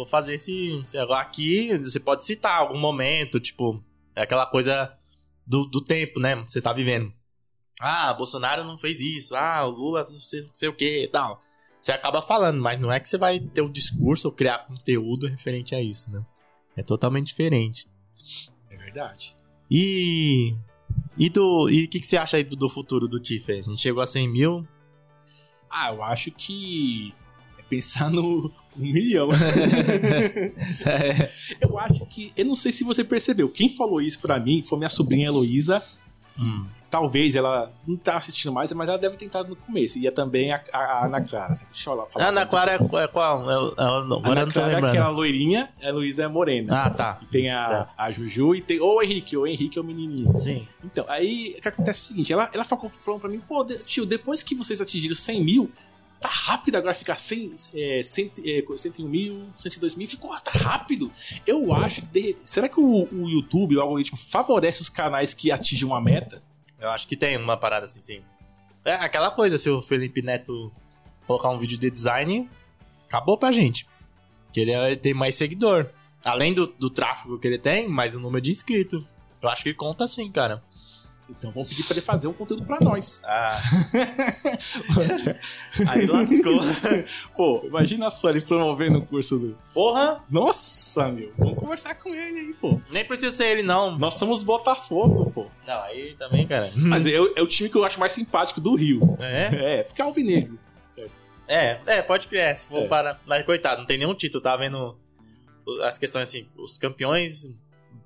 vou 0.00 0.06
fazer 0.06 0.34
esse. 0.34 0.82
Agora 0.96 1.20
aqui, 1.20 1.76
você 1.76 2.00
pode 2.00 2.24
citar 2.24 2.58
algum 2.58 2.78
momento, 2.78 3.38
tipo, 3.38 3.82
é 4.14 4.22
aquela 4.22 4.46
coisa 4.46 4.92
do, 5.46 5.66
do 5.66 5.82
tempo, 5.82 6.18
né? 6.20 6.36
Você 6.36 6.60
tá 6.60 6.72
vivendo. 6.72 7.12
Ah, 7.78 8.12
Bolsonaro 8.14 8.64
não 8.64 8.78
fez 8.78 9.00
isso. 9.00 9.34
Ah, 9.36 9.66
o 9.66 9.70
Lula 9.70 10.06
não 10.08 10.18
sei, 10.18 10.42
não 10.42 10.54
sei 10.54 10.68
o 10.68 10.76
que 10.76 11.04
e 11.04 11.08
tal. 11.08 11.38
Você 11.80 11.92
acaba 11.92 12.20
falando, 12.20 12.60
mas 12.60 12.78
não 12.78 12.92
é 12.92 13.00
que 13.00 13.08
você 13.08 13.16
vai 13.16 13.40
ter 13.40 13.62
um 13.62 13.70
discurso 13.70 14.28
ou 14.28 14.34
criar 14.34 14.66
conteúdo 14.66 15.26
referente 15.26 15.74
a 15.74 15.80
isso, 15.80 16.10
né? 16.10 16.24
É 16.76 16.82
totalmente 16.82 17.28
diferente. 17.28 17.88
É 18.70 18.76
verdade. 18.76 19.36
E. 19.70 20.54
E 21.16 21.28
do. 21.28 21.68
E 21.68 21.84
o 21.84 21.88
que, 21.88 22.00
que 22.00 22.06
você 22.06 22.16
acha 22.16 22.36
aí 22.36 22.44
do, 22.44 22.56
do 22.56 22.68
futuro 22.68 23.08
do 23.08 23.20
Tiff? 23.20 23.50
A 23.50 23.56
gente 23.56 23.80
chegou 23.80 24.02
a 24.02 24.06
100 24.06 24.28
mil. 24.28 24.68
Ah, 25.70 25.92
eu 25.92 26.02
acho 26.02 26.30
que 26.32 27.14
pensar 27.70 28.10
no 28.10 28.50
um 28.76 28.82
milhão. 28.82 29.28
eu 31.60 31.78
acho 31.78 32.06
que. 32.06 32.32
Eu 32.36 32.44
não 32.44 32.54
sei 32.54 32.72
se 32.72 32.84
você 32.84 33.02
percebeu. 33.04 33.48
Quem 33.48 33.68
falou 33.68 34.00
isso 34.00 34.18
pra 34.20 34.38
mim 34.38 34.62
foi 34.62 34.78
minha 34.78 34.90
sobrinha 34.90 35.26
Heloísa. 35.28 35.82
Hum. 36.38 36.66
Talvez 36.88 37.36
ela 37.36 37.72
não 37.86 37.96
tá 37.96 38.16
assistindo 38.16 38.52
mais, 38.52 38.72
mas 38.72 38.88
ela 38.88 38.98
deve 38.98 39.16
ter 39.16 39.26
entrado 39.26 39.48
no 39.48 39.54
começo. 39.56 39.96
E 39.98 40.06
é 40.08 40.10
também 40.10 40.50
a, 40.52 40.60
a- 40.72 40.78
a 40.78 41.06
Ana 41.06 41.20
Clara. 41.20 41.52
Deixa 41.68 41.90
eu 41.90 41.94
lá 41.94 42.06
falar. 42.06 42.24
A 42.24 42.28
Ana 42.30 42.46
Clara 42.46 42.72
é, 42.72 43.02
é 43.04 43.08
qual? 43.08 43.48
É, 43.50 43.58
o- 43.58 43.74
é, 43.76 43.84
o- 44.00 44.04
não, 44.06 44.22
eu 44.24 44.32
Ana 44.32 44.46
não 44.46 44.52
Clara 44.52 44.72
é 44.72 44.76
aquela 44.90 45.08
loirinha, 45.10 45.68
a 45.82 45.86
Heloísa 45.88 46.24
é 46.24 46.28
morena. 46.28 46.84
Ah, 46.86 46.90
tá. 46.90 47.20
E 47.22 47.26
tem 47.26 47.48
a, 47.50 47.68
Tá. 47.68 47.94
a 47.96 48.10
Juju 48.10 48.54
e 48.56 48.60
tem. 48.60 48.80
Ou 48.80 48.96
o 48.98 49.02
Henrique, 49.02 49.36
ou 49.36 49.44
o 49.44 49.46
Henrique 49.46 49.78
é 49.78 49.80
o 49.80 49.84
menininho. 49.84 50.40
Sim. 50.40 50.66
Então, 50.84 51.04
aí 51.08 51.54
o 51.58 51.62
que 51.62 51.68
acontece 51.68 52.00
é 52.00 52.02
o 52.02 52.06
seguinte: 52.08 52.32
ela, 52.32 52.50
ela 52.52 52.64
falou, 52.64 52.90
falou 52.90 53.20
pra 53.20 53.28
mim, 53.30 53.40
pô, 53.46 53.64
tio, 53.64 54.04
depois 54.04 54.42
que 54.42 54.56
vocês 54.56 54.80
atingiram 54.80 55.14
100 55.14 55.44
mil, 55.44 55.70
tá 56.20 56.28
rápido 56.28 56.76
agora 56.76 56.94
ficar 56.94 57.14
100, 57.16 57.50
é, 57.74 58.02
100, 58.02 58.32
é, 58.44 58.64
101 58.76 59.08
mil, 59.08 59.48
102 59.56 59.94
mil, 59.96 60.06
ficou, 60.06 60.30
tá 60.40 60.52
rápido. 60.52 61.10
Eu 61.46 61.72
acho 61.74 62.02
que. 62.02 62.08
de- 62.08 62.36
será 62.44 62.68
que 62.68 62.78
o, 62.78 63.08
o 63.12 63.28
YouTube, 63.28 63.76
o 63.76 63.80
algoritmo, 63.80 64.18
favorece 64.18 64.82
os 64.82 64.88
canais 64.88 65.32
que 65.34 65.50
atingem 65.50 65.86
uma 65.86 66.00
meta? 66.00 66.42
Eu 66.78 66.90
acho 66.90 67.06
que 67.08 67.16
tem 67.16 67.36
uma 67.36 67.56
parada 67.56 67.86
assim, 67.86 68.02
sim. 68.02 68.22
É 68.84 68.92
aquela 68.94 69.30
coisa, 69.30 69.58
se 69.58 69.68
o 69.70 69.82
Felipe 69.82 70.22
Neto 70.22 70.72
colocar 71.26 71.50
um 71.50 71.58
vídeo 71.58 71.78
de 71.78 71.90
design, 71.90 72.48
acabou 73.06 73.36
pra 73.38 73.52
gente. 73.52 73.86
Que 74.52 74.60
ele, 74.60 74.72
é- 74.72 74.96
tem 74.96 75.14
mais 75.14 75.34
seguidor. 75.34 75.90
Além 76.24 76.52
do, 76.52 76.66
do 76.66 76.90
tráfego 76.90 77.38
que 77.38 77.46
ele 77.46 77.58
tem, 77.58 77.88
mais 77.88 78.14
o 78.14 78.20
número 78.20 78.42
de 78.42 78.50
inscritos. 78.50 79.02
Eu 79.40 79.48
acho 79.48 79.62
que 79.62 79.72
conta 79.72 80.06
sim, 80.06 80.30
cara. 80.30 80.62
Então 81.30 81.50
vamos 81.52 81.68
pedir 81.68 81.84
pra 81.84 81.94
ele 81.94 82.00
fazer 82.04 82.26
um 82.28 82.32
conteúdo 82.32 82.64
pra 82.64 82.78
nós. 82.80 83.22
Ah. 83.24 83.56
Aí 85.88 86.06
lascou. 86.06 86.60
pô, 87.36 87.62
imagina 87.66 88.10
só 88.10 88.30
ele 88.30 88.40
promovendo 88.40 88.98
o 88.98 89.06
curso 89.06 89.38
do. 89.38 89.58
Porra! 89.72 90.22
Nossa, 90.30 91.08
meu, 91.10 91.32
vamos 91.38 91.54
conversar 91.58 91.94
com 91.94 92.08
ele 92.14 92.40
aí, 92.40 92.54
pô. 92.54 92.80
Nem 92.90 93.04
precisa 93.04 93.30
ser 93.34 93.46
ele, 93.46 93.62
não. 93.62 93.96
Nós 93.98 94.14
somos 94.14 94.42
Botafogo, 94.42 95.30
pô. 95.30 95.46
Não, 95.66 95.80
aí 95.82 96.12
também, 96.14 96.46
cara. 96.46 96.70
Mas 96.76 97.06
é, 97.06 97.20
o- 97.20 97.32
é 97.36 97.42
o 97.42 97.46
time 97.46 97.68
que 97.68 97.76
eu 97.76 97.84
acho 97.84 97.98
mais 98.00 98.12
simpático 98.12 98.60
do 98.60 98.74
Rio. 98.74 99.00
É? 99.20 99.80
É, 99.80 99.84
ficar 99.84 100.04
alvinegro. 100.04 100.58
Certo. 100.88 101.12
É, 101.48 101.80
é, 101.86 102.02
pode 102.02 102.28
criar, 102.28 102.54
se 102.54 102.68
for 102.68 102.82
É. 102.84 102.88
para. 102.88 103.20
Mas 103.26 103.44
coitado, 103.44 103.80
não 103.80 103.86
tem 103.86 103.98
nenhum 103.98 104.14
título, 104.14 104.42
tá 104.42 104.56
vendo 104.56 104.96
as 105.82 105.98
questões 105.98 106.28
assim, 106.28 106.48
os 106.56 106.78
campeões 106.78 107.50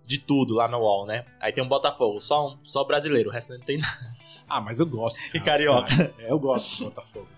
de 0.07 0.19
tudo 0.19 0.55
lá 0.55 0.69
no 0.69 0.79
UOL, 0.79 1.07
né? 1.07 1.25
Aí 1.41 1.53
tem 1.53 1.63
um 1.65 1.69
Botafogo, 1.69 2.21
só 2.21 2.49
um, 2.49 2.59
só 2.63 2.85
brasileiro, 2.85 3.31
o 3.31 3.33
resto 3.33 3.53
não 3.53 3.61
tem 3.61 3.79
nada. 3.79 4.15
Ah, 4.49 4.61
mas 4.61 4.79
eu 4.79 4.87
gosto. 4.87 5.19
E 5.35 5.41
cara, 5.41 5.59
carioca. 5.59 5.83
desse 5.89 5.97
cara. 5.97 6.15
É, 6.19 6.31
eu 6.31 6.39
gosto 6.39 6.79
do 6.79 6.85
Botafogo. 6.85 7.29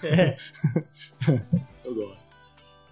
cara. 0.00 0.36
eu 1.84 1.94
gosto. 1.94 2.34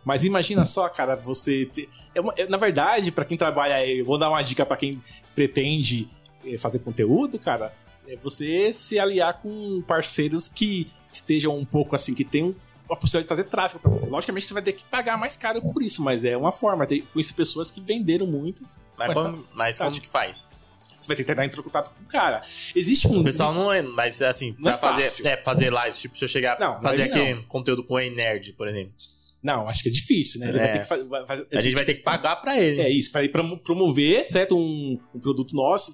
Mas 0.05 0.25
imagina 0.25 0.65
só, 0.65 0.89
cara, 0.89 1.17
você 1.17 1.67
ter... 1.67 1.89
é 2.15 2.43
é- 2.43 2.49
na 2.49 2.57
verdade, 2.57 3.11
pra 3.13 3.25
quem 3.25 3.37
trabalha, 3.37 3.87
eu 3.87 4.05
vou 4.05 4.19
dar 4.19 4.29
uma 4.29 4.43
dica 4.43 4.67
pra 4.67 4.77
quem 4.77 5.01
pretende 5.35 6.11
eh, 6.45 6.59
fazer 6.59 6.81
conteúdo, 6.81 7.39
cara, 7.39 7.73
é 8.07 8.17
você 8.17 8.73
se 8.73 8.99
aliar 8.99 9.41
com 9.41 9.81
parceiros 9.87 10.49
que 10.49 10.87
estejam 11.11 11.57
um 11.57 11.65
pouco 11.65 11.95
assim, 11.95 12.15
que 12.15 12.25
tenham 12.25 12.55
a 12.91 12.97
possibilidade 12.97 13.25
de 13.25 13.29
trazer 13.29 13.45
tráfego 13.45 13.81
pra 13.81 13.91
você. 13.93 14.07
Logicamente, 14.07 14.47
você 14.47 14.55
vai 14.55 14.63
ter 14.63 14.73
que 14.73 14.85
pagar 14.85 15.17
mais 15.17 15.37
caro 15.37 15.63
por 15.63 15.83
isso, 15.83 16.03
mas 16.03 16.25
é 16.25 16.37
uma 16.37 16.53
forma. 16.53 16.87
Conheço 17.13 17.35
pessoas 17.35 17.71
que 17.71 17.81
venderam 17.81 18.27
muito. 18.27 18.69
Mas, 19.09 19.17
Mas 19.17 19.27
como, 19.27 19.49
mas 19.55 19.79
tá- 19.79 19.85
como 19.87 20.01
que 20.01 20.09
faz? 20.09 20.49
Você 21.01 21.09
vai 21.09 21.17
ter 21.17 21.25
que 21.25 21.33
entrar 21.33 21.45
em 21.45 21.51
contato 21.51 21.91
com 21.95 22.03
o 22.05 22.07
cara. 22.07 22.41
Existe 22.77 23.09
um. 23.09 23.21
O 23.21 23.25
pessoal 23.25 23.53
não 23.53 23.73
é, 23.73 23.83
mas 23.83 24.23
assim, 24.23 24.55
Não 24.59 24.65
pra 24.65 24.73
é 24.73 24.77
fazer, 24.77 25.03
fácil. 25.03 25.27
é, 25.29 25.37
fazer 25.43 25.71
live, 25.71 25.97
tipo, 25.97 26.17
se 26.17 26.25
eu 26.25 26.29
chegar 26.29 26.59
Não, 26.61 26.79
fazer 26.81 27.09
live 27.09 27.21
aqui 27.33 27.47
conteúdo 27.49 27.83
com 27.83 27.95
o 27.95 27.99
Nerd, 27.99 28.53
por 28.53 28.69
exemplo. 28.69 28.93
Não, 29.43 29.69
acho 29.69 29.83
que 29.83 29.89
é 29.89 29.93
difícil, 29.93 30.39
né? 30.39 30.51
Ele 30.51 30.59
É. 30.59 30.61
vai 30.63 30.73
ter 30.73 30.79
que 30.79 30.85
fa- 30.85 31.03
vai 31.09 31.27
fazer- 31.27 31.49
A 31.53 31.61
gente 31.61 31.75
vai 31.75 31.85
ter 31.85 31.95
que 31.95 32.01
pagar 32.03 32.37
pra 32.37 32.57
ele. 32.61 32.81
É 32.81 32.89
isso, 32.89 33.11
para 33.11 33.29
promover, 33.65 34.25
certo? 34.25 34.57
Um, 34.57 34.97
um 35.13 35.19
produto 35.19 35.57
nosso. 35.57 35.91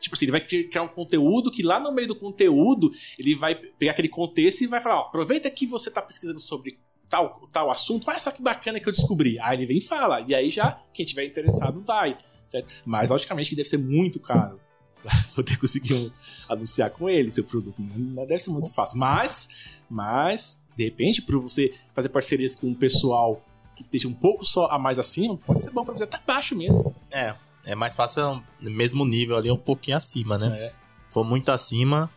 Tipo 0.00 0.16
assim, 0.16 0.24
ele 0.24 0.32
vai 0.32 0.40
criar 0.40 0.82
um 0.82 0.88
conteúdo 0.88 1.52
que 1.52 1.62
lá 1.62 1.78
no 1.78 1.92
meio 1.92 2.08
do 2.08 2.16
conteúdo 2.16 2.90
ele 3.16 3.36
vai 3.36 3.54
pegar 3.54 3.92
aquele 3.92 4.08
contexto 4.08 4.62
e 4.62 4.66
vai 4.66 4.80
falar: 4.80 5.02
ó, 5.02 5.02
aproveita 5.02 5.48
que 5.48 5.64
você 5.64 5.88
tá 5.92 6.02
pesquisando 6.02 6.40
sobre 6.40 6.76
tal, 7.08 7.48
tal 7.52 7.70
assunto, 7.70 8.08
olha 8.08 8.18
só 8.18 8.30
que 8.30 8.42
bacana 8.42 8.78
que 8.80 8.88
eu 8.88 8.92
descobri. 8.92 9.36
Aí 9.40 9.56
ele 9.56 9.66
vem 9.66 9.78
e 9.78 9.80
fala, 9.80 10.20
e 10.26 10.34
aí 10.34 10.50
já 10.50 10.76
quem 10.92 11.04
tiver 11.04 11.24
interessado 11.24 11.80
vai, 11.82 12.16
certo? 12.46 12.82
Mas 12.86 13.10
logicamente 13.10 13.50
que 13.50 13.56
deve 13.56 13.68
ser 13.68 13.78
muito 13.78 14.20
caro 14.20 14.60
pra 15.02 15.10
poder 15.34 15.56
conseguir 15.58 15.94
um- 15.94 16.10
anunciar 16.48 16.90
com 16.90 17.08
ele 17.08 17.30
seu 17.30 17.44
produto. 17.44 17.76
Não 17.80 18.26
deve 18.26 18.38
ser 18.38 18.50
muito 18.50 18.72
fácil, 18.72 18.98
mas, 18.98 19.80
mas 19.88 20.62
de 20.76 20.84
repente, 20.84 21.22
para 21.22 21.36
você 21.38 21.72
fazer 21.92 22.08
parcerias 22.10 22.54
com 22.54 22.66
um 22.68 22.74
pessoal 22.74 23.44
que 23.74 23.82
esteja 23.82 24.08
um 24.08 24.12
pouco 24.14 24.44
só 24.44 24.66
a 24.66 24.78
mais 24.78 24.98
acima, 24.98 25.36
pode 25.36 25.62
ser 25.62 25.70
bom 25.70 25.84
pra 25.84 25.94
você 25.94 26.04
até 26.04 26.18
baixo 26.26 26.56
mesmo. 26.56 26.94
É, 27.10 27.34
é 27.64 27.74
mais 27.74 27.94
fácil 27.94 28.42
no 28.60 28.70
mesmo 28.70 29.04
nível 29.06 29.36
ali, 29.36 29.50
um 29.50 29.56
pouquinho 29.56 29.96
acima, 29.96 30.36
né? 30.36 30.56
É. 30.60 30.72
For 31.10 31.24
muito 31.24 31.50
acima, 31.50 32.10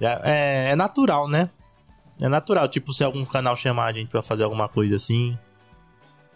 é, 0.00 0.70
é 0.70 0.76
natural, 0.76 1.28
né? 1.28 1.50
É 2.22 2.28
natural, 2.28 2.68
tipo, 2.68 2.92
se 2.94 3.02
algum 3.02 3.24
canal 3.24 3.56
chamar 3.56 3.86
a 3.86 3.92
gente 3.92 4.08
pra 4.08 4.22
fazer 4.22 4.44
alguma 4.44 4.68
coisa 4.68 4.94
assim, 4.96 5.36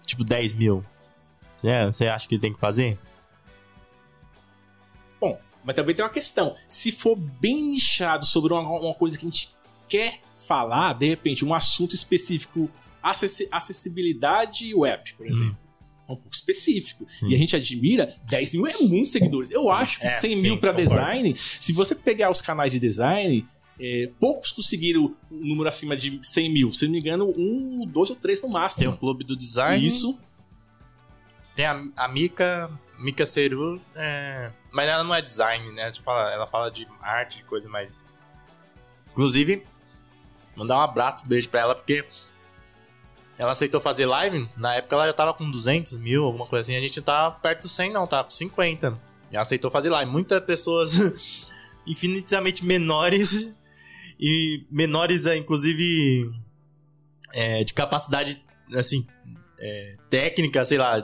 tipo 0.04 0.24
10 0.24 0.52
mil, 0.54 0.84
é, 1.64 1.86
você 1.86 2.08
acha 2.08 2.28
que 2.28 2.38
tem 2.38 2.52
que 2.52 2.58
fazer? 2.58 2.98
Bom, 5.20 5.38
mas 5.64 5.74
também 5.74 5.94
tem 5.94 6.04
uma 6.04 6.10
questão. 6.10 6.54
Se 6.68 6.90
for 6.92 7.16
bem 7.16 7.54
nichado 7.72 8.26
sobre 8.26 8.52
uma, 8.52 8.62
uma 8.62 8.94
coisa 8.94 9.16
que 9.18 9.26
a 9.26 9.30
gente 9.30 9.48
quer 9.88 10.20
falar, 10.36 10.92
de 10.94 11.06
repente, 11.06 11.44
um 11.44 11.54
assunto 11.54 11.94
específico, 11.94 12.68
acessi- 13.02 13.48
acessibilidade 13.52 14.74
web, 14.74 15.14
por 15.16 15.26
exemplo. 15.26 15.56
É 16.08 16.12
um 16.12 16.16
pouco 16.16 16.34
específico. 16.34 17.04
E 17.22 17.34
a 17.34 17.38
gente 17.38 17.56
admira, 17.56 18.12
10 18.24 18.54
mil 18.54 18.66
é 18.66 18.74
muitos 18.82 19.10
seguidores. 19.12 19.50
Eu 19.50 19.70
acho 19.70 19.98
que 20.00 20.06
É, 20.06 20.08
100 20.08 20.30
sim, 20.40 20.42
mil 20.42 20.58
pra 20.58 20.70
concordo. 20.72 20.88
design, 20.90 21.34
se 21.36 21.72
você 21.72 21.94
pegar 21.94 22.30
os 22.30 22.40
canais 22.42 22.70
de 22.72 22.78
design, 22.78 23.46
é, 23.80 24.10
poucos 24.18 24.52
conseguiram 24.52 25.14
um 25.30 25.48
número 25.48 25.68
acima 25.68 25.96
de 25.96 26.18
100 26.22 26.52
mil. 26.52 26.72
Se 26.72 26.86
não 26.86 26.92
me 26.92 27.00
engano, 27.00 27.32
um, 27.36 27.86
dois 27.86 28.10
ou 28.10 28.16
três 28.16 28.40
no 28.40 28.48
Tem 28.48 28.60
máximo. 28.60 28.92
o 28.92 28.96
Clube 28.96 29.24
do 29.24 29.36
Design. 29.36 29.84
Isso. 29.84 30.20
Tem 31.54 31.66
a, 31.66 31.82
a 31.98 32.08
Mika, 32.08 32.70
Mika 32.98 33.24
Seru, 33.26 33.80
é, 33.94 34.52
mas 34.72 34.88
ela 34.88 35.04
não 35.04 35.14
é 35.14 35.22
design, 35.22 35.72
né? 35.72 35.90
Tipo, 35.90 36.10
ela, 36.10 36.32
ela 36.32 36.46
fala 36.46 36.70
de 36.70 36.86
arte, 37.00 37.38
de 37.38 37.44
coisa 37.44 37.68
mais. 37.68 38.04
Inclusive, 39.12 39.66
mandar 40.54 40.76
um 40.76 40.82
abraço, 40.82 41.24
um 41.24 41.28
beijo 41.28 41.48
pra 41.48 41.60
ela, 41.60 41.74
porque 41.74 42.04
ela 43.38 43.52
aceitou 43.52 43.80
fazer 43.80 44.06
live. 44.06 44.48
Na 44.56 44.74
época 44.74 44.96
ela 44.96 45.06
já 45.06 45.12
tava 45.12 45.34
com 45.34 45.50
200 45.50 45.98
mil, 45.98 46.24
alguma 46.24 46.46
coisa 46.46 46.60
assim. 46.60 46.76
A 46.76 46.80
gente 46.80 46.96
não 46.98 47.04
tava 47.04 47.34
perto 47.36 47.62
dos 47.62 47.72
100, 47.72 47.92
não, 47.92 48.06
tava 48.06 48.24
com 48.24 48.30
50. 48.30 49.00
E 49.30 49.34
ela 49.34 49.42
aceitou 49.42 49.70
fazer 49.70 49.90
live. 49.90 50.10
Muitas 50.10 50.40
pessoas 50.40 51.52
infinitamente 51.86 52.64
menores 52.64 53.56
e 54.18 54.66
menores, 54.70 55.26
é, 55.26 55.36
inclusive, 55.36 56.30
é, 57.34 57.64
de 57.64 57.74
capacidade, 57.74 58.42
assim, 58.74 59.06
é, 59.58 59.92
técnica, 60.08 60.64
sei 60.64 60.78
lá, 60.78 61.00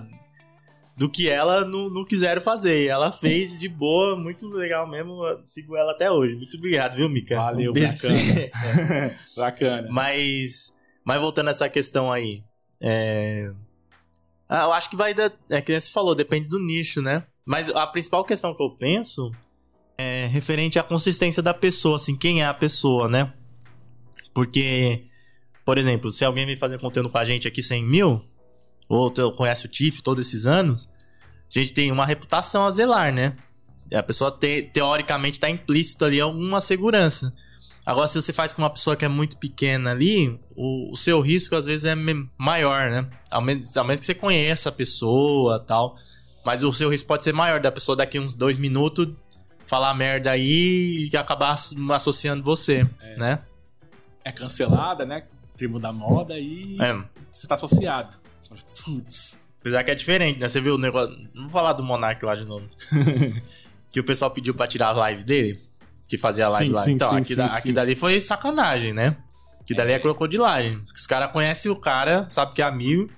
do 0.97 1.09
que 1.09 1.29
ela 1.29 1.65
não, 1.65 1.91
não 1.91 2.05
quiseram 2.05 2.41
fazer. 2.41 2.85
E 2.85 2.89
ela 2.89 3.13
fez 3.13 3.59
de 3.59 3.69
boa, 3.69 4.17
muito 4.17 4.49
legal 4.49 4.89
mesmo. 4.89 5.25
Eu 5.25 5.45
sigo 5.45 5.77
ela 5.77 5.93
até 5.93 6.11
hoje. 6.11 6.35
Muito 6.35 6.57
obrigado, 6.57 6.97
viu, 6.97 7.09
Mika? 7.09 7.37
Valeu, 7.37 7.73
um 7.73 7.75
bacana. 7.75 7.97
você. 7.97 8.51
Bacana. 9.37 9.89
Mas, 9.91 10.75
mas 11.05 11.21
voltando 11.21 11.49
a 11.49 11.51
essa 11.51 11.69
questão 11.69 12.11
aí, 12.11 12.43
é... 12.81 13.53
ah, 14.49 14.65
eu 14.65 14.73
acho 14.73 14.91
que 14.91 14.97
vai 14.97 15.15
dar, 15.15 15.33
é 15.51 15.61
que 15.61 15.73
nem 15.73 15.81
você 15.81 15.91
falou, 15.91 16.15
depende 16.15 16.49
do 16.49 16.59
nicho, 16.59 17.01
né? 17.01 17.25
Mas 17.45 17.69
a 17.71 17.87
principal 17.87 18.25
questão 18.25 18.55
que 18.55 18.63
eu 18.63 18.71
penso 18.71 19.31
é 20.03 20.27
referente 20.27 20.79
à 20.79 20.83
consistência 20.83 21.43
da 21.43 21.55
pessoa, 21.55 21.97
assim, 21.97 22.17
quem 22.17 22.43
é 22.43 22.47
a 22.47 22.55
pessoa, 22.55 23.09
né? 23.09 23.33
Porque, 24.35 25.05
por 25.65 25.79
exemplo, 25.79 26.11
se 26.11 26.25
alguém 26.25 26.47
vem 26.47 26.57
fazer 26.57 26.79
conteúdo 26.81 27.11
com 27.11 27.19
a 27.19 27.25
gente 27.25 27.47
aqui 27.47 27.63
100 27.63 27.85
mil, 27.85 28.21
ou 28.89 29.11
conhece 29.33 29.67
o 29.67 29.69
TIFF 29.69 30.03
todos 30.03 30.27
esses 30.27 30.47
anos, 30.47 30.89
a 31.55 31.59
gente 31.59 31.73
tem 31.73 31.93
uma 31.93 32.07
reputação 32.07 32.67
a 32.67 32.71
zelar, 32.71 33.13
né? 33.13 33.37
A 33.95 34.03
pessoa 34.03 34.31
te- 34.31 34.71
teoricamente 34.73 35.39
tá 35.39 35.51
implícito 35.51 36.05
ali 36.05 36.21
alguma 36.21 36.61
segurança. 36.61 37.33
Agora, 37.85 38.07
se 38.09 38.21
você 38.21 38.33
faz 38.33 38.53
com 38.53 38.63
uma 38.63 38.71
pessoa 38.71 38.97
que 38.97 39.05
é 39.05 39.09
muito 39.09 39.37
pequena 39.39 39.91
ali, 39.91 40.39
o, 40.57 40.93
o 40.93 40.97
seu 40.97 41.21
risco 41.21 41.57
às 41.57 41.67
vezes 41.67 41.85
é 41.85 41.95
maior, 42.39 42.91
né? 42.91 43.09
Ao 43.31 43.43
menos, 43.43 43.77
ao 43.77 43.85
menos 43.85 44.01
que 44.01 44.07
você 44.07 44.15
conheça 44.15 44.69
a 44.69 44.73
pessoa 44.73 45.59
tal. 45.59 45.95
Mas 46.45 46.63
o 46.63 46.73
seu 46.73 46.89
risco 46.89 47.09
pode 47.09 47.23
ser 47.23 47.33
maior 47.33 47.61
da 47.61 47.71
pessoa 47.71 47.97
daqui 47.97 48.19
uns 48.19 48.33
dois 48.35 48.57
minutos 48.57 49.09
falar 49.73 49.95
merda 49.95 50.31
aí 50.33 51.09
e 51.11 51.17
acabar 51.17 51.53
ass- 51.53 51.75
associando 51.95 52.45
você, 52.45 52.87
né? 53.17 53.39
É 54.23 54.31
cancelada, 54.31 55.07
né? 55.07 55.23
Termo 55.57 55.81
da 55.81 55.91
moda 55.91 56.39
e 56.39 56.77
É. 56.79 56.93
você 57.27 57.47
tá 57.47 57.55
associado. 57.55 58.15
Putz. 58.85 59.41
Apesar 59.63 59.83
que 59.83 59.91
é 59.91 59.95
diferente, 59.95 60.39
né? 60.39 60.47
Você 60.47 60.61
viu 60.61 60.75
o 60.75 60.79
negócio. 60.79 61.17
Não 61.35 61.45
vou 61.45 61.51
falar 61.51 61.73
do 61.73 61.83
Monark 61.83 62.23
lá 62.23 62.35
de 62.35 62.45
novo. 62.45 62.69
que 63.91 63.99
o 63.99 64.05
pessoal 64.05 64.31
pediu 64.31 64.53
pra 64.53 64.67
tirar 64.67 64.89
a 64.89 64.93
live 64.93 65.25
dele. 65.25 65.59
Que 66.07 66.19
fazia 66.19 66.45
a 66.45 66.49
live 66.51 66.67
Sim, 66.69 66.75
lá. 66.75 66.83
sim, 66.83 66.93
então, 66.93 67.09
sim, 67.09 67.17
aqui, 67.17 67.29
sim, 67.29 67.35
da- 67.37 67.47
aqui 67.47 67.73
dali 67.73 67.95
foi 67.95 68.21
sacanagem, 68.21 68.93
né? 68.93 69.17
Que 69.65 69.73
dali 69.73 69.93
é, 69.93 69.99
crocodilagem. 69.99 70.85
Os 70.95 71.07
caras 71.07 71.33
conhecem 71.33 71.71
o 71.73 71.77
cara, 71.77 72.29
sabe 72.31 72.53
que 72.53 72.61
é 72.61 72.65
amigo. 72.67 73.09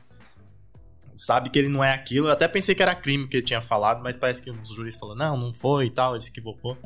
Sabe 1.17 1.51
que 1.51 1.59
ele 1.59 1.69
não 1.69 1.83
é 1.83 1.93
aquilo. 1.93 2.29
Eu 2.29 2.33
até 2.33 2.49
pensei 2.49 2.75
que 2.75 2.83
era 2.83 2.95
crime 2.95 3.27
que 3.29 3.37
ele 3.37 3.47
tinha 3.47 3.61
falado, 3.61 4.03
mas 4.03 4.17
parece 4.17 4.43
que 4.43 4.51
os 4.51 4.75
juízes 4.75 4.99
falaram, 4.99 5.19
não, 5.19 5.37
não 5.37 5.55
foi 5.55 5.87
e 5.87 5.91
tal, 5.91 6.15
ele 6.15 6.23
se 6.23 6.31
equivocou. 6.31 6.77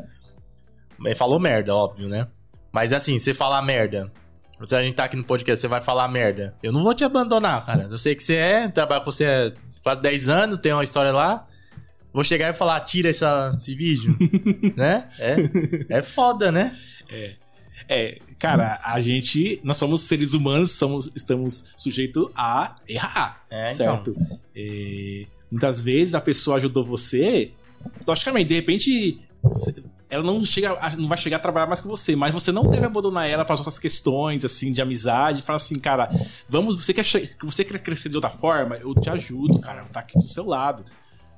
Ele 1.03 1.15
falou 1.15 1.39
merda, 1.39 1.75
óbvio, 1.75 2.09
né? 2.09 2.27
Mas 2.73 2.93
assim, 2.93 3.19
você 3.19 3.33
falar 3.33 3.63
merda. 3.63 4.13
Se 4.63 4.75
a 4.75 4.83
gente 4.83 4.97
tá 4.97 5.05
aqui 5.05 5.17
no 5.17 5.25
podcast, 5.25 5.61
você 5.61 5.69
vai 5.69 5.81
falar 5.81 6.09
merda. 6.09 6.57
Eu 6.63 6.73
não 6.73 6.83
vou 6.83 6.93
te 6.93 7.05
abandonar, 7.05 7.65
cara. 7.65 7.85
Eu 7.91 7.97
sei 7.97 8.15
que 8.15 8.23
você 8.23 8.35
é, 8.35 8.69
trabalho 8.69 9.05
com 9.05 9.13
você 9.13 9.25
há 9.25 9.53
quase 9.83 10.01
10 10.01 10.29
anos, 10.29 10.59
tem 10.59 10.73
uma 10.73 10.83
história 10.83 11.13
lá. 11.13 11.47
Vou 12.13 12.25
chegar 12.25 12.51
e 12.51 12.53
falar, 12.53 12.81
tira 12.81 13.09
essa, 13.09 13.53
esse 13.55 13.75
vídeo. 13.75 14.17
né? 14.77 15.09
É, 15.21 15.99
é 15.99 16.03
foda, 16.03 16.51
né? 16.51 16.77
É, 17.09 17.37
cara, 18.39 18.81
a 18.85 19.01
gente, 19.01 19.61
nós 19.65 19.77
somos 19.77 20.03
seres 20.03 20.35
humanos, 20.35 20.73
somos, 20.73 21.11
estamos 21.15 21.73
sujeitos 21.77 22.29
a 22.35 22.75
errar, 22.89 23.45
É, 23.51 23.73
certo? 23.75 24.17
É, 24.55 25.27
muitas 25.51 25.81
vezes 25.81 26.15
a 26.15 26.21
pessoa 26.21 26.57
ajudou 26.57 26.85
você, 26.85 27.53
logicamente, 28.07 28.49
de 28.49 28.55
repente, 28.55 29.19
você- 29.43 29.75
ela 30.11 30.23
não 30.23 30.43
chega, 30.45 30.77
não 30.97 31.09
vai 31.09 31.19
chegar 31.19 31.37
a 31.37 31.41
trabalhar 31.41 31.67
mais 31.67 31.81
com 31.81 31.89
você, 31.89 32.17
mas 32.17 32.33
você 32.33 32.51
não 32.51 32.69
deve 32.71 32.87
abandonar 32.87 33.29
ela 33.29 33.45
para 33.45 33.53
as 33.55 33.61
outras 33.61 33.79
questões, 33.79 34.45
assim, 34.45 34.71
de 34.71 34.81
amizade, 34.81 35.43
falar 35.43 35.57
assim, 35.59 35.75
cara, 35.79 36.09
vamos, 36.49 36.77
você 36.77 36.95
quer, 36.95 37.05
você 37.43 37.65
quer 37.65 37.79
crescer 37.81 38.09
de 38.09 38.17
outra 38.17 38.31
forma? 38.31 38.77
Eu 38.77 38.95
te 38.95 39.11
ajudo, 39.11 39.59
cara, 39.61 39.83
eu 39.83 39.87
tá 39.89 40.01
aqui 40.01 40.17
do 40.17 40.27
seu 40.29 40.47
lado, 40.47 40.83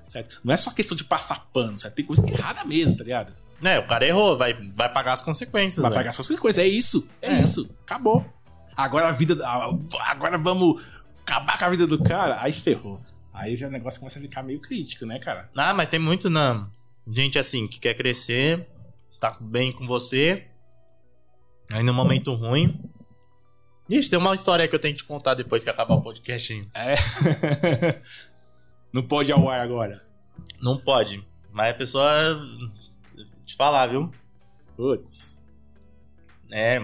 certo? 0.07 0.41
Não 0.45 0.55
é 0.55 0.57
só 0.57 0.71
questão 0.71 0.97
de 0.97 1.03
passar 1.05 1.49
pano, 1.53 1.77
certo? 1.79 1.95
Tem 1.97 2.05
coisa 2.05 2.25
errada 2.29 2.65
mesmo, 2.65 2.97
tá 2.97 3.03
ligado? 3.05 3.35
É, 3.63 3.79
o 3.79 3.87
cara 3.87 4.07
errou, 4.07 4.39
vai, 4.39 4.55
vai 4.75 4.91
pagar 4.93 5.13
as 5.13 5.23
consequências. 5.23 5.77
Vai 5.83 5.91
velho. 5.91 6.01
pagar 6.01 6.13
suas 6.13 6.39
coisas. 6.39 6.63
É 6.65 6.67
isso. 6.67 7.11
É, 7.21 7.33
É. 7.35 7.41
isso. 7.43 7.77
Acabou. 7.83 8.25
Agora 8.77 9.09
a 9.09 9.13
vida. 9.13 9.37
Agora 10.07 10.39
vamos 10.39 11.03
acabar 11.23 11.59
com 11.59 11.65
a 11.67 11.69
vida 11.69 11.87
do 11.87 12.03
cara. 12.03 12.41
Aí 12.41 12.53
ferrou. 12.53 13.01
Aí 13.35 13.57
já 13.57 13.69
o 13.69 13.71
negócio 13.71 14.01
começa 14.01 14.19
a 14.19 14.23
ficar 14.23 14.43
meio 14.43 14.61
crítico, 14.61 15.05
né, 15.07 15.19
cara? 15.19 15.49
Ah, 15.57 15.73
mas 15.75 15.89
tem 15.89 16.01
muito 16.01 16.29
na 16.31 16.69
gente 17.07 17.39
assim 17.39 17.67
que 17.69 17.79
quer 17.79 17.95
crescer, 17.95 18.67
tá 19.21 19.37
bem 19.41 19.71
com 19.73 19.87
você, 19.87 20.47
aí 21.73 21.83
no 21.83 21.93
momento 21.95 22.35
ruim. 22.35 22.79
Ixi, 23.89 24.11
tem 24.11 24.19
uma 24.19 24.35
história 24.35 24.67
que 24.69 24.75
eu 24.75 24.79
tenho 24.79 24.95
que 24.95 25.03
te 25.03 25.07
contar 25.07 25.35
depois 25.35 25.63
que 25.65 25.71
acabar 25.71 25.95
o 25.95 26.01
podcast. 26.03 26.53
hein? 26.53 26.69
É. 26.75 26.95
Não 28.93 29.03
pode 29.03 29.31
ao 29.33 29.49
ar 29.49 29.61
agora. 29.61 30.01
Não 30.61 30.77
pode, 30.77 31.25
mas 31.53 31.71
a 31.71 31.75
pessoa 31.75 32.13
falar, 33.61 33.89
viu? 33.89 34.11
Putz. 34.75 35.43
É. 36.51 36.81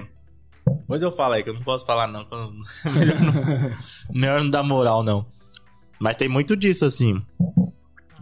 Depois 0.66 1.00
eu 1.00 1.10
falo 1.10 1.32
aí, 1.32 1.42
que 1.42 1.48
eu 1.48 1.54
não 1.54 1.62
posso 1.62 1.86
falar, 1.86 2.06
não. 2.06 2.26
Melhor 2.94 3.18
não, 3.18 4.14
melhor 4.14 4.42
não 4.42 4.50
dar 4.50 4.62
moral, 4.62 5.02
não. 5.02 5.26
Mas 5.98 6.16
tem 6.16 6.28
muito 6.28 6.54
disso, 6.54 6.84
assim. 6.84 7.24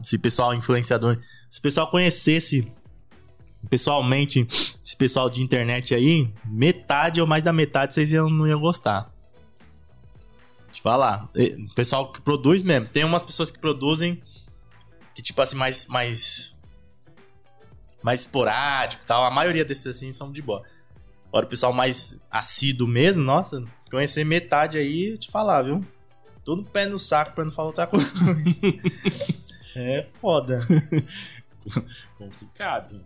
Esse 0.01 0.19
pessoal 0.19 0.55
influenciador. 0.55 1.19
Se 1.51 1.59
o 1.59 1.63
pessoal 1.63 1.91
conhecesse 1.91 2.71
pessoalmente 3.69 4.47
esse 4.49 4.97
pessoal 4.97 5.29
de 5.29 5.43
internet 5.43 5.93
aí, 5.93 6.33
metade 6.45 7.21
ou 7.21 7.27
mais 7.27 7.43
da 7.43 7.53
metade 7.53 7.93
vocês 7.93 8.13
iam, 8.13 8.31
não 8.31 8.47
iam 8.47 8.61
gostar. 8.61 9.13
Deixa 10.67 10.79
eu 10.79 10.83
falar. 10.83 11.29
O 11.35 11.75
pessoal 11.75 12.09
que 12.09 12.21
produz 12.21 12.63
mesmo. 12.63 12.87
Tem 12.87 13.03
umas 13.03 13.25
pessoas 13.25 13.51
que 13.51 13.59
produzem 13.59 14.23
que, 15.13 15.23
tipo 15.23 15.43
assim, 15.43 15.57
mais. 15.57 15.89
mais 15.89 16.57
mais 18.05 18.21
esporádico 18.21 19.03
e 19.03 19.07
tal. 19.07 19.25
A 19.25 19.31
maioria 19.31 19.65
desses 19.65 19.87
assim 19.87 20.13
são 20.13 20.31
de 20.31 20.43
boa. 20.43 20.63
Agora 21.29 21.47
o 21.47 21.49
pessoal 21.49 21.73
mais 21.73 22.21
assíduo 22.31 22.87
mesmo, 22.87 23.25
nossa, 23.25 23.65
conhecer 23.91 24.25
metade 24.25 24.77
aí, 24.77 25.13
eu 25.13 25.19
te 25.19 25.31
falar, 25.31 25.63
viu? 25.63 25.83
Tudo 26.45 26.65
pé 26.65 26.87
no 26.87 26.99
saco 26.99 27.35
pra 27.35 27.47
não 27.47 27.51
falar 27.51 27.69
outra 27.69 27.87
coisa. 27.87 28.07
é 29.75 30.07
foda. 30.21 30.61
Complicado. 32.19 33.01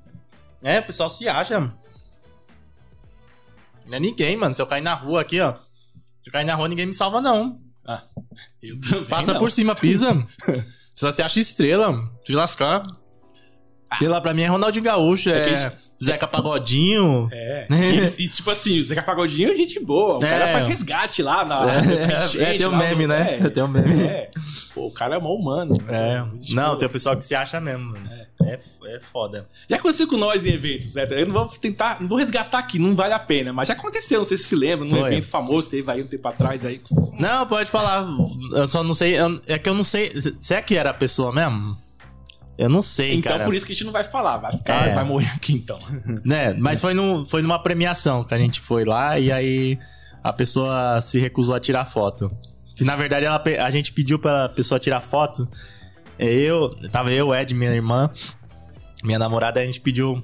É, 0.61 0.81
o 0.81 0.87
pessoal 0.87 1.09
se 1.09 1.29
acha. 1.29 1.61
Não 1.61 1.73
é 3.97 4.01
ninguém, 4.01 4.37
mano. 4.37 4.53
Se 4.53 4.61
eu 4.61 4.67
cair 4.67 4.83
na 4.83 4.95
rua 4.95 5.21
aqui, 5.21 5.41
ó. 5.41 5.55
Se 5.55 6.13
eu 6.27 6.33
cair 6.33 6.45
na 6.45 6.57
rua, 6.57 6.69
ninguém 6.69 6.87
me 6.87 6.93
salva, 6.93 7.21
não. 7.21 7.63
Ah, 7.87 8.03
Passa 9.09 9.33
não. 9.33 9.39
por 9.39 9.53
cima, 9.53 9.77
pisa. 9.77 10.27
Só 10.93 11.09
se 11.13 11.23
acha 11.23 11.39
estrela. 11.39 12.11
Te 12.25 12.33
lascar. 12.33 12.85
Sei 13.99 14.09
lá, 14.09 14.21
pra 14.21 14.35
mim 14.35 14.43
é 14.43 14.47
Ronaldinho 14.47 14.85
Gaúcho, 14.85 15.31
é, 15.31 15.45
gente- 15.59 15.89
Zeca 16.03 16.29
Pagodinho. 16.29 17.29
É. 17.33 17.67
E, 17.71 18.25
e, 18.25 18.29
tipo 18.29 18.51
assim, 18.51 18.79
o 18.81 18.85
Zeca 18.85 19.03
Pagodinho 19.03 19.51
é 19.51 19.57
gente 19.57 19.81
boa. 19.81 20.19
O 20.19 20.25
É. 20.25 20.29
cara 20.29 20.47
faz 20.49 20.67
resgate 20.67 21.23
lá 21.23 21.45
na. 21.45 21.61
É, 22.39 22.55
é, 22.55 22.59
tem 22.59 22.67
o 22.67 22.77
meme, 22.77 23.07
né? 23.07 23.39
É. 23.43 23.49
Tem 23.49 23.63
o 23.63 23.69
meme. 23.69 24.03
É. 24.05 24.31
Pô, 24.75 24.87
o 24.87 24.91
cara 24.91 25.17
é 25.17 25.19
mó 25.19 25.33
humano. 25.35 25.77
É. 25.89 26.23
Gente 26.39 26.55
Não, 26.55 26.77
tem 26.77 26.87
o 26.87 26.91
pessoal 26.91 27.17
que 27.17 27.25
se 27.25 27.35
acha 27.35 27.61
mesmo, 27.61 27.85
mano. 27.93 28.09
É, 28.45 28.59
é 28.95 29.01
foda. 29.01 29.49
Já 29.69 29.77
aconteceu 29.77 30.07
com 30.07 30.17
nós 30.17 30.47
em 30.47 30.51
eventos, 30.51 30.93
certo? 30.93 31.13
Eu 31.15 31.27
não 31.27 31.33
vou 31.33 31.47
tentar, 31.47 32.01
não 32.01 32.09
vou 32.09 32.19
resgatar 32.19 32.59
aqui, 32.59 32.79
não 32.79 32.95
vale 32.95 33.13
a 33.15 33.19
pena, 33.19 33.53
mas 33.53 33.67
já 33.69 33.75
aconteceu, 33.75 34.19
não 34.19 34.25
sei 34.25 34.37
se 34.37 34.45
se 34.45 34.55
lembra, 34.55 34.87
num 34.87 34.99
Foi. 35.01 35.09
evento 35.13 35.27
famoso, 35.27 35.69
teve 35.71 35.91
aí 35.91 36.03
um 36.03 36.07
tempo 36.07 36.29
atrás 36.29 36.65
aí. 36.65 36.81
Não, 37.19 37.45
pode 37.47 37.69
falar. 37.71 38.07
Eu 38.53 38.69
só 38.69 38.85
não 38.85 38.95
sei. 38.95 39.19
eu- 39.19 39.41
é 39.49 39.59
que 39.59 39.69
eu 39.69 39.75
não 39.75 39.83
sei. 39.85 40.13
Será 40.41 40.63
que 40.63 40.77
era 40.77 40.91
a 40.91 40.95
pessoa 40.95 41.33
mesmo? 41.33 41.77
Eu 42.59 42.69
não 42.69 42.83
sei, 42.83 43.15
Então 43.15 43.31
cara. 43.33 43.45
por 43.45 43.55
isso 43.55 43.65
que 43.65 43.71
a 43.71 43.75
gente 43.75 43.85
não 43.85 43.93
vai 43.93 44.03
falar, 44.03 44.37
vai 44.39 44.51
ficar, 44.53 44.89
É. 44.89 44.95
vai 44.95 45.05
morrer 45.05 45.31
aqui 45.37 45.53
então. 45.53 45.79
Né? 46.27 46.53
Mas 46.55 46.81
foi, 46.81 46.93
no, 46.93 47.25
foi 47.25 47.41
numa 47.41 47.63
premiação 47.63 48.25
que 48.25 48.35
a 48.35 48.39
gente 48.39 48.61
foi 48.61 48.85
lá 48.85 49.17
e 49.19 49.31
aí 49.31 49.79
a 50.25 50.33
pessoa 50.33 51.01
se 51.01 51.21
recusou 51.21 51.55
a 51.55 51.61
tirar 51.61 51.85
foto. 51.85 52.31
Que 52.75 52.83
na 52.85 52.97
verdade 52.97 53.25
ela, 53.27 53.41
a 53.65 53.71
gente 53.71 53.93
pediu 53.93 54.19
pra 54.19 54.49
pessoa 54.49 54.81
tirar 54.81 55.01
foto. 55.01 55.49
Eu, 56.19 56.71
tava 56.91 57.13
eu, 57.13 57.33
Ed, 57.33 57.55
minha 57.55 57.71
irmã, 57.71 58.11
minha 59.05 59.19
namorada, 59.21 59.61
a 59.61 59.67
gente 59.67 59.81
pediu 59.81 60.21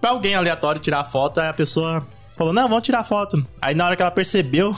pra 0.00 0.10
alguém 0.10 0.34
aleatório 0.34 0.80
tirar 0.80 1.04
foto, 1.04 1.38
aí 1.40 1.48
a 1.48 1.52
pessoa 1.52 2.04
falou: 2.36 2.52
Não, 2.52 2.68
vamos 2.68 2.82
tirar 2.82 3.04
foto. 3.04 3.46
Aí 3.62 3.74
na 3.76 3.86
hora 3.86 3.94
que 3.94 4.02
ela 4.02 4.10
percebeu 4.10 4.76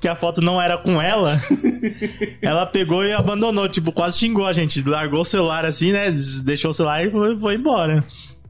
que 0.00 0.08
a 0.08 0.14
foto 0.14 0.40
não 0.40 0.60
era 0.60 0.76
com 0.78 1.00
ela, 1.00 1.38
ela 2.42 2.66
pegou 2.66 3.04
e 3.04 3.12
abandonou, 3.12 3.68
tipo, 3.68 3.92
quase 3.92 4.18
xingou 4.18 4.46
a 4.46 4.52
gente. 4.52 4.82
Largou 4.82 5.20
o 5.20 5.24
celular 5.24 5.64
assim, 5.64 5.92
né? 5.92 6.14
Deixou 6.44 6.70
o 6.70 6.74
celular 6.74 7.04
e 7.04 7.10
foi, 7.10 7.38
foi 7.38 7.54
embora. 7.54 8.04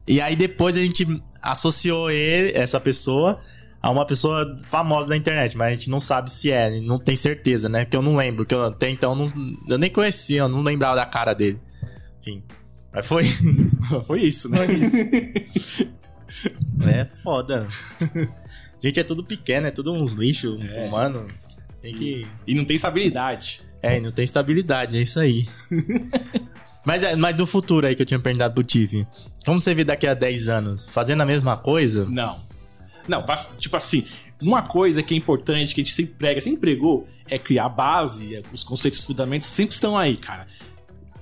E 0.07 0.21
aí 0.21 0.35
depois 0.35 0.77
a 0.77 0.81
gente 0.81 1.05
associou 1.41 2.09
ele, 2.09 2.51
essa 2.57 2.79
pessoa 2.79 3.37
a 3.81 3.89
uma 3.89 4.05
pessoa 4.05 4.55
famosa 4.65 5.09
da 5.09 5.15
internet, 5.15 5.55
mas 5.55 5.67
a 5.67 5.71
gente 5.71 5.89
não 5.89 5.99
sabe 5.99 6.31
se 6.31 6.51
é, 6.51 6.81
não 6.81 6.99
tem 6.99 7.15
certeza, 7.15 7.69
né? 7.69 7.85
Porque 7.85 7.95
eu 7.95 8.01
não 8.01 8.15
lembro, 8.15 8.45
que 8.45 8.53
eu 8.53 8.65
até 8.65 8.89
então 8.89 9.15
não, 9.15 9.25
eu 9.67 9.77
nem 9.77 9.89
conhecia, 9.89 10.39
eu 10.39 10.49
não 10.49 10.61
lembrava 10.61 10.95
da 10.95 11.05
cara 11.05 11.33
dele. 11.33 11.59
Enfim. 12.19 12.43
Mas 12.91 13.05
foi. 13.05 13.23
Foi 14.05 14.21
isso, 14.21 14.49
né? 14.49 14.59
É 16.85 17.05
foda. 17.23 17.67
Gente, 18.83 18.99
é 18.99 19.03
tudo 19.03 19.23
pequeno, 19.23 19.67
é 19.67 19.71
tudo 19.71 19.91
uns 19.93 20.13
lixos, 20.13 20.59
É. 20.71 20.85
humano. 20.85 21.27
Tem 21.81 21.93
que. 21.93 22.27
E 22.45 22.53
não 22.55 22.65
tem 22.65 22.75
estabilidade. 22.75 23.61
É, 23.81 23.97
e 23.97 24.01
não 24.01 24.11
tem 24.11 24.23
estabilidade, 24.25 24.97
é 24.97 25.01
isso 25.01 25.19
aí. 25.19 25.47
mas, 26.85 27.03
é- 27.03 27.15
mas 27.15 27.35
do 27.35 27.45
futuro 27.45 27.85
aí 27.87 27.95
que 27.95 28.01
eu 28.01 28.05
tinha 28.05 28.19
perguntado 28.19 28.53
pro 28.53 28.63
Tiff. 28.63 29.05
Como 29.45 29.59
você 29.59 29.73
vê 29.73 29.83
daqui 29.83 30.07
a 30.07 30.13
10 30.13 30.47
anos? 30.47 30.85
Fazendo 30.89 31.21
a 31.21 31.25
mesma 31.25 31.57
coisa? 31.57 32.05
Não. 32.09 32.39
Não, 33.07 33.25
vai- 33.25 33.37
tipo 33.57 33.75
assim, 33.77 34.03
uma 34.43 34.61
coisa 34.63 35.01
que 35.01 35.13
é 35.13 35.17
importante, 35.17 35.73
que 35.73 35.81
a 35.81 35.83
gente 35.83 35.93
sempre 35.95 36.15
prega, 36.15 36.41
sempre 36.41 36.59
pregou, 36.59 37.07
é 37.29 37.37
que 37.37 37.57
a 37.57 37.69
base, 37.69 38.41
os 38.51 38.63
conceitos, 38.63 38.99
os 39.01 39.05
fundamentos 39.05 39.47
sempre 39.47 39.73
estão 39.75 39.97
aí, 39.97 40.17
cara. 40.17 40.45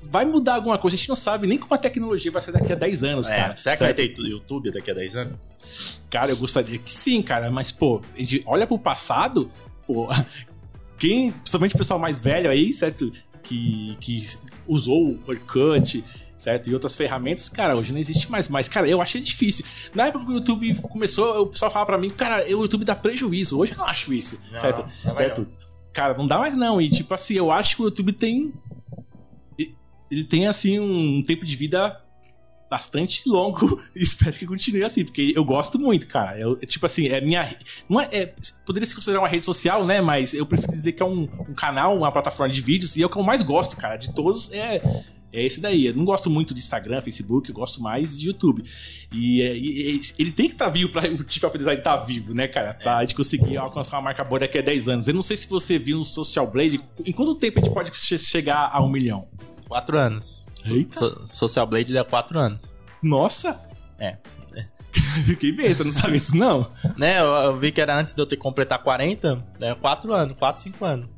Vai 0.09 0.25
mudar 0.25 0.55
alguma 0.55 0.77
coisa, 0.77 0.95
a 0.95 0.97
gente 0.97 1.09
não 1.09 1.15
sabe 1.15 1.47
nem 1.47 1.57
como 1.57 1.73
a 1.73 1.77
tecnologia 1.77 2.31
vai 2.31 2.41
ser 2.41 2.51
daqui 2.51 2.71
a 2.71 2.75
10 2.75 3.03
anos, 3.03 3.27
É, 3.29 3.35
cara. 3.35 3.57
será 3.57 3.75
que 3.77 3.83
vai 3.83 3.93
ter 3.93 4.09
tu- 4.09 4.25
YouTube 4.25 4.71
daqui 4.71 4.91
a 4.91 4.93
10 4.93 5.15
anos? 5.15 6.01
Cara, 6.09 6.31
eu 6.31 6.37
gostaria 6.37 6.77
que 6.77 6.91
sim, 6.93 7.21
cara, 7.21 7.49
mas, 7.51 7.71
pô, 7.71 8.01
a 8.13 8.17
gente 8.19 8.41
olha 8.45 8.65
pro 8.67 8.77
passado, 8.79 9.49
pô, 9.87 10.07
quem, 10.97 11.31
principalmente 11.31 11.75
o 11.75 11.77
pessoal 11.77 11.99
mais 11.99 12.19
velho 12.19 12.49
aí, 12.49 12.73
certo? 12.73 13.11
Que, 13.43 13.95
que 13.99 14.25
usou 14.67 15.09
o 15.11 15.19
Orkut, 15.27 16.03
certo? 16.35 16.67
E 16.69 16.73
outras 16.73 16.95
ferramentas, 16.95 17.47
cara, 17.47 17.75
hoje 17.75 17.91
não 17.93 17.99
existe 17.99 18.29
mais. 18.31 18.49
Mas, 18.49 18.67
cara, 18.67 18.87
eu 18.87 18.99
achei 19.01 19.21
difícil. 19.21 19.63
Na 19.93 20.07
época 20.07 20.25
que 20.25 20.31
o 20.31 20.33
YouTube 20.35 20.73
começou, 20.81 21.43
o 21.43 21.47
pessoal 21.47 21.69
falava 21.69 21.91
pra 21.91 21.97
mim, 21.99 22.09
cara, 22.09 22.43
o 22.47 22.61
YouTube 22.63 22.83
dá 22.85 22.95
prejuízo. 22.95 23.59
Hoje 23.59 23.73
eu 23.73 23.77
não 23.77 23.85
acho 23.85 24.11
isso, 24.13 24.39
Não, 24.51 24.59
certo? 24.59 24.83
não 25.03 25.13
vai 25.13 25.25
certo? 25.25 25.47
Cara, 25.93 26.15
não 26.17 26.25
dá 26.27 26.39
mais 26.39 26.55
não. 26.55 26.81
E, 26.81 26.89
tipo 26.89 27.13
assim, 27.13 27.35
eu 27.35 27.51
acho 27.51 27.75
que 27.75 27.81
o 27.83 27.85
YouTube 27.85 28.13
tem. 28.13 28.51
Ele 30.11 30.23
tem, 30.23 30.47
assim, 30.47 30.79
um 30.79 31.21
tempo 31.23 31.45
de 31.45 31.55
vida 31.55 32.01
bastante 32.69 33.21
longo 33.27 33.79
espero 33.95 34.33
que 34.33 34.45
continue 34.45 34.83
assim, 34.83 35.05
porque 35.05 35.31
eu 35.35 35.45
gosto 35.45 35.77
muito, 35.79 36.07
cara. 36.07 36.39
Eu, 36.39 36.55
tipo 36.57 36.85
assim, 36.85 37.07
é 37.07 37.21
minha. 37.21 37.47
Não 37.89 37.99
é, 38.01 38.07
é- 38.11 38.33
poderia 38.65 38.87
se 38.87 38.95
considerar 38.95 39.21
uma 39.21 39.27
rede 39.27 39.45
social, 39.45 39.85
né? 39.85 40.01
Mas 40.01 40.33
eu 40.33 40.45
prefiro 40.45 40.71
dizer 40.71 40.91
que 40.93 41.01
é 41.01 41.05
um, 41.05 41.23
um 41.47 41.53
canal, 41.53 41.95
uma 41.97 42.11
plataforma 42.11 42.51
de 42.53 42.61
vídeos, 42.61 42.95
e 42.95 43.03
é 43.03 43.05
o 43.05 43.09
que 43.09 43.17
eu 43.17 43.23
mais 43.23 43.41
gosto, 43.41 43.75
cara. 43.77 43.95
De 43.97 44.13
todos 44.13 44.51
é. 44.51 44.81
É 45.33 45.43
esse 45.43 45.59
daí. 45.59 45.87
Eu 45.87 45.95
não 45.95 46.05
gosto 46.05 46.29
muito 46.29 46.53
de 46.53 46.61
Instagram, 46.61 47.01
Facebook, 47.01 47.49
eu 47.49 47.55
gosto 47.55 47.81
mais 47.81 48.17
de 48.17 48.27
YouTube. 48.27 48.63
E, 49.11 49.41
é, 49.41 49.55
e- 49.57 50.01
ele 50.17 50.31
tem 50.31 50.47
que 50.47 50.53
estar 50.53 50.69
vivo 50.69 50.91
pra 50.91 51.01
o 51.11 51.25
Chief 51.27 51.43
of 51.43 51.57
Design 51.57 51.77
estar 51.79 51.97
vivo, 51.97 52.33
né, 52.33 52.47
cara? 52.47 52.73
Pra 52.73 53.01
gente 53.01 53.15
conseguir 53.15 53.57
alcançar 53.57 53.97
uma 53.97 54.03
marca 54.03 54.23
boa 54.23 54.39
daqui 54.39 54.57
a 54.59 54.61
10 54.61 54.87
anos. 54.87 55.07
Eu 55.07 55.13
não 55.13 55.21
sei 55.21 55.35
se 55.35 55.47
você 55.49 55.77
viu 55.77 55.97
no 55.97 56.05
Social 56.05 56.49
Blade, 56.49 56.79
em 57.05 57.11
quanto 57.11 57.35
tempo 57.35 57.59
a 57.59 57.61
gente 57.61 57.73
pode 57.73 57.91
che- 57.97 58.17
chegar 58.17 58.69
a 58.71 58.81
um 58.83 58.87
milhão? 58.89 59.27
4 59.67 59.97
anos. 59.97 60.45
Eita. 60.65 60.99
So- 60.99 61.25
Social 61.25 61.67
Blade 61.67 61.93
dá 61.93 62.03
4 62.03 62.39
anos. 62.39 62.73
Nossa! 63.01 63.67
É. 63.99 64.17
Fiquei 65.25 65.51
bem, 65.51 65.73
você 65.73 65.83
não 65.83 65.91
sabe 65.91 66.17
isso, 66.17 66.35
não? 66.37 66.69
Né, 66.97 67.19
eu, 67.19 67.25
eu 67.25 67.59
vi 67.59 67.71
que 67.71 67.81
era 67.81 67.95
antes 67.97 68.13
de 68.13 68.21
eu 68.21 68.25
ter 68.25 68.35
que 68.37 68.41
completar 68.41 68.81
40, 68.81 69.35
né? 69.59 69.75
4 69.75 70.13
anos, 70.13 70.35
4, 70.37 70.61
5 70.61 70.85
anos. 70.85 71.09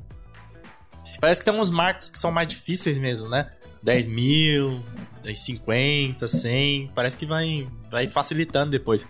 Parece 1.20 1.42
que 1.42 1.46
tem 1.46 1.60
uns 1.60 1.72
marcos 1.72 2.10
que 2.10 2.18
são 2.18 2.32
mais 2.32 2.48
difíceis 2.48 3.00
mesmo, 3.00 3.30
né? 3.30 3.50
10 3.84 4.08
mil, 4.08 4.84
10, 5.24 5.40
50, 5.40 6.28
100. 6.28 6.92
Parece 6.94 7.18
que 7.18 7.26
vai, 7.26 7.68
vai 7.90 8.08
facilitando 8.08 8.72
depois. 8.72 9.08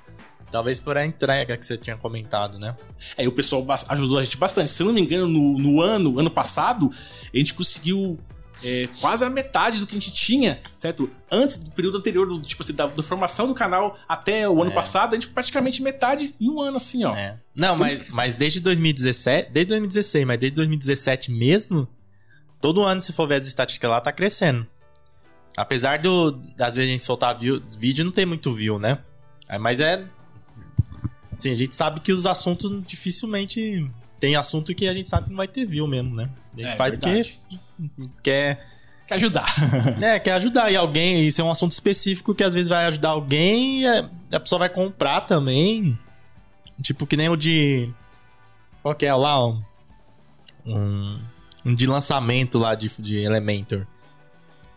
Talvez 0.51 0.79
por 0.79 0.97
a 0.97 1.05
entrega 1.05 1.57
que 1.57 1.65
você 1.65 1.77
tinha 1.77 1.97
comentado, 1.97 2.57
né? 2.57 2.75
É, 3.17 3.27
o 3.27 3.31
pessoal 3.31 3.65
ajudou 3.89 4.17
a 4.19 4.23
gente 4.23 4.37
bastante. 4.37 4.71
Se 4.71 4.81
eu 4.81 4.87
não 4.87 4.93
me 4.93 5.01
engano, 5.01 5.27
no, 5.27 5.57
no 5.57 5.81
ano, 5.81 6.19
ano 6.19 6.31
passado, 6.31 6.89
a 7.33 7.37
gente 7.37 7.53
conseguiu 7.53 8.17
é, 8.63 8.87
quase 8.99 9.23
a 9.23 9.29
metade 9.29 9.79
do 9.79 9.85
que 9.87 9.95
a 9.95 9.99
gente 9.99 10.11
tinha, 10.13 10.59
certo? 10.77 11.09
Antes 11.31 11.57
do 11.59 11.71
período 11.71 11.97
anterior, 11.97 12.27
do, 12.27 12.41
tipo 12.41 12.63
assim, 12.63 12.73
da, 12.73 12.87
da 12.87 13.03
formação 13.03 13.47
do 13.47 13.53
canal 13.53 13.97
até 14.07 14.47
o 14.49 14.61
ano 14.61 14.71
É. 14.71 14.73
passado, 14.73 15.13
a 15.13 15.15
gente 15.15 15.29
praticamente 15.29 15.81
metade 15.81 16.33
em 16.39 16.49
um 16.49 16.61
ano, 16.61 16.77
assim, 16.77 17.03
ó. 17.03 17.15
É. 17.15 17.37
Não, 17.55 17.75
mas, 17.77 18.09
mas 18.09 18.35
desde 18.35 18.59
2017, 18.59 19.51
desde 19.51 19.69
2016, 19.69 20.25
mas 20.25 20.39
desde 20.39 20.55
2017 20.55 21.31
mesmo, 21.31 21.87
todo 22.61 22.83
ano, 22.83 23.01
se 23.01 23.13
for 23.13 23.27
ver 23.27 23.35
as 23.35 23.47
estatísticas 23.47 23.89
lá, 23.89 24.01
tá 24.01 24.11
crescendo. 24.11 24.65
Apesar 25.55 25.99
do, 25.99 26.39
às 26.59 26.75
vezes 26.75 26.89
a 26.89 26.93
gente 26.93 27.03
soltar 27.03 27.37
view, 27.37 27.61
vídeo, 27.79 28.05
não 28.05 28.11
tem 28.11 28.25
muito 28.25 28.53
view, 28.53 28.77
né? 28.77 28.99
É, 29.49 29.57
Mas 29.57 29.79
é. 29.79 30.05
Assim, 31.37 31.51
a 31.51 31.55
gente 31.55 31.73
sabe 31.75 31.99
que 32.01 32.11
os 32.11 32.25
assuntos 32.25 32.71
dificilmente. 32.83 33.89
Tem 34.19 34.35
assunto 34.35 34.73
que 34.73 34.87
a 34.87 34.93
gente 34.93 35.07
sabe 35.07 35.25
que 35.25 35.29
não 35.29 35.37
vai 35.37 35.47
ter 35.47 35.65
view 35.65 35.85
mesmo, 35.87 36.15
né? 36.15 36.27
A 36.53 36.57
gente 36.61 36.69
É, 36.71 36.75
faz 36.75 36.91
verdade. 36.91 37.37
porque 37.47 37.59
quer, 38.23 38.65
Quer 39.07 39.15
ajudar. 39.15 39.45
é, 40.03 40.19
quer 40.19 40.33
ajudar 40.33 40.71
e 40.71 40.75
alguém. 40.75 41.25
Isso 41.27 41.39
é 41.39 41.43
um 41.43 41.51
assunto 41.51 41.71
específico 41.71 42.35
que 42.35 42.43
às 42.43 42.53
vezes 42.53 42.67
vai 42.67 42.85
ajudar 42.85 43.09
alguém 43.09 43.81
e 43.83 43.87
a- 44.33 44.39
pessoa 44.39 44.59
vai 44.59 44.69
comprar 44.69 45.21
também. 45.21 45.97
Tipo, 46.81 47.07
que 47.07 47.15
nem 47.17 47.29
o 47.29 47.35
de. 47.37 47.91
Qual 48.83 48.93
que 48.93 49.05
é 49.05 49.13
lá? 49.13 49.39
Um, 50.65 51.19
um 51.65 51.73
de 51.75 51.87
lançamento 51.87 52.57
lá 52.57 52.75
de, 52.75 52.89
de 53.01 53.17
Elementor. 53.17 53.87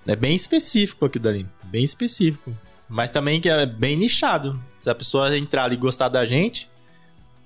É 0.07 0.15
bem 0.17 0.35
específico 0.35 1.05
aqui 1.05 1.19
dali. 1.19 1.47
Bem 1.65 1.85
específico. 1.85 2.57
Mas 2.89 3.11
também 3.11 3.41
que 3.41 3.49
é 3.49 3.67
bem 3.67 3.97
nichado. 3.97 4.63
Se 4.79 4.89
a 4.89 4.95
pessoa 4.95 5.37
entrar 5.37 5.65
ali 5.65 5.75
e 5.75 5.79
gostar 5.79 6.09
da 6.09 6.25
gente, 6.25 6.71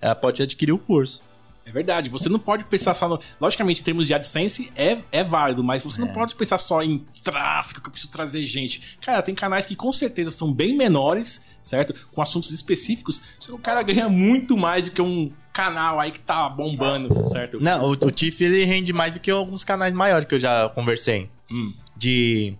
ela 0.00 0.14
pode 0.14 0.42
adquirir 0.42 0.72
o 0.72 0.78
curso. 0.78 1.22
É 1.66 1.72
verdade, 1.72 2.10
você 2.10 2.28
não 2.28 2.38
pode 2.38 2.64
pensar 2.66 2.92
só 2.94 3.08
no. 3.08 3.18
Logicamente, 3.40 3.80
em 3.80 3.84
termos 3.84 4.06
de 4.06 4.12
AdSense, 4.12 4.70
é, 4.76 4.98
é 5.10 5.24
válido, 5.24 5.64
mas 5.64 5.82
você 5.82 6.00
não 6.00 6.08
pode 6.08 6.34
pensar 6.34 6.58
só 6.58 6.82
em 6.82 6.98
tráfego, 7.22 7.80
que 7.80 7.88
eu 7.88 7.90
preciso 7.90 8.12
trazer 8.12 8.42
gente. 8.42 8.98
Cara, 9.00 9.22
tem 9.22 9.34
canais 9.34 9.64
que 9.64 9.74
com 9.74 9.90
certeza 9.92 10.30
são 10.30 10.52
bem 10.52 10.76
menores, 10.76 11.56
certo? 11.62 11.94
Com 12.12 12.20
assuntos 12.20 12.52
específicos, 12.52 13.22
só 13.38 13.48
que 13.48 13.54
o 13.54 13.58
cara 13.58 13.82
ganha 13.82 14.10
muito 14.10 14.56
mais 14.56 14.84
do 14.84 14.90
que 14.90 15.00
um 15.00 15.32
canal 15.54 16.00
aí 16.00 16.10
que 16.10 16.20
tá 16.20 16.48
bombando, 16.50 17.24
certo? 17.30 17.58
Não, 17.62 17.84
o, 17.84 17.92
o 17.92 18.10
Tiff 18.10 18.42
ele 18.42 18.64
rende 18.64 18.92
mais 18.92 19.14
do 19.14 19.20
que 19.20 19.30
alguns 19.30 19.64
canais 19.64 19.94
maiores 19.94 20.26
que 20.26 20.34
eu 20.34 20.38
já 20.38 20.68
conversei. 20.68 21.30
Hum. 21.50 21.72
De. 21.96 22.58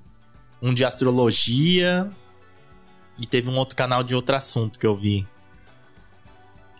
Um 0.62 0.72
de 0.72 0.85
astrologia. 0.85 2.10
E 3.18 3.26
teve 3.26 3.51
um 3.51 3.56
outro 3.56 3.76
canal 3.76 4.02
de 4.02 4.14
outro 4.14 4.35
assunto 4.35 4.78
que 4.78 4.86
eu 4.86 4.97
vi. 4.97 5.26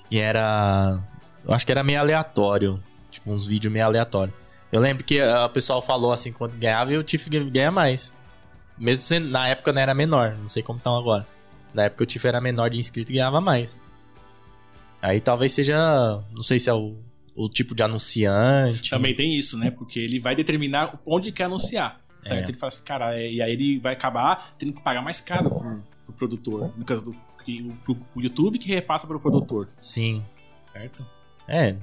Que 0.09 0.19
era. 0.19 1.03
Eu 1.47 1.55
acho 1.55 1.67
que 1.67 1.73
era 1.73 1.83
meio 1.83 2.01
aleatório. 2.01 2.83
Tipo, 3.11 3.33
uns 3.33 3.47
vídeos 3.47 3.73
meio 3.73 3.85
aleatórios. 3.85 4.35
Eu 4.73 4.81
lembro 4.81 5.05
que 5.05 5.21
o 5.23 5.49
pessoal 5.51 5.81
falou 5.81 6.13
assim 6.13 6.33
quando 6.33 6.59
ganhava 6.59 6.93
e 6.93 6.99
o 6.99 7.03
Tiff 7.03 7.29
ganha 7.31 7.71
mais. 7.71 8.13
Mesmo 8.77 9.07
sendo, 9.07 9.29
na 9.29 9.47
época 9.47 9.73
não 9.73 9.81
era 9.81 9.95
menor, 9.95 10.37
não 10.37 10.49
sei 10.49 10.63
como 10.63 10.79
estão 10.79 10.97
agora. 10.97 11.27
Na 11.73 11.85
época 11.85 12.03
o 12.03 12.07
Tiff 12.07 12.27
era 12.27 12.41
menor 12.41 12.71
de 12.71 12.81
inscrito 12.81 13.13
e 13.13 13.15
ganhava 13.15 13.41
mais. 13.41 13.81
Aí 15.01 15.21
talvez 15.21 15.53
seja. 15.53 15.77
Não 16.33 16.43
sei 16.43 16.59
se 16.59 16.69
é 16.69 16.75
o, 16.75 16.97
o 17.37 17.49
tipo 17.49 17.75
de 17.75 17.83
anunciante. 17.83 18.91
Também 18.91 19.15
tem 19.15 19.37
isso, 19.39 19.57
né? 19.59 19.71
Porque 19.71 20.01
ele 20.01 20.19
vai 20.19 20.35
determinar 20.35 20.99
onde 21.07 21.31
quer 21.31 21.45
anunciar. 21.45 22.01
Certo? 22.19 22.49
É. 22.49 22.51
Ele 22.51 22.59
fala 22.59 22.69
assim, 22.69 22.85
cara, 22.85 23.15
é, 23.15 23.31
e 23.31 23.43
aí 23.43 23.53
ele 23.53 23.79
vai 23.79 23.93
acabar 23.93 24.55
tendo 24.59 24.73
que 24.73 24.83
pagar 24.83 25.03
mais 25.03 25.21
caro 25.21 25.51
pro, 25.51 25.85
pro 26.07 26.15
produtor. 26.15 26.73
No 26.77 26.85
caso 26.85 27.05
do 27.05 27.17
pro, 27.85 27.95
pro 27.95 28.23
YouTube 28.23 28.59
que 28.59 28.73
repassa 28.73 29.07
pro 29.07 29.21
produtor. 29.21 29.69
Sim. 29.79 30.25
Certo? 30.73 31.07
É, 31.49 31.77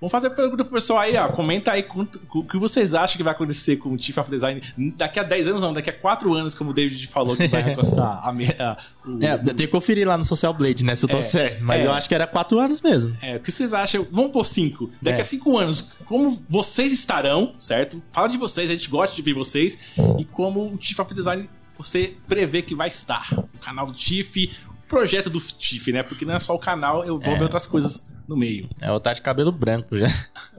Vamos 0.00 0.12
fazer 0.12 0.26
a 0.26 0.30
pergunta 0.30 0.64
pro 0.64 0.74
pessoal 0.74 0.98
aí, 0.98 1.16
ó. 1.16 1.28
Comenta 1.28 1.72
aí 1.72 1.86
o 2.34 2.44
que 2.44 2.58
vocês 2.58 2.92
acham 2.92 3.16
que 3.16 3.22
vai 3.22 3.32
acontecer 3.32 3.76
com 3.76 3.92
o 3.94 3.98
Chief 3.98 4.16
of 4.18 4.30
Design 4.30 4.60
daqui 4.96 5.18
a 5.18 5.22
10 5.22 5.48
anos, 5.48 5.60
não, 5.60 5.72
daqui 5.72 5.88
a 5.88 5.92
4 5.92 6.32
anos, 6.34 6.54
como 6.54 6.70
o 6.70 6.72
David 6.72 7.06
falou 7.06 7.36
que 7.36 7.48
vai 7.48 7.62
alcançar 7.70 8.04
a, 8.04 8.28
a, 8.28 8.32
o, 8.32 9.24
É, 9.24 9.34
eu 9.34 9.38
tenho 9.38 9.56
que 9.56 9.68
conferir 9.68 10.06
lá 10.06 10.18
no 10.18 10.24
Social 10.24 10.52
Blade, 10.52 10.84
né? 10.84 10.94
Se 10.94 11.04
eu 11.04 11.08
tô 11.08 11.18
é, 11.18 11.22
certo. 11.22 11.64
Mas 11.64 11.84
é, 11.84 11.88
eu 11.88 11.92
acho 11.92 12.08
que 12.08 12.14
era 12.14 12.26
4 12.26 12.58
anos 12.58 12.80
mesmo. 12.82 13.16
É, 13.22 13.36
o 13.36 13.40
que 13.40 13.50
vocês 13.50 13.72
acham? 13.72 14.06
Vamos 14.10 14.32
por 14.32 14.44
5. 14.44 14.90
Daqui 15.00 15.18
é. 15.18 15.22
a 15.22 15.24
5 15.24 15.58
anos, 15.58 15.92
como 16.04 16.30
vocês 16.48 16.92
estarão, 16.92 17.54
certo? 17.58 18.02
Fala 18.12 18.28
de 18.28 18.36
vocês, 18.36 18.70
a 18.70 18.74
gente 18.74 18.90
gosta 18.90 19.16
de 19.16 19.22
ver 19.22 19.34
vocês. 19.34 19.94
E 20.18 20.24
como 20.24 20.74
o 20.74 20.78
Chief 20.80 20.98
of 20.98 21.14
Design 21.14 21.48
você 21.78 22.14
prevê 22.26 22.62
que 22.62 22.74
vai 22.74 22.88
estar. 22.88 23.26
O 23.32 23.58
canal 23.58 23.86
do 23.86 23.98
Chief, 23.98 24.50
projeto 24.88 25.28
do 25.30 25.40
Tiff, 25.40 25.92
né? 25.92 26.02
Porque 26.02 26.24
não 26.24 26.34
é 26.34 26.38
só 26.38 26.54
o 26.54 26.58
canal, 26.58 27.04
eu 27.04 27.18
vou 27.18 27.34
é. 27.34 27.36
ver 27.36 27.44
outras 27.44 27.66
coisas 27.66 28.12
no 28.28 28.36
meio. 28.36 28.68
É, 28.80 28.88
eu 28.88 29.00
tá 29.00 29.12
de 29.12 29.22
cabelo 29.22 29.52
branco 29.52 29.96
já. 29.96 30.06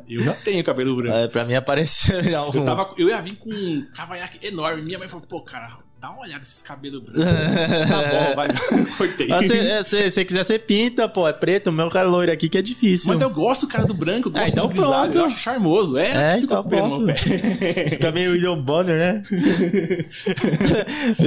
Eu 0.07 0.23
já 0.23 0.33
tenho 0.33 0.63
cabelo 0.63 0.95
branco. 0.97 1.17
É, 1.17 1.27
pra 1.27 1.45
mim 1.45 1.55
apareceu 1.55 2.23
já 2.23 2.41
eu, 2.41 2.63
tava, 2.63 2.93
eu 2.97 3.09
ia 3.09 3.21
vir 3.21 3.35
com 3.35 3.49
um 3.49 3.85
cavanhaque 3.93 4.45
enorme. 4.45 4.81
Minha 4.81 4.99
mãe 4.99 5.07
falou, 5.07 5.25
pô, 5.27 5.41
cara, 5.41 5.69
Dá 5.99 6.11
uma 6.11 6.21
olhada 6.21 6.39
nesses 6.39 6.61
cabelos 6.61 7.03
brancos. 7.03 7.23
tá 7.23 8.01
bom, 8.09 8.35
vai. 8.37 8.47
Cortei. 8.97 9.27
Se 9.83 10.11
você 10.11 10.23
quiser 10.23 10.43
ser 10.43 10.59
pinta, 10.59 11.09
pô, 11.09 11.27
é 11.27 11.33
preto. 11.33 11.67
O 11.67 11.73
meu 11.73 11.89
cara 11.89 12.07
loiro 12.07 12.31
aqui 12.31 12.47
que 12.47 12.57
é 12.57 12.61
difícil. 12.61 13.07
Mas 13.07 13.19
eu 13.19 13.31
gosto, 13.31 13.67
cara, 13.67 13.83
do 13.83 13.95
branco. 13.95 14.27
Eu 14.27 14.31
gosto 14.31 14.45
é, 14.45 14.49
então 14.49 14.67
do 14.67 14.73
grisalho. 14.73 15.13
Eu 15.13 15.25
acho 15.25 15.39
charmoso. 15.39 15.97
É, 15.97 16.35
é 16.35 16.39
então 16.39 16.63
pronto. 16.63 17.05
Fica 17.89 18.11
meio 18.11 18.31
William 18.33 18.59
Bonner, 18.61 18.97
né? 18.97 19.23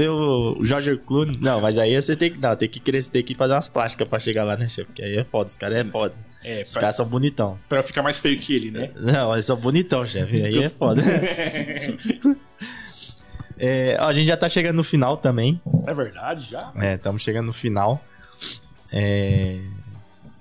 o 0.08 0.62
George 0.62 0.96
Clooney. 0.98 1.34
Não, 1.40 1.60
mas 1.60 1.76
aí 1.76 2.00
você 2.00 2.14
tem 2.14 2.30
que, 2.30 2.38
não, 2.38 2.54
tem 2.54 2.68
que 2.68 2.78
crescer, 2.78 3.10
tem 3.10 3.24
que 3.24 3.34
fazer 3.34 3.54
umas 3.54 3.68
plásticas 3.68 4.06
pra 4.06 4.20
chegar 4.20 4.44
lá, 4.44 4.56
né, 4.56 4.68
chefe? 4.68 4.84
Porque 4.84 5.02
aí 5.02 5.16
é 5.16 5.24
foda. 5.24 5.48
Os 5.48 5.56
caras 5.56 5.78
é 5.78 5.84
foda. 5.84 6.14
É, 6.44 6.62
Os 6.62 6.72
pra... 6.72 6.80
caras 6.82 6.96
são 6.96 7.06
bonitão. 7.06 7.58
Pra 7.68 7.82
ficar 7.82 8.02
mais 8.02 8.20
feio 8.20 8.38
que 8.38 8.54
ele, 8.54 8.70
né? 8.70 8.90
Não, 8.96 9.32
eles 9.32 9.46
são 9.46 9.56
bonitão, 9.56 10.06
chefe. 10.06 10.42
Aí 10.42 10.58
é 10.58 10.68
foda. 10.68 11.02
É, 13.62 13.94
a 14.00 14.10
gente 14.14 14.26
já 14.26 14.38
tá 14.38 14.48
chegando 14.48 14.76
no 14.76 14.82
final 14.82 15.18
também. 15.18 15.60
É 15.86 15.92
verdade, 15.92 16.50
já? 16.50 16.72
É, 16.76 16.94
estamos 16.94 17.20
chegando 17.20 17.46
no 17.46 17.52
final. 17.52 18.02
É, 18.90 19.60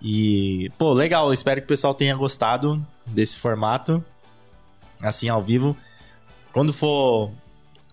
e, 0.02 0.72
pô, 0.78 0.94
legal. 0.94 1.34
Espero 1.34 1.60
que 1.60 1.66
o 1.66 1.68
pessoal 1.68 1.94
tenha 1.94 2.16
gostado 2.16 2.86
desse 3.06 3.38
formato. 3.38 4.04
Assim, 5.02 5.28
ao 5.28 5.44
vivo. 5.44 5.76
Quando 6.54 6.72
for. 6.72 7.30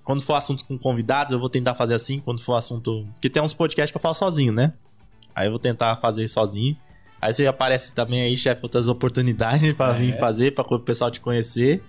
Quando 0.04 0.22
for 0.22 0.34
assunto 0.34 0.64
com 0.64 0.78
convidados, 0.78 1.32
eu 1.32 1.40
vou 1.40 1.50
tentar 1.50 1.74
fazer 1.74 1.94
assim. 1.94 2.20
Quando 2.20 2.40
for 2.40 2.54
assunto. 2.54 3.04
Porque 3.14 3.28
tem 3.28 3.42
uns 3.42 3.52
podcasts 3.52 3.90
que 3.90 3.96
eu 3.96 4.00
faço 4.00 4.20
sozinho, 4.20 4.52
né? 4.52 4.74
Aí 5.34 5.48
eu 5.48 5.50
vou 5.50 5.58
tentar 5.58 5.96
fazer 5.96 6.28
sozinho. 6.28 6.76
Aí 7.20 7.34
você 7.34 7.48
aparece 7.48 7.92
também 7.92 8.22
aí, 8.22 8.36
chefe, 8.36 8.60
outras 8.62 8.86
oportunidades 8.86 9.72
para 9.74 9.92
é. 9.96 9.98
vir 9.98 10.18
fazer, 10.20 10.54
para 10.54 10.64
o 10.72 10.78
pessoal 10.78 11.10
te 11.10 11.20
conhecer. 11.20 11.82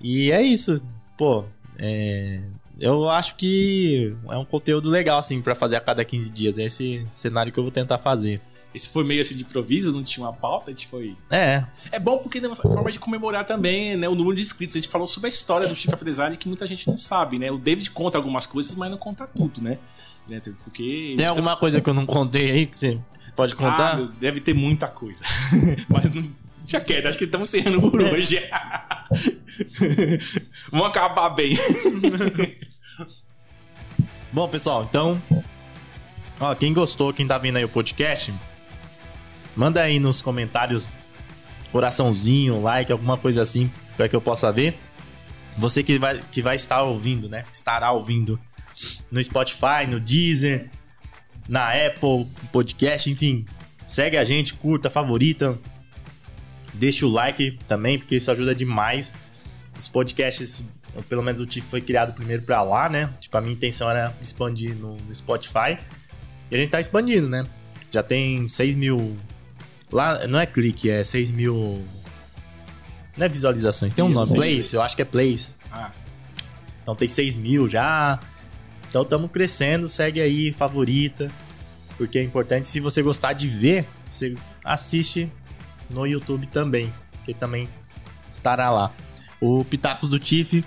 E 0.00 0.32
é 0.32 0.40
isso. 0.40 0.82
Pô, 1.18 1.44
é, 1.78 2.40
eu 2.78 3.10
acho 3.10 3.34
que 3.34 4.14
é 4.28 4.36
um 4.36 4.44
conteúdo 4.44 4.88
legal, 4.88 5.18
assim, 5.18 5.42
para 5.42 5.54
fazer 5.54 5.74
a 5.74 5.80
cada 5.80 6.04
15 6.04 6.30
dias. 6.30 6.58
É 6.58 6.64
esse 6.64 7.04
cenário 7.12 7.52
que 7.52 7.58
eu 7.58 7.64
vou 7.64 7.72
tentar 7.72 7.98
fazer. 7.98 8.40
Esse 8.72 8.90
foi 8.90 9.02
meio 9.02 9.20
assim 9.20 9.34
de 9.34 9.42
improviso, 9.42 9.92
não 9.92 10.04
tinha 10.04 10.24
uma 10.24 10.32
pauta, 10.32 10.70
a 10.70 10.74
gente 10.74 10.86
foi. 10.86 11.16
É. 11.30 11.64
É 11.90 11.98
bom 11.98 12.18
porque 12.18 12.38
é 12.38 12.46
uma 12.46 12.54
forma 12.54 12.92
de 12.92 13.00
comemorar 13.00 13.44
também, 13.44 13.96
né, 13.96 14.08
o 14.08 14.14
número 14.14 14.36
de 14.36 14.42
inscritos. 14.42 14.76
A 14.76 14.78
gente 14.78 14.88
falou 14.88 15.08
sobre 15.08 15.26
a 15.26 15.30
história 15.30 15.66
do 15.66 15.74
Chief 15.74 15.92
of 15.92 16.04
Design 16.04 16.36
que 16.36 16.46
muita 16.46 16.66
gente 16.68 16.86
não 16.86 16.96
sabe, 16.96 17.38
né? 17.38 17.50
O 17.50 17.58
David 17.58 17.90
conta 17.90 18.16
algumas 18.16 18.46
coisas, 18.46 18.76
mas 18.76 18.90
não 18.90 18.98
conta 18.98 19.26
tudo, 19.26 19.60
né? 19.60 19.78
né 20.28 20.40
porque. 20.62 21.14
Tem 21.16 21.26
alguma 21.26 21.56
coisa 21.56 21.80
que 21.80 21.90
eu 21.90 21.94
não 21.94 22.06
contei 22.06 22.50
aí 22.50 22.66
que 22.66 22.76
você 22.76 23.00
pode 23.34 23.56
contar? 23.56 23.98
Ah, 23.98 24.12
deve 24.20 24.40
ter 24.40 24.54
muita 24.54 24.86
coisa. 24.86 25.24
mas 25.88 26.14
não 26.14 26.22
Deixa 26.68 26.84
quieto, 26.84 27.06
acho 27.06 27.16
que 27.16 27.24
estamos 27.24 27.52
encerrando 27.52 27.90
por 27.90 28.02
hoje. 28.02 28.38
Vamos 30.70 30.88
acabar 30.88 31.30
bem. 31.30 31.56
Bom, 34.32 34.48
pessoal, 34.48 34.84
então. 34.84 35.20
Ó, 36.40 36.54
quem 36.54 36.72
gostou, 36.72 37.12
quem 37.12 37.26
tá 37.26 37.38
vendo 37.38 37.56
aí 37.56 37.64
o 37.64 37.68
podcast, 37.68 38.32
manda 39.56 39.82
aí 39.82 39.98
nos 39.98 40.22
comentários 40.22 40.88
coraçãozinho, 41.72 42.62
like, 42.62 42.92
alguma 42.92 43.16
coisa 43.18 43.42
assim, 43.42 43.70
para 43.96 44.08
que 44.08 44.14
eu 44.14 44.20
possa 44.20 44.52
ver. 44.52 44.78
Você 45.56 45.82
que 45.82 45.98
vai, 45.98 46.22
que 46.30 46.40
vai 46.40 46.56
estar 46.56 46.82
ouvindo, 46.82 47.28
né? 47.28 47.44
Estará 47.50 47.90
ouvindo 47.90 48.40
no 49.10 49.22
Spotify, 49.22 49.86
no 49.88 49.98
Deezer, 49.98 50.70
na 51.48 51.70
Apple 51.70 52.26
Podcast, 52.52 53.10
enfim. 53.10 53.44
Segue 53.86 54.16
a 54.16 54.24
gente, 54.24 54.54
curta, 54.54 54.88
favorita, 54.88 55.58
Deixa 56.78 57.04
o 57.04 57.10
like 57.10 57.58
também, 57.66 57.98
porque 57.98 58.16
isso 58.16 58.30
ajuda 58.30 58.54
demais. 58.54 59.12
Os 59.76 59.88
podcasts, 59.88 60.64
pelo 61.08 61.22
menos 61.22 61.40
o 61.40 61.46
TIF 61.46 61.66
foi 61.68 61.80
criado 61.80 62.12
primeiro 62.12 62.42
para 62.42 62.62
lá, 62.62 62.88
né? 62.88 63.12
Tipo, 63.18 63.36
a 63.36 63.40
minha 63.40 63.54
intenção 63.54 63.90
era 63.90 64.16
expandir 64.20 64.76
no, 64.76 64.96
no 64.96 65.14
Spotify. 65.14 65.78
E 66.50 66.54
a 66.54 66.58
gente 66.58 66.70
tá 66.70 66.80
expandindo, 66.80 67.28
né? 67.28 67.46
Já 67.90 68.02
tem 68.02 68.46
6 68.46 68.76
mil. 68.76 69.16
Lá 69.90 70.26
não 70.26 70.38
é 70.38 70.46
clique, 70.46 70.88
é 70.90 71.02
6 71.02 71.30
mil. 71.32 71.84
Não 73.16 73.26
é 73.26 73.28
visualizações, 73.28 73.92
tem 73.92 74.04
um 74.04 74.08
nome. 74.08 74.32
Plays, 74.32 74.72
eu 74.72 74.80
acho 74.80 74.94
que 74.94 75.02
é 75.02 75.04
Plays. 75.04 75.56
Ah. 75.72 75.90
Então 76.82 76.94
tem 76.94 77.08
6 77.08 77.36
mil 77.36 77.68
já. 77.68 78.20
Então 78.88 79.02
estamos 79.02 79.30
crescendo, 79.30 79.88
segue 79.88 80.20
aí, 80.20 80.52
favorita. 80.52 81.30
Porque 81.96 82.18
é 82.18 82.22
importante, 82.22 82.66
se 82.66 82.78
você 82.78 83.02
gostar 83.02 83.32
de 83.32 83.48
ver, 83.48 83.86
você 84.08 84.36
assiste 84.64 85.30
no 85.90 86.06
YouTube 86.06 86.46
também, 86.46 86.92
que 87.24 87.34
também 87.34 87.68
estará 88.32 88.70
lá. 88.70 88.92
O 89.40 89.64
Pitacos 89.64 90.08
do 90.08 90.18
Tiff, 90.18 90.64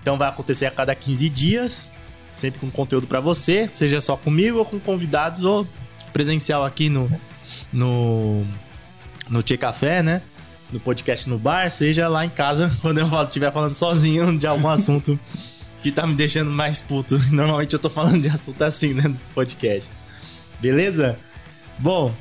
então 0.00 0.16
vai 0.16 0.28
acontecer 0.28 0.66
a 0.66 0.70
cada 0.70 0.94
15 0.94 1.28
dias, 1.28 1.90
sempre 2.32 2.60
com 2.60 2.70
conteúdo 2.70 3.06
para 3.06 3.20
você, 3.20 3.68
seja 3.74 4.00
só 4.00 4.16
comigo 4.16 4.58
ou 4.58 4.64
com 4.64 4.78
convidados 4.78 5.44
ou 5.44 5.66
presencial 6.12 6.64
aqui 6.64 6.88
no 6.88 7.10
no 7.72 8.44
no 9.28 9.42
Tchê 9.42 9.56
Café, 9.56 10.02
né? 10.02 10.22
No 10.72 10.80
podcast 10.80 11.28
no 11.28 11.38
bar, 11.38 11.70
seja 11.70 12.08
lá 12.08 12.24
em 12.24 12.30
casa, 12.30 12.70
quando 12.80 12.98
eu 12.98 13.22
estiver 13.24 13.52
falando 13.52 13.74
sozinho 13.74 14.36
de 14.36 14.46
algum 14.46 14.68
assunto 14.68 15.18
que 15.82 15.92
tá 15.92 16.06
me 16.06 16.14
deixando 16.14 16.50
mais 16.50 16.80
puto. 16.80 17.18
Normalmente 17.30 17.72
eu 17.72 17.78
tô 17.78 17.90
falando 17.90 18.22
de 18.22 18.28
assunto 18.28 18.62
assim, 18.62 18.94
né, 18.94 19.02
nos 19.06 19.30
podcasts. 19.30 19.96
Beleza? 20.60 21.18
Bom, 21.78 22.14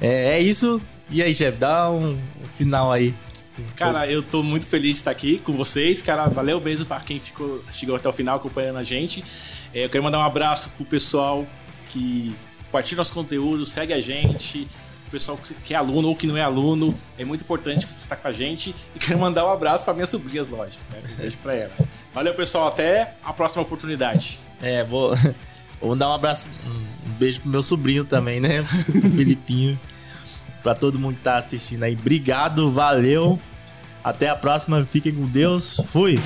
é, 0.00 0.38
é 0.38 0.40
isso. 0.40 0.82
E 1.08 1.22
aí, 1.22 1.34
chefe, 1.34 1.56
dá 1.56 1.90
um, 1.90 2.20
final 2.48 2.90
aí. 2.90 3.14
Cara, 3.76 4.06
eu 4.10 4.22
tô 4.22 4.42
muito 4.42 4.66
feliz 4.66 4.92
de 4.92 4.96
estar 4.96 5.12
aqui 5.12 5.38
com 5.38 5.52
vocês, 5.52 6.02
cara. 6.02 6.26
Valeu 6.28 6.60
mesmo 6.60 6.84
para 6.84 7.00
quem 7.00 7.18
ficou, 7.18 7.62
chegou 7.70 7.96
até 7.96 8.08
o 8.08 8.12
final 8.12 8.36
acompanhando 8.36 8.78
a 8.78 8.82
gente. 8.82 9.22
É, 9.72 9.84
eu 9.84 9.88
quero 9.88 10.02
mandar 10.02 10.18
um 10.18 10.24
abraço 10.24 10.70
pro 10.70 10.84
pessoal 10.84 11.46
que 11.88 12.34
compartilha 12.64 12.98
nosso 12.98 13.14
conteúdo, 13.14 13.64
segue 13.64 13.92
a 13.92 14.00
gente. 14.00 14.68
O 15.06 15.10
pessoal 15.10 15.38
que 15.64 15.72
é 15.72 15.76
aluno 15.76 16.08
ou 16.08 16.16
que 16.16 16.26
não 16.26 16.36
é 16.36 16.42
aluno, 16.42 16.98
é 17.16 17.24
muito 17.24 17.42
importante 17.42 17.86
você 17.86 18.00
estar 18.00 18.16
com 18.16 18.26
a 18.26 18.32
gente. 18.32 18.74
E 18.94 18.98
quero 18.98 19.18
mandar 19.18 19.46
um 19.46 19.50
abraço 19.50 19.84
para 19.84 19.94
minhas 19.94 20.10
sobrinhas, 20.10 20.48
lógico. 20.48 20.84
Né? 20.90 21.00
Um 21.12 21.16
beijo 21.16 21.38
pra 21.38 21.54
elas. 21.54 21.84
Valeu, 22.12 22.34
pessoal. 22.34 22.66
Até 22.66 23.16
a 23.24 23.32
próxima 23.32 23.62
oportunidade. 23.62 24.40
É, 24.60 24.82
vou, 24.82 25.14
vou 25.80 25.90
mandar 25.90 26.10
um 26.10 26.14
abraço, 26.14 26.48
um 26.66 27.10
beijo 27.12 27.40
pro 27.40 27.48
meu 27.48 27.62
sobrinho 27.62 28.04
também, 28.04 28.40
né? 28.40 28.64
Filipinho 29.14 29.80
para 30.66 30.74
todo 30.74 30.98
mundo 30.98 31.14
que 31.14 31.20
tá 31.20 31.38
assistindo 31.38 31.84
aí. 31.84 31.92
Obrigado, 31.94 32.68
valeu. 32.72 33.38
Até 34.02 34.28
a 34.28 34.34
próxima. 34.34 34.84
Fiquem 34.84 35.14
com 35.14 35.24
Deus. 35.28 35.80
Fui. 35.92 36.18